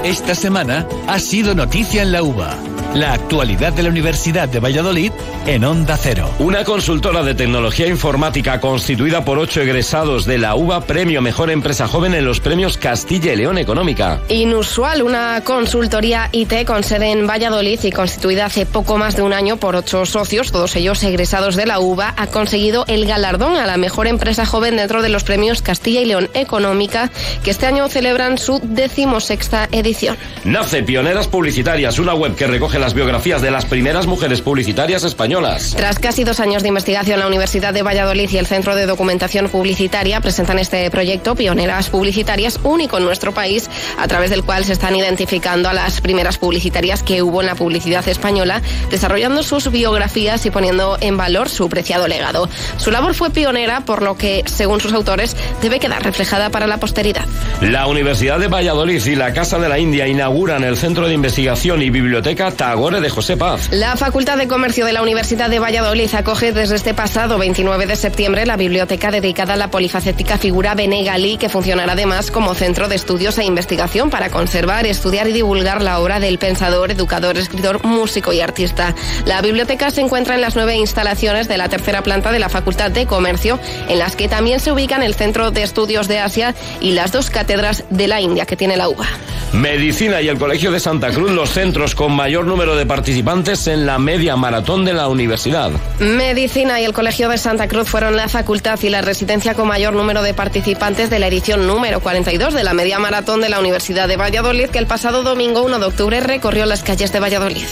Esta 0.04 0.34
semana 0.34 0.86
ha 1.06 1.18
sido 1.18 1.54
noticia 1.54 2.02
en 2.02 2.12
la 2.12 2.22
UBA. 2.22 2.56
La 2.94 3.14
actualidad 3.14 3.72
de 3.72 3.84
la 3.84 3.88
Universidad 3.88 4.50
de 4.50 4.60
Valladolid 4.60 5.12
en 5.46 5.64
Onda 5.64 5.96
Cero. 5.96 6.28
Una 6.38 6.62
consultora 6.62 7.22
de 7.22 7.34
tecnología 7.34 7.86
informática 7.86 8.60
constituida 8.60 9.24
por 9.24 9.38
ocho 9.38 9.62
egresados 9.62 10.26
de 10.26 10.36
la 10.36 10.54
UBA 10.56 10.82
Premio 10.82 11.22
Mejor 11.22 11.50
Empresa 11.50 11.88
Joven 11.88 12.12
en 12.12 12.26
los 12.26 12.40
premios 12.40 12.76
Castilla 12.76 13.32
y 13.32 13.36
León 13.36 13.56
Económica. 13.56 14.20
Inusual, 14.28 15.00
una 15.00 15.40
consultoría 15.42 16.28
IT 16.32 16.66
con 16.66 16.84
sede 16.84 17.12
en 17.12 17.26
Valladolid 17.26 17.80
y 17.82 17.92
constituida 17.92 18.44
hace 18.44 18.66
poco 18.66 18.98
más 18.98 19.16
de 19.16 19.22
un 19.22 19.32
año 19.32 19.56
por 19.56 19.74
ocho 19.74 20.04
socios, 20.04 20.52
todos 20.52 20.76
ellos 20.76 21.02
egresados 21.02 21.56
de 21.56 21.64
la 21.64 21.80
UBA, 21.80 22.12
ha 22.14 22.26
conseguido 22.26 22.84
el 22.88 23.06
galardón 23.06 23.56
a 23.56 23.64
la 23.64 23.78
mejor 23.78 24.06
empresa 24.06 24.44
joven 24.44 24.76
dentro 24.76 25.00
de 25.00 25.08
los 25.08 25.24
premios 25.24 25.62
Castilla 25.62 26.02
y 26.02 26.04
León 26.04 26.28
Económica, 26.34 27.10
que 27.42 27.52
este 27.52 27.64
año 27.64 27.88
celebran 27.88 28.36
su 28.36 28.60
decimosexta 28.62 29.66
edición. 29.72 30.18
Nace 30.44 30.82
Pioneras 30.82 31.26
Publicitarias, 31.26 31.98
una 31.98 32.12
web 32.12 32.34
que 32.34 32.46
recoge 32.46 32.81
las 32.82 32.94
biografías 32.94 33.40
de 33.40 33.52
las 33.52 33.64
primeras 33.64 34.08
mujeres 34.08 34.40
publicitarias 34.40 35.04
españolas. 35.04 35.74
Tras 35.76 36.00
casi 36.00 36.24
dos 36.24 36.40
años 36.40 36.64
de 36.64 36.68
investigación, 36.68 37.20
la 37.20 37.28
Universidad 37.28 37.72
de 37.72 37.84
Valladolid 37.84 38.28
y 38.28 38.38
el 38.38 38.46
Centro 38.46 38.74
de 38.74 38.86
Documentación 38.86 39.48
Publicitaria 39.48 40.20
presentan 40.20 40.58
este 40.58 40.90
proyecto 40.90 41.36
Pioneras 41.36 41.90
Publicitarias 41.90 42.58
único 42.64 42.98
en 42.98 43.04
nuestro 43.04 43.32
país, 43.32 43.70
a 43.98 44.08
través 44.08 44.30
del 44.30 44.42
cual 44.42 44.64
se 44.64 44.72
están 44.72 44.96
identificando 44.96 45.68
a 45.68 45.74
las 45.74 46.00
primeras 46.00 46.38
publicitarias 46.38 47.04
que 47.04 47.22
hubo 47.22 47.40
en 47.40 47.46
la 47.46 47.54
publicidad 47.54 48.06
española, 48.08 48.60
desarrollando 48.90 49.44
sus 49.44 49.70
biografías 49.70 50.44
y 50.44 50.50
poniendo 50.50 50.98
en 51.00 51.16
valor 51.16 51.48
su 51.48 51.68
preciado 51.68 52.08
legado. 52.08 52.48
Su 52.78 52.90
labor 52.90 53.14
fue 53.14 53.30
pionera, 53.30 53.82
por 53.84 54.02
lo 54.02 54.16
que, 54.16 54.42
según 54.46 54.80
sus 54.80 54.92
autores, 54.92 55.36
debe 55.62 55.78
quedar 55.78 56.02
reflejada 56.02 56.50
para 56.50 56.66
la 56.66 56.78
posteridad. 56.78 57.26
La 57.60 57.86
Universidad 57.86 58.40
de 58.40 58.48
Valladolid 58.48 59.06
y 59.06 59.14
la 59.14 59.32
Casa 59.32 59.60
de 59.60 59.68
la 59.68 59.78
India 59.78 60.08
inauguran 60.08 60.64
el 60.64 60.76
Centro 60.76 61.06
de 61.06 61.14
Investigación 61.14 61.80
y 61.80 61.90
Biblioteca 61.90 62.50
Tagore 62.72 63.02
de 63.02 63.10
José 63.10 63.36
Paz. 63.36 63.68
La 63.70 63.96
Facultad 63.96 64.38
de 64.38 64.48
Comercio 64.48 64.86
de 64.86 64.94
la 64.94 65.02
Universidad 65.02 65.50
de 65.50 65.58
Valladolid 65.58 66.08
acoge 66.14 66.52
desde 66.52 66.76
este 66.76 66.94
pasado 66.94 67.36
29 67.36 67.84
de 67.84 67.96
septiembre 67.96 68.46
la 68.46 68.56
biblioteca 68.56 69.10
dedicada 69.10 69.52
a 69.52 69.56
la 69.58 69.70
polifacética 69.70 70.38
figura 70.38 70.74
Benegalí, 70.74 71.36
que 71.36 71.50
funcionará 71.50 71.92
además 71.92 72.30
como 72.30 72.54
centro 72.54 72.88
de 72.88 72.94
estudios 72.94 73.36
e 73.36 73.44
investigación 73.44 74.08
para 74.08 74.30
conservar, 74.30 74.86
estudiar 74.86 75.28
y 75.28 75.34
divulgar 75.34 75.82
la 75.82 76.00
obra 76.00 76.18
del 76.18 76.38
pensador, 76.38 76.90
educador, 76.92 77.36
escritor, 77.36 77.84
músico 77.84 78.32
y 78.32 78.40
artista. 78.40 78.94
La 79.26 79.42
biblioteca 79.42 79.90
se 79.90 80.00
encuentra 80.00 80.34
en 80.34 80.40
las 80.40 80.56
nueve 80.56 80.74
instalaciones 80.74 81.48
de 81.48 81.58
la 81.58 81.68
tercera 81.68 82.00
planta 82.00 82.32
de 82.32 82.38
la 82.38 82.48
Facultad 82.48 82.90
de 82.90 83.04
Comercio, 83.04 83.60
en 83.90 83.98
las 83.98 84.16
que 84.16 84.28
también 84.28 84.60
se 84.60 84.72
ubican 84.72 85.02
el 85.02 85.14
Centro 85.14 85.50
de 85.50 85.62
Estudios 85.62 86.08
de 86.08 86.20
Asia 86.20 86.54
y 86.80 86.92
las 86.92 87.12
dos 87.12 87.28
cátedras 87.28 87.84
de 87.90 88.08
la 88.08 88.22
India 88.22 88.46
que 88.46 88.56
tiene 88.56 88.78
la 88.78 88.88
UBA. 88.88 89.06
Medicina 89.52 90.22
y 90.22 90.28
el 90.28 90.38
Colegio 90.38 90.72
de 90.72 90.80
Santa 90.80 91.10
Cruz, 91.10 91.30
los 91.30 91.50
centros 91.50 91.94
con 91.94 92.12
mayor 92.12 92.46
número 92.46 92.61
de 92.62 92.86
participantes 92.86 93.66
en 93.66 93.86
la 93.86 93.98
media 93.98 94.36
maratón 94.36 94.84
de 94.84 94.92
la 94.92 95.08
universidad. 95.08 95.72
Medicina 95.98 96.80
y 96.80 96.84
el 96.84 96.92
Colegio 96.92 97.28
de 97.28 97.36
Santa 97.36 97.66
Cruz 97.66 97.88
fueron 97.88 98.14
la 98.14 98.28
facultad 98.28 98.78
y 98.82 98.88
la 98.88 99.02
residencia 99.02 99.54
con 99.54 99.66
mayor 99.66 99.94
número 99.94 100.22
de 100.22 100.32
participantes 100.32 101.10
de 101.10 101.18
la 101.18 101.26
edición 101.26 101.66
número 101.66 101.98
42 101.98 102.54
de 102.54 102.62
la 102.62 102.72
media 102.72 103.00
maratón 103.00 103.40
de 103.40 103.48
la 103.48 103.58
Universidad 103.58 104.06
de 104.06 104.16
Valladolid, 104.16 104.68
que 104.68 104.78
el 104.78 104.86
pasado 104.86 105.24
domingo 105.24 105.62
1 105.64 105.80
de 105.80 105.86
octubre 105.86 106.20
recorrió 106.20 106.64
las 106.64 106.84
calles 106.84 107.12
de 107.12 107.18
Valladolid. 107.18 107.66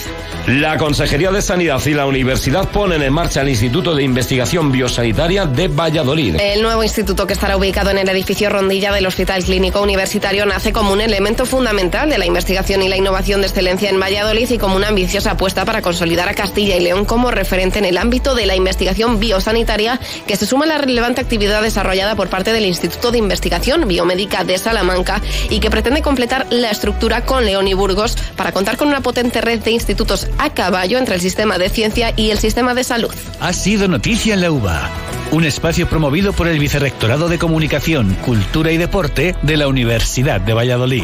La 0.47 0.77
Consejería 0.77 1.31
de 1.31 1.41
Sanidad 1.41 1.81
y 1.85 1.93
la 1.93 2.05
Universidad 2.05 2.67
ponen 2.69 3.01
en 3.01 3.13
marcha 3.13 3.41
el 3.41 3.49
Instituto 3.49 3.95
de 3.95 4.03
Investigación 4.03 4.71
Biosanitaria 4.71 5.45
de 5.45 5.67
Valladolid. 5.69 6.35
El 6.41 6.61
nuevo 6.61 6.83
instituto 6.83 7.25
que 7.25 7.33
estará 7.33 7.55
ubicado 7.55 7.91
en 7.91 7.99
el 7.99 8.09
edificio 8.09 8.49
Rondilla 8.49 8.91
del 8.91 9.05
Hospital 9.05 9.43
Clínico 9.43 9.81
Universitario 9.81 10.45
nace 10.45 10.73
como 10.73 10.91
un 10.91 11.01
elemento 11.01 11.45
fundamental 11.45 12.09
de 12.09 12.17
la 12.17 12.25
investigación 12.25 12.81
y 12.81 12.89
la 12.89 12.97
innovación 12.97 13.41
de 13.41 13.47
excelencia 13.47 13.89
en 13.89 13.99
Valladolid 13.99 14.49
y 14.49 14.57
como 14.57 14.75
una 14.81 14.87
ambiciosa 14.87 15.31
apuesta 15.31 15.63
para 15.63 15.83
consolidar 15.83 16.27
a 16.27 16.33
Castilla 16.33 16.75
y 16.75 16.79
León 16.79 17.05
como 17.05 17.29
referente 17.29 17.77
en 17.77 17.85
el 17.85 17.99
ámbito 17.99 18.33
de 18.33 18.47
la 18.47 18.55
investigación 18.55 19.19
biosanitaria 19.19 19.99
que 20.25 20.35
se 20.35 20.47
suma 20.47 20.65
a 20.65 20.69
la 20.69 20.79
relevante 20.79 21.21
actividad 21.21 21.61
desarrollada 21.61 22.15
por 22.15 22.29
parte 22.29 22.51
del 22.51 22.65
Instituto 22.65 23.11
de 23.11 23.19
Investigación 23.19 23.87
Biomédica 23.87 24.43
de 24.43 24.57
Salamanca 24.57 25.21
y 25.51 25.59
que 25.59 25.69
pretende 25.69 26.01
completar 26.01 26.47
la 26.49 26.71
estructura 26.71 27.25
con 27.25 27.45
León 27.45 27.67
y 27.67 27.75
Burgos 27.75 28.15
para 28.35 28.53
contar 28.53 28.75
con 28.75 28.87
una 28.87 29.01
potente 29.01 29.39
red 29.39 29.59
de 29.59 29.69
institutos 29.69 30.25
a 30.39 30.51
caballo 30.51 30.97
entre 30.97 31.13
el 31.13 31.21
sistema 31.21 31.59
de 31.59 31.69
ciencia 31.69 32.11
y 32.17 32.31
el 32.31 32.39
sistema 32.39 32.73
de 32.73 32.83
salud. 32.83 33.13
Ha 33.39 33.53
sido 33.53 33.87
noticia 33.87 34.33
en 34.33 34.41
la 34.41 34.49
UBA, 34.49 34.89
un 35.29 35.45
espacio 35.45 35.87
promovido 35.87 36.33
por 36.33 36.47
el 36.47 36.57
Vicerrectorado 36.57 37.29
de 37.29 37.37
Comunicación, 37.37 38.17
Cultura 38.25 38.71
y 38.71 38.77
Deporte 38.77 39.35
de 39.43 39.57
la 39.57 39.67
Universidad 39.67 40.41
de 40.41 40.55
Valladolid. 40.55 41.03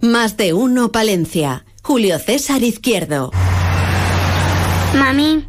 Más 0.00 0.36
de 0.36 0.52
uno 0.52 0.92
Palencia. 0.92 1.64
Julio 1.82 2.18
César 2.18 2.62
Izquierdo. 2.62 3.32
Mami, 4.94 5.46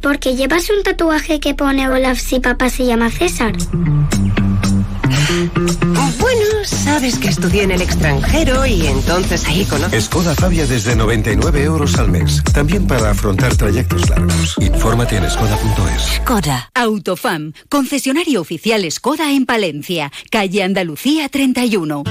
¿por 0.00 0.18
qué 0.18 0.36
llevas 0.36 0.68
un 0.70 0.82
tatuaje 0.82 1.40
que 1.40 1.54
pone 1.54 1.88
Olaf 1.88 2.18
si 2.18 2.40
papá 2.40 2.68
se 2.68 2.84
llama 2.84 3.10
César? 3.10 3.54
Bueno, 6.20 6.64
sabes 6.64 7.18
que 7.18 7.28
estudié 7.28 7.62
en 7.62 7.70
el 7.70 7.80
extranjero 7.82 8.66
y 8.66 8.86
entonces 8.86 9.46
ahí 9.46 9.64
conoces... 9.64 10.04
Skoda 10.04 10.34
Fabia 10.34 10.66
desde 10.66 10.94
99 10.94 11.62
euros 11.62 11.98
al 11.98 12.10
mes. 12.10 12.42
También 12.52 12.86
para 12.86 13.10
afrontar 13.10 13.56
trayectos 13.56 14.08
largos. 14.10 14.56
Infórmate 14.60 15.16
en 15.16 15.30
skoda.es. 15.30 16.22
Skoda. 16.22 16.70
Autofam. 16.74 17.52
Concesionario 17.68 18.40
oficial 18.40 18.90
Skoda 18.90 19.32
en 19.32 19.46
Palencia. 19.46 20.12
Calle 20.30 20.62
Andalucía 20.62 21.28
31. 21.28 22.04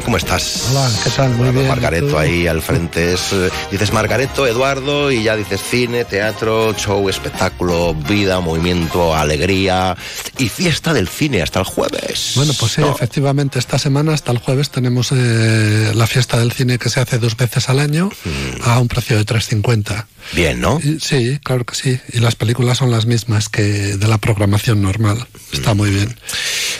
¿Cómo 0.05 0.17
estás? 0.17 0.67
Hola, 0.69 0.91
¿qué 1.03 1.09
tal? 1.09 1.31
Muy 1.31 1.49
bien. 1.49 1.67
Margareto 1.67 2.19
ahí 2.19 2.45
al 2.45 2.61
frente. 2.61 3.13
Es, 3.13 3.33
eh, 3.33 3.49
dices 3.71 3.91
Margareto, 3.91 4.45
Eduardo, 4.45 5.11
y 5.11 5.23
ya 5.23 5.35
dices 5.35 5.59
cine, 5.67 6.05
teatro, 6.05 6.75
show, 6.77 7.09
espectáculo, 7.09 7.95
vida, 7.95 8.39
movimiento, 8.41 9.15
alegría 9.15 9.97
y 10.37 10.49
fiesta 10.49 10.93
del 10.93 11.07
cine 11.07 11.41
hasta 11.41 11.57
el 11.59 11.65
jueves. 11.65 12.33
Bueno, 12.35 12.53
pues 12.59 12.73
sí, 12.73 12.81
¿no? 12.81 12.91
efectivamente, 12.91 13.57
esta 13.57 13.79
semana 13.79 14.13
hasta 14.13 14.31
el 14.31 14.37
jueves 14.37 14.69
tenemos 14.69 15.09
eh, 15.11 15.91
la 15.95 16.05
fiesta 16.05 16.37
del 16.37 16.51
cine 16.51 16.77
que 16.77 16.89
se 16.89 16.99
hace 16.99 17.17
dos 17.17 17.35
veces 17.37 17.69
al 17.69 17.79
año 17.79 18.09
Mm. 18.23 18.61
a 18.69 18.79
un 18.79 18.87
precio 18.87 19.17
de 19.17 19.25
3.50. 19.25 20.05
Bien, 20.33 20.59
¿no? 20.59 20.79
Sí, 21.01 21.39
claro 21.43 21.65
que 21.65 21.73
sí. 21.73 21.99
Y 22.13 22.19
las 22.19 22.35
películas 22.35 22.77
son 22.77 22.91
las 22.91 23.05
mismas 23.05 23.47
que 23.49 23.61
de 23.63 24.07
la 24.07 24.17
programación 24.17 24.81
normal. 24.81 25.25
Está 25.53 25.73
Mm. 25.73 25.77
muy 25.77 25.89
bien. 25.89 26.19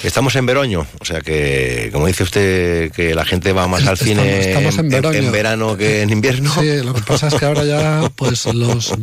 Estamos 0.04 0.36
en 0.36 0.46
Veroño, 0.68 0.88
o 1.00 1.06
sea 1.06 1.22
que, 1.22 1.90
como 1.94 2.08
dice 2.08 2.24
usted, 2.24 2.92
que 2.92 3.16
la 3.16 3.26
gente 3.26 3.54
va 3.54 3.68
más 3.68 3.86
al 3.88 3.98
cine 3.98 4.50
estamos 4.50 4.78
en 4.78 5.32
verano 5.32 5.78
que 5.78 6.02
en 6.02 6.10
invierno. 6.10 6.54
Sí, 6.54 6.84
lo 6.84 6.94
que 6.94 7.02
pasa 7.02 7.28
es 7.28 7.36
que 7.36 7.46
ahora 7.46 7.64
ya, 7.64 8.12
pues 8.16 8.46
los, 8.46 8.94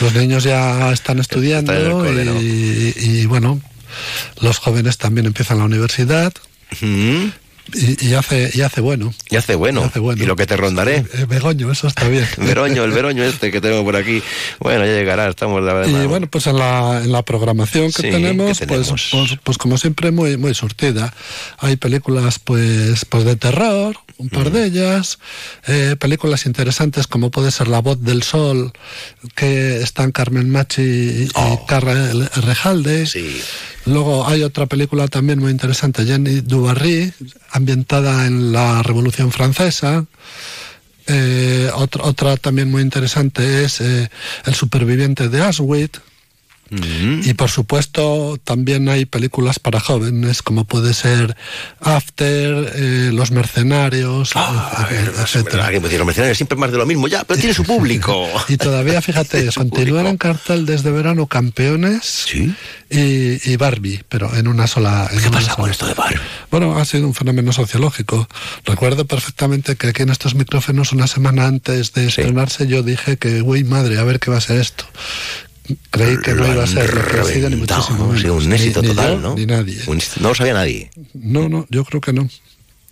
los 0.00 0.14
niños 0.14 0.44
ya 0.44 0.92
están 0.92 1.18
estudiando 1.18 1.72
y, 2.40 2.94
y, 2.96 3.26
bueno, 3.26 3.60
los 4.40 4.58
jóvenes 4.58 4.98
también 4.98 5.26
empiezan 5.26 5.58
la 5.58 5.64
universidad 5.64 6.32
y, 7.74 8.08
y 8.08 8.14
hace 8.14 8.50
y 8.54 8.60
hace 8.62 8.80
bueno. 8.80 9.12
Y 9.30 9.36
hace 9.36 9.54
bueno. 9.54 9.82
hace 9.84 9.98
bueno. 9.98 10.22
Y 10.22 10.26
lo 10.26 10.36
que 10.36 10.46
te 10.46 10.56
rondaré. 10.56 11.04
Begoño, 11.28 11.70
eso 11.72 11.88
está 11.88 12.08
bien. 12.08 12.26
Veroño, 12.38 12.84
el 12.84 12.92
Veroño 12.92 13.22
este 13.24 13.50
que 13.50 13.60
tengo 13.60 13.82
por 13.84 13.96
aquí. 13.96 14.22
Bueno, 14.60 14.84
ya 14.84 14.92
llegará, 14.92 15.28
estamos 15.28 15.62
la 15.62 15.72
verdad. 15.74 16.02
Y 16.02 16.06
bueno, 16.06 16.26
pues 16.28 16.46
en 16.46 16.58
la, 16.58 17.00
en 17.02 17.12
la 17.12 17.22
programación 17.22 17.86
que 17.86 18.02
Sí, 18.02 18.10
tenemos, 18.10 18.58
¿qué 18.58 18.66
Pues, 18.66 18.80
tenemos? 18.86 19.08
pues, 19.10 19.38
pues 19.42 19.58
como 19.58 19.78
siempre 19.78 20.10
muy, 20.10 20.36
muy 20.36 20.54
surtida. 20.54 21.12
Hay 21.58 21.76
películas 21.76 22.38
pues, 22.38 23.04
pues 23.04 23.24
de 23.24 23.36
terror, 23.36 23.96
un 24.22 24.28
par 24.28 24.52
de 24.52 24.64
ellas, 24.66 25.18
eh, 25.66 25.96
películas 25.98 26.46
interesantes 26.46 27.06
como 27.08 27.30
puede 27.30 27.50
ser 27.50 27.66
La 27.66 27.80
voz 27.80 28.00
del 28.00 28.22
sol, 28.22 28.72
que 29.34 29.82
están 29.82 30.12
Carmen 30.12 30.48
Machi 30.48 30.82
y, 30.82 31.28
Oh. 31.34 31.66
y 31.68 32.40
Rejalde. 32.40 33.08
Luego 33.84 34.26
hay 34.28 34.42
otra 34.44 34.66
película 34.66 35.08
también 35.08 35.40
muy 35.40 35.50
interesante, 35.50 36.04
Jenny 36.04 36.40
Dubarry, 36.40 37.12
ambientada 37.50 38.26
en 38.26 38.52
la 38.52 38.82
Revolución 38.82 39.32
Francesa. 39.32 40.04
Eh, 41.08 41.68
otra, 41.74 42.04
otra 42.04 42.36
también 42.36 42.70
muy 42.70 42.80
interesante 42.80 43.64
es 43.64 43.80
eh, 43.80 44.08
El 44.44 44.54
superviviente 44.54 45.28
de 45.28 45.42
Auschwitz. 45.42 46.00
Y 46.72 47.34
por 47.34 47.50
supuesto 47.50 48.38
también 48.42 48.88
hay 48.88 49.04
películas 49.04 49.58
para 49.58 49.78
jóvenes 49.78 50.42
como 50.42 50.64
puede 50.64 50.94
ser 50.94 51.36
After, 51.80 52.72
eh, 52.74 53.10
Los 53.12 53.30
Mercenarios, 53.30 54.32
eh, 54.34 55.10
etcétera. 55.20 55.66
Puede 55.66 55.80
decir, 55.80 55.98
los 55.98 56.06
mercenarios 56.06 56.36
siempre 56.38 56.56
más 56.56 56.72
de 56.72 56.78
lo 56.78 56.86
mismo, 56.86 57.08
ya, 57.08 57.24
pero 57.24 57.38
tiene 57.38 57.54
su 57.54 57.64
público. 57.72 58.26
Y 58.48 58.56
todavía, 58.56 59.02
fíjate, 59.02 59.50
continúan 59.54 60.06
en 60.06 60.16
cartel 60.16 60.64
desde 60.64 60.90
verano 60.90 61.26
Campeones 61.26 62.26
y, 62.32 63.50
y 63.50 63.56
Barbie, 63.56 64.02
pero 64.08 64.34
en 64.34 64.48
una 64.48 64.66
sola. 64.66 65.10
¿Qué 65.22 65.30
pasa 65.30 65.54
con 65.54 65.70
esto 65.70 65.86
de 65.86 65.94
Barbie? 65.94 66.20
Bueno, 66.50 66.78
ha 66.78 66.84
sido 66.84 67.06
un 67.06 67.14
fenómeno 67.14 67.52
sociológico. 67.52 68.28
Recuerdo 68.64 69.06
perfectamente 69.06 69.76
que 69.76 69.88
aquí 69.88 70.02
en 70.02 70.10
estos 70.10 70.34
micrófonos, 70.34 70.92
una 70.92 71.06
semana 71.06 71.46
antes 71.46 71.92
de 71.92 72.06
estrenarse, 72.06 72.66
yo 72.66 72.82
dije 72.82 73.18
que, 73.18 73.42
uy, 73.42 73.64
madre, 73.64 73.98
a 73.98 74.04
ver 74.04 74.20
qué 74.20 74.30
va 74.30 74.38
a 74.38 74.40
ser 74.40 74.58
esto. 74.58 74.84
Creí 75.90 76.16
que 76.18 76.34
no 76.34 76.46
iba 76.52 76.64
a 76.64 76.66
ser 76.66 76.90
ha 77.20 77.24
sido, 77.24 77.48
ni 77.50 77.56
muchísimo 77.56 77.98
¿no? 77.98 78.10
Ha 78.10 78.14
menos. 78.14 78.44
un 78.44 78.52
éxito 78.52 78.82
ni 78.82 78.88
total, 78.88 79.12
yo, 79.14 79.20
¿no? 79.20 79.34
Ni 79.36 79.46
nadie. 79.46 79.78
No 80.20 80.28
lo 80.30 80.34
sabía 80.34 80.54
nadie. 80.54 80.90
No, 81.14 81.48
no, 81.48 81.66
yo 81.70 81.84
creo 81.84 82.00
que 82.00 82.12
no. 82.12 82.28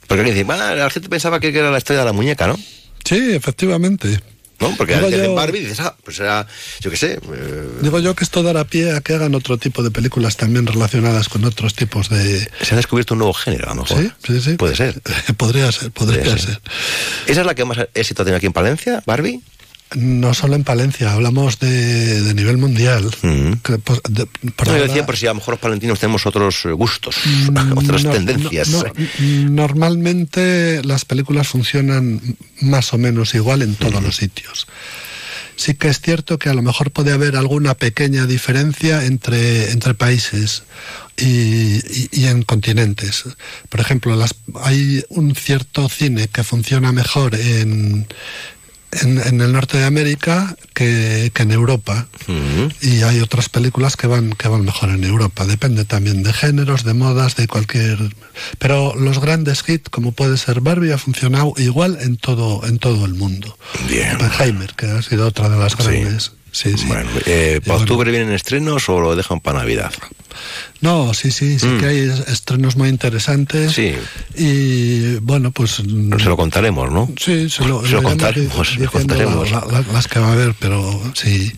Porque 0.07 0.21
alguien 0.21 0.35
dice, 0.37 0.45
"Bueno, 0.45 0.75
la 0.75 0.91
gente 0.91 1.09
pensaba 1.09 1.41
que 1.41 1.49
era 1.49 1.71
la 1.71 1.79
historia 1.79 2.01
de 2.01 2.07
la 2.07 2.13
muñeca, 2.13 2.47
¿no? 2.47 2.59
Sí, 3.05 3.33
efectivamente. 3.33 4.21
¿No? 4.61 4.77
Porque 4.77 4.95
Digo 4.95 5.09
yo- 5.09 5.35
Barbie 5.35 5.61
dices, 5.61 5.81
ah, 5.81 5.97
pues 6.05 6.21
era, 6.21 6.47
yo 6.81 6.91
qué 6.91 6.97
sé. 6.99 7.13
eh, 7.15 7.69
Digo 7.81 7.99
yo 7.99 8.15
que 8.15 8.25
esto 8.25 8.43
dará 8.43 8.65
pie 8.65 8.93
a 8.93 9.01
que 9.01 9.15
hagan 9.15 9.35
otro 9.35 9.57
tipo 9.57 9.83
de 9.83 9.91
películas 9.91 10.37
también 10.37 10.67
relacionadas 10.67 11.31
con 11.31 11.43
otros 11.47 11.75
tipos 11.75 12.11
de... 12.11 12.47
se 12.61 12.75
ha 12.75 12.77
descubierto 12.77 13.15
un 13.15 13.19
nuevo 13.21 13.33
género, 13.33 13.71
a 13.71 13.75
lo 13.75 13.83
mejor. 13.85 14.03
Sí, 14.03 14.11
sí, 14.27 14.41
sí. 14.43 14.55
Puede 14.57 14.77
ser. 14.77 15.01
podría 15.39 15.73
ser, 15.73 15.91
podría, 15.93 16.23
Podría 16.25 16.39
ser. 16.39 16.61
¿Esa 17.27 17.41
es 17.41 17.47
la 17.47 17.55
que 17.55 17.65
más 17.65 17.79
éxito 17.95 18.23
tiene 18.23 18.37
aquí 18.37 18.47
en 18.47 18.53
Palencia, 18.53 19.03
Barbie? 19.07 19.41
No 19.97 20.35
solo 20.35 20.55
en 20.55 20.63
Palencia, 20.63 21.13
hablamos 21.13 21.59
de, 21.59 22.21
de 22.23 22.35
nivel 22.35 22.59
mundial. 22.59 23.11
Que, 23.65 23.79
pues, 23.79 24.01
de- 24.09 24.27
por 24.55 24.69
No, 24.69 24.77
yo 24.77 24.85
decía, 24.87 25.05
por 25.05 25.17
si 25.17 25.27
a 25.27 25.31
lo 25.31 25.37
mejor 25.37 25.55
los 25.55 25.61
palentinos 25.61 25.99
tenemos 25.99 26.27
otros 26.27 26.65
eh, 26.65 26.71
gustos, 26.73 27.17
otras 27.77 28.03
Mm, 28.05 28.07
no, 28.07 28.13
tendencias. 28.13 28.69
no, 28.71 28.83
no, 28.85 29.51
normalmente 29.51 30.83
las 30.85 31.05
películas 31.05 31.49
funcionan 31.49 32.21
más 32.61 32.93
o 32.93 32.99
menos 32.99 33.35
igual 33.35 33.63
en 33.63 33.75
todos 33.75 34.03
los 34.03 34.17
sitios. 34.17 34.67
Sí 35.57 35.75
que 35.75 35.89
es 35.89 36.01
cierto 36.01 36.39
que 36.39 36.49
a 36.49 36.55
lo 36.55 36.63
mejor 36.63 36.91
puede 36.91 37.13
haber 37.13 37.37
alguna 37.37 37.75
pequeña 37.75 38.25
diferencia 38.27 39.05
entre, 39.05 39.73
entre 39.73 39.93
países 39.95 40.63
y, 41.19 41.27
y- 41.77 42.09
y 42.13 42.27
en 42.27 42.43
continentes. 42.45 43.25
Por 43.69 43.81
ejemplo, 43.81 44.17
las, 44.17 44.35
hay 44.63 45.05
un 45.11 45.35
cierto 45.35 45.89
cine 45.91 46.29
que 46.29 46.45
funciona 46.45 46.93
mejor 46.93 47.35
en, 47.35 48.07
en, 48.93 49.21
en 49.21 49.41
el 49.41 49.53
norte 49.53 49.79
de 49.79 49.85
América 49.85 50.57
que, 50.75 51.31
que 51.35 51.43
en 51.43 51.53
Europa. 51.53 52.09
Y 52.81 53.03
hay 53.03 53.21
otras 53.21 53.49
películas 53.49 53.97
que 53.97 54.07
van, 54.07 54.33
que 54.33 54.49
van 54.49 54.65
mejor 54.65 54.91
en 54.91 55.05
Europa. 55.05 55.47
Depende 55.47 55.85
también 55.85 56.23
de 56.23 56.33
géneros, 56.33 56.85
de 56.85 56.95
modas, 56.95 57.37
de 57.37 57.49
cualquier. 57.49 57.99
Pero 58.59 58.95
los 58.95 59.21
grandes 59.21 59.65
hits, 59.67 59.91
como 59.91 60.13
puede 60.13 60.37
ser 60.37 60.61
Barbie, 60.61 60.93
ha 60.93 60.99
funcionado 60.99 61.55
igual 61.57 61.99
en 62.01 62.17
todo, 62.17 62.67
en 62.67 62.79
todo 62.79 63.05
el 63.05 63.15
mundo. 63.15 63.59
Bien. 63.89 64.15
Oppenheimer, 64.17 64.75
que 64.75 64.87
ha 64.87 65.03
sido 65.03 65.27
otra 65.27 65.49
de 65.49 65.59
las 65.59 65.77
grandes. 65.77 66.25
Sí, 66.25 66.31
sí. 66.53 66.75
Bueno, 66.87 67.09
eh, 67.27 67.61
¿para 67.67 67.79
octubre 67.81 68.11
vienen 68.11 68.33
estrenos 68.35 68.89
o 68.89 69.01
lo 69.01 69.17
dejan 69.17 69.41
para 69.41 69.59
Navidad? 69.61 69.93
No, 70.81 71.13
sí, 71.13 71.31
sí, 71.31 71.59
sí 71.59 71.67
Mm. 71.67 71.79
que 71.81 71.87
hay 71.87 71.99
es- 71.99 72.21
estrenos 72.29 72.77
muy 72.77 72.89
interesantes. 72.89 73.73
Sí. 73.73 73.95
Y 74.37 75.17
bueno, 75.17 75.51
pues. 75.51 75.73
Se 75.73 75.83
lo 75.85 76.37
contaremos, 76.37 76.91
¿no? 76.91 77.11
Sí, 77.19 77.51
se 77.51 77.65
lo, 77.67 77.85
Se 77.85 77.93
lo 77.93 78.03
contaremos, 78.03 78.69
se 78.69 78.81
lo 78.81 78.91
contaremos. 78.91 79.51
la- 79.51 79.67
la- 79.71 79.85
las 79.93 80.09
que 80.09 80.19
va 80.21 80.29
a 80.29 80.33
haber, 80.33 80.55
pero 80.59 81.03
sí. 81.15 81.53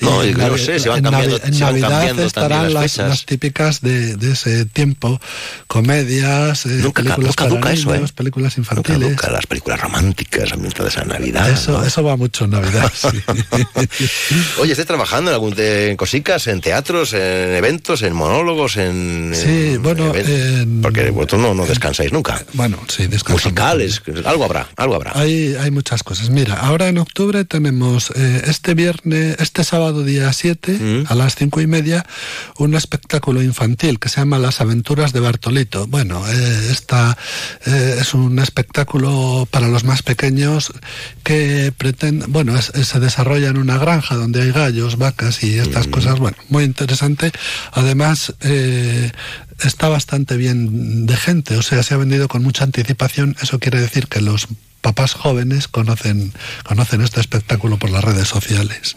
No, 0.00 0.22
Y 0.24 0.34
Navi- 0.34 0.58
sé, 0.58 0.78
se 0.78 0.88
van 0.90 1.02
cambiando- 1.02 1.36
en 1.42 1.54
se 1.54 1.64
van 1.64 1.72
Navidad 1.72 1.88
cambiando 1.90 2.22
estarán 2.24 2.74
las 2.74 2.96
las, 2.98 3.24
típicas 3.24 3.80
de, 3.80 4.16
de 4.16 4.32
ese 4.32 4.66
tiempo: 4.66 5.18
comedias, 5.68 6.66
eh, 6.66 6.80
Nunca, 6.82 7.02
películas 7.02 7.34
nunca 7.48 7.72
eso, 7.72 7.90
niños, 7.92 8.10
¿eh? 8.10 8.14
películas 8.14 8.58
Nunca 8.58 8.70
infantiles. 8.82 9.08
caduca 9.16 9.30
las 9.30 9.46
películas 9.46 9.80
románticas 9.80 10.52
ambientadas 10.52 10.98
a 10.98 11.04
Navidad. 11.04 11.48
Eso, 11.50 11.72
¿no? 11.78 11.84
eso 11.84 12.02
va 12.02 12.16
mucho 12.16 12.44
en 12.44 12.50
Navidad. 12.50 12.92
sí. 12.94 13.22
Oye, 14.58 14.72
¿estás 14.72 14.86
trabajando 14.86 15.30
en 15.30 15.34
algún 15.34 15.54
en 15.58 15.96
cositas, 15.96 16.46
en 16.46 16.60
teatros, 16.60 17.12
en 17.12 17.54
eventos, 17.54 18.02
en 18.02 18.14
monólogos? 18.14 18.76
en... 18.76 19.32
Sí, 19.34 19.74
en- 19.74 19.82
bueno, 19.82 20.12
en- 20.14 20.80
porque 20.82 21.10
vosotros 21.10 21.40
no, 21.42 21.54
no 21.54 21.66
descansáis 21.66 22.12
nunca. 22.12 22.44
Bueno, 22.54 22.78
sí, 22.88 23.06
descansamos. 23.06 23.44
Musicales, 23.44 24.02
algo 24.24 24.44
habrá, 24.44 24.68
algo 24.76 24.94
habrá. 24.94 25.12
Hay, 25.14 25.54
hay 25.58 25.70
muchas 25.70 26.02
cosas. 26.02 26.30
Mira, 26.30 26.54
ahora 26.54 26.88
en 26.88 26.98
octubre 26.98 27.44
tenemos 27.44 28.10
eh, 28.16 28.42
este 28.46 28.74
viernes, 28.74 29.36
este 29.38 29.64
sábado 29.64 30.02
día 30.04 30.32
7, 30.32 31.04
a 31.08 31.14
las 31.14 31.34
cinco 31.36 31.60
y 31.60 31.66
media, 31.66 32.04
un 32.58 32.74
espectáculo 32.74 33.42
infantil 33.42 33.98
que 33.98 34.08
se 34.08 34.20
llama 34.20 34.38
Las 34.38 34.60
aventuras 34.60 35.12
de 35.12 35.20
Bartolito. 35.20 35.86
Bueno, 35.86 36.24
eh, 36.28 36.68
esta 36.70 37.16
eh, 37.66 37.98
es 38.00 38.14
un 38.14 38.38
espectáculo 38.38 39.48
para 39.50 39.68
los 39.68 39.84
más 39.84 40.02
pequeños 40.02 40.72
que 41.22 41.72
pretende, 41.76 42.26
bueno, 42.28 42.56
es- 42.58 42.72
se 42.86 43.00
desarrolla 43.00 43.48
en 43.48 43.58
una 43.58 43.78
granja 43.78 44.14
donde 44.14 44.25
hay 44.34 44.52
gallos, 44.52 44.96
vacas 44.96 45.42
y 45.42 45.58
estas 45.58 45.86
cosas. 45.88 46.18
Bueno, 46.18 46.36
muy 46.48 46.64
interesante. 46.64 47.32
Además, 47.72 48.34
eh, 48.40 49.12
está 49.62 49.88
bastante 49.88 50.36
bien 50.36 51.06
de 51.06 51.16
gente, 51.16 51.56
o 51.56 51.62
sea, 51.62 51.82
se 51.82 51.94
ha 51.94 51.96
vendido 51.96 52.28
con 52.28 52.42
mucha 52.42 52.64
anticipación. 52.64 53.36
Eso 53.40 53.58
quiere 53.58 53.80
decir 53.80 54.08
que 54.08 54.20
los 54.20 54.48
papás 54.80 55.14
jóvenes 55.14 55.66
conocen, 55.66 56.32
conocen 56.64 57.00
este 57.00 57.20
espectáculo 57.20 57.76
por 57.76 57.90
las 57.90 58.04
redes 58.04 58.28
sociales. 58.28 58.96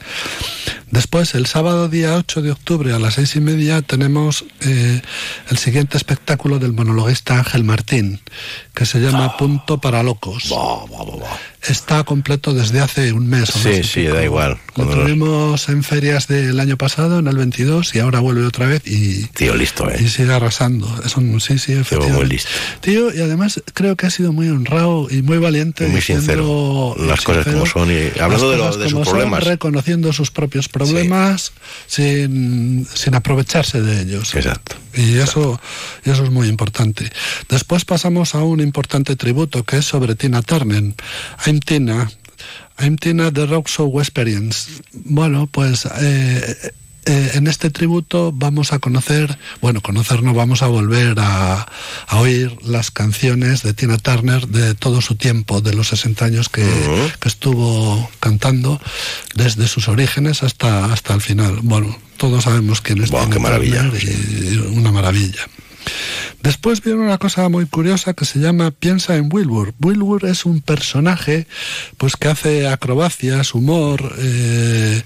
Después, 0.92 1.36
el 1.36 1.46
sábado 1.46 1.88
día 1.88 2.16
8 2.16 2.42
de 2.42 2.52
octubre 2.52 2.94
a 2.94 3.00
las 3.00 3.14
seis 3.16 3.36
y 3.36 3.42
media 3.42 3.82
tenemos 3.84 4.44
eh, 4.62 5.02
el 5.50 5.58
siguiente 5.60 5.98
espectáculo 5.98 6.58
del 6.58 6.74
monologuista 6.74 7.38
Ángel 7.38 7.64
Martín, 7.64 8.20
que 8.74 8.86
se 8.88 9.00
llama 9.00 9.38
Punto 9.38 9.78
para 9.80 10.02
Locos. 10.02 10.52
Está 11.68 12.04
completo 12.06 12.54
desde 12.54 12.80
hace 12.80 13.12
un 13.14 13.28
mes. 13.28 13.50
o 13.56 13.60
Sí, 13.60 13.84
sí, 13.84 14.04
da 14.06 14.24
igual. 14.24 14.58
Lo 14.78 14.86
los- 14.86 14.96
tuvimos 14.96 15.68
en 15.70 15.84
ferias 15.84 16.28
del 16.28 16.58
año 16.60 16.78
pasado, 16.78 17.20
en 17.20 17.28
el 17.28 17.36
22, 17.38 17.94
y 17.96 18.00
ahora 18.00 18.20
vuelve 18.22 18.46
otra 18.46 18.66
vez 18.66 18.82
y, 18.88 19.26
Tío, 19.28 19.54
listo, 19.56 19.90
¿eh? 19.92 19.98
y 20.02 20.08
sigue 20.08 20.32
arrasando. 20.34 20.88
Es 21.06 21.18
un, 21.18 21.40
sí, 21.42 21.60
sí, 21.60 21.76
muy 22.14 22.26
listo. 22.26 22.50
Tío, 22.80 23.14
y 23.14 23.20
además 23.22 23.62
creo 23.74 23.96
que 23.98 24.08
ha 24.08 24.10
sido 24.10 24.32
muy 24.32 24.48
honrado 24.50 25.08
y 25.12 25.22
muy 25.22 25.38
valiente. 25.38 25.86
Muy 25.88 26.02
sincero. 26.02 26.96
Las 26.98 27.22
cosas 27.22 27.46
como 27.46 27.66
son 27.66 27.92
y 27.92 28.18
hablando 28.20 28.50
de, 28.52 28.58
lo- 28.58 28.64
cosas 28.66 28.80
de 28.82 28.90
sus 28.90 28.94
son, 29.04 29.04
problemas. 29.04 29.44
reconociendo 29.44 30.14
sus 30.14 30.32
propios 30.32 30.68
problemas 30.70 30.79
sin, 31.88 32.86
sin 32.86 33.16
aprovecharse 33.16 33.82
de 33.82 34.02
ellos. 34.02 34.34
Exacto. 34.36 34.76
Y 34.94 35.18
eso, 35.18 35.60
y 36.06 36.10
eso 36.10 36.24
es 36.24 36.32
muy 36.32 36.48
importante. 36.48 37.10
Después 37.50 37.86
pasamos 37.86 38.36
a 38.36 38.44
un 38.44 38.60
importante 38.60 39.16
tributo 39.16 39.64
que 39.64 39.78
es 39.78 39.86
sobre 39.86 40.16
Tina 40.16 40.42
Turner. 40.42 40.94
I'm 41.46 41.60
Tina. 41.60 42.10
I'm 42.78 42.98
Tina 42.98 43.32
The 43.32 43.46
Rock 43.46 43.68
Show 43.68 44.00
Experience. 44.00 44.82
Bueno, 44.94 45.48
pues 45.48 45.88
eh, 46.00 46.72
eh, 47.06 47.32
en 47.36 47.48
este 47.48 47.70
tributo 47.70 48.32
vamos 48.34 48.74
a 48.74 48.80
conocer, 48.80 49.38
bueno, 49.62 49.82
conocer 49.82 50.24
no 50.24 50.34
vamos 50.34 50.62
a 50.62 50.68
volver 50.68 51.20
a, 51.20 51.68
a 52.08 52.20
oír 52.20 52.56
las 52.64 52.92
canciones 52.92 53.64
de 53.64 53.74
Tina 53.74 53.98
Turner 53.98 54.48
de 54.48 54.76
todo 54.76 55.02
su 55.02 55.16
tiempo, 55.16 55.62
de 55.62 55.74
los 55.74 55.90
60 55.90 56.26
años 56.26 56.50
que, 56.50 56.66
que 57.20 57.28
estuvo 57.28 58.10
cantando, 58.20 58.82
desde 59.36 59.68
sus 59.68 59.88
orígenes 59.88 60.44
hasta, 60.44 60.86
hasta 60.86 61.14
el 61.14 61.22
final. 61.22 61.60
Bueno, 61.64 61.98
todos 62.18 62.44
sabemos 62.44 62.82
quién 62.82 63.02
es 63.02 63.12
Tina 63.12 63.30
qué 63.30 63.40
maravilla, 63.40 63.90
Turner 63.90 63.98
y 64.02 64.58
una 64.58 64.92
maravilla. 64.92 65.48
Después 66.42 66.82
viene 66.82 67.02
una 67.02 67.18
cosa 67.18 67.50
muy 67.50 67.66
curiosa 67.66 68.14
que 68.14 68.26
se 68.26 68.40
llama 68.40 68.72
Piensa 68.72 69.18
en 69.18 69.30
Wilbur. 69.32 69.74
Wilbur 69.82 70.26
es 70.26 70.46
un 70.46 70.62
personaje 70.62 71.48
pues 71.98 72.16
que 72.16 72.30
hace 72.30 72.68
acrobacias, 72.68 73.54
humor, 73.54 74.16
eh, 74.20 75.02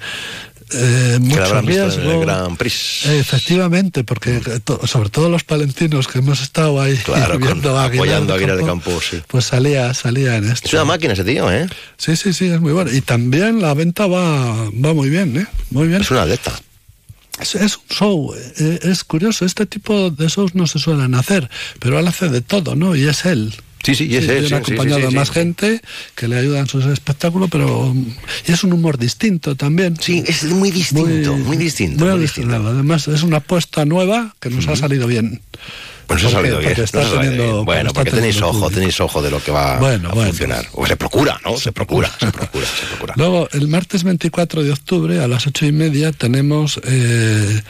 eh, 0.71 1.17
mucho 1.19 1.59
en 1.59 1.69
el. 1.69 2.19
Gran 2.21 2.57
Prix. 2.57 3.05
Efectivamente, 3.05 4.03
porque 4.03 4.39
to- 4.63 4.85
sobre 4.87 5.09
todo 5.09 5.29
los 5.29 5.43
palentinos 5.43 6.07
que 6.07 6.19
hemos 6.19 6.41
estado 6.41 6.79
ahí 6.81 6.95
Claro, 7.05 7.33
con- 7.33 7.41
viendo 7.43 7.77
Aguilar 7.77 7.95
apoyando 7.95 8.33
a 8.33 8.37
de 8.37 8.43
Aguilar 8.43 8.57
de 8.59 8.65
Campo, 8.65 8.99
sí. 9.01 9.21
pues 9.27 9.45
salía, 9.45 9.93
salía 9.93 10.37
en 10.37 10.51
esto. 10.51 10.67
Es 10.67 10.73
una 10.73 10.85
máquina 10.85 11.13
ese 11.13 11.23
tío, 11.23 11.51
¿eh? 11.51 11.67
Sí, 11.97 12.15
sí, 12.15 12.33
sí, 12.33 12.45
es 12.45 12.59
muy 12.61 12.71
bueno. 12.73 12.91
Y 12.91 13.01
también 13.01 13.61
la 13.61 13.73
venta 13.73 14.07
va, 14.07 14.53
va 14.69 14.93
muy 14.93 15.09
bien, 15.09 15.35
¿eh? 15.37 15.47
Muy 15.71 15.87
bien. 15.87 16.01
Es 16.01 16.11
una 16.11 16.23
atleta. 16.23 16.51
Es, 17.39 17.55
es 17.55 17.77
un 17.77 17.83
show, 17.89 18.35
eh, 18.59 18.79
es 18.83 19.03
curioso, 19.03 19.43
este 19.45 19.65
tipo 19.65 20.11
de 20.11 20.27
shows 20.27 20.53
no 20.53 20.67
se 20.67 20.77
suelen 20.77 21.15
hacer, 21.15 21.49
pero 21.79 21.97
él 21.97 22.07
hace 22.07 22.29
de 22.29 22.41
todo, 22.41 22.75
¿no? 22.75 22.95
Y 22.95 23.07
es 23.07 23.25
él. 23.25 23.53
Sí, 23.83 23.95
sí, 23.95 24.07
y 24.07 24.15
es 24.15 24.27
él, 24.29 24.43
sí, 24.43 24.47
sí, 24.49 24.53
acompañado 24.55 25.01
sí, 25.01 25.07
de 25.07 25.11
más 25.11 25.29
gente 25.29 25.81
que 26.15 26.27
le 26.29 26.37
ayuda 26.37 26.59
en 26.59 26.67
sus 26.67 26.85
espectáculos, 26.85 27.49
pero 27.51 27.93
es 28.45 28.63
un 28.63 28.73
humor 28.73 28.97
distinto 28.97 29.55
también. 29.55 29.97
Sí, 29.99 30.23
es 30.25 30.45
muy 30.45 30.71
distinto, 30.71 31.35
muy 31.35 31.57
distinto, 31.57 32.05
muy 32.05 32.13
muy 32.13 32.21
distinto. 32.21 32.55
Además 32.55 33.07
es 33.09 33.23
una 33.23 33.37
apuesta 33.37 33.83
nueva 33.85 34.35
que 34.39 34.49
nos 34.49 34.67
ha 34.67 34.75
salido 34.75 35.05
bien. 35.07 35.41
Pues 36.07 36.19
eso 36.19 36.29
ha 36.29 36.31
salido 36.31 36.59
bien. 36.59 36.73
no 36.77 36.87
se 36.87 36.97
ha 36.97 37.09
salido. 37.09 37.65
Bueno, 37.65 37.91
porque 37.93 38.11
tenéis 38.11 38.41
ojo, 38.41 38.69
tenéis 38.69 38.99
ojo 38.99 39.21
de 39.21 39.31
lo 39.31 39.41
que 39.41 39.51
va 39.51 39.79
Bueno, 39.79 40.09
a 40.09 40.13
bueno. 40.13 40.29
funcionar. 40.29 40.67
O 40.73 40.85
se 40.85 40.97
procura, 40.97 41.39
¿no? 41.43 41.57
Se 41.57 41.71
procura, 41.71 42.11
se 42.19 42.31
procura, 42.31 42.65
se 42.65 42.85
procura. 42.87 43.13
Luego, 43.17 43.47
el 43.51 43.67
martes 43.67 44.03
24 44.03 44.63
de 44.63 44.71
octubre 44.71 45.23
a 45.23 45.27
las 45.27 45.47
ocho 45.47 45.65
y 45.65 45.71
media 45.71 46.11
tenemos 46.11 46.79
eh, 46.83 47.61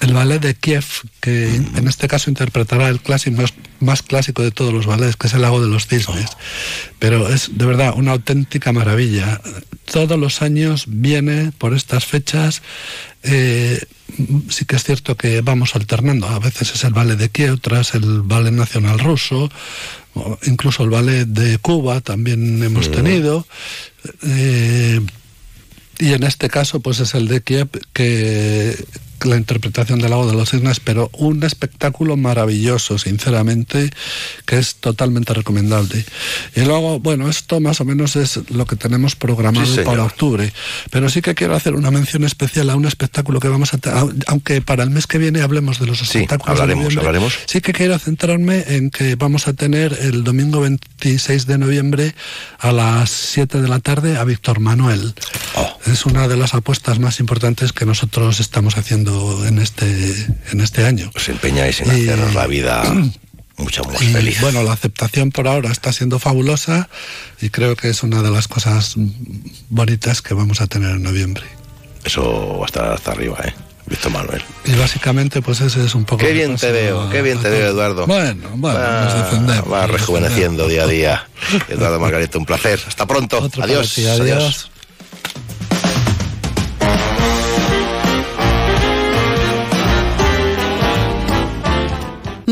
el 0.00 0.12
ballet 0.12 0.40
de 0.40 0.54
Kiev, 0.54 0.84
que 1.20 1.54
en 1.54 1.88
este 1.88 2.08
caso 2.08 2.30
interpretará 2.30 2.88
el 2.88 3.00
clásico 3.00 3.40
más, 3.40 3.54
más 3.80 4.02
clásico 4.02 4.42
de 4.42 4.50
todos 4.50 4.72
los 4.72 4.86
ballets, 4.86 5.16
que 5.16 5.26
es 5.26 5.34
el 5.34 5.42
Lago 5.42 5.60
de 5.60 5.68
los 5.68 5.86
Cisnes. 5.86 6.30
Pero 6.98 7.28
es 7.28 7.56
de 7.56 7.66
verdad 7.66 7.94
una 7.96 8.12
auténtica 8.12 8.72
maravilla. 8.72 9.40
Todos 9.90 10.18
los 10.18 10.42
años 10.42 10.84
viene 10.88 11.52
por 11.56 11.74
estas 11.74 12.04
fechas. 12.04 12.62
eh, 13.22 13.80
sí 14.48 14.64
que 14.64 14.76
es 14.76 14.84
cierto 14.84 15.16
que 15.16 15.40
vamos 15.40 15.74
alternando. 15.74 16.28
A 16.28 16.38
veces 16.38 16.74
es 16.74 16.84
el 16.84 16.92
ballet 16.92 17.16
de 17.16 17.28
Kiev, 17.28 17.54
otras 17.54 17.94
el 17.94 18.22
ballet 18.22 18.52
nacional 18.52 18.98
ruso, 18.98 19.50
incluso 20.44 20.84
el 20.84 20.90
ballet 20.90 21.26
de 21.26 21.58
Cuba 21.58 22.00
también 22.00 22.62
hemos 22.62 22.90
tenido. 22.90 23.46
Eh, 24.22 25.00
y 25.98 26.12
en 26.12 26.24
este 26.24 26.48
caso, 26.48 26.80
pues 26.80 27.00
es 27.00 27.14
el 27.14 27.26
de 27.28 27.40
Kiev, 27.40 27.68
que 27.92 28.76
la 29.24 29.36
interpretación 29.36 29.98
del 30.00 30.10
lago 30.10 30.26
de 30.26 30.34
los 30.34 30.50
cisnes, 30.50 30.80
pero 30.80 31.10
un 31.14 31.42
espectáculo 31.42 32.16
maravilloso, 32.16 32.98
sinceramente, 32.98 33.90
que 34.44 34.58
es 34.58 34.76
totalmente 34.76 35.34
recomendable. 35.34 36.04
Y 36.54 36.60
luego, 36.60 37.00
bueno, 37.00 37.28
esto 37.28 37.60
más 37.60 37.80
o 37.80 37.84
menos 37.84 38.16
es 38.16 38.40
lo 38.50 38.66
que 38.66 38.76
tenemos 38.76 39.16
programado 39.16 39.66
Sí, 39.66 39.80
para 39.84 40.04
octubre. 40.04 40.52
Pero 40.90 41.08
sí 41.08 41.22
que 41.22 41.34
quiero 41.34 41.54
hacer 41.54 41.74
una 41.74 41.90
mención 41.90 42.24
especial 42.24 42.70
a 42.70 42.76
un 42.76 42.84
espectáculo 42.84 43.40
que 43.40 43.48
vamos 43.48 43.74
a 43.74 43.78
tener, 43.78 43.98
aunque 44.26 44.60
para 44.62 44.82
el 44.82 44.90
mes 44.90 45.06
que 45.06 45.18
viene 45.18 45.42
hablemos 45.42 45.78
de 45.78 45.86
los 45.86 46.02
espectáculos. 46.02 46.46
de 46.46 46.62
hablaremos, 46.62 46.84
noviembre, 46.84 47.06
hablaremos. 47.06 47.38
Sí 47.46 47.60
que 47.60 47.72
quiero 47.72 47.98
centrarme 47.98 48.64
en 48.68 48.90
que 48.90 49.14
vamos 49.14 49.48
a 49.48 49.52
tener 49.52 49.96
el 50.00 50.24
domingo 50.24 50.60
26 50.60 51.46
de 51.46 51.58
noviembre 51.58 52.14
a 52.58 52.72
las 52.72 53.10
7 53.10 53.60
de 53.60 53.68
la 53.68 53.80
tarde 53.80 54.16
a 54.16 54.24
Víctor 54.24 54.60
Manuel. 54.60 55.14
Oh. 55.54 55.78
Es 55.86 56.06
una 56.06 56.28
de 56.28 56.36
las 56.36 56.54
apuestas 56.54 56.98
más 56.98 57.20
importantes 57.20 57.72
que 57.72 57.86
nosotros 57.86 58.40
estamos 58.40 58.76
haciendo 58.76 59.05
en 59.10 59.58
este, 59.58 59.86
en 60.52 60.60
este 60.60 60.84
año. 60.84 61.10
Os 61.14 61.28
empeñáis 61.28 61.80
en 61.80 61.88
Y- 61.98 62.02
hacernos 62.08 62.34
la 62.34 62.46
vida 62.46 62.82
mucho 63.56 63.84
más 63.84 64.02
Y, 64.02 64.06
feliz. 64.12 64.40
bueno, 64.40 64.62
la 64.62 64.72
aceptación 64.72 65.30
por 65.30 65.48
ahora 65.48 65.70
está 65.70 65.92
siendo 65.92 66.18
fabulosa 66.18 66.88
y 67.40 67.50
creo 67.50 67.76
que 67.76 67.88
es 67.90 68.02
una 68.02 68.22
de 68.22 68.30
las 68.30 68.48
cosas 68.48 68.94
bonitas 69.70 70.22
que 70.22 70.34
vamos 70.34 70.60
a 70.60 70.66
tener 70.66 70.90
en 70.90 71.02
noviembre. 71.02 71.44
Eso 72.04 72.58
va 72.58 72.64
a 72.64 72.66
estar 72.66 72.92
hasta 72.92 73.12
arriba, 73.12 73.38
¿eh? 73.44 73.54
Víctor 73.88 74.10
Manuel. 74.10 74.42
Y 74.64 74.72
básicamente, 74.74 75.40
pues 75.42 75.60
ese 75.60 75.84
es 75.84 75.94
un 75.94 76.04
poco. 76.04 76.18
Qué 76.24 76.32
bien 76.32 76.56
te 76.56 76.72
veo, 76.72 77.08
qué 77.08 77.22
bien 77.22 77.40
te 77.40 77.48
veo. 77.48 77.68
Eduardo. 77.70 78.04
Bueno, 78.06 78.48
bueno, 78.56 78.78
Va- 78.80 79.04
nos 79.04 79.14
defendemos. 79.30 79.72
Va 79.72 79.86
rejuveneciendo 79.86 80.66
día 80.68 80.82
a 80.82 80.86
día. 80.88 81.28
Eduardo 81.68 82.00
Margarita, 82.00 82.36
un 82.38 82.46
placer. 82.46 82.80
Hasta 82.86 83.06
pronto. 83.06 83.48
Ti, 83.48 83.60
adiós. 83.62 83.96
adiós. 83.98 84.70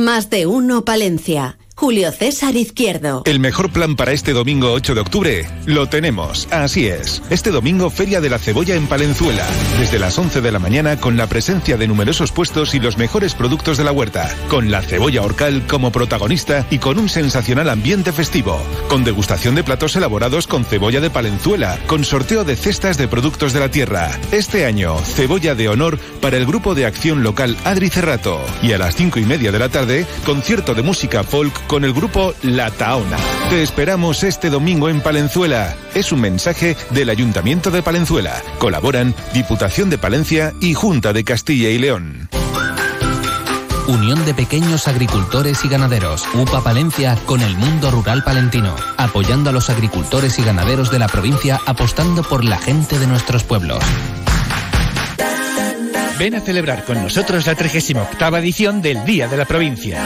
Más 0.04 0.28
de 0.28 0.46
uno 0.46 0.84
Palencia. 0.84 1.56
Julio 1.76 2.12
César 2.12 2.54
Izquierdo. 2.54 3.22
El 3.26 3.40
mejor 3.40 3.72
plan 3.72 3.96
para 3.96 4.12
este 4.12 4.32
domingo 4.32 4.72
8 4.72 4.94
de 4.94 5.00
octubre 5.00 5.48
lo 5.66 5.88
tenemos, 5.88 6.46
así 6.52 6.86
es. 6.86 7.20
Este 7.30 7.50
domingo 7.50 7.90
Feria 7.90 8.20
de 8.20 8.30
la 8.30 8.38
Cebolla 8.38 8.76
en 8.76 8.86
Palenzuela, 8.86 9.44
desde 9.80 9.98
las 9.98 10.16
11 10.16 10.40
de 10.40 10.52
la 10.52 10.60
mañana 10.60 11.00
con 11.00 11.16
la 11.16 11.26
presencia 11.26 11.76
de 11.76 11.88
numerosos 11.88 12.30
puestos 12.30 12.74
y 12.74 12.78
los 12.78 12.96
mejores 12.96 13.34
productos 13.34 13.76
de 13.76 13.82
la 13.82 13.90
huerta, 13.90 14.32
con 14.48 14.70
la 14.70 14.82
cebolla 14.82 15.22
orcal 15.22 15.66
como 15.66 15.90
protagonista 15.90 16.64
y 16.70 16.78
con 16.78 16.96
un 16.96 17.08
sensacional 17.08 17.68
ambiente 17.68 18.12
festivo, 18.12 18.56
con 18.88 19.02
degustación 19.02 19.56
de 19.56 19.64
platos 19.64 19.96
elaborados 19.96 20.46
con 20.46 20.64
cebolla 20.64 21.00
de 21.00 21.10
Palenzuela, 21.10 21.80
con 21.88 22.04
sorteo 22.04 22.44
de 22.44 22.54
cestas 22.54 22.98
de 22.98 23.08
productos 23.08 23.52
de 23.52 23.60
la 23.60 23.70
tierra. 23.70 24.12
Este 24.30 24.64
año, 24.64 24.96
cebolla 24.98 25.56
de 25.56 25.68
honor 25.68 25.98
para 26.20 26.36
el 26.36 26.46
grupo 26.46 26.76
de 26.76 26.86
acción 26.86 27.24
local 27.24 27.56
Adri 27.64 27.90
Cerrato. 27.90 28.40
Y 28.62 28.72
a 28.72 28.78
las 28.78 28.94
5 28.94 29.18
y 29.18 29.24
media 29.24 29.50
de 29.50 29.58
la 29.58 29.68
tarde, 29.68 30.06
concierto 30.24 30.74
de 30.74 30.82
música 30.82 31.24
folk 31.24 31.63
con 31.66 31.84
el 31.84 31.92
grupo 31.92 32.34
La 32.42 32.70
Taona. 32.70 33.16
Te 33.50 33.62
esperamos 33.62 34.22
este 34.22 34.50
domingo 34.50 34.88
en 34.88 35.00
Palenzuela. 35.00 35.76
Es 35.94 36.12
un 36.12 36.20
mensaje 36.20 36.76
del 36.90 37.10
Ayuntamiento 37.10 37.70
de 37.70 37.82
Palenzuela. 37.82 38.42
Colaboran 38.58 39.14
Diputación 39.32 39.90
de 39.90 39.98
Palencia 39.98 40.52
y 40.60 40.74
Junta 40.74 41.12
de 41.12 41.24
Castilla 41.24 41.70
y 41.70 41.78
León. 41.78 42.28
Unión 43.86 44.24
de 44.24 44.32
Pequeños 44.32 44.88
Agricultores 44.88 45.64
y 45.64 45.68
Ganaderos. 45.68 46.24
UPA 46.34 46.62
Palencia 46.62 47.18
con 47.26 47.42
el 47.42 47.54
mundo 47.56 47.90
rural 47.90 48.24
palentino. 48.24 48.74
Apoyando 48.96 49.50
a 49.50 49.52
los 49.52 49.68
agricultores 49.68 50.38
y 50.38 50.42
ganaderos 50.42 50.90
de 50.90 50.98
la 50.98 51.08
provincia, 51.08 51.60
apostando 51.66 52.22
por 52.22 52.44
la 52.44 52.58
gente 52.58 52.98
de 52.98 53.06
nuestros 53.06 53.44
pueblos. 53.44 53.84
Ven 56.18 56.36
a 56.36 56.40
celebrar 56.40 56.84
con 56.84 57.02
nosotros 57.02 57.46
la 57.46 57.54
38 57.54 58.36
edición 58.38 58.80
del 58.80 59.04
Día 59.04 59.26
de 59.28 59.36
la 59.36 59.44
Provincia. 59.44 60.00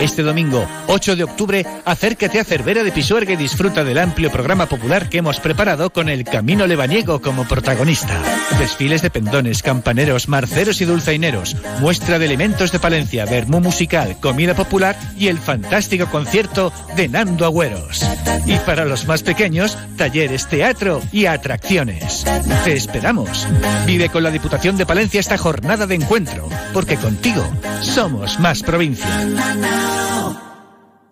Este 0.00 0.22
domingo, 0.22 0.68
8 0.88 1.16
de 1.16 1.24
octubre, 1.24 1.66
acércate 1.84 2.38
a 2.38 2.44
Cervera 2.44 2.84
de 2.84 2.92
Pisuerga 2.92 3.32
y 3.32 3.36
disfruta 3.36 3.82
del 3.82 3.98
amplio 3.98 4.30
programa 4.30 4.66
popular 4.66 5.08
que 5.08 5.18
hemos 5.18 5.40
preparado 5.40 5.90
con 5.90 6.10
el 6.10 6.24
Camino 6.24 6.66
Lebaniego 6.66 7.22
como 7.22 7.48
protagonista. 7.48 8.20
Desfiles 8.58 9.00
de 9.00 9.10
pendones, 9.10 9.62
campaneros, 9.62 10.28
marceros 10.28 10.80
y 10.82 10.84
dulzaineros, 10.84 11.56
muestra 11.80 12.18
de 12.18 12.26
elementos 12.26 12.72
de 12.72 12.78
Palencia, 12.78 13.24
vermú 13.24 13.60
musical, 13.60 14.18
comida 14.20 14.54
popular 14.54 14.96
y 15.16 15.28
el 15.28 15.38
fantástico 15.38 16.06
concierto 16.06 16.72
de 16.94 17.08
Nando 17.08 17.46
Agüeros. 17.46 18.06
Y 18.44 18.56
para 18.58 18.84
los 18.84 19.06
más 19.06 19.22
pequeños, 19.22 19.78
talleres, 19.96 20.46
teatro 20.46 21.00
y 21.10 21.26
atracciones. 21.26 22.24
Te 22.64 22.74
esperamos. 22.74 23.48
Vive 23.86 24.10
con 24.10 24.22
la 24.22 24.30
Diputación 24.30 24.76
de 24.76 24.86
Palencia 24.86 25.20
esta 25.20 25.38
jornada 25.38 25.86
de 25.86 25.94
encuentro, 25.94 26.48
porque 26.72 26.96
contigo 26.96 27.44
somos 27.80 28.38
más 28.38 28.62
provincia. 28.62 29.06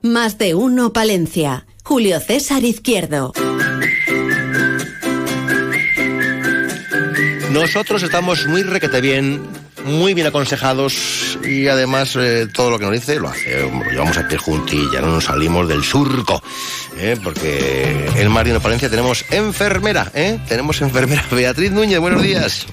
Más 0.02 0.38
de 0.38 0.54
uno 0.54 0.92
Palencia. 0.92 1.66
Julio 1.82 2.20
César 2.20 2.64
Izquierdo. 2.64 3.32
Nosotros 7.50 8.02
estamos 8.02 8.46
muy 8.46 8.62
requete 8.62 9.00
bien, 9.00 9.40
muy 9.84 10.12
bien 10.12 10.26
aconsejados 10.26 11.38
y 11.44 11.68
además 11.68 12.16
eh, 12.16 12.48
todo 12.52 12.70
lo 12.70 12.78
que 12.78 12.84
nos 12.84 12.94
dice 12.94 13.20
lo 13.20 13.28
hace. 13.28 13.60
Lo 13.60 13.90
llevamos 13.90 14.18
a 14.18 14.26
pie 14.26 14.38
juntilla, 14.38 15.00
no 15.00 15.12
nos 15.12 15.24
salimos 15.24 15.68
del 15.68 15.84
surco. 15.84 16.42
¿eh? 16.98 17.16
Porque 17.22 18.10
en 18.16 18.30
Marino 18.30 18.60
Palencia 18.60 18.90
tenemos 18.90 19.24
enfermera, 19.30 20.10
¿eh? 20.14 20.38
Tenemos 20.48 20.80
enfermera 20.82 21.24
Beatriz 21.30 21.70
Núñez, 21.70 22.00
buenos 22.00 22.22
días. 22.22 22.66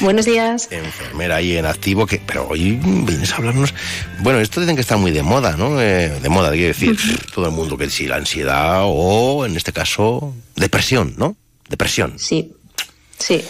Buenos 0.00 0.26
días. 0.26 0.68
Enfermera 0.70 1.36
ahí 1.36 1.56
en 1.56 1.66
activo, 1.66 2.06
que, 2.06 2.20
pero 2.24 2.48
hoy 2.48 2.78
vienes 2.82 3.32
a 3.32 3.36
hablarnos. 3.36 3.74
Bueno, 4.20 4.40
esto 4.40 4.60
dicen 4.60 4.76
que 4.76 4.82
está 4.82 4.96
muy 4.96 5.10
de 5.10 5.22
moda, 5.22 5.56
¿no? 5.56 5.80
Eh, 5.80 6.20
de 6.20 6.28
moda, 6.28 6.50
quiero 6.52 6.68
decir, 6.68 6.96
todo 7.34 7.46
el 7.46 7.52
mundo 7.52 7.76
que 7.76 7.90
si 7.90 8.06
la 8.06 8.16
ansiedad 8.16 8.82
o, 8.84 9.44
en 9.44 9.56
este 9.56 9.72
caso, 9.72 10.34
depresión, 10.56 11.14
¿no? 11.16 11.36
Depresión. 11.68 12.14
Sí. 12.18 12.52
Sí, 13.18 13.44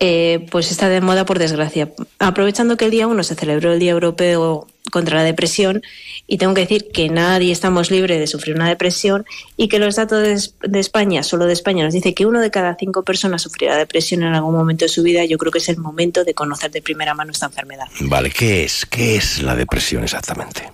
eh, 0.00 0.46
pues 0.50 0.70
está 0.70 0.88
de 0.88 1.00
moda 1.00 1.24
por 1.24 1.38
desgracia. 1.38 1.92
Aprovechando 2.18 2.76
que 2.76 2.86
el 2.86 2.90
día 2.90 3.06
1 3.06 3.22
se 3.22 3.34
celebró 3.34 3.72
el 3.72 3.78
Día 3.78 3.92
Europeo 3.92 4.66
contra 4.90 5.16
la 5.16 5.22
Depresión, 5.22 5.82
y 6.30 6.36
tengo 6.36 6.54
que 6.54 6.60
decir 6.60 6.88
que 6.92 7.08
nadie 7.08 7.50
estamos 7.50 7.90
libres 7.90 8.20
de 8.20 8.26
sufrir 8.26 8.54
una 8.54 8.68
depresión 8.68 9.24
y 9.56 9.68
que 9.68 9.78
los 9.78 9.96
datos 9.96 10.52
de, 10.60 10.78
España, 10.78 11.22
solo 11.22 11.46
de 11.46 11.54
España, 11.54 11.84
nos 11.84 11.94
dice 11.94 12.14
que 12.14 12.26
uno 12.26 12.40
de 12.40 12.50
cada 12.50 12.76
cinco 12.78 13.02
personas 13.02 13.42
sufrirá 13.42 13.76
depresión 13.76 14.22
en 14.22 14.34
algún 14.34 14.54
momento 14.54 14.84
de 14.84 14.90
su 14.90 15.02
vida, 15.02 15.24
yo 15.24 15.38
creo 15.38 15.50
que 15.50 15.58
es 15.58 15.68
el 15.70 15.78
momento 15.78 16.24
de 16.24 16.34
conocer 16.34 16.70
de 16.70 16.82
primera 16.82 17.14
mano 17.14 17.32
esta 17.32 17.46
enfermedad. 17.46 17.86
Vale, 18.00 18.30
¿qué 18.30 18.64
es? 18.64 18.84
¿Qué 18.84 19.16
es 19.16 19.42
la 19.42 19.56
depresión 19.56 20.04
exactamente? 20.04 20.70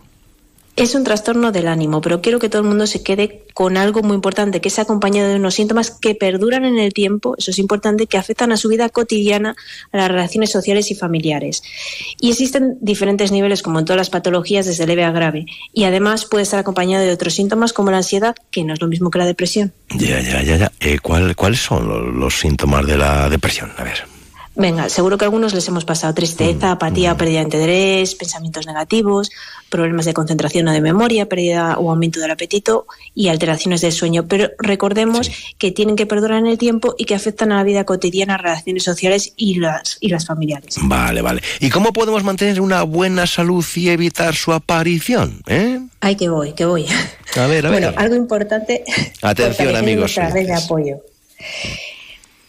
Es 0.77 0.97
un 0.97 1.05
trastorno 1.05 1.53
del 1.53 1.69
ánimo, 1.69 2.01
pero 2.01 2.21
quiero 2.21 2.41
que 2.41 2.49
todo 2.49 2.63
el 2.63 2.69
mundo 2.69 2.89
se 2.89 3.05
quede 3.05 3.45
con 3.55 3.77
algo 3.77 4.03
muy 4.03 4.17
importante, 4.17 4.61
que 4.61 4.69
es 4.69 4.79
acompañado 4.81 5.29
de 5.29 5.37
unos 5.37 5.55
síntomas 5.55 5.93
que 5.93 6.17
perduran 6.17 6.65
en 6.65 6.79
el 6.79 6.93
tiempo, 6.93 7.37
eso 7.39 7.53
es 7.53 7.61
importante, 7.61 8.09
que 8.09 8.19
afectan 8.19 8.51
a 8.51 8.57
su 8.57 8.69
vida 8.69 8.89
cotidiana, 8.89 9.55
a 9.93 9.97
las 9.97 10.09
relaciones 10.09 10.51
sociales 10.51 10.91
y 10.91 10.97
familiares. 10.97 11.63
Y 12.21 12.31
existen 12.31 12.77
diferentes 12.81 13.31
niveles, 13.31 13.63
como 13.63 13.79
en 13.79 13.85
todas 13.85 13.99
las 13.99 14.11
patologías, 14.11 14.67
desde 14.67 14.87
leve 14.87 15.05
a 15.05 15.13
grave. 15.13 15.47
Y 15.73 15.85
además 15.85 16.25
puede 16.25 16.43
estar 16.43 16.59
acompañado 16.59 17.05
de 17.05 17.13
otros 17.13 17.35
síntomas 17.35 17.73
como 17.73 17.93
la 17.93 17.99
ansiedad, 17.99 18.35
que 18.51 18.65
no 18.65 18.75
es 18.75 18.81
lo 18.81 18.89
mismo 18.89 19.11
que 19.11 19.21
la 19.21 19.27
depresión. 19.27 19.73
Ya, 19.91 20.21
ya, 20.21 20.43
ya, 20.43 20.57
ya. 20.57 20.73
Eh, 20.81 20.99
¿cuál, 21.01 21.37
¿Cuáles 21.37 21.61
son 21.61 21.87
los, 21.87 22.15
los 22.15 22.41
síntomas 22.41 22.85
de 22.85 22.99
la 22.99 23.29
depresión? 23.29 23.71
A 23.77 23.85
ver. 23.85 24.14
Venga, 24.57 24.89
seguro 24.89 25.19
que 25.19 25.25
a 25.25 25.27
algunos 25.27 25.53
les 25.53 25.67
hemos 25.67 25.85
pasado 25.85 26.15
tristeza, 26.15 26.71
apatía, 26.71 27.17
pérdida 27.17 27.39
de 27.39 27.45
interés, 27.45 28.15
pensamientos 28.15 28.67
negativos, 28.67 29.33
problemas 29.69 30.05
de 30.05 30.15
concentración 30.15 30.69
o 30.69 30.73
de 30.73 30.81
memoria, 30.81 31.29
pérdida 31.29 31.77
o 31.77 31.91
aumento 31.91 32.21
del 32.21 32.31
apetito 32.31 32.87
y 33.17 33.29
alteraciones 33.29 33.81
del 33.81 33.91
sueño. 33.91 34.27
Pero 34.29 34.51
recordemos 34.59 35.27
sí. 35.27 35.33
que 35.59 35.73
tienen 35.73 35.97
que 35.97 36.07
perdurar 36.07 36.39
en 36.39 36.47
el 36.47 36.57
tiempo 36.57 36.95
y 36.97 37.05
que 37.05 37.17
afectan 37.17 37.51
a 37.51 37.57
la 37.57 37.65
vida 37.65 37.85
cotidiana, 37.85 38.37
relaciones 38.37 38.85
sociales 38.85 39.33
y 39.37 39.59
las, 39.59 39.97
y 40.01 40.09
las 40.09 40.25
familiares. 40.25 40.77
Vale, 40.83 41.21
vale. 41.21 41.43
¿Y 41.59 41.71
cómo 41.71 41.93
podemos 41.93 42.23
mantener 42.23 42.61
una 42.61 42.85
buena 42.85 43.27
salud 43.27 43.65
y 43.75 43.89
evitar 43.89 44.37
su 44.37 44.53
aparición? 44.53 45.43
¿eh? 45.49 45.81
Ay, 46.01 46.15
que 46.15 46.29
voy, 46.29 46.53
que 46.53 46.65
voy. 46.65 46.87
A 47.37 47.47
ver, 47.49 47.67
a 47.67 47.71
ver. 47.71 47.83
Bueno, 47.83 47.93
algo 47.97 48.15
importante. 48.15 48.85
Atención, 49.21 49.75
amigos. 49.75 50.17
Nuestra 50.17 50.31
red 50.31 50.47
de 50.47 50.55
apoyo 50.55 51.01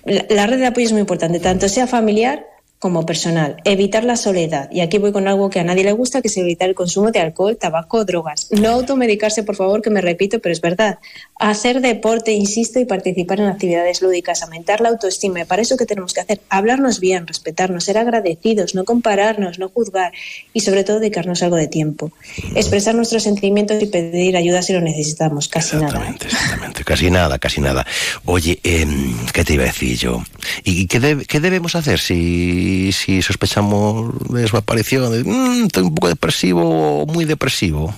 la 0.05 0.47
red 0.47 0.59
de 0.59 0.67
apoyo 0.67 0.85
es 0.85 0.91
muy 0.91 1.01
importante, 1.01 1.39
tanto 1.39 1.67
sea 1.67 1.87
familiar 1.87 2.47
como 2.85 3.03
personal. 3.03 3.55
Evitar 3.63 4.03
la 4.03 4.15
soledad. 4.15 4.69
Y 4.71 4.81
aquí 4.81 4.99
voy 4.99 5.11
con 5.11 5.27
algo 5.27 5.49
que 5.49 5.59
a 5.59 5.63
nadie 5.63 5.83
le 5.83 5.91
gusta, 5.91 6.21
que 6.21 6.27
es 6.27 6.37
evitar 6.37 6.69
el 6.69 6.75
consumo 6.75 7.09
de 7.09 7.19
alcohol, 7.19 7.57
tabaco, 7.57 8.05
drogas. 8.05 8.47
No 8.51 8.69
automedicarse, 8.69 9.41
por 9.41 9.55
favor, 9.55 9.81
que 9.81 9.89
me 9.89 10.01
repito, 10.01 10.37
pero 10.37 10.53
es 10.53 10.61
verdad. 10.61 10.99
Hacer 11.39 11.81
deporte, 11.81 12.33
insisto, 12.33 12.79
y 12.79 12.85
participar 12.85 13.39
en 13.39 13.47
actividades 13.47 14.03
lúdicas, 14.03 14.43
aumentar 14.43 14.81
la 14.81 14.89
autoestima. 14.89 15.41
Y 15.41 15.45
para 15.45 15.63
eso, 15.63 15.77
¿qué 15.77 15.87
tenemos 15.87 16.13
que 16.13 16.21
hacer? 16.21 16.41
Hablarnos 16.47 16.99
bien, 16.99 17.25
respetarnos, 17.25 17.85
ser 17.85 17.97
agradecidos, 17.97 18.75
no 18.75 18.83
compararnos, 18.83 19.57
no 19.57 19.69
juzgar 19.69 20.13
y, 20.53 20.59
sobre 20.59 20.83
todo, 20.83 20.99
dedicarnos 20.99 21.41
algo 21.41 21.55
de 21.55 21.67
tiempo. 21.67 22.11
Expresar 22.53 22.93
nuestros 22.93 23.23
sentimientos 23.23 23.81
y 23.81 23.87
pedir 23.87 24.37
ayuda 24.37 24.61
si 24.61 24.73
lo 24.73 24.81
necesitamos. 24.81 25.47
Casi 25.47 25.75
nada. 25.77 26.15
Exactamente, 26.21 26.83
casi 26.83 27.09
nada, 27.09 27.39
casi 27.39 27.61
nada. 27.61 27.83
Oye, 28.25 28.59
eh, 28.63 28.85
¿qué 29.33 29.43
te 29.43 29.55
iba 29.55 29.63
a 29.63 29.73
decir 29.73 29.97
yo? 29.97 30.23
¿Y 30.63 30.85
qué 30.85 31.39
debemos 31.39 31.73
hacer 31.73 31.99
si 31.99 32.74
si 32.91 33.21
sospechamos 33.21 34.13
de 34.29 34.47
su 34.47 34.57
aparición, 34.57 35.11
de, 35.11 35.23
mmm, 35.23 35.65
estoy 35.65 35.83
un 35.83 35.95
poco 35.95 36.07
depresivo 36.07 37.01
o 37.01 37.05
muy 37.05 37.25
depresivo? 37.25 37.93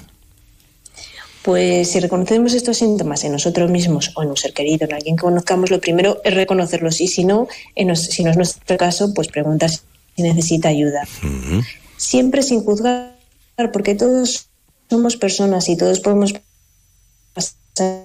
Pues 1.43 1.91
si 1.91 1.99
reconocemos 2.01 2.53
estos 2.53 2.77
síntomas 2.77 3.23
en 3.23 3.31
nosotros 3.31 3.71
mismos 3.71 4.11
o 4.15 4.23
en 4.23 4.29
un 4.29 4.37
ser 4.37 4.53
querido, 4.53 4.85
en 4.85 4.93
alguien 4.93 5.15
que 5.15 5.21
conozcamos, 5.21 5.71
lo 5.71 5.79
primero 5.79 6.19
es 6.23 6.33
reconocerlos 6.33 6.99
y 6.99 7.07
si 7.07 7.23
no, 7.23 7.47
en 7.75 7.87
nos, 7.87 8.01
si 8.01 8.23
no 8.23 8.31
es 8.31 8.37
nuestro 8.37 8.77
caso, 8.77 9.13
pues 9.13 9.29
preguntar 9.29 9.69
si 9.69 9.81
necesita 10.17 10.69
ayuda. 10.69 11.03
Uh 11.23 11.27
-huh. 11.27 11.65
Siempre 11.95 12.43
sin 12.43 12.63
juzgar, 12.63 13.15
porque 13.71 13.95
todos 13.95 14.49
somos 14.89 15.15
personas 15.15 15.69
y 15.69 15.77
todos 15.77 16.01
podemos 16.01 16.33
pasar 17.33 18.03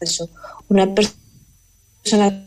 eso. 0.00 0.28
Una 0.68 0.88
persona 0.92 2.45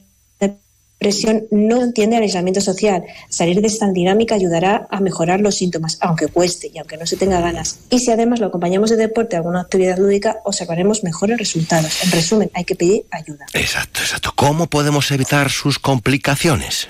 depresión 1.00 1.47
no 1.50 1.82
entiende 1.82 2.18
el 2.18 2.24
aislamiento 2.24 2.60
social. 2.60 3.04
Salir 3.30 3.62
de 3.62 3.68
esta 3.68 3.89
dinámica 3.89 4.36
ayudará 4.36 4.88
a 4.91 5.00
mejorar 5.00 5.39
los 5.39 5.56
síntomas, 5.56 5.97
aunque 6.02 6.28
cueste 6.28 6.70
y 6.74 6.78
aunque 6.78 6.97
no 6.97 7.06
se 7.06 7.16
tenga 7.16 7.39
ganas. 7.39 7.80
Y 7.89 8.00
si 8.00 8.12
además 8.12 8.41
lo 8.41 8.47
acompañamos 8.47 8.89
de 8.89 8.97
deporte 8.97 9.36
o 9.36 9.39
alguna 9.39 9.62
actividad 9.62 9.97
lúdica, 9.97 10.39
observaremos 10.43 11.04
mejores 11.04 11.38
resultados. 11.38 12.04
En 12.04 12.12
resumen, 12.12 12.52
hay 12.54 12.66
que 12.66 12.76
pedir 12.76 13.06
ayuda. 13.12 13.45
Exacto, 13.54 14.02
exacto. 14.02 14.34
¿Cómo 14.36 14.68
podemos 14.68 15.10
evitar 15.12 15.50
sus 15.50 15.80
complicaciones? 15.80 16.89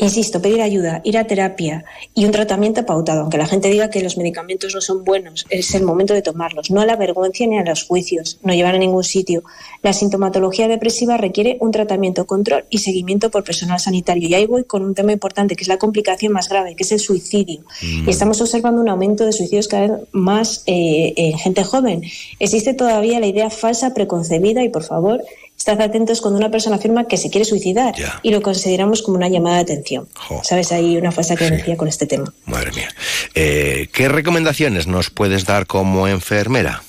Insisto, 0.00 0.40
pedir 0.40 0.62
ayuda, 0.62 1.00
ir 1.02 1.18
a 1.18 1.26
terapia 1.26 1.84
y 2.14 2.24
un 2.24 2.30
tratamiento 2.30 2.86
pautado. 2.86 3.22
Aunque 3.22 3.36
la 3.36 3.48
gente 3.48 3.68
diga 3.68 3.90
que 3.90 4.00
los 4.00 4.16
medicamentos 4.16 4.72
no 4.72 4.80
son 4.80 5.02
buenos, 5.02 5.44
es 5.50 5.74
el 5.74 5.82
momento 5.82 6.14
de 6.14 6.22
tomarlos. 6.22 6.70
No 6.70 6.80
a 6.80 6.86
la 6.86 6.94
vergüenza 6.94 7.44
ni 7.46 7.58
a 7.58 7.64
los 7.64 7.82
juicios, 7.82 8.38
no 8.44 8.54
llevar 8.54 8.76
a 8.76 8.78
ningún 8.78 9.02
sitio. 9.02 9.42
La 9.82 9.92
sintomatología 9.92 10.68
depresiva 10.68 11.16
requiere 11.16 11.56
un 11.60 11.72
tratamiento, 11.72 12.26
control 12.26 12.64
y 12.70 12.78
seguimiento 12.78 13.32
por 13.32 13.42
personal 13.42 13.80
sanitario. 13.80 14.28
Y 14.28 14.34
ahí 14.34 14.46
voy 14.46 14.62
con 14.62 14.84
un 14.84 14.94
tema 14.94 15.10
importante, 15.10 15.56
que 15.56 15.62
es 15.62 15.68
la 15.68 15.78
complicación 15.78 16.32
más 16.32 16.48
grave, 16.48 16.76
que 16.76 16.84
es 16.84 16.92
el 16.92 17.00
suicidio. 17.00 17.62
Mm. 17.82 18.06
Y 18.06 18.10
estamos 18.10 18.40
observando 18.40 18.80
un 18.80 18.88
aumento 18.88 19.26
de 19.26 19.32
suicidios 19.32 19.66
cada 19.66 19.88
vez 19.88 20.00
más 20.12 20.62
eh, 20.66 21.12
en 21.16 21.38
gente 21.38 21.64
joven. 21.64 22.02
Existe 22.38 22.72
todavía 22.72 23.18
la 23.18 23.26
idea 23.26 23.50
falsa, 23.50 23.94
preconcebida 23.94 24.62
y, 24.62 24.68
por 24.68 24.84
favor, 24.84 25.24
Estad 25.58 25.80
atentos 25.80 26.20
cuando 26.20 26.38
una 26.38 26.50
persona 26.50 26.76
afirma 26.76 27.08
que 27.08 27.16
se 27.16 27.30
quiere 27.30 27.44
suicidar 27.44 27.94
ya. 27.96 28.20
y 28.22 28.30
lo 28.30 28.40
consideramos 28.40 29.02
como 29.02 29.16
una 29.16 29.28
llamada 29.28 29.56
de 29.56 29.62
atención. 29.62 30.08
Jo. 30.14 30.40
¿Sabes? 30.44 30.70
Hay 30.70 30.96
una 30.96 31.10
falsa 31.10 31.34
creencia 31.34 31.74
sí. 31.74 31.76
con 31.76 31.88
este 31.88 32.06
tema. 32.06 32.32
Madre 32.46 32.70
mía. 32.72 32.88
Eh, 33.34 33.88
¿Qué 33.92 34.08
recomendaciones 34.08 34.86
nos 34.86 35.10
puedes 35.10 35.44
dar 35.44 35.66
como 35.66 36.06
enfermera? 36.06 36.82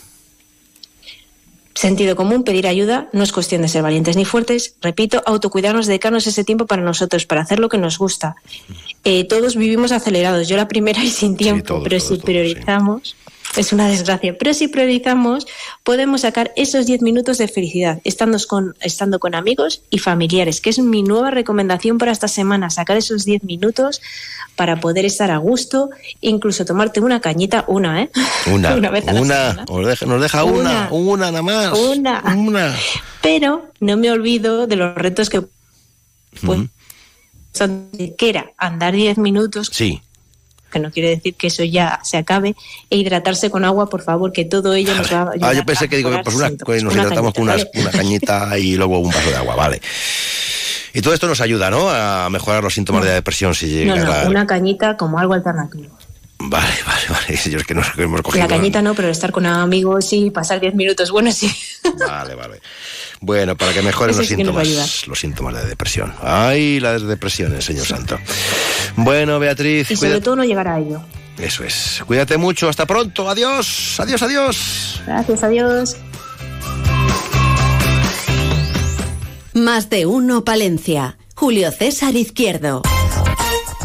Sentido 1.73 2.15
común, 2.15 2.43
pedir 2.43 2.67
ayuda, 2.67 3.07
no 3.13 3.23
es 3.23 3.31
cuestión 3.31 3.61
de 3.61 3.69
ser 3.69 3.81
valientes 3.81 4.17
ni 4.17 4.25
fuertes. 4.25 4.75
Repito, 4.81 5.23
autocuidarnos, 5.25 5.87
dedicarnos 5.87 6.27
ese 6.27 6.43
tiempo 6.43 6.65
para 6.65 6.81
nosotros, 6.81 7.25
para 7.25 7.41
hacer 7.41 7.59
lo 7.59 7.69
que 7.69 7.77
nos 7.77 7.97
gusta. 7.97 8.35
Eh, 9.03 9.23
todos 9.23 9.55
vivimos 9.55 9.91
acelerados, 9.91 10.47
yo 10.47 10.57
la 10.57 10.67
primera 10.67 11.01
y 11.03 11.09
sin 11.09 11.37
tiempo, 11.37 11.61
sí, 11.61 11.67
todo, 11.67 11.83
pero 11.83 11.97
todo, 11.97 12.07
si 12.09 12.15
todo, 12.15 12.25
priorizamos, 12.25 13.15
es 13.57 13.73
una 13.73 13.87
desgracia. 13.87 14.37
Pero 14.37 14.53
si 14.53 14.67
priorizamos, 14.67 15.47
podemos 15.83 16.21
sacar 16.21 16.51
esos 16.55 16.85
10 16.85 17.01
minutos 17.01 17.37
de 17.37 17.47
felicidad, 17.47 17.99
estando 18.03 18.37
con, 18.47 18.75
estando 18.81 19.19
con 19.19 19.35
amigos 19.35 19.81
y 19.89 19.97
familiares, 19.99 20.61
que 20.61 20.69
es 20.69 20.79
mi 20.79 21.03
nueva 21.03 21.31
recomendación 21.31 21.97
para 21.97 22.11
esta 22.11 22.27
semana, 22.27 22.69
sacar 22.69 22.97
esos 22.97 23.25
10 23.25 23.43
minutos 23.43 24.01
para 24.55 24.79
poder 24.79 25.05
estar 25.05 25.31
a 25.31 25.37
gusto, 25.37 25.89
incluso 26.21 26.65
tomarte 26.65 26.99
una 26.99 27.21
cañita, 27.21 27.65
una, 27.67 28.03
¿eh? 28.03 28.11
Una, 28.51 28.75
Una 28.75 28.89
vez 28.89 29.07
a 29.07 29.13
la 29.13 29.21
una, 29.21 29.53
nos 29.67 29.85
deja, 29.87 30.05
nos 30.05 30.21
deja 30.21 30.43
una, 30.43 30.87
una, 30.91 31.31
nada 31.31 31.41
más. 31.41 31.77
Una. 31.77 32.23
Una. 32.35 32.75
Pero 33.21 33.71
no 33.79 33.97
me 33.97 34.11
olvido 34.11 34.67
de 34.67 34.75
los 34.75 34.95
retos 34.95 35.29
que 35.29 35.41
pues, 35.41 36.59
Ujú. 36.59 36.69
son 37.53 37.89
de 37.91 38.15
que 38.15 38.29
era 38.29 38.51
andar 38.57 38.93
10 38.93 39.17
minutos, 39.17 39.69
Sí. 39.73 40.01
Que 40.69 40.79
no 40.79 40.91
quiere 40.91 41.09
decir 41.09 41.35
que 41.35 41.47
eso 41.47 41.63
ya 41.63 41.99
se 42.03 42.17
acabe, 42.17 42.55
e 42.89 42.97
hidratarse 42.97 43.49
con 43.49 43.65
agua, 43.65 43.89
por 43.89 44.01
favor, 44.01 44.31
que 44.31 44.45
todo 44.45 44.73
ello 44.73 44.93
nos 44.95 45.11
va 45.11 45.21
a 45.23 45.31
ayudar 45.31 45.49
Ah, 45.49 45.53
yo 45.53 45.65
pensé 45.65 45.87
que 45.89 45.97
digo, 45.97 46.11
pues 46.23 46.35
una, 46.35 46.49
que 46.49 46.81
nos 46.83 46.93
Una 46.93 47.03
hidratamos 47.03 47.33
con 47.33 47.45
cañita, 47.47 47.63
unas- 47.65 47.73
¿vale? 47.73 47.81
una 47.81 47.91
cañita 47.91 48.57
y 48.59 48.75
luego 48.75 48.99
un 48.99 49.09
vaso 49.11 49.29
de 49.29 49.35
agua, 49.35 49.55
vale. 49.55 49.81
Y 50.93 51.01
todo 51.01 51.13
esto 51.13 51.27
nos 51.27 51.39
ayuda, 51.41 51.69
¿no? 51.69 51.89
A 51.89 52.29
mejorar 52.31 52.63
los 52.63 52.73
síntomas 52.73 53.03
de 53.03 53.09
la 53.09 53.15
depresión 53.15 53.53
si 53.53 53.85
No, 53.85 53.95
llega 53.95 54.23
no, 54.23 54.29
una 54.31 54.47
cañita 54.47 54.97
como 54.97 55.19
algo 55.19 55.33
alternativo. 55.35 55.95
Vale, 56.41 56.73
vale, 56.85 57.01
vale. 57.09 57.39
Yo 57.49 57.57
es 57.59 57.65
que 57.65 57.73
nos 57.75 57.87
hemos 57.97 58.21
cogido. 58.21 58.43
La 58.43 58.47
cañita 58.47 58.81
no, 58.81 58.93
pero 58.95 59.09
estar 59.09 59.31
con 59.31 59.45
amigos 59.45 60.11
y 60.13 60.29
pasar 60.31 60.59
10 60.59 60.73
minutos, 60.75 61.11
bueno, 61.11 61.31
sí. 61.31 61.53
Vale, 62.07 62.35
vale. 62.35 62.61
Bueno, 63.21 63.57
para 63.57 63.73
que 63.73 63.81
mejoren 63.81 64.11
Eso 64.11 64.19
los 64.21 64.27
sí 64.29 64.35
síntomas, 64.35 65.07
los 65.07 65.19
síntomas 65.19 65.55
de 65.55 65.65
depresión. 65.67 66.13
Ay, 66.21 66.79
las 66.79 67.01
depresiones, 67.01 67.65
señor 67.65 67.85
santo. 67.85 68.17
Bueno, 68.95 69.37
Beatriz, 69.39 69.89
Y 69.91 69.95
sobre 69.97 70.11
cuida- 70.13 70.23
todo 70.23 70.35
no 70.37 70.43
llegar 70.45 70.67
a 70.69 70.79
ello. 70.79 71.01
eso 71.37 71.63
es. 71.65 72.01
Cuídate 72.05 72.37
mucho, 72.37 72.69
hasta 72.69 72.85
pronto. 72.85 73.29
Adiós, 73.29 73.99
adiós, 73.99 74.21
adiós. 74.21 75.01
Gracias, 75.05 75.43
adiós. 75.43 75.97
Más 79.53 79.89
de 79.89 80.05
uno 80.05 80.45
Palencia. 80.45 81.17
Julio 81.35 81.71
César 81.71 82.15
Izquierdo. 82.15 82.81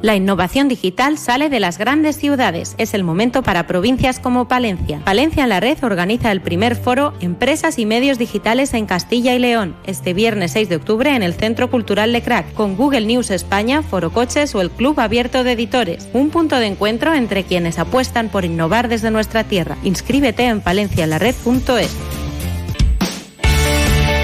La 0.00 0.14
innovación 0.14 0.68
digital 0.68 1.18
sale 1.18 1.48
de 1.48 1.58
las 1.58 1.76
grandes 1.76 2.16
ciudades. 2.16 2.76
Es 2.78 2.94
el 2.94 3.02
momento 3.02 3.42
para 3.42 3.66
provincias 3.66 4.20
como 4.20 4.46
Palencia. 4.46 5.00
Palencia 5.04 5.42
en 5.42 5.48
la 5.48 5.58
Red 5.58 5.82
organiza 5.82 6.30
el 6.30 6.40
primer 6.40 6.76
foro 6.76 7.14
Empresas 7.20 7.80
y 7.80 7.86
Medios 7.86 8.16
Digitales 8.16 8.74
en 8.74 8.86
Castilla 8.86 9.34
y 9.34 9.40
León, 9.40 9.74
este 9.86 10.14
viernes 10.14 10.52
6 10.52 10.68
de 10.68 10.76
octubre 10.76 11.16
en 11.16 11.24
el 11.24 11.34
Centro 11.34 11.68
Cultural 11.68 12.12
de 12.12 12.22
Crack, 12.22 12.54
con 12.54 12.76
Google 12.76 13.06
News 13.06 13.32
España, 13.32 13.82
Foro 13.82 14.12
Coches 14.12 14.54
o 14.54 14.60
el 14.60 14.70
Club 14.70 15.00
Abierto 15.00 15.42
de 15.42 15.52
Editores. 15.52 16.08
Un 16.12 16.30
punto 16.30 16.56
de 16.56 16.66
encuentro 16.66 17.12
entre 17.12 17.42
quienes 17.42 17.80
apuestan 17.80 18.28
por 18.28 18.44
innovar 18.44 18.88
desde 18.88 19.10
nuestra 19.10 19.44
tierra. 19.44 19.76
Inscríbete 19.82 20.44
en 20.44 20.60
palencialared.es. 20.60 22.27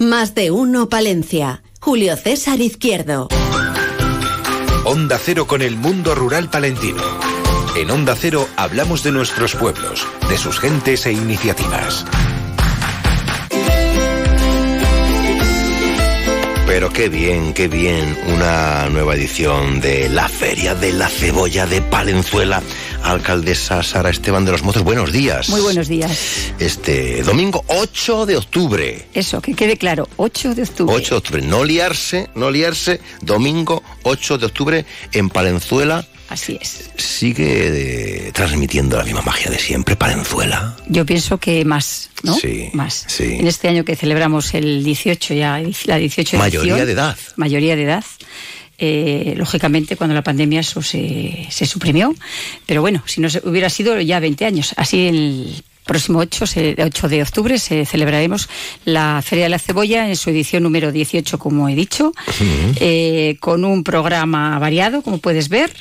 Más 0.00 0.34
de 0.34 0.50
uno 0.50 0.88
Palencia. 0.88 1.62
Julio 1.78 2.16
César 2.16 2.62
Izquierdo. 2.62 3.28
Onda 4.86 5.18
Cero 5.22 5.46
con 5.46 5.60
el 5.60 5.76
mundo 5.76 6.14
rural 6.14 6.48
palentino. 6.48 7.02
En 7.76 7.90
Onda 7.90 8.16
Cero 8.16 8.48
hablamos 8.56 9.02
de 9.02 9.12
nuestros 9.12 9.54
pueblos, 9.56 10.06
de 10.30 10.38
sus 10.38 10.58
gentes 10.58 11.04
e 11.04 11.12
iniciativas. 11.12 12.06
Pero 16.66 16.88
qué 16.88 17.10
bien, 17.10 17.52
qué 17.52 17.68
bien, 17.68 18.16
una 18.32 18.88
nueva 18.88 19.16
edición 19.16 19.82
de 19.82 20.08
la 20.08 20.30
Feria 20.30 20.74
de 20.74 20.94
la 20.94 21.08
Cebolla 21.08 21.66
de 21.66 21.82
Palenzuela. 21.82 22.62
Alcaldesa 23.02 23.82
Sara 23.82 24.10
Esteban 24.10 24.44
de 24.44 24.52
los 24.52 24.62
Mozos, 24.62 24.82
buenos 24.82 25.12
días. 25.12 25.48
Muy 25.48 25.60
buenos 25.60 25.88
días. 25.88 26.52
Este 26.58 27.22
domingo 27.22 27.64
8 27.68 28.26
de 28.26 28.36
octubre. 28.36 29.08
Eso, 29.14 29.40
que 29.40 29.54
quede 29.54 29.76
claro, 29.76 30.08
8 30.16 30.54
de 30.54 30.62
octubre. 30.62 30.94
8 30.96 31.14
de 31.14 31.18
octubre, 31.18 31.42
no 31.42 31.64
liarse, 31.64 32.30
no 32.34 32.50
liarse, 32.50 33.00
domingo 33.22 33.82
8 34.02 34.38
de 34.38 34.46
octubre 34.46 34.84
en 35.12 35.28
Palenzuela. 35.30 36.04
Así 36.28 36.56
es. 36.60 36.90
Sigue 36.96 38.26
eh, 38.28 38.32
transmitiendo 38.32 38.96
la 38.96 39.02
misma 39.02 39.22
magia 39.22 39.50
de 39.50 39.58
siempre, 39.58 39.96
Palenzuela. 39.96 40.76
Yo 40.86 41.04
pienso 41.04 41.38
que 41.38 41.64
más, 41.64 42.10
¿no? 42.22 42.34
Sí, 42.36 42.70
Más. 42.72 43.04
sí. 43.08 43.36
En 43.40 43.48
este 43.48 43.66
año 43.66 43.84
que 43.84 43.96
celebramos 43.96 44.54
el 44.54 44.84
18 44.84 45.34
ya, 45.34 45.60
la 45.86 45.96
18 45.96 46.38
Mayoría 46.38 46.74
edición, 46.74 46.86
de 46.86 46.92
edad. 46.92 47.18
Mayoría 47.34 47.74
de 47.74 47.82
edad. 47.82 48.04
Eh, 48.80 49.34
lógicamente, 49.36 49.96
cuando 49.96 50.14
la 50.14 50.22
pandemia 50.22 50.60
eso 50.60 50.82
se, 50.82 51.46
se 51.50 51.66
suprimió. 51.66 52.14
Pero 52.66 52.80
bueno, 52.80 53.02
si 53.06 53.20
no 53.20 53.28
hubiera 53.44 53.68
sido 53.70 54.00
ya 54.00 54.18
20 54.20 54.44
años. 54.46 54.72
Así 54.76 55.06
el 55.08 55.62
próximo 55.84 56.20
8, 56.20 56.46
se- 56.46 56.76
8 56.82 57.08
de 57.08 57.22
octubre 57.22 57.58
se 57.58 57.84
celebraremos 57.84 58.48
la 58.84 59.22
Feria 59.24 59.44
de 59.46 59.50
la 59.50 59.58
Cebolla 59.58 60.08
en 60.08 60.16
su 60.16 60.30
edición 60.30 60.62
número 60.62 60.92
18, 60.92 61.38
como 61.38 61.68
he 61.68 61.74
dicho, 61.74 62.12
eh, 62.80 63.36
con 63.40 63.64
un 63.64 63.82
programa 63.84 64.58
variado, 64.58 65.02
como 65.02 65.18
puedes 65.18 65.48
ver. 65.48 65.72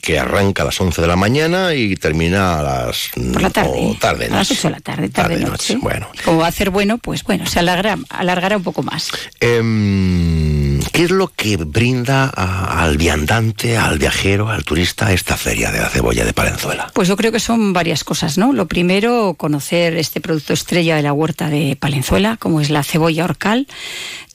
Que 0.00 0.18
arranca 0.18 0.62
a 0.62 0.66
las 0.66 0.80
11 0.80 1.00
de 1.02 1.06
la 1.08 1.16
mañana 1.16 1.74
y 1.74 1.96
termina 1.96 2.58
a 2.60 2.62
las. 2.62 3.10
Por 3.32 3.42
la 3.42 3.50
tarde. 3.50 3.70
o 3.74 3.94
tarde, 3.98 4.26
a 4.26 4.28
las 4.30 4.38
noche. 4.50 4.54
8 4.60 4.68
de 4.68 4.72
la 4.74 4.80
tarde, 4.80 5.08
tarde, 5.08 5.34
Tarde, 5.36 5.50
noche. 5.50 5.74
noche, 5.74 5.78
bueno. 5.82 6.08
Como 6.24 6.38
va 6.38 6.46
a 6.46 6.48
hacer 6.48 6.70
bueno, 6.70 6.98
pues 6.98 7.22
bueno, 7.24 7.46
se 7.46 7.58
alargará, 7.58 7.98
alargará 8.10 8.56
un 8.56 8.62
poco 8.62 8.82
más. 8.82 9.10
Em, 9.40 10.80
¿Qué 10.92 11.04
es 11.04 11.10
lo 11.10 11.28
que 11.28 11.56
brinda 11.56 12.30
a- 12.34 12.82
al 12.82 12.96
viandante, 12.96 13.76
al 13.76 13.98
viajero, 13.98 14.48
al 14.50 14.64
turista 14.64 15.12
esta 15.12 15.36
feria 15.36 15.70
de 15.70 15.80
la 15.80 15.88
cebolla 15.88 16.24
de 16.24 16.32
Palenzuela? 16.32 16.90
Pues 16.94 17.08
yo 17.08 17.16
creo 17.16 17.32
que 17.32 17.40
son 17.40 17.72
varias 17.72 18.04
cosas, 18.04 18.38
¿no? 18.38 18.52
Lo 18.52 18.66
primero, 18.66 19.34
conocer 19.36 19.96
este 19.96 20.20
producto 20.20 20.52
estrella 20.52 20.96
de 20.96 21.02
la 21.02 21.12
huerta 21.12 21.48
de 21.50 21.76
Palenzuela, 21.78 22.36
como 22.38 22.60
es 22.60 22.70
la 22.70 22.82
cebolla 22.84 23.24
orcal, 23.24 23.66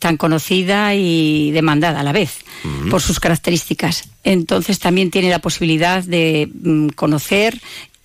tan 0.04 0.18
conocida 0.18 0.95
y 0.95 1.51
demandada 1.51 2.01
a 2.01 2.04
la 2.04 2.12
vez 2.12 2.39
por 2.91 3.01
sus 3.01 3.22
características. 3.22 4.10
Entonces 4.26 4.78
también 4.78 5.10
tiene 5.12 5.30
la 5.30 5.39
posibilidad 5.39 6.04
de 6.04 6.49
mm, 6.54 6.89
conocer 6.89 7.58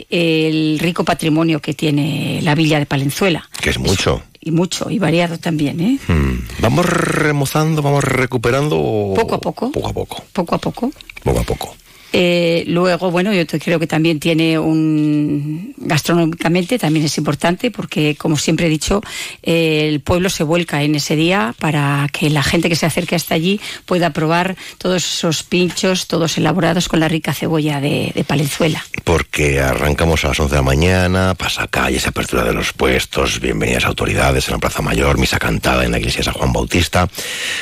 el 0.08 0.78
rico 0.78 1.02
patrimonio 1.02 1.60
que 1.60 1.74
tiene 1.74 2.38
la 2.42 2.54
villa 2.54 2.78
de 2.78 2.86
Palenzuela. 2.86 3.50
Que 3.60 3.70
es 3.70 3.80
mucho. 3.80 4.22
Y 4.40 4.52
mucho, 4.52 4.90
y 4.90 5.00
variado 5.00 5.38
también, 5.38 5.80
¿eh? 5.80 5.98
Mm. 6.06 6.60
¿Vamos 6.60 6.86
remozando, 6.86 7.82
vamos 7.82 8.04
recuperando? 8.04 8.76
Poco 9.16 9.34
a 9.34 9.40
poco. 9.40 9.72
Poco 9.72 9.88
a 9.88 9.92
poco. 9.92 10.24
Poco 10.32 10.54
a 10.54 10.58
poco. 10.58 10.92
Poco 11.24 11.40
a 11.40 11.42
poco. 11.42 11.76
Eh, 12.12 12.64
luego, 12.66 13.10
bueno, 13.10 13.32
yo 13.32 13.46
creo 13.46 13.78
que 13.78 13.86
también 13.86 14.18
tiene 14.18 14.58
un 14.58 15.74
gastronómicamente 15.76 16.78
también 16.78 17.04
es 17.04 17.18
importante 17.18 17.70
porque, 17.70 18.16
como 18.16 18.36
siempre 18.36 18.66
he 18.66 18.68
dicho, 18.68 19.00
eh, 19.42 19.88
el 19.88 20.00
pueblo 20.00 20.30
se 20.30 20.44
vuelca 20.44 20.82
en 20.82 20.94
ese 20.94 21.16
día 21.16 21.54
para 21.58 22.08
que 22.12 22.30
la 22.30 22.42
gente 22.42 22.68
que 22.68 22.76
se 22.76 22.86
acerque 22.86 23.14
hasta 23.14 23.34
allí 23.34 23.60
pueda 23.86 24.10
probar 24.10 24.56
todos 24.78 25.04
esos 25.04 25.42
pinchos, 25.42 26.06
todos 26.06 26.36
elaborados 26.38 26.88
con 26.88 27.00
la 27.00 27.08
rica 27.08 27.34
cebolla 27.34 27.80
de, 27.80 28.12
de 28.14 28.24
Palenzuela. 28.24 28.84
Porque 29.04 29.60
arrancamos 29.60 30.24
a 30.24 30.28
las 30.28 30.40
11 30.40 30.50
de 30.50 30.56
la 30.56 30.62
mañana, 30.62 31.34
pasacalles, 31.34 32.06
apertura 32.06 32.44
de 32.44 32.52
los 32.52 32.72
puestos, 32.72 33.40
bienvenidas 33.40 33.84
autoridades 33.84 34.48
en 34.48 34.54
la 34.54 34.58
Plaza 34.58 34.82
Mayor, 34.82 35.18
misa 35.18 35.38
cantada 35.38 35.84
en 35.84 35.92
la 35.92 35.98
iglesia 35.98 36.18
de 36.18 36.24
San 36.24 36.34
Juan 36.34 36.52
Bautista. 36.52 37.08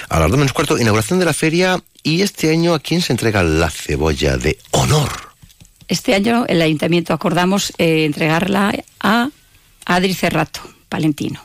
A 0.09 0.21
las 0.21 0.31
2 0.31 0.39
menos 0.39 0.53
cuarto, 0.53 0.79
inauguración 0.79 1.19
de 1.19 1.25
la 1.25 1.35
feria. 1.35 1.81
Y 2.07 2.23
este 2.23 2.53
año, 2.53 2.73
¿a 2.73 2.79
quién 2.79 3.03
se 3.03 3.13
entrega 3.13 3.43
la 3.43 3.69
cebolla 3.69 4.37
de 4.37 4.57
honor? 4.71 5.11
Este 5.89 6.15
año 6.15 6.45
el 6.47 6.63
ayuntamiento 6.63 7.13
acordamos 7.13 7.73
eh, 7.79 8.05
entregarla 8.05 8.73
a 9.01 9.29
Adri 9.85 10.15
Cerrato, 10.15 10.61
palentino. 10.89 11.43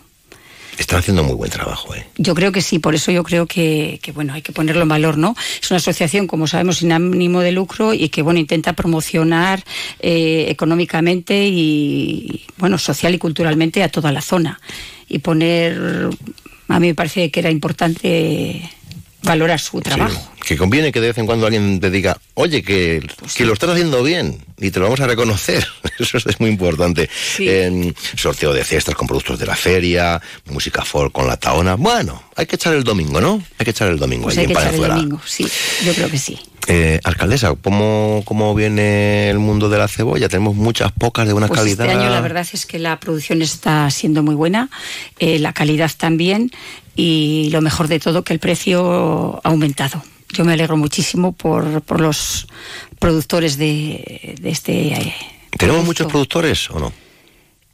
Están 0.77 0.99
haciendo 0.99 1.23
muy 1.23 1.33
buen 1.33 1.49
trabajo, 1.49 1.95
¿eh? 1.95 2.05
Yo 2.15 2.35
creo 2.35 2.51
que 2.51 2.61
sí, 2.61 2.77
por 2.77 2.93
eso 2.93 3.11
yo 3.11 3.23
creo 3.23 3.47
que, 3.47 3.99
que, 4.03 4.11
bueno, 4.11 4.33
hay 4.33 4.43
que 4.43 4.51
ponerlo 4.51 4.83
en 4.83 4.89
valor, 4.89 5.17
¿no? 5.17 5.35
Es 5.59 5.71
una 5.71 5.77
asociación, 5.77 6.27
como 6.27 6.45
sabemos, 6.45 6.77
sin 6.77 6.91
ánimo 6.91 7.39
de 7.39 7.53
lucro 7.53 7.95
y 7.95 8.09
que, 8.09 8.21
bueno, 8.21 8.39
intenta 8.39 8.73
promocionar 8.73 9.63
eh, 9.99 10.45
económicamente 10.47 11.47
y, 11.47 12.45
bueno, 12.57 12.77
social 12.77 13.15
y 13.15 13.17
culturalmente 13.17 13.81
a 13.81 13.89
toda 13.89 14.11
la 14.11 14.21
zona. 14.21 14.61
Y 15.09 15.17
poner, 15.17 16.11
a 16.67 16.79
mí 16.79 16.87
me 16.89 16.93
parece 16.93 17.31
que 17.31 17.39
era 17.39 17.49
importante 17.49 18.69
valorar 19.23 19.59
su 19.59 19.81
trabajo. 19.81 20.19
Sí, 20.41 20.47
que 20.47 20.57
conviene 20.57 20.91
que 20.91 20.99
de 20.99 21.07
vez 21.07 21.17
en 21.17 21.25
cuando 21.25 21.45
alguien 21.45 21.79
te 21.79 21.89
diga, 21.89 22.17
oye, 22.33 22.63
que, 22.63 23.07
Pues 23.19 23.33
que 23.33 23.45
lo 23.45 23.53
estás 23.53 23.69
haciendo 23.69 24.03
bien 24.03 24.43
y 24.57 24.71
te 24.71 24.79
lo 24.79 24.85
vamos 24.85 24.99
a 25.01 25.07
reconocer. 25.07 25.65
Eso 25.99 26.17
es 26.17 26.39
muy 26.39 26.49
importante. 26.49 27.09
Sí. 27.11 27.47
Sorteo 28.15 28.53
de 28.53 28.63
cestas 28.63 28.95
con 28.95 29.07
productos 29.07 29.39
de 29.39 29.45
la 29.45 29.55
feria, 29.55 30.21
música 30.45 30.83
folk 30.83 31.11
con 31.11 31.27
la 31.27 31.37
taona. 31.37 31.75
Bueno, 31.75 32.23
hay 32.35 32.45
que 32.45 32.55
echar 32.55 32.73
el 32.73 32.83
domingo, 32.83 33.21
¿no? 33.21 33.43
Hay 33.57 33.63
que 33.63 33.71
echar 33.71 33.89
el 33.89 33.99
domingo 33.99 34.25
Pues 34.25 34.37
allí 34.37 34.47
hay 34.47 34.53
que 34.53 34.59
en 34.59 34.67
echar 34.67 34.73
el 34.73 34.89
domingo, 34.89 35.21
sí, 35.25 35.47
yo 35.85 35.93
creo 35.93 36.09
que 36.09 36.17
sí. 36.17 36.39
Eh, 36.67 36.99
alcaldesa, 37.03 37.55
¿cómo, 37.55 38.21
¿cómo 38.23 38.53
viene 38.53 39.29
el 39.29 39.39
mundo 39.39 39.67
de 39.67 39.79
la 39.79 39.87
cebolla? 39.87 40.29
Tenemos 40.29 40.55
muchas 40.55 40.91
pocas 40.91 41.25
de 41.25 41.33
buena 41.33 41.47
Pues 41.47 41.59
calidad. 41.59 41.87
Este 41.87 41.99
año 41.99 42.09
la 42.09 42.21
verdad 42.21 42.47
es 42.53 42.65
que 42.65 42.77
la 42.77 42.99
producción 42.99 43.41
está 43.41 43.89
siendo 43.89 44.21
muy 44.21 44.35
buena, 44.35 44.69
eh, 45.19 45.39
la 45.39 45.53
calidad 45.53 45.91
también 45.97 46.51
y 46.95 47.49
lo 47.51 47.61
mejor 47.61 47.87
de 47.87 47.99
todo 47.99 48.23
que 48.23 48.33
el 48.33 48.39
precio 48.39 49.39
ha 49.43 49.49
aumentado. 49.49 50.03
Yo 50.33 50.45
me 50.45 50.53
alegro 50.53 50.77
muchísimo 50.77 51.33
por, 51.33 51.81
por 51.81 51.99
los 51.99 52.47
productores 52.99 53.57
de, 53.57 54.35
de 54.39 54.49
este. 54.49 54.93
eh, 54.93 55.13
¿Tenemos 55.57 55.83
muchos 55.83 56.07
productores 56.07 56.69
o 56.71 56.79
no? 56.79 56.93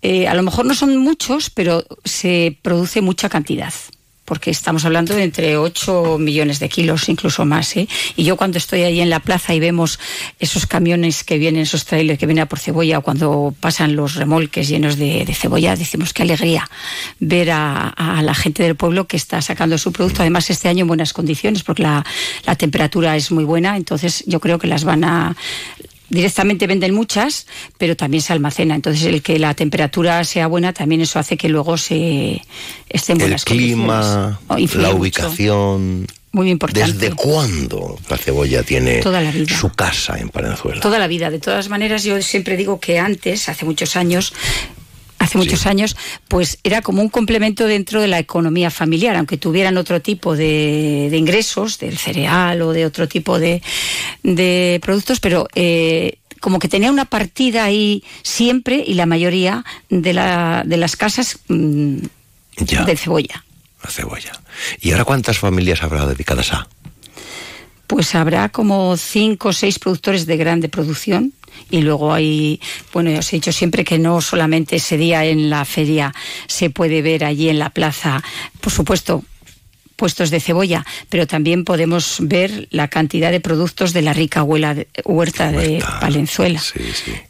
eh, 0.02 0.28
a 0.28 0.34
lo 0.34 0.44
mejor 0.44 0.66
no 0.66 0.74
son 0.74 0.98
muchos, 0.98 1.50
pero 1.50 1.84
se 2.04 2.58
produce 2.62 3.02
mucha 3.02 3.30
cantidad. 3.30 3.74
Porque 4.28 4.52
estamos 4.52 4.84
hablando 4.84 5.16
de 5.16 5.24
entre 5.24 5.56
8 5.56 6.18
millones 6.20 6.60
de 6.60 6.68
kilos, 6.68 7.08
incluso 7.08 7.46
más. 7.46 7.78
¿eh? 7.78 7.88
Y 8.18 8.26
yo 8.26 8.36
cuando 8.36 8.58
estoy 8.58 8.82
ahí 8.82 9.00
en 9.00 9.10
la 9.10 9.22
plaza 9.22 9.54
y 9.54 9.62
vemos 9.62 10.00
esos 10.38 10.66
camiones 10.66 11.24
que 11.24 11.38
vienen, 11.38 11.62
esos 11.62 11.86
trailers 11.86 12.20
que 12.20 12.26
vienen 12.26 12.44
a 12.44 12.46
por 12.46 12.60
cebolla, 12.60 12.98
o 12.98 13.02
cuando 13.02 13.56
pasan 13.58 13.96
los 13.96 14.16
remolques 14.16 14.68
llenos 14.68 14.98
de, 14.98 15.26
cebolla, 15.34 15.78
decimos 15.78 16.12
qué 16.12 16.24
alegría 16.24 16.70
ver 17.22 17.52
a, 17.52 17.94
la 18.22 18.36
gente 18.36 18.64
del 18.64 18.76
pueblo 18.76 19.08
que 19.08 19.16
está 19.16 19.42
sacando 19.42 19.78
su 19.78 19.94
producto. 19.94 20.24
Además, 20.24 20.50
este 20.50 20.68
año 20.68 20.82
en 20.82 20.88
buenas 20.88 21.14
condiciones, 21.14 21.64
porque 21.64 21.84
la 21.84 22.04
temperatura 22.58 23.16
es 23.16 23.32
muy 23.32 23.46
buena. 23.46 23.78
Entonces, 23.78 24.26
yo 24.28 24.42
creo 24.42 24.60
que 24.60 24.68
las 24.68 24.84
van 24.84 25.06
a 25.06 25.38
directamente 26.10 26.68
venden 26.68 26.94
muchas, 26.94 27.48
pero 27.78 27.96
también 27.96 28.22
se 28.22 28.34
almacena. 28.34 28.76
Entonces, 28.76 29.06
el 29.06 29.22
que 29.22 29.40
la 29.40 29.54
temperatura 29.54 30.24
sea 30.24 30.48
buena, 30.48 30.74
también 30.74 31.02
eso 31.02 31.20
hace 31.20 31.38
que 31.38 31.50
luego 31.50 31.78
se 31.78 32.42
esté 32.90 33.12
en 33.14 33.18
El 33.18 33.24
buenas 33.26 33.46
clima. 33.46 34.40
Oh, 34.48 34.56
la 34.58 34.60
mucho. 34.60 34.96
ubicación. 34.96 36.08
Muy 36.34 36.50
importante. 36.52 36.92
¿Desde 36.92 37.16
cuándo 37.16 37.98
la 38.10 38.18
cebolla 38.18 38.62
tiene 38.62 38.98
Toda 39.00 39.22
la 39.22 39.32
vida. 39.32 39.58
su 39.58 39.70
casa 39.70 40.20
en 40.20 40.30
Palenzuela? 40.30 40.82
Toda 40.82 41.00
la 41.00 41.08
vida. 41.08 41.32
De 41.32 41.40
todas 41.40 41.70
maneras, 41.70 42.04
yo 42.04 42.22
siempre 42.22 42.58
digo 42.58 42.80
que 42.80 43.00
antes, 43.00 43.50
hace 43.50 43.66
muchos 43.66 43.96
años, 43.96 44.34
hace 45.28 45.38
muchos 45.38 45.66
años, 45.66 45.96
pues 46.28 46.58
era 46.64 46.82
como 46.82 47.02
un 47.02 47.10
complemento 47.10 47.66
dentro 47.66 48.02
de 48.02 48.08
la 48.08 48.20
economía 48.20 48.72
familiar, 48.72 49.16
aunque 49.16 49.38
tuvieran 49.38 49.78
otro 49.78 50.02
tipo 50.02 50.36
de, 50.36 51.08
de 51.12 51.18
ingresos, 51.18 51.78
del 51.80 51.98
cereal 51.98 52.62
o 52.62 52.74
de 52.74 52.86
otro 52.86 53.08
tipo 53.08 53.40
de, 53.40 53.62
de 54.24 54.80
productos, 54.82 55.20
pero 55.20 55.48
eh, 55.56 56.18
como 56.40 56.60
que 56.60 56.68
tenía 56.68 56.92
una 56.92 57.06
partida 57.06 57.64
ahí 57.64 58.04
siempre 58.24 58.84
y 58.86 58.94
la 58.94 59.06
mayoría 59.06 59.64
de, 59.90 60.14
la, 60.14 60.64
de 60.66 60.78
las 60.78 60.96
casas 60.96 61.40
mm, 61.48 61.98
Ya. 62.66 62.84
de 62.86 62.96
cebolla. 62.98 63.44
La 63.84 63.90
cebolla. 63.92 64.32
¿Y 64.82 64.92
ahora 64.92 65.04
cuántas 65.06 65.38
familias 65.38 65.84
habrá 65.84 66.06
dedicadas 66.08 66.52
a? 66.54 66.68
Pues 67.88 68.14
habrá 68.16 68.50
como 68.50 68.96
cinco 68.98 69.50
o 69.50 69.54
seis 69.54 69.80
productores 69.80 70.26
de 70.26 70.36
grande 70.38 70.68
producción 70.70 71.34
y 71.72 71.82
luego 71.82 72.14
hay, 72.14 72.60
bueno, 72.94 73.10
ya 73.10 73.20
os 73.20 73.32
he 73.34 73.38
dicho 73.38 73.52
siempre 73.52 73.84
que 73.84 73.98
no 73.98 74.22
solamente 74.22 74.76
ese 74.76 74.98
día 74.98 75.26
en 75.26 75.50
la 75.50 75.64
feria 75.66 76.14
se 76.48 76.70
puede 76.70 77.02
ver 77.02 77.24
allí 77.24 77.50
en 77.50 77.60
la 77.60 77.70
plaza, 77.72 78.22
por 78.62 78.72
supuesto, 78.74 79.24
puestos 79.96 80.30
de 80.30 80.40
cebolla, 80.40 80.86
pero 81.10 81.26
también 81.26 81.64
podemos 81.66 82.18
ver 82.20 82.68
la 82.70 82.88
cantidad 82.88 83.32
de 83.32 83.40
productos 83.40 83.94
de 83.94 84.04
la 84.04 84.14
rica 84.14 84.44
huela 84.44 84.76
de- 84.76 84.88
huerta 85.06 85.52
de 85.52 85.84
Palenzuela. 86.00 86.62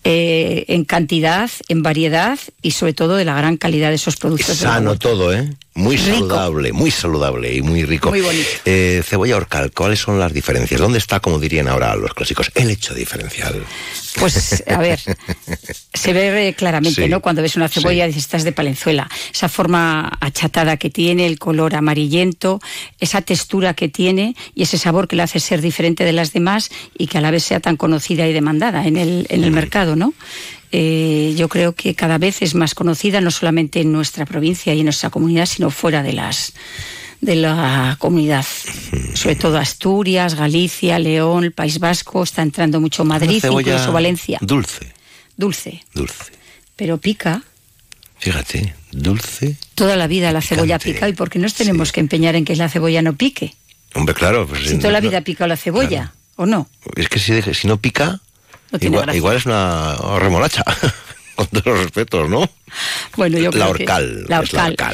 Eh, 0.03 0.65
en 0.67 0.83
cantidad, 0.83 1.49
en 1.69 1.81
variedad 1.81 2.37
y 2.61 2.71
sobre 2.71 2.93
todo 2.93 3.15
de 3.15 3.23
la 3.23 3.35
gran 3.35 3.55
calidad 3.55 3.87
de 3.89 3.95
esos 3.95 4.17
productos. 4.17 4.59
de 4.59 4.65
la 4.65 4.73
Sano 4.73 4.97
todo, 4.99 5.31
¿eh? 5.33 5.49
Muy 5.77 5.95
Rico. 5.95 6.15
saludable, 6.17 6.73
muy 6.73 6.89
saludable 6.91 7.53
y 7.53 7.61
muy 7.61 7.85
rico. 7.85 8.09
Muy 8.09 8.21
bonito. 8.21 8.47
Eh, 8.65 9.03
cebolla 9.05 9.37
orcal, 9.37 9.71
¿cuáles 9.71 9.99
son 9.99 10.19
las 10.19 10.33
diferencias? 10.33 10.81
¿Dónde 10.81 10.97
está, 10.97 11.19
como 11.19 11.37
dirían 11.39 11.67
ahora 11.67 11.95
los 11.95 12.13
clásicos, 12.15 12.51
el 12.55 12.71
hecho 12.71 12.95
diferencial? 12.95 13.63
Pues, 14.15 14.63
a 14.67 14.79
ver, 14.79 14.99
se 15.93 16.13
ve 16.13 16.55
claramente, 16.57 17.03
Sí, 17.03 17.09
¿no? 17.09 17.21
Cuando 17.21 17.43
ves 17.43 17.55
una 17.55 17.69
cebolla 17.69 18.05
sí. 18.05 18.07
dices, 18.07 18.23
estás 18.23 18.43
de 18.43 18.51
Palenzuela. 18.51 19.07
Esa 19.31 19.47
forma 19.49 20.11
achatada 20.19 20.77
que 20.77 20.89
tiene, 20.89 21.27
el 21.27 21.37
color 21.37 21.75
amarillento, 21.75 22.59
esa 22.99 23.21
textura 23.21 23.75
que 23.75 23.87
tiene 23.89 24.35
y 24.55 24.63
ese 24.63 24.79
sabor 24.79 25.07
que 25.07 25.15
la 25.15 25.23
hace 25.23 25.39
ser 25.39 25.61
diferente 25.61 26.03
de 26.03 26.13
las 26.13 26.33
demás 26.33 26.71
y 26.97 27.05
que 27.05 27.19
a 27.19 27.21
la 27.21 27.29
vez 27.29 27.43
sea 27.43 27.59
tan 27.59 27.77
conocida 27.77 28.27
y 28.27 28.33
demandada 28.33 28.87
en 28.87 28.97
el, 28.97 29.27
en 29.29 29.43
el 29.43 29.51
mercado, 29.51 29.95
¿no? 29.95 30.13
Eh, 30.71 31.33
yo 31.37 31.47
creo 31.47 31.73
que 31.73 31.95
cada 31.95 32.17
vez 32.17 32.41
es 32.41 32.53
más 32.55 32.75
conocida, 32.75 33.21
no 33.21 33.31
solamente 33.31 33.79
en 33.81 33.91
nuestra 33.91 34.25
provincia 34.25 34.73
y 34.73 34.79
en 34.79 34.85
nuestra 34.85 35.09
comunidad, 35.09 35.45
sino 35.45 35.69
fuera 35.71 36.03
de 36.03 36.13
las 36.13 36.53
de 37.19 37.35
la 37.35 37.95
comunidad, 37.99 38.45
sobre 39.15 39.35
todo 39.35 39.57
Asturias, 39.57 40.35
Galicia, 40.35 40.99
León, 40.99 41.45
el 41.45 41.51
País 41.51 41.79
Vasco, 41.79 42.21
está 42.21 42.43
entrando 42.43 42.79
mucho 42.79 43.05
Madrid, 43.05 43.43
incluso 43.43 43.91
Valencia. 43.91 44.37
Dulce, 44.41 44.93
Dulce, 45.35 45.83
dulce. 45.95 46.25
pero 46.75 46.97
pica. 46.99 47.41
Fíjate, 48.19 48.75
dulce. 48.91 49.55
Toda 49.73 49.95
la 49.95 50.07
vida 50.07 50.31
la 50.31 50.41
cebolla 50.41 50.77
pica 50.79 51.07
y 51.09 51.13
por 51.13 51.29
qué 51.29 51.39
nos 51.39 51.53
tenemos 51.55 51.91
que 51.91 52.01
empeñar 52.01 52.35
en 52.35 52.45
que 52.45 52.55
la 52.55 52.69
cebolla 52.69 53.01
no 53.01 53.15
pique. 53.15 53.55
Hombre, 53.95 54.13
claro. 54.13 54.47
Pues, 54.47 54.67
Si 54.67 54.77
toda 54.77 54.91
la 54.91 54.99
vida 54.99 55.21
pica 55.21 55.47
la 55.47 55.57
cebolla, 55.57 56.13
¿o 56.35 56.45
no? 56.45 56.69
Es 56.95 57.09
que 57.09 57.19
si, 57.19 57.41
si 57.53 57.67
no 57.67 57.77
pica, 57.77 58.21
No 58.71 58.79
tiene 58.79 58.95
igual, 58.95 59.05
gracia. 59.05 59.17
igual 59.17 59.37
es 59.37 59.45
una 59.45 59.95
remolacha. 60.19 60.63
Con 61.35 61.45
todos 61.47 61.65
los 61.67 61.79
respetos, 61.83 62.29
¿no? 62.29 62.49
Bueno, 63.15 63.37
yo 63.37 63.45
La 63.45 63.65
creo 63.65 63.73
que- 63.75 63.83
horcal, 63.83 64.25
la 64.27 64.41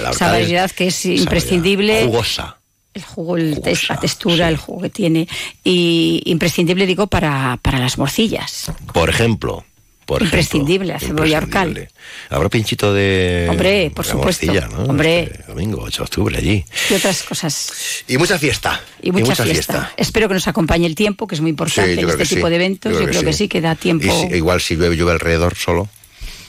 la 0.04 0.12
esa 0.12 0.26
es- 0.26 0.32
variedad 0.42 0.72
que 0.72 0.88
es 0.88 1.06
imprescindible. 1.06 2.04
Jugosa. 2.06 2.58
El 2.94 3.04
jugo, 3.04 3.38
el 3.38 3.60
la 3.90 3.98
textura, 4.00 4.50
el 4.50 4.58
jugo 4.58 4.82
que 4.84 4.90
tiene. 4.90 5.28
Y 5.64 6.22
imprescindible, 6.26 6.86
digo, 6.86 7.08
para, 7.08 7.58
para 7.62 7.80
las 7.80 7.98
morcillas. 7.98 8.72
Por 8.94 9.10
ejemplo. 9.10 9.64
Por 10.06 10.22
ejemplo, 10.22 10.38
imprescindible, 10.40 10.94
la 10.94 11.00
cebolla 11.00 11.38
horcal. 11.38 11.90
Habrá 12.30 12.50
pinchito 12.50 12.94
de. 12.94 13.48
Hombre, 13.50 13.92
por 13.96 14.06
de 14.06 14.12
supuesto. 14.12 14.46
morcilla, 14.48 14.68
¿no? 14.68 14.84
Hombre. 14.86 15.24
Este 15.24 15.44
domingo, 15.48 15.82
8 15.84 15.98
de 15.98 16.04
octubre, 16.04 16.38
allí. 16.38 16.66
Y 16.90 16.94
otras 16.94 17.24
cosas. 17.24 17.72
Y 18.08 18.18
mucha 18.18 18.38
fiesta. 18.38 18.82
Y 19.02 19.12
mucha, 19.12 19.36
fiesta. 19.36 19.94
Espero 19.98 20.28
que 20.28 20.34
nos 20.34 20.48
acompañe 20.48 20.86
el 20.86 20.96
tiempo, 20.96 21.28
que 21.28 21.36
es 21.36 21.42
muy 21.42 21.52
importante 21.52 21.96
Sí, 21.96 22.02
yo 22.02 22.02
en 22.02 22.06
creo 22.08 22.22
este 22.24 22.24
que 22.24 22.36
tipo 22.36 22.48
sí. 22.48 22.50
de 22.50 22.56
eventos. 22.56 22.94
Yo, 22.94 23.06
creo, 23.06 23.24
que, 23.24 23.34
sí. 23.34 23.48
que 23.48 23.62
da 23.62 23.76
tiempo. 23.76 24.06
Y 24.06 24.10
si- 24.30 24.36
igual 24.36 24.62
si 24.62 24.76
llueve, 24.76 24.96
llueve 24.96 25.14
alrededor 25.14 25.56
solo. 25.56 25.88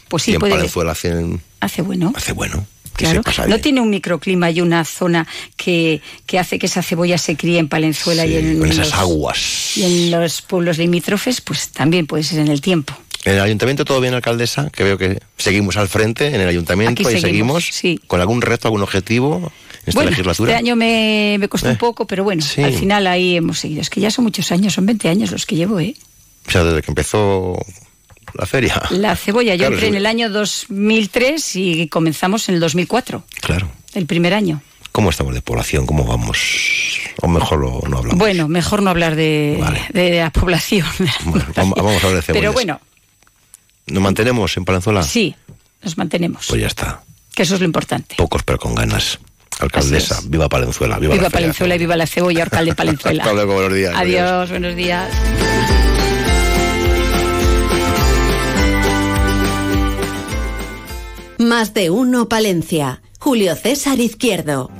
pues 0.09 0.25
y 0.25 0.27
sí, 0.27 0.33
en 0.35 0.41
puede. 0.41 0.55
Palenzuela 0.55 0.93
hacen, 0.93 1.41
Hace 1.61 1.83
bueno. 1.83 2.13
hace 2.17 2.33
bueno. 2.33 2.67
Y 2.97 2.97
Claro, 2.97 3.23
no 3.49 3.59
tiene 3.59 3.81
un 3.81 3.91
microclima 3.91 4.53
y 4.53 4.61
una 4.61 4.85
zona 4.85 5.27
que, 5.57 6.01
que 6.27 6.39
hace 6.39 6.61
que 6.61 6.67
esa 6.67 6.81
cebolla 6.81 7.19
se 7.19 7.37
críe 7.37 7.59
en 7.59 7.69
Palenzuela 7.69 8.25
y 8.25 8.37
en, 8.37 8.59
con 8.61 8.69
esas 8.71 8.91
los, 8.91 8.95
aguas. 8.95 9.77
y 9.77 9.83
en 9.83 10.11
los 10.13 10.43
pueblos 10.43 10.79
limítrofes, 10.79 11.41
pues 11.41 11.71
también 11.71 12.07
puede 12.07 12.23
ser 12.23 12.39
en 12.39 12.47
el 12.49 12.61
tiempo. 12.61 12.97
En 13.25 13.35
el 13.37 13.41
ayuntamiento 13.41 13.85
todo 13.85 14.01
bien, 14.01 14.13
alcaldesa, 14.15 14.71
que 14.71 14.85
veo 14.85 14.99
que 14.99 15.19
seguimos 15.39 15.77
al 15.77 15.89
frente 15.89 16.29
en 16.35 16.41
el 16.41 16.49
ayuntamiento 16.49 17.03
Aquí 17.07 17.17
y 17.17 17.21
seguimos, 17.21 17.65
seguimos, 17.73 18.07
con 18.07 18.21
algún 18.21 18.43
reto, 18.43 18.69
algún 18.69 18.83
objetivo 18.83 19.37
en 19.37 19.79
esta 19.87 19.99
bueno, 19.99 20.11
legislatura. 20.11 20.53
este 20.53 20.59
año 20.59 20.77
me, 20.77 21.37
me 21.39 21.49
costó 21.49 21.69
Eh, 21.69 21.73
un 21.73 21.79
poco, 21.79 22.07
pero 22.07 22.23
bueno, 22.25 22.43
sí. 22.43 22.63
al 22.63 22.75
final 22.75 23.07
ahí 23.07 23.37
hemos 23.37 23.59
seguido. 23.61 23.81
Es 23.81 23.89
que 23.91 24.01
ya 24.01 24.11
son 24.11 24.25
muchos 24.25 24.53
años, 24.53 24.75
son 24.75 24.85
20 24.87 25.09
años 25.09 25.31
los 25.31 25.47
que 25.47 25.57
llevo, 25.57 25.81
¿eh? 25.81 25.95
O 26.47 26.51
sea, 26.51 26.65
desde 26.65 26.83
que 26.83 26.91
empezó 26.91 27.59
la 28.35 28.45
feria. 28.47 28.83
La 28.91 29.17
cebolla, 29.17 29.55
yo 29.55 29.67
entré 29.67 29.83
sí. 29.83 29.87
en 29.87 29.95
el 29.95 30.05
año 30.07 30.29
2003 30.29 31.57
y 31.57 31.89
comenzamos 31.89 32.49
en 32.49 32.57
el 32.57 32.61
2004, 32.61 33.25
Claro. 33.41 33.69
el 33.95 34.07
primer 34.07 34.35
año. 34.35 34.61
¿Cómo 34.93 35.11
estamos 35.11 35.35
de 35.35 35.41
población? 35.43 35.87
¿Cómo 35.87 36.05
vamos? 36.05 36.39
O 37.23 37.27
mejor 37.29 37.59
lo, 37.59 37.81
no 37.89 37.99
hablamos. 37.99 38.19
Bueno, 38.19 38.49
mejor 38.49 38.83
no 38.83 38.91
hablar 38.91 39.17
de, 39.17 39.63
de 39.93 40.19
la 40.21 40.31
población. 40.31 40.87
Bueno, 41.25 41.45
vamos 41.57 41.77
a 41.79 41.81
hablar 42.07 42.15
de 42.17 42.23
cebollas. 42.23 42.27
Pero 42.27 42.53
bueno, 42.53 42.81
¿Nos 43.87 44.03
mantenemos 44.03 44.57
en 44.57 44.65
Palenzuela? 44.65 45.03
sí, 45.03 45.35
nos 45.83 45.99
mantenemos, 45.99 46.47
Pues 46.49 46.61
ya 46.61 46.67
está. 46.69 47.03
que 47.35 47.43
eso 47.43 47.55
es 47.55 47.61
lo 47.61 47.67
importante. 47.67 48.15
Pocos 48.17 48.43
pero 48.43 48.59
con 48.59 48.75
ganas. 48.75 49.19
Alcaldesa, 49.61 50.21
viva 50.27 50.49
Palenzuela, 50.49 50.99
viva, 50.99 51.15
Viva. 51.15 51.31
Palenzuela 51.31 51.77
y 51.77 51.79
viva 51.79 51.97
la 51.97 52.07
cebolla, 52.09 52.43
alcalde 52.43 52.73
de 52.73 52.75
Palenzuela. 52.77 53.23
Hasta 53.25 53.35
luego, 53.35 53.55
buenos 53.55 53.75
días. 53.75 53.95
Adiós, 53.97 54.51
buenos 54.51 54.75
días. 54.75 55.09
Más 61.39 61.75
de 61.75 61.91
uno 61.91 62.29
Palencia. 62.29 63.03
Julio 63.19 63.55
César 63.57 63.99
Izquierdo. 64.01 64.71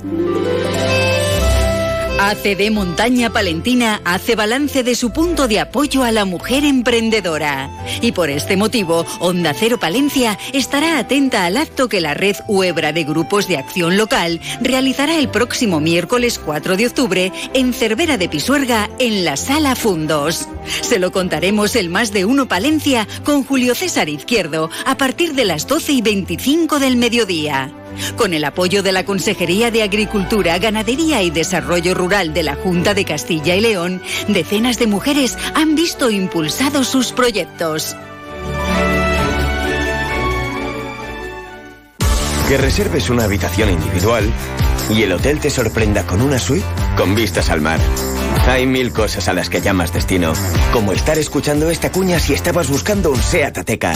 ACD 2.17 2.71
Montaña 2.71 3.29
Palentina 3.29 4.01
hace 4.05 4.35
balance 4.35 4.83
de 4.83 4.95
su 4.95 5.11
punto 5.11 5.49
de 5.49 5.59
apoyo 5.59 6.03
a 6.03 6.13
la 6.13 6.23
mujer 6.23 6.63
emprendedora. 6.63 7.69
Y 8.01 8.13
por 8.13 8.29
este 8.29 8.55
motivo, 8.55 9.05
Onda 9.19 9.53
Cero 9.53 9.77
Palencia 9.79 10.39
estará 10.53 10.97
atenta 10.97 11.45
al 11.45 11.57
acto 11.57 11.89
que 11.89 11.99
la 11.99 12.13
red 12.13 12.37
Huebra 12.47 12.93
de 12.93 13.03
Grupos 13.03 13.49
de 13.49 13.57
Acción 13.57 13.97
Local 13.97 14.39
realizará 14.61 15.17
el 15.17 15.29
próximo 15.29 15.81
miércoles 15.81 16.39
4 16.39 16.77
de 16.77 16.87
octubre 16.87 17.31
en 17.53 17.73
Cervera 17.73 18.17
de 18.17 18.29
Pisuerga 18.29 18.89
en 18.97 19.25
la 19.25 19.35
Sala 19.35 19.75
Fundos. 19.75 20.47
Se 20.81 20.99
lo 20.99 21.11
contaremos 21.11 21.75
el 21.75 21.89
más 21.89 22.13
de 22.13 22.23
uno 22.23 22.47
Palencia 22.47 23.07
con 23.25 23.43
Julio 23.43 23.75
César 23.75 24.07
Izquierdo 24.07 24.69
a 24.85 24.95
partir 24.95 25.33
de 25.33 25.43
las 25.43 25.67
12 25.67 25.91
y 25.91 26.01
25 26.01 26.79
del 26.79 26.95
mediodía. 26.95 27.73
Con 28.15 28.33
el 28.33 28.43
apoyo 28.43 28.83
de 28.83 28.91
la 28.91 29.05
Consejería 29.05 29.71
de 29.71 29.83
Agricultura, 29.83 30.57
Ganadería 30.59 31.21
y 31.21 31.29
Desarrollo 31.29 31.93
Rural 31.93 32.33
de 32.33 32.43
la 32.43 32.55
Junta 32.55 32.93
de 32.93 33.05
Castilla 33.05 33.55
y 33.55 33.61
León, 33.61 34.01
decenas 34.27 34.79
de 34.79 34.87
mujeres 34.87 35.37
han 35.53 35.75
visto 35.75 36.09
impulsados 36.09 36.87
sus 36.87 37.11
proyectos. 37.11 37.95
Que 42.47 42.57
reserves 42.57 43.09
una 43.09 43.23
habitación 43.23 43.71
individual 43.71 44.31
y 44.89 45.01
el 45.01 45.11
hotel 45.13 45.39
te 45.39 45.49
sorprenda 45.49 46.05
con 46.05 46.21
una 46.21 46.37
suite 46.37 46.65
con 46.95 47.15
vistas 47.15 47.49
al 47.49 47.61
mar. 47.61 47.79
Hay 48.47 48.67
mil 48.67 48.91
cosas 48.91 49.27
a 49.27 49.33
las 49.33 49.49
que 49.49 49.61
llamas 49.61 49.91
destino, 49.91 50.33
como 50.71 50.93
estar 50.93 51.17
escuchando 51.17 51.69
esta 51.69 51.91
cuña 51.91 52.19
si 52.19 52.33
estabas 52.33 52.69
buscando 52.69 53.11
un 53.11 53.21
SEAT 53.21 53.57
Ateca. 53.57 53.93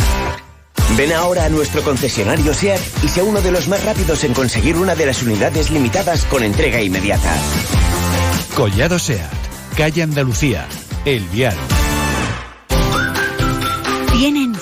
Ven 0.98 1.14
ahora 1.14 1.46
a 1.46 1.50
nuestro 1.50 1.82
concesionario 1.84 2.54
SEAT 2.54 2.80
y 3.04 3.08
sea 3.08 3.24
uno 3.24 3.42
de 3.42 3.52
los 3.52 3.68
más 3.68 3.84
rápidos 3.84 4.24
en 4.24 4.34
conseguir 4.34 4.76
una 4.76 4.96
de 4.96 5.06
las 5.06 5.24
unidades 5.24 5.72
limitadas 5.72 6.26
con 6.26 6.44
entrega 6.44 6.82
inmediata. 6.82 7.34
Collado 8.56 9.00
SEAT, 9.00 9.32
calle 9.78 10.04
Andalucía, 10.04 10.68
El 11.06 11.24
Vial. 11.30 11.56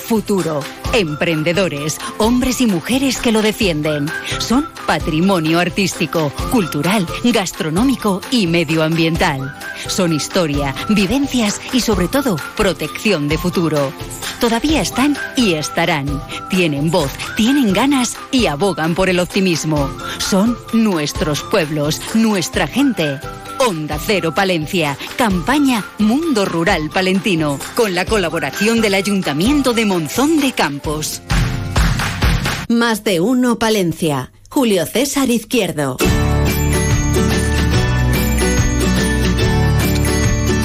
Futuro. 0.08 0.62
Emprendedores, 0.94 2.00
hombres 2.18 2.62
y 2.62 2.66
mujeres 2.66 3.18
que 3.18 3.34
lo 3.34 3.42
defienden. 3.42 4.10
Son 4.40 4.66
patrimonio 4.86 5.60
artístico, 5.60 6.32
cultural, 6.50 7.06
gastronómico 7.26 8.22
y 8.32 8.48
medioambiental. 8.48 9.54
Son 9.90 10.14
historia, 10.14 10.74
vivencias 10.88 11.60
y 11.74 11.82
sobre 11.82 12.08
todo 12.08 12.38
protección 12.56 13.28
de 13.28 13.38
futuro. 13.38 13.92
Todavía 14.40 14.82
están 14.82 15.18
y 15.36 15.56
estarán. 15.56 16.22
Tienen 16.50 16.90
voz, 16.90 17.12
tienen 17.36 17.74
ganas 17.74 18.16
y 18.32 18.46
abogan 18.46 18.96
por 18.96 19.10
el 19.10 19.20
optimismo. 19.20 19.90
Son 20.20 20.58
nuestros 20.72 21.44
pueblos, 21.44 22.02
nuestra 22.14 22.66
gente. 22.66 23.20
Onda 23.60 23.98
Cero 24.00 24.34
Palencia, 24.34 24.98
campaña 25.18 25.84
Mundo 25.98 26.46
Rural 26.46 26.90
Palentino, 26.94 27.60
con 27.76 27.96
la 27.96 28.06
colaboración 28.06 28.82
del 28.82 28.94
Ayuntamiento 28.94 29.74
de 29.74 29.86
Monzón 29.86 30.40
de 30.40 30.52
Campos. 30.52 31.22
Más 32.70 33.04
de 33.04 33.20
uno 33.20 33.58
Palencia. 33.60 34.32
Julio 34.50 34.86
César 34.86 35.30
Izquierdo. 35.30 35.98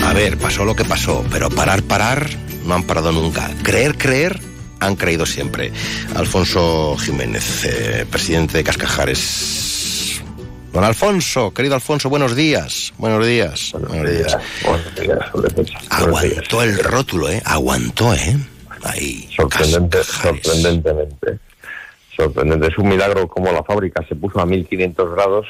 A 0.04 0.12
ver, 0.12 0.36
pasó 0.36 0.64
lo 0.64 0.76
que 0.76 0.84
pasó, 0.84 1.24
pero 1.30 1.48
parar, 1.48 1.82
parar, 1.82 2.28
no 2.66 2.74
han 2.74 2.82
parado 2.82 3.12
nunca. 3.12 3.50
Creer, 3.62 3.96
creer, 3.96 4.40
han 4.80 4.96
creído 4.96 5.24
siempre. 5.26 5.72
Alfonso 6.14 6.96
Jiménez, 6.98 7.64
eh, 7.64 8.06
presidente 8.10 8.58
de 8.58 8.64
Cascajares. 8.64 9.71
Don 10.72 10.84
Alfonso, 10.84 11.52
querido 11.52 11.74
Alfonso, 11.74 12.08
buenos 12.08 12.34
días. 12.34 12.94
Buenos 12.96 13.26
días. 13.26 13.72
Buenos 13.72 14.10
días. 14.10 14.38
Aguantó 15.90 16.62
el 16.62 16.78
rótulo, 16.78 17.28
¿eh? 17.28 17.42
Aguantó, 17.44 18.14
¿eh? 18.14 18.38
Ahí. 18.82 19.28
Sorprendente, 19.36 20.02
sorprendentemente. 20.02 21.38
Sorprendente. 22.16 22.68
Es 22.68 22.78
un 22.78 22.88
milagro 22.88 23.28
como 23.28 23.52
la 23.52 23.62
fábrica 23.62 24.02
se 24.08 24.16
puso 24.16 24.40
a 24.40 24.46
1500 24.46 25.14
grados, 25.14 25.46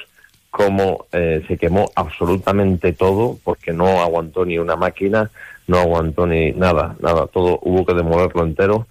como 0.51 1.07
eh, 1.13 1.45
se 1.47 1.57
quemó 1.57 1.89
absolutamente 1.95 2.93
todo, 2.93 3.39
porque 3.45 3.73
no 3.73 4.03
aguantó 4.03 4.45
ni 4.45 4.59
una 4.59 4.75
máquina, 4.75 5.31
no 5.69 5.79
aguantó 5.79 6.27
ni 6.27 6.51
nada, 6.51 6.97
nada. 6.99 7.29
Todo 7.29 7.61
hubo 7.63 7.87
que 7.87 7.95
demolerlo 7.95 8.43
entero. 8.43 8.89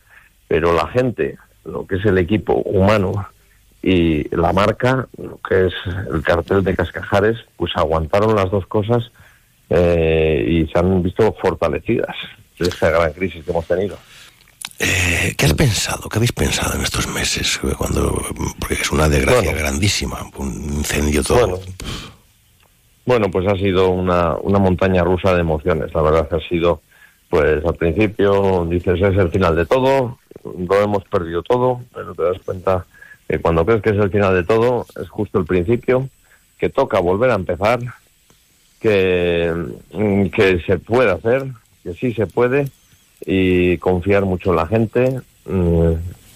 Pero 0.47 0.73
la 0.73 0.87
gente, 0.87 1.37
lo 1.65 1.85
que 1.85 1.97
es 1.97 2.05
el 2.05 2.17
equipo 2.17 2.53
humano 2.53 3.27
y 3.83 4.23
la 4.35 4.53
marca, 4.53 5.07
lo 5.17 5.39
que 5.47 5.67
es 5.67 5.73
el 6.13 6.21
cartel 6.21 6.63
de 6.63 6.75
Cascajares, 6.75 7.37
pues 7.57 7.71
aguantaron 7.75 8.35
las 8.35 8.51
dos 8.51 8.67
cosas 8.67 9.11
eh, 9.69 10.45
y 10.47 10.71
se 10.71 10.77
han 10.77 11.01
visto 11.01 11.33
fortalecidas 11.41 12.15
de 12.59 12.67
esta 12.67 12.89
gran 12.91 13.11
crisis 13.13 13.43
que 13.43 13.51
hemos 13.51 13.65
tenido. 13.65 13.97
Eh, 14.77 15.33
¿Qué 15.37 15.45
has 15.45 15.53
pensado? 15.53 16.09
¿Qué 16.09 16.17
habéis 16.17 16.31
pensado 16.31 16.75
en 16.75 16.81
estos 16.81 17.07
meses? 17.07 17.59
Cuando, 17.77 18.19
porque 18.59 18.75
es 18.75 18.91
una 18.91 19.07
desgracia 19.07 19.53
grandísima, 19.53 20.17
un 20.37 20.53
incendio 20.73 21.23
todo. 21.23 21.47
Bueno, 21.47 21.59
bueno, 23.05 23.31
pues 23.31 23.47
ha 23.47 23.55
sido 23.55 23.89
una, 23.89 24.35
una 24.37 24.59
montaña 24.59 25.03
rusa 25.03 25.33
de 25.33 25.41
emociones. 25.41 25.93
La 25.93 26.01
verdad 26.01 26.29
que 26.29 26.35
ha 26.35 26.49
sido, 26.49 26.81
pues 27.29 27.63
al 27.65 27.75
principio 27.75 28.65
dices 28.69 29.01
es 29.01 29.17
el 29.17 29.29
final 29.29 29.55
de 29.55 29.65
todo, 29.65 30.19
lo 30.43 30.81
hemos 30.81 31.03
perdido 31.05 31.43
todo, 31.43 31.81
pero 31.93 32.13
te 32.13 32.23
das 32.23 32.37
cuenta 32.43 32.85
que 33.31 33.39
cuando 33.39 33.65
crees 33.65 33.81
que 33.81 33.91
es 33.91 33.95
el 33.95 34.11
final 34.11 34.33
de 34.33 34.43
todo 34.43 34.85
es 35.01 35.07
justo 35.07 35.39
el 35.39 35.45
principio, 35.45 36.09
que 36.57 36.67
toca 36.67 36.99
volver 36.99 37.31
a 37.31 37.35
empezar, 37.35 37.79
que, 38.81 39.53
mm, 39.93 40.25
que 40.25 40.59
se 40.59 40.77
puede 40.79 41.11
hacer, 41.11 41.45
que 41.81 41.93
sí 41.93 42.13
se 42.13 42.27
puede 42.27 42.67
y 43.25 43.77
confiar 43.77 44.25
mucho 44.25 44.49
en 44.49 44.55
la 44.57 44.67
gente 44.67 45.21
mm, 45.45 45.93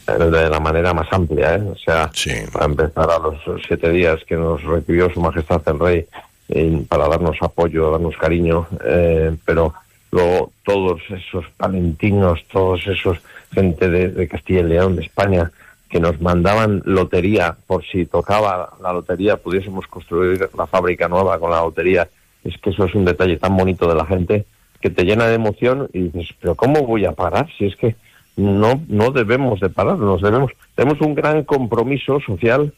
de 0.08 0.50
la 0.50 0.60
manera 0.62 0.94
más 0.94 1.12
amplia, 1.12 1.56
¿eh? 1.56 1.64
o 1.64 1.76
sea, 1.76 2.10
para 2.54 2.66
empezar 2.66 3.10
a 3.12 3.20
los 3.20 3.42
siete 3.68 3.90
días 3.90 4.24
que 4.26 4.38
nos 4.38 4.64
recibió 4.64 5.10
Su 5.10 5.20
Majestad 5.20 5.64
el 5.68 5.80
Rey 5.80 6.06
y 6.48 6.78
para 6.84 7.10
darnos 7.10 7.36
apoyo, 7.42 7.92
darnos 7.92 8.16
cariño, 8.16 8.68
eh, 8.86 9.36
pero 9.44 9.74
luego 10.12 10.54
todos 10.64 11.02
esos 11.10 11.44
palentinos, 11.58 12.46
todos 12.50 12.88
esos 12.88 13.18
gente 13.52 13.90
de, 13.90 14.12
de 14.12 14.28
Castilla 14.30 14.62
y 14.62 14.64
León, 14.64 14.96
de 14.96 15.02
España, 15.02 15.52
que 15.96 16.02
nos 16.02 16.20
mandaban 16.20 16.82
lotería 16.84 17.56
por 17.68 17.86
si 17.86 18.06
tocaba 18.06 18.74
la 18.84 18.92
lotería, 18.92 19.38
pudiésemos 19.38 19.88
construir 19.88 20.50
la 20.58 20.68
fábrica 20.68 21.08
nueva 21.08 21.40
con 21.40 21.52
la 21.52 21.62
lotería. 21.62 22.10
Es 22.44 22.58
que 22.58 22.72
eso 22.72 22.84
es 22.84 22.96
un 22.96 23.06
detalle 23.06 23.38
tan 23.38 23.56
bonito 23.56 23.88
de 23.88 23.96
la 23.96 24.06
gente 24.06 24.46
que 24.82 24.90
te 24.90 25.06
llena 25.06 25.26
de 25.28 25.36
emoción 25.36 25.88
y 25.94 26.10
dices, 26.10 26.36
pero 26.42 26.54
¿cómo 26.56 26.82
voy 26.86 27.06
a 27.06 27.14
parar? 27.14 27.48
Si 27.58 27.68
es 27.68 27.78
que 27.78 27.96
no, 28.36 28.84
no 28.90 29.12
debemos 29.12 29.62
de 29.62 29.70
parar, 29.70 29.98
nos 29.98 30.22
debemos, 30.22 30.52
tenemos 30.76 31.00
un 31.00 31.16
gran 31.16 31.46
compromiso 31.46 32.20
social 32.20 32.74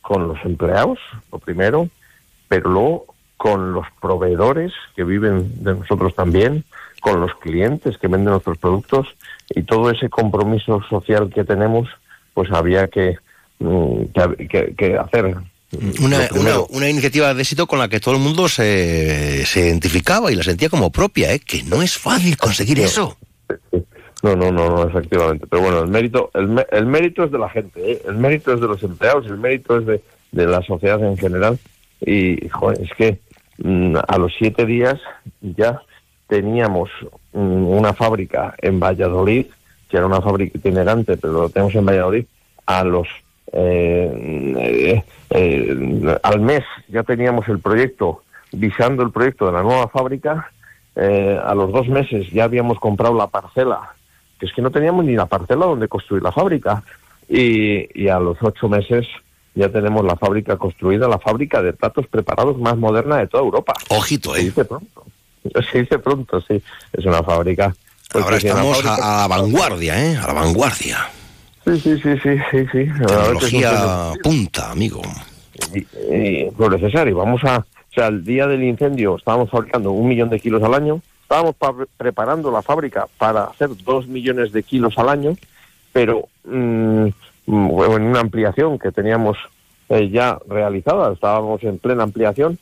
con 0.00 0.26
los 0.26 0.42
empleados, 0.46 0.98
lo 1.30 1.40
primero, 1.40 1.90
pero 2.48 2.70
luego 2.70 3.14
con 3.36 3.74
los 3.74 3.84
proveedores 4.00 4.72
que 4.96 5.04
viven 5.04 5.62
de 5.62 5.74
nosotros 5.74 6.14
también, 6.14 6.64
con 7.02 7.20
los 7.20 7.34
clientes 7.34 7.98
que 7.98 8.08
venden 8.08 8.30
nuestros 8.30 8.56
productos 8.56 9.06
y 9.50 9.64
todo 9.64 9.90
ese 9.90 10.08
compromiso 10.08 10.80
social 10.88 11.28
que 11.28 11.44
tenemos, 11.44 11.90
pues 12.38 12.52
había 12.52 12.86
que, 12.86 13.16
mm, 13.58 14.02
que, 14.14 14.46
que- 14.46 14.74
que 14.78 14.96
hacer. 14.96 15.34
Una, 16.00 16.18
una- 16.36 16.60
una 16.70 16.88
iniciativa 16.88 17.34
de 17.34 17.42
éxito 17.42 17.66
con 17.66 17.80
la 17.80 17.88
que 17.88 17.98
todo 17.98 18.14
el 18.14 18.20
mundo 18.20 18.48
se, 18.48 19.44
se 19.44 19.66
identificaba 19.66 20.30
y 20.30 20.36
la 20.36 20.44
sentía 20.44 20.68
como 20.68 20.92
propia, 20.92 21.32
¿eh? 21.34 21.40
que 21.40 21.64
no 21.64 21.82
es 21.82 21.98
fácil 21.98 22.36
conseguir 22.36 22.78
No. 22.78 22.84
eso. 22.84 23.16
No, 24.22 24.36
no, 24.36 24.52
no, 24.52 24.68
no, 24.70 24.88
efectivamente. 24.88 25.46
Pero 25.50 25.62
bueno, 25.62 25.80
el 25.82 25.88
mérito, 25.88 26.30
el, 26.34 26.64
el 26.70 26.86
mérito 26.86 27.24
es 27.24 27.32
de 27.32 27.38
la 27.38 27.48
gente, 27.50 27.80
¿eh? 27.92 28.02
el 28.06 28.14
mérito 28.14 28.54
es 28.54 28.60
de 28.60 28.68
los 28.68 28.80
empleados, 28.84 29.26
el 29.26 29.36
mérito 29.38 29.78
es 29.78 29.86
de, 29.86 30.00
de 30.30 30.46
la 30.46 30.62
sociedad 30.62 31.02
en 31.04 31.16
general. 31.18 31.58
Y, 32.06 32.48
joder, 32.50 32.80
es 32.80 32.90
que 32.96 33.18
mm, 33.58 33.96
a 34.06 34.16
los 34.18 34.32
siete 34.38 34.64
días 34.64 34.94
ya 35.40 35.82
teníamos 36.28 36.88
mm, 37.32 37.66
una 37.66 37.94
fábrica 37.94 38.54
en 38.62 38.78
Valladolid, 38.78 39.46
que 39.88 39.96
era 39.96 40.06
una 40.06 40.20
fábrica 40.20 40.58
itinerante, 40.58 41.16
pero 41.16 41.32
lo 41.32 41.48
tenemos 41.48 41.74
en 41.74 41.86
Valladolid, 41.86 42.26
a 42.66 42.84
los 42.84 43.08
eh, 43.52 44.54
eh, 44.56 45.04
eh, 45.30 46.18
al 46.22 46.40
mes 46.40 46.64
ya 46.88 47.02
teníamos 47.02 47.48
el 47.48 47.58
proyecto, 47.60 48.22
visando 48.52 49.02
el 49.02 49.10
proyecto 49.10 49.46
de 49.46 49.52
la 49.52 49.62
nueva 49.62 49.88
fábrica, 49.88 50.50
eh, 50.96 51.38
a 51.42 51.54
los 51.54 51.72
dos 51.72 51.88
meses 51.88 52.30
ya 52.30 52.44
habíamos 52.44 52.78
comprado 52.78 53.14
la 53.14 53.28
parcela, 53.28 53.94
que 54.38 54.46
es 54.46 54.52
que 54.52 54.62
no 54.62 54.70
teníamos 54.70 55.04
ni 55.04 55.14
la 55.14 55.26
parcela 55.26 55.66
donde 55.66 55.88
construir 55.88 56.22
la 56.22 56.32
fábrica, 56.32 56.82
y, 57.28 58.02
y 58.02 58.08
a 58.08 58.18
los 58.18 58.38
ocho 58.40 58.68
meses 58.68 59.06
ya 59.54 59.68
tenemos 59.68 60.04
la 60.04 60.16
fábrica 60.16 60.56
construida, 60.56 61.08
la 61.08 61.18
fábrica 61.18 61.62
de 61.62 61.72
platos 61.72 62.06
preparados 62.06 62.58
más 62.58 62.76
moderna 62.76 63.16
de 63.16 63.26
toda 63.26 63.42
Europa. 63.42 63.74
Ojito, 63.90 64.34
Se 64.34 64.42
dice 64.42 64.64
pronto, 64.64 65.04
se 65.72 65.78
dice 65.80 65.98
pronto, 65.98 66.40
sí, 66.42 66.62
es 66.92 67.04
una 67.04 67.22
fábrica. 67.22 67.74
Ahora 68.14 68.36
estamos 68.38 68.84
a, 68.84 69.24
a 69.24 69.28
la 69.28 69.28
vanguardia, 69.28 70.02
¿eh? 70.02 70.16
A 70.16 70.28
la 70.28 70.32
vanguardia. 70.32 71.10
Sí, 71.64 71.78
sí, 71.78 71.98
sí, 71.98 72.18
sí, 72.22 72.38
sí. 72.50 72.66
sí. 72.72 72.88
Tecnología 73.06 74.12
punta, 74.22 74.70
amigo. 74.70 75.02
Y, 75.74 75.78
y, 76.14 76.50
lo 76.56 76.70
necesario. 76.70 77.16
Vamos 77.16 77.44
a, 77.44 77.58
o 77.58 77.94
sea, 77.94 78.06
el 78.06 78.24
día 78.24 78.46
del 78.46 78.62
incendio 78.62 79.16
estábamos 79.16 79.50
fabricando 79.50 79.92
un 79.92 80.08
millón 80.08 80.30
de 80.30 80.40
kilos 80.40 80.62
al 80.62 80.74
año. 80.74 81.02
Estábamos 81.22 81.56
preparando 81.98 82.50
la 82.50 82.62
fábrica 82.62 83.06
para 83.18 83.44
hacer 83.44 83.68
dos 83.84 84.08
millones 84.08 84.50
de 84.52 84.62
kilos 84.62 84.96
al 84.96 85.10
año, 85.10 85.36
pero 85.92 86.28
mm, 86.44 87.06
en 87.46 88.02
una 88.02 88.20
ampliación 88.20 88.78
que 88.78 88.90
teníamos 88.92 89.36
eh, 89.90 90.08
ya 90.08 90.38
realizada, 90.48 91.12
estábamos 91.12 91.62
en 91.64 91.78
plena 91.78 92.04
ampliación, 92.04 92.58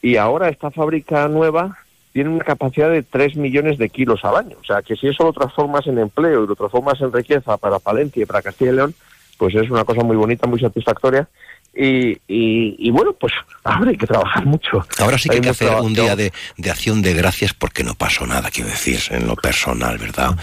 y 0.00 0.16
ahora 0.16 0.48
esta 0.48 0.70
fábrica 0.70 1.28
nueva 1.28 1.76
tiene 2.16 2.30
una 2.30 2.44
capacidad 2.44 2.90
de 2.90 3.02
3 3.02 3.36
millones 3.36 3.76
de 3.76 3.90
kilos 3.90 4.24
al 4.24 4.36
año. 4.36 4.56
O 4.58 4.64
sea, 4.64 4.80
que 4.80 4.96
si 4.96 5.06
eso 5.06 5.22
lo 5.22 5.34
transformas 5.34 5.86
en 5.86 5.98
empleo 5.98 6.44
y 6.44 6.46
lo 6.46 6.56
transformas 6.56 6.98
en 7.02 7.12
riqueza 7.12 7.58
para 7.58 7.78
Palencia 7.78 8.22
y 8.22 8.24
para 8.24 8.40
Castilla 8.40 8.70
y 8.70 8.74
León, 8.74 8.94
pues 9.36 9.54
es 9.54 9.68
una 9.68 9.84
cosa 9.84 10.02
muy 10.02 10.16
bonita, 10.16 10.46
muy 10.46 10.58
satisfactoria. 10.58 11.28
Y, 11.74 12.18
y, 12.26 12.90
bueno, 12.90 13.12
pues 13.12 13.34
ahora 13.64 13.90
hay 13.90 13.98
que 13.98 14.06
trabajar 14.06 14.46
mucho. 14.46 14.82
Ahora 14.98 15.18
sí 15.18 15.28
que 15.28 15.34
hay, 15.34 15.40
que 15.42 15.50
hacer 15.50 15.74
un 15.74 15.92
día 15.92 16.16
de, 16.16 16.32
de, 16.56 16.70
acción 16.70 17.02
de 17.02 17.12
gracias 17.12 17.52
porque 17.52 17.84
no 17.84 17.94
pasó 17.94 18.26
nada, 18.26 18.48
quiero 18.50 18.70
decir, 18.70 18.98
en 19.10 19.26
lo 19.26 19.36
personal, 19.36 19.98
¿verdad? 19.98 20.38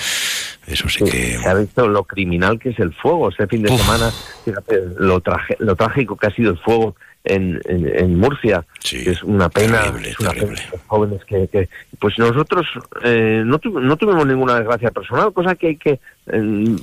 Eso 0.68 0.88
sí, 0.90 1.04
que... 1.04 1.40
Se 1.40 1.50
ha 1.50 1.56
visto 1.56 1.88
lo 1.88 2.04
criminal 2.04 2.60
que 2.60 2.70
es 2.70 2.78
el 2.78 2.94
fuego. 2.94 3.30
Este 3.30 3.48
fin 3.48 3.64
de 3.64 3.76
semana, 3.76 4.12
fíjate, 4.46 4.80
lo, 5.00 5.24
lo 5.58 5.76
trágico 5.76 6.18
que 6.18 6.28
ha 6.28 6.36
sido 6.36 6.52
el 6.52 6.60
fuego 6.60 6.96
en, 7.24 7.62
en, 7.66 8.20
Murcia. 8.20 8.66
es 8.92 9.24
una 9.24 9.50
pena, 9.50 9.94
es 10.04 10.20
una 10.20 10.32
pena 10.32 10.52
los 10.52 10.82
jóvenes 10.88 11.24
que, 11.26 11.48
que, 11.48 11.70
Pues 12.00 12.18
nosotros 12.20 12.68
eh, 13.04 13.44
no, 13.46 13.60
no 13.64 13.98
tuvimos 13.98 14.28
ninguna 14.28 14.58
desgracia 14.58 14.92
personal, 14.92 15.32
cosa 15.32 15.56
que 15.56 15.68
hay 15.68 15.78
que... 15.78 16.00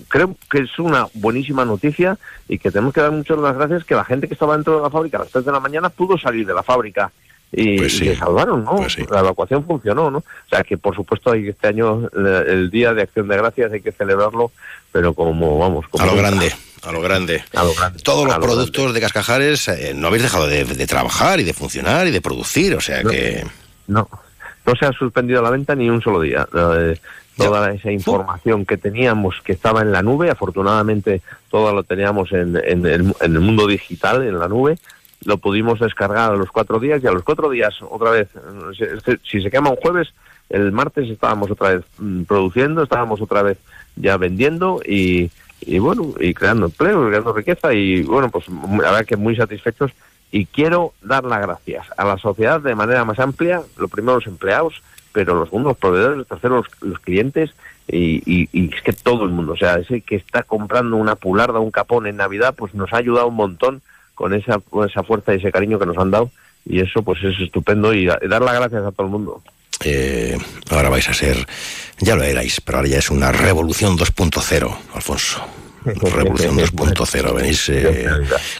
creo 0.08 0.36
que 0.50 0.60
es 0.60 0.78
una 0.78 1.06
buenísima 1.14 1.64
noticia 1.64 2.16
y 2.48 2.58
que 2.58 2.70
tenemos 2.70 2.94
que 2.94 3.02
dar 3.02 3.12
muchas 3.12 3.38
las 3.38 3.56
gracias 3.56 3.84
que 3.84 3.94
la 3.94 4.04
gente 4.04 4.28
que 4.28 4.34
estaba 4.34 4.56
dentro 4.56 4.76
de 4.76 4.82
la 4.82 4.90
fábrica 4.90 5.18
a 5.18 5.20
las 5.20 5.30
3 5.30 5.44
de 5.44 5.52
la 5.52 5.60
mañana 5.60 5.90
pudo 5.90 6.16
salir 6.18 6.46
de 6.46 6.54
la 6.54 6.62
fábrica 6.62 7.10
y, 7.52 7.78
pues 7.78 7.98
se 7.98 8.14
salvaron, 8.14 8.64
¿no? 8.64 8.76
Pues 8.76 8.96
la 9.10 9.20
evacuación 9.20 9.64
funcionó, 9.64 10.10
¿no? 10.10 10.18
O 10.18 10.48
sea 10.48 10.62
que 10.62 10.78
por 10.78 10.94
supuesto 10.94 11.32
hay 11.32 11.48
este 11.48 11.68
año 11.68 12.08
el 12.46 12.70
Día 12.70 12.94
de 12.94 13.02
Acción 13.02 13.26
de 13.26 13.36
Gracias 13.36 13.72
hay 13.72 13.80
que 13.80 13.92
celebrarlo, 13.92 14.52
pero 14.92 15.14
como 15.14 15.58
vamos, 15.58 15.88
como 15.88 16.04
a 16.04 16.06
lo 16.06 16.16
grande. 16.16 16.52
A 16.82 16.92
lo 16.92 17.00
grande. 17.00 17.44
Todos 18.02 18.26
los 18.26 18.38
productos 18.38 18.94
de 18.94 19.00
Cascajares 19.00 19.68
eh, 19.68 19.92
no 19.94 20.08
habéis 20.08 20.22
dejado 20.22 20.46
de, 20.46 20.64
trabajar 20.86 21.40
y 21.40 21.44
de 21.44 21.52
funcionar 21.52 22.06
y 22.06 22.10
de 22.10 22.20
producir, 22.20 22.74
o 22.74 22.80
sea 22.80 23.02
que... 23.02 23.44
No, 23.86 24.08
no 24.66 24.76
se 24.76 24.86
ha 24.86 24.92
suspendido 24.92 25.42
la 25.42 25.50
venta 25.50 25.74
ni 25.74 25.90
un 25.90 26.00
solo 26.00 26.20
día. 26.20 26.48
Eh, 26.54 26.98
toda 27.36 27.72
esa 27.72 27.90
información 27.90 28.64
que 28.64 28.76
teníamos 28.76 29.40
que 29.44 29.52
estaba 29.52 29.82
en 29.82 29.92
la 29.92 30.02
nube, 30.02 30.30
afortunadamente 30.30 31.22
todo 31.50 31.72
lo 31.72 31.82
teníamos 31.82 32.32
en, 32.32 32.56
en, 32.64 32.86
el 32.86 33.40
mundo 33.40 33.66
digital, 33.66 34.22
en 34.22 34.38
la 34.38 34.48
nube, 34.48 34.78
lo 35.24 35.38
pudimos 35.38 35.80
descargar 35.80 36.32
a 36.32 36.36
los 36.36 36.50
cuatro 36.50 36.78
días 36.78 37.02
y 37.02 37.06
a 37.06 37.12
los 37.12 37.22
cuatro 37.22 37.50
días 37.50 37.74
otra 37.82 38.10
vez, 38.10 38.28
si 39.30 39.42
se 39.42 39.50
quema 39.50 39.70
un 39.70 39.76
jueves, 39.76 40.12
el 40.48 40.72
martes 40.72 41.08
estábamos 41.08 41.50
otra 41.50 41.76
vez 41.76 41.84
mm, 41.98 42.22
produciendo, 42.22 42.82
estábamos 42.82 43.20
otra 43.20 43.42
vez 43.42 43.58
ya 43.96 44.16
vendiendo 44.16 44.80
y, 44.84 45.30
y 45.60 45.78
bueno, 45.78 46.14
y 46.18 46.34
creando 46.34 46.66
empleo, 46.66 47.08
creando 47.08 47.32
riqueza 47.32 47.72
y 47.72 48.02
bueno, 48.02 48.30
pues 48.30 48.46
la 48.48 48.90
verdad 48.90 49.04
que 49.04 49.16
muy 49.16 49.36
satisfechos 49.36 49.92
y 50.32 50.46
quiero 50.46 50.92
dar 51.02 51.24
las 51.24 51.40
gracias 51.40 51.86
a 51.96 52.04
la 52.04 52.18
sociedad 52.18 52.60
de 52.60 52.74
manera 52.74 53.04
más 53.04 53.18
amplia, 53.18 53.62
lo 53.76 53.88
primero 53.88 54.16
los 54.16 54.26
empleados, 54.26 54.82
pero 55.12 55.34
los 55.34 55.48
segundos 55.48 55.70
los 55.70 55.78
proveedores, 55.78 56.18
los 56.18 56.28
terceros 56.28 56.66
los, 56.80 56.98
clientes 57.00 57.50
y, 57.88 58.22
y, 58.26 58.74
es 58.74 58.82
que 58.82 58.92
todo 58.92 59.24
el 59.24 59.30
mundo, 59.30 59.52
o 59.52 59.56
sea, 59.56 59.74
ese 59.74 60.00
que 60.00 60.16
está 60.16 60.44
comprando 60.44 60.96
una 60.96 61.16
pularda, 61.16 61.58
un 61.58 61.72
capón 61.72 62.06
en 62.06 62.16
Navidad, 62.16 62.54
pues 62.56 62.74
nos 62.74 62.92
ha 62.92 62.98
ayudado 62.98 63.26
un 63.26 63.34
montón 63.34 63.82
con 64.14 64.32
esa, 64.32 64.60
con 64.60 64.88
esa 64.88 65.02
fuerza 65.02 65.34
y 65.34 65.38
ese 65.38 65.50
cariño 65.50 65.78
que 65.78 65.86
nos 65.86 65.98
han 65.98 66.10
dado 66.10 66.30
y 66.64 66.80
eso 66.80 67.02
pues 67.02 67.22
es 67.24 67.38
estupendo 67.40 67.92
y 67.92 68.06
dar 68.06 68.42
las 68.42 68.54
gracias 68.54 68.84
a 68.84 68.92
todo 68.92 69.06
el 69.06 69.12
mundo. 69.12 69.42
Eh, 69.82 70.36
ahora 70.68 70.90
vais 70.90 71.08
a 71.08 71.14
ser, 71.14 71.46
ya 71.98 72.14
lo 72.16 72.22
erais, 72.22 72.60
pero 72.60 72.78
ahora 72.78 72.88
ya 72.88 72.98
es 72.98 73.10
una 73.10 73.32
revolución 73.32 73.96
2.0, 73.96 74.78
Alfonso. 74.94 75.59
Revolución 75.84 76.58
2.0, 76.58 77.34
venís 77.34 77.68
eh, 77.68 78.08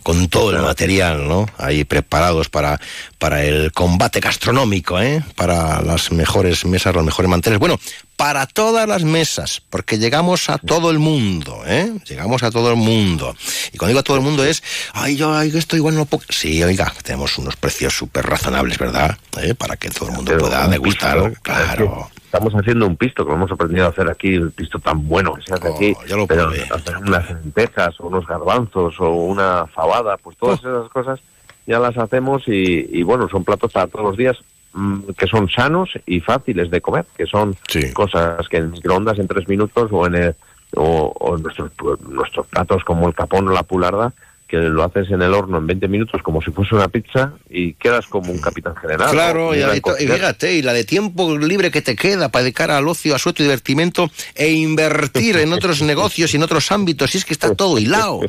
con 0.03 0.29
todo 0.29 0.51
el 0.51 0.63
material, 0.63 1.29
¿no? 1.29 1.47
Ahí 1.59 1.85
preparados 1.85 2.49
para, 2.49 2.81
para 3.19 3.45
el 3.45 3.73
combate 3.73 4.21
gastronómico, 4.21 5.01
¿eh? 5.01 5.23
Para 5.35 5.83
las 5.83 6.13
mejores 6.13 6.65
mesas, 6.65 6.95
los 6.95 7.05
mejores 7.05 7.29
manteles. 7.29 7.59
Bueno, 7.59 7.79
para 8.17 8.47
todas 8.47 8.89
las 8.89 9.05
mesas, 9.05 9.63
porque 9.71 9.99
llegamos 9.99 10.49
a 10.51 10.59
todo 10.59 10.91
el 10.91 10.99
mundo, 10.99 11.63
¿eh? 11.67 11.93
Llegamos 12.09 12.43
a 12.43 12.51
todo 12.51 12.71
el 12.71 12.77
mundo. 12.77 13.37
Y 13.73 13.79
cuando 13.79 13.89
digo 13.89 14.01
a 14.01 14.05
todo 14.05 14.17
el 14.17 14.23
mundo 14.23 14.45
es, 14.45 14.63
ay, 14.93 15.17
yo 15.17 15.35
ay, 15.35 15.53
esto 15.55 15.77
igual 15.77 15.95
no 15.97 16.07
puedo... 16.07 16.25
Sí, 16.29 16.63
oiga, 16.63 16.93
tenemos 17.03 17.39
unos 17.39 17.57
precios 17.57 17.97
súper 17.97 18.27
razonables, 18.27 18.79
¿verdad? 18.79 19.17
¿Eh? 19.41 19.55
Para 19.55 19.77
que 19.77 19.91
todo 19.91 20.09
el 20.09 20.17
mundo 20.17 20.37
pueda 20.39 20.69
degustar, 20.69 21.33
claro 21.43 22.11
estamos 22.33 22.55
haciendo 22.55 22.87
un 22.87 22.97
pisto, 22.97 23.27
que 23.27 23.33
hemos 23.33 23.51
aprendido 23.51 23.87
a 23.87 23.89
hacer 23.89 24.09
aquí, 24.09 24.35
el 24.37 24.53
pisto 24.53 24.79
tan 24.79 25.09
bueno 25.09 25.35
que 25.35 25.43
se 25.43 25.53
hace 25.53 25.69
aquí, 25.75 25.97
oh, 26.17 26.27
pero 26.29 26.49
hacer 26.49 26.97
unas 26.99 27.29
lentejas 27.29 27.99
o 27.99 28.07
unos 28.07 28.25
garbanzos 28.25 29.01
o 29.01 29.11
una 29.11 29.67
fabada, 29.67 30.17
pues 30.17 30.37
todas 30.37 30.65
oh. 30.65 30.69
esas 30.79 30.93
cosas 30.93 31.21
ya 31.67 31.81
las 31.81 31.99
hacemos 31.99 32.45
y, 32.47 33.03
bueno, 33.03 33.29
son 33.29 33.43
platos 33.43 33.73
para 33.73 33.89
todos 33.89 34.05
los 34.05 34.17
días 34.17 34.37
mm, 34.75 35.11
que 35.19 35.27
son 35.27 35.51
sanos 35.51 35.91
y 36.07 36.21
fáciles 36.21 36.71
de 36.71 36.81
comer, 36.81 37.05
que 37.17 37.27
son 37.27 37.57
cosas 37.95 38.49
que 38.49 38.59
en 38.59 38.71
microondas 38.71 39.19
en 39.19 39.27
tres 39.27 39.49
minutos 39.49 39.89
o 39.91 40.07
en 40.07 40.15
el, 40.15 40.37
o, 40.77 41.37
nuestros, 41.37 41.73
nuestros 42.09 42.47
platos 42.47 42.85
como 42.85 43.09
el 43.09 43.15
capón 43.15 43.49
o 43.49 43.53
la 43.53 43.65
pularda, 43.65 44.13
que 44.51 44.57
lo 44.57 44.83
haces 44.83 45.09
en 45.11 45.23
el 45.23 45.33
horno 45.33 45.59
en 45.59 45.67
20 45.69 45.87
minutos 45.87 46.21
como 46.23 46.43
si 46.43 46.51
fuese 46.51 46.75
una 46.75 46.89
pizza 46.89 47.35
y 47.49 47.75
quedas 47.75 48.09
como 48.09 48.33
un 48.33 48.39
capitán 48.39 48.75
general. 48.75 49.13
Claro, 49.13 49.55
y, 49.55 49.63
fíjate, 49.97 50.55
y 50.55 50.63
la 50.63 50.73
de 50.73 50.83
tiempo 50.83 51.39
libre 51.39 51.71
que 51.71 51.83
te 51.83 51.95
queda 51.95 52.31
para 52.31 52.43
dedicar 52.43 52.73
al 52.73 52.89
ocio, 52.89 53.15
a 53.15 53.19
sueto 53.21 53.43
y 53.43 53.47
divertimento 53.47 54.11
e 54.35 54.51
invertir 54.51 55.37
en 55.37 55.53
otros 55.53 55.83
negocios 55.83 56.35
y 56.35 56.37
en 56.37 56.43
otros 56.43 56.73
ámbitos, 56.73 57.15
y 57.15 57.19
es 57.19 57.25
que 57.25 57.33
está 57.33 57.55
todo 57.55 57.79
hilado. 57.79 58.21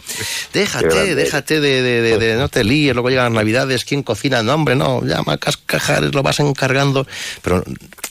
Déjate, 0.53 1.15
déjate 1.15 1.60
de, 1.60 1.81
de, 1.81 2.18
de, 2.19 2.35
no 2.35 2.49
te 2.49 2.64
líes, 2.64 2.93
luego 2.93 3.10
llegan 3.10 3.26
las 3.26 3.34
navidades, 3.34 3.84
¿quién 3.84 4.03
cocina? 4.03 4.43
No, 4.43 4.53
hombre, 4.53 4.76
no, 4.76 5.03
llama 5.03 5.34
a 5.34 5.38
cascajares, 5.38 6.14
lo 6.14 6.22
vas 6.22 6.39
encargando, 6.39 7.07
pero 7.41 7.64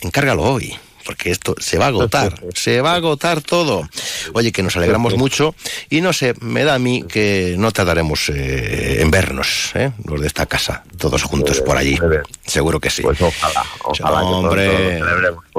encárgalo 0.03 0.43
hoy 0.43 0.74
porque 1.11 1.32
esto 1.32 1.57
se 1.59 1.77
va 1.77 1.87
a 1.87 1.89
agotar, 1.89 2.41
se 2.55 2.81
va 2.81 2.93
a 2.93 2.95
agotar 2.95 3.41
todo. 3.43 3.89
Oye, 4.32 4.53
que 4.53 4.62
nos 4.62 4.77
alegramos 4.77 5.16
mucho 5.16 5.57
y 5.89 6.03
no 6.03 6.12
sé, 6.12 6.35
me 6.41 6.62
da 6.62 6.74
a 6.74 6.78
mí 6.78 7.03
que 7.03 7.57
no 7.59 7.73
tardaremos 7.73 8.28
eh, 8.28 9.03
en 9.03 9.11
vernos, 9.11 9.73
¿eh? 9.74 9.91
los 10.05 10.20
de 10.20 10.28
esta 10.28 10.47
casa, 10.47 10.85
todos 10.99 11.24
juntos 11.24 11.62
por 11.62 11.77
allí. 11.77 11.99
Seguro 12.47 12.78
que 12.78 12.91
sí. 12.91 13.03
Pues 13.03 13.20
ojalá, 13.20 13.65
ojalá. 13.82 14.23
hombre, 14.23 15.03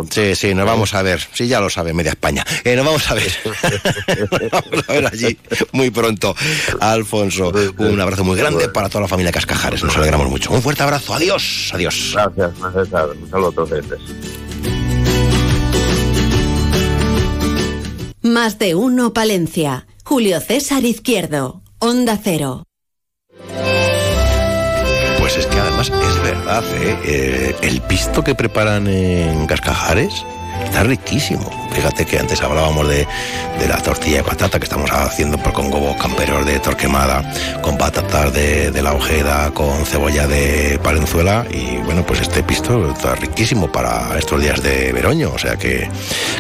sí, 0.09 0.35
sí, 0.35 0.55
nos 0.55 0.65
vamos 0.65 0.93
a 0.93 1.01
ver. 1.01 1.19
Sí, 1.33 1.49
ya 1.49 1.59
lo 1.59 1.69
sabe 1.69 1.91
media 1.91 2.11
España. 2.11 2.45
Eh, 2.63 2.77
nos 2.77 2.85
vamos 2.85 3.11
a 3.11 3.13
ver. 3.15 3.31
nos 4.41 4.51
vamos 4.51 4.85
a 4.87 4.93
ver 4.93 5.05
allí 5.07 5.37
muy 5.73 5.89
pronto. 5.89 6.33
Alfonso, 6.79 7.51
un 7.77 7.99
abrazo 7.99 8.23
muy 8.23 8.37
grande 8.37 8.69
para 8.69 8.87
toda 8.87 9.01
la 9.01 9.09
familia 9.09 9.33
Cascajares. 9.33 9.83
Nos 9.83 9.97
alegramos 9.97 10.29
mucho. 10.29 10.49
Un 10.51 10.61
fuerte 10.61 10.83
abrazo. 10.83 11.13
Adiós. 11.13 11.71
Adiós. 11.73 12.13
Gracias, 12.13 12.51
César. 12.73 13.09
Un 13.09 13.29
saludo 13.29 13.49
a 13.49 13.51
todos. 13.51 14.50
Más 18.23 18.59
de 18.59 18.75
uno 18.75 19.13
Palencia. 19.13 19.87
Julio 20.03 20.39
César 20.41 20.85
Izquierdo. 20.85 21.63
Onda 21.79 22.19
Cero. 22.23 22.65
Pues 25.17 25.37
es 25.37 25.47
que 25.47 25.59
además 25.59 25.89
es 25.89 26.21
verdad, 26.21 26.63
¿eh? 26.83 26.99
Eh, 27.03 27.55
el 27.63 27.81
pisto 27.81 28.23
que 28.23 28.35
preparan 28.35 28.85
en 28.87 29.47
Cascajares 29.47 30.23
está 30.71 30.83
riquísimo. 30.83 31.51
Fíjate 31.73 32.05
que 32.05 32.17
antes 32.17 32.41
hablábamos 32.41 32.87
de, 32.87 33.05
la 33.67 33.77
tortilla 33.77 34.17
de 34.17 34.23
patata 34.23 34.57
que 34.57 34.63
estamos 34.63 34.89
haciendo 34.89 35.37
por 35.37 35.51
con 35.51 35.71
huevos 35.71 35.97
camperos 35.97 36.45
de 36.45 36.59
torquemada, 36.59 37.29
con 37.61 37.77
patatas 37.77 38.33
de, 38.33 38.81
la 38.81 38.93
ojeda, 38.93 39.51
con 39.51 39.85
cebolla 39.85 40.27
de 40.27 40.79
palenzuela 40.81 41.45
y 41.49 41.77
bueno, 41.85 42.05
pues 42.05 42.21
este 42.21 42.41
pisto 42.41 42.89
está 42.89 43.15
riquísimo 43.15 43.71
para 43.71 44.17
estos 44.17 44.41
días 44.41 44.63
de 44.63 44.93
veroño. 44.93 45.31
O 45.33 45.37
sea 45.37 45.57
que 45.57 45.89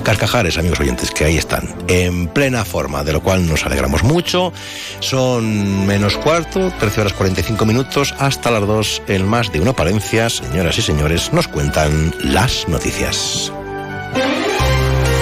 Cascajares, 0.03 0.57
amigos 0.57 0.79
oyentes, 0.79 1.11
que 1.11 1.25
ahí 1.25 1.37
están, 1.37 1.75
en 1.87 2.27
plena 2.27 2.63
forma, 2.63 3.03
de 3.03 3.11
lo 3.11 3.21
cual 3.21 3.45
nos 3.47 3.65
alegramos 3.65 4.03
mucho. 4.03 4.53
Son 5.01 5.85
menos 5.85 6.17
cuarto, 6.17 6.71
13 6.79 7.01
horas 7.01 7.13
45 7.13 7.65
minutos, 7.65 8.15
hasta 8.17 8.49
las 8.49 8.65
2 8.65 9.03
en 9.07 9.25
más 9.25 9.51
de 9.51 9.59
una 9.59 9.73
Palencia. 9.73 10.29
Señoras 10.29 10.77
y 10.77 10.81
señores, 10.81 11.33
nos 11.33 11.49
cuentan 11.49 12.13
las 12.23 12.67
noticias. 12.69 13.51
Thank 14.13 14.35
you. 14.35 14.40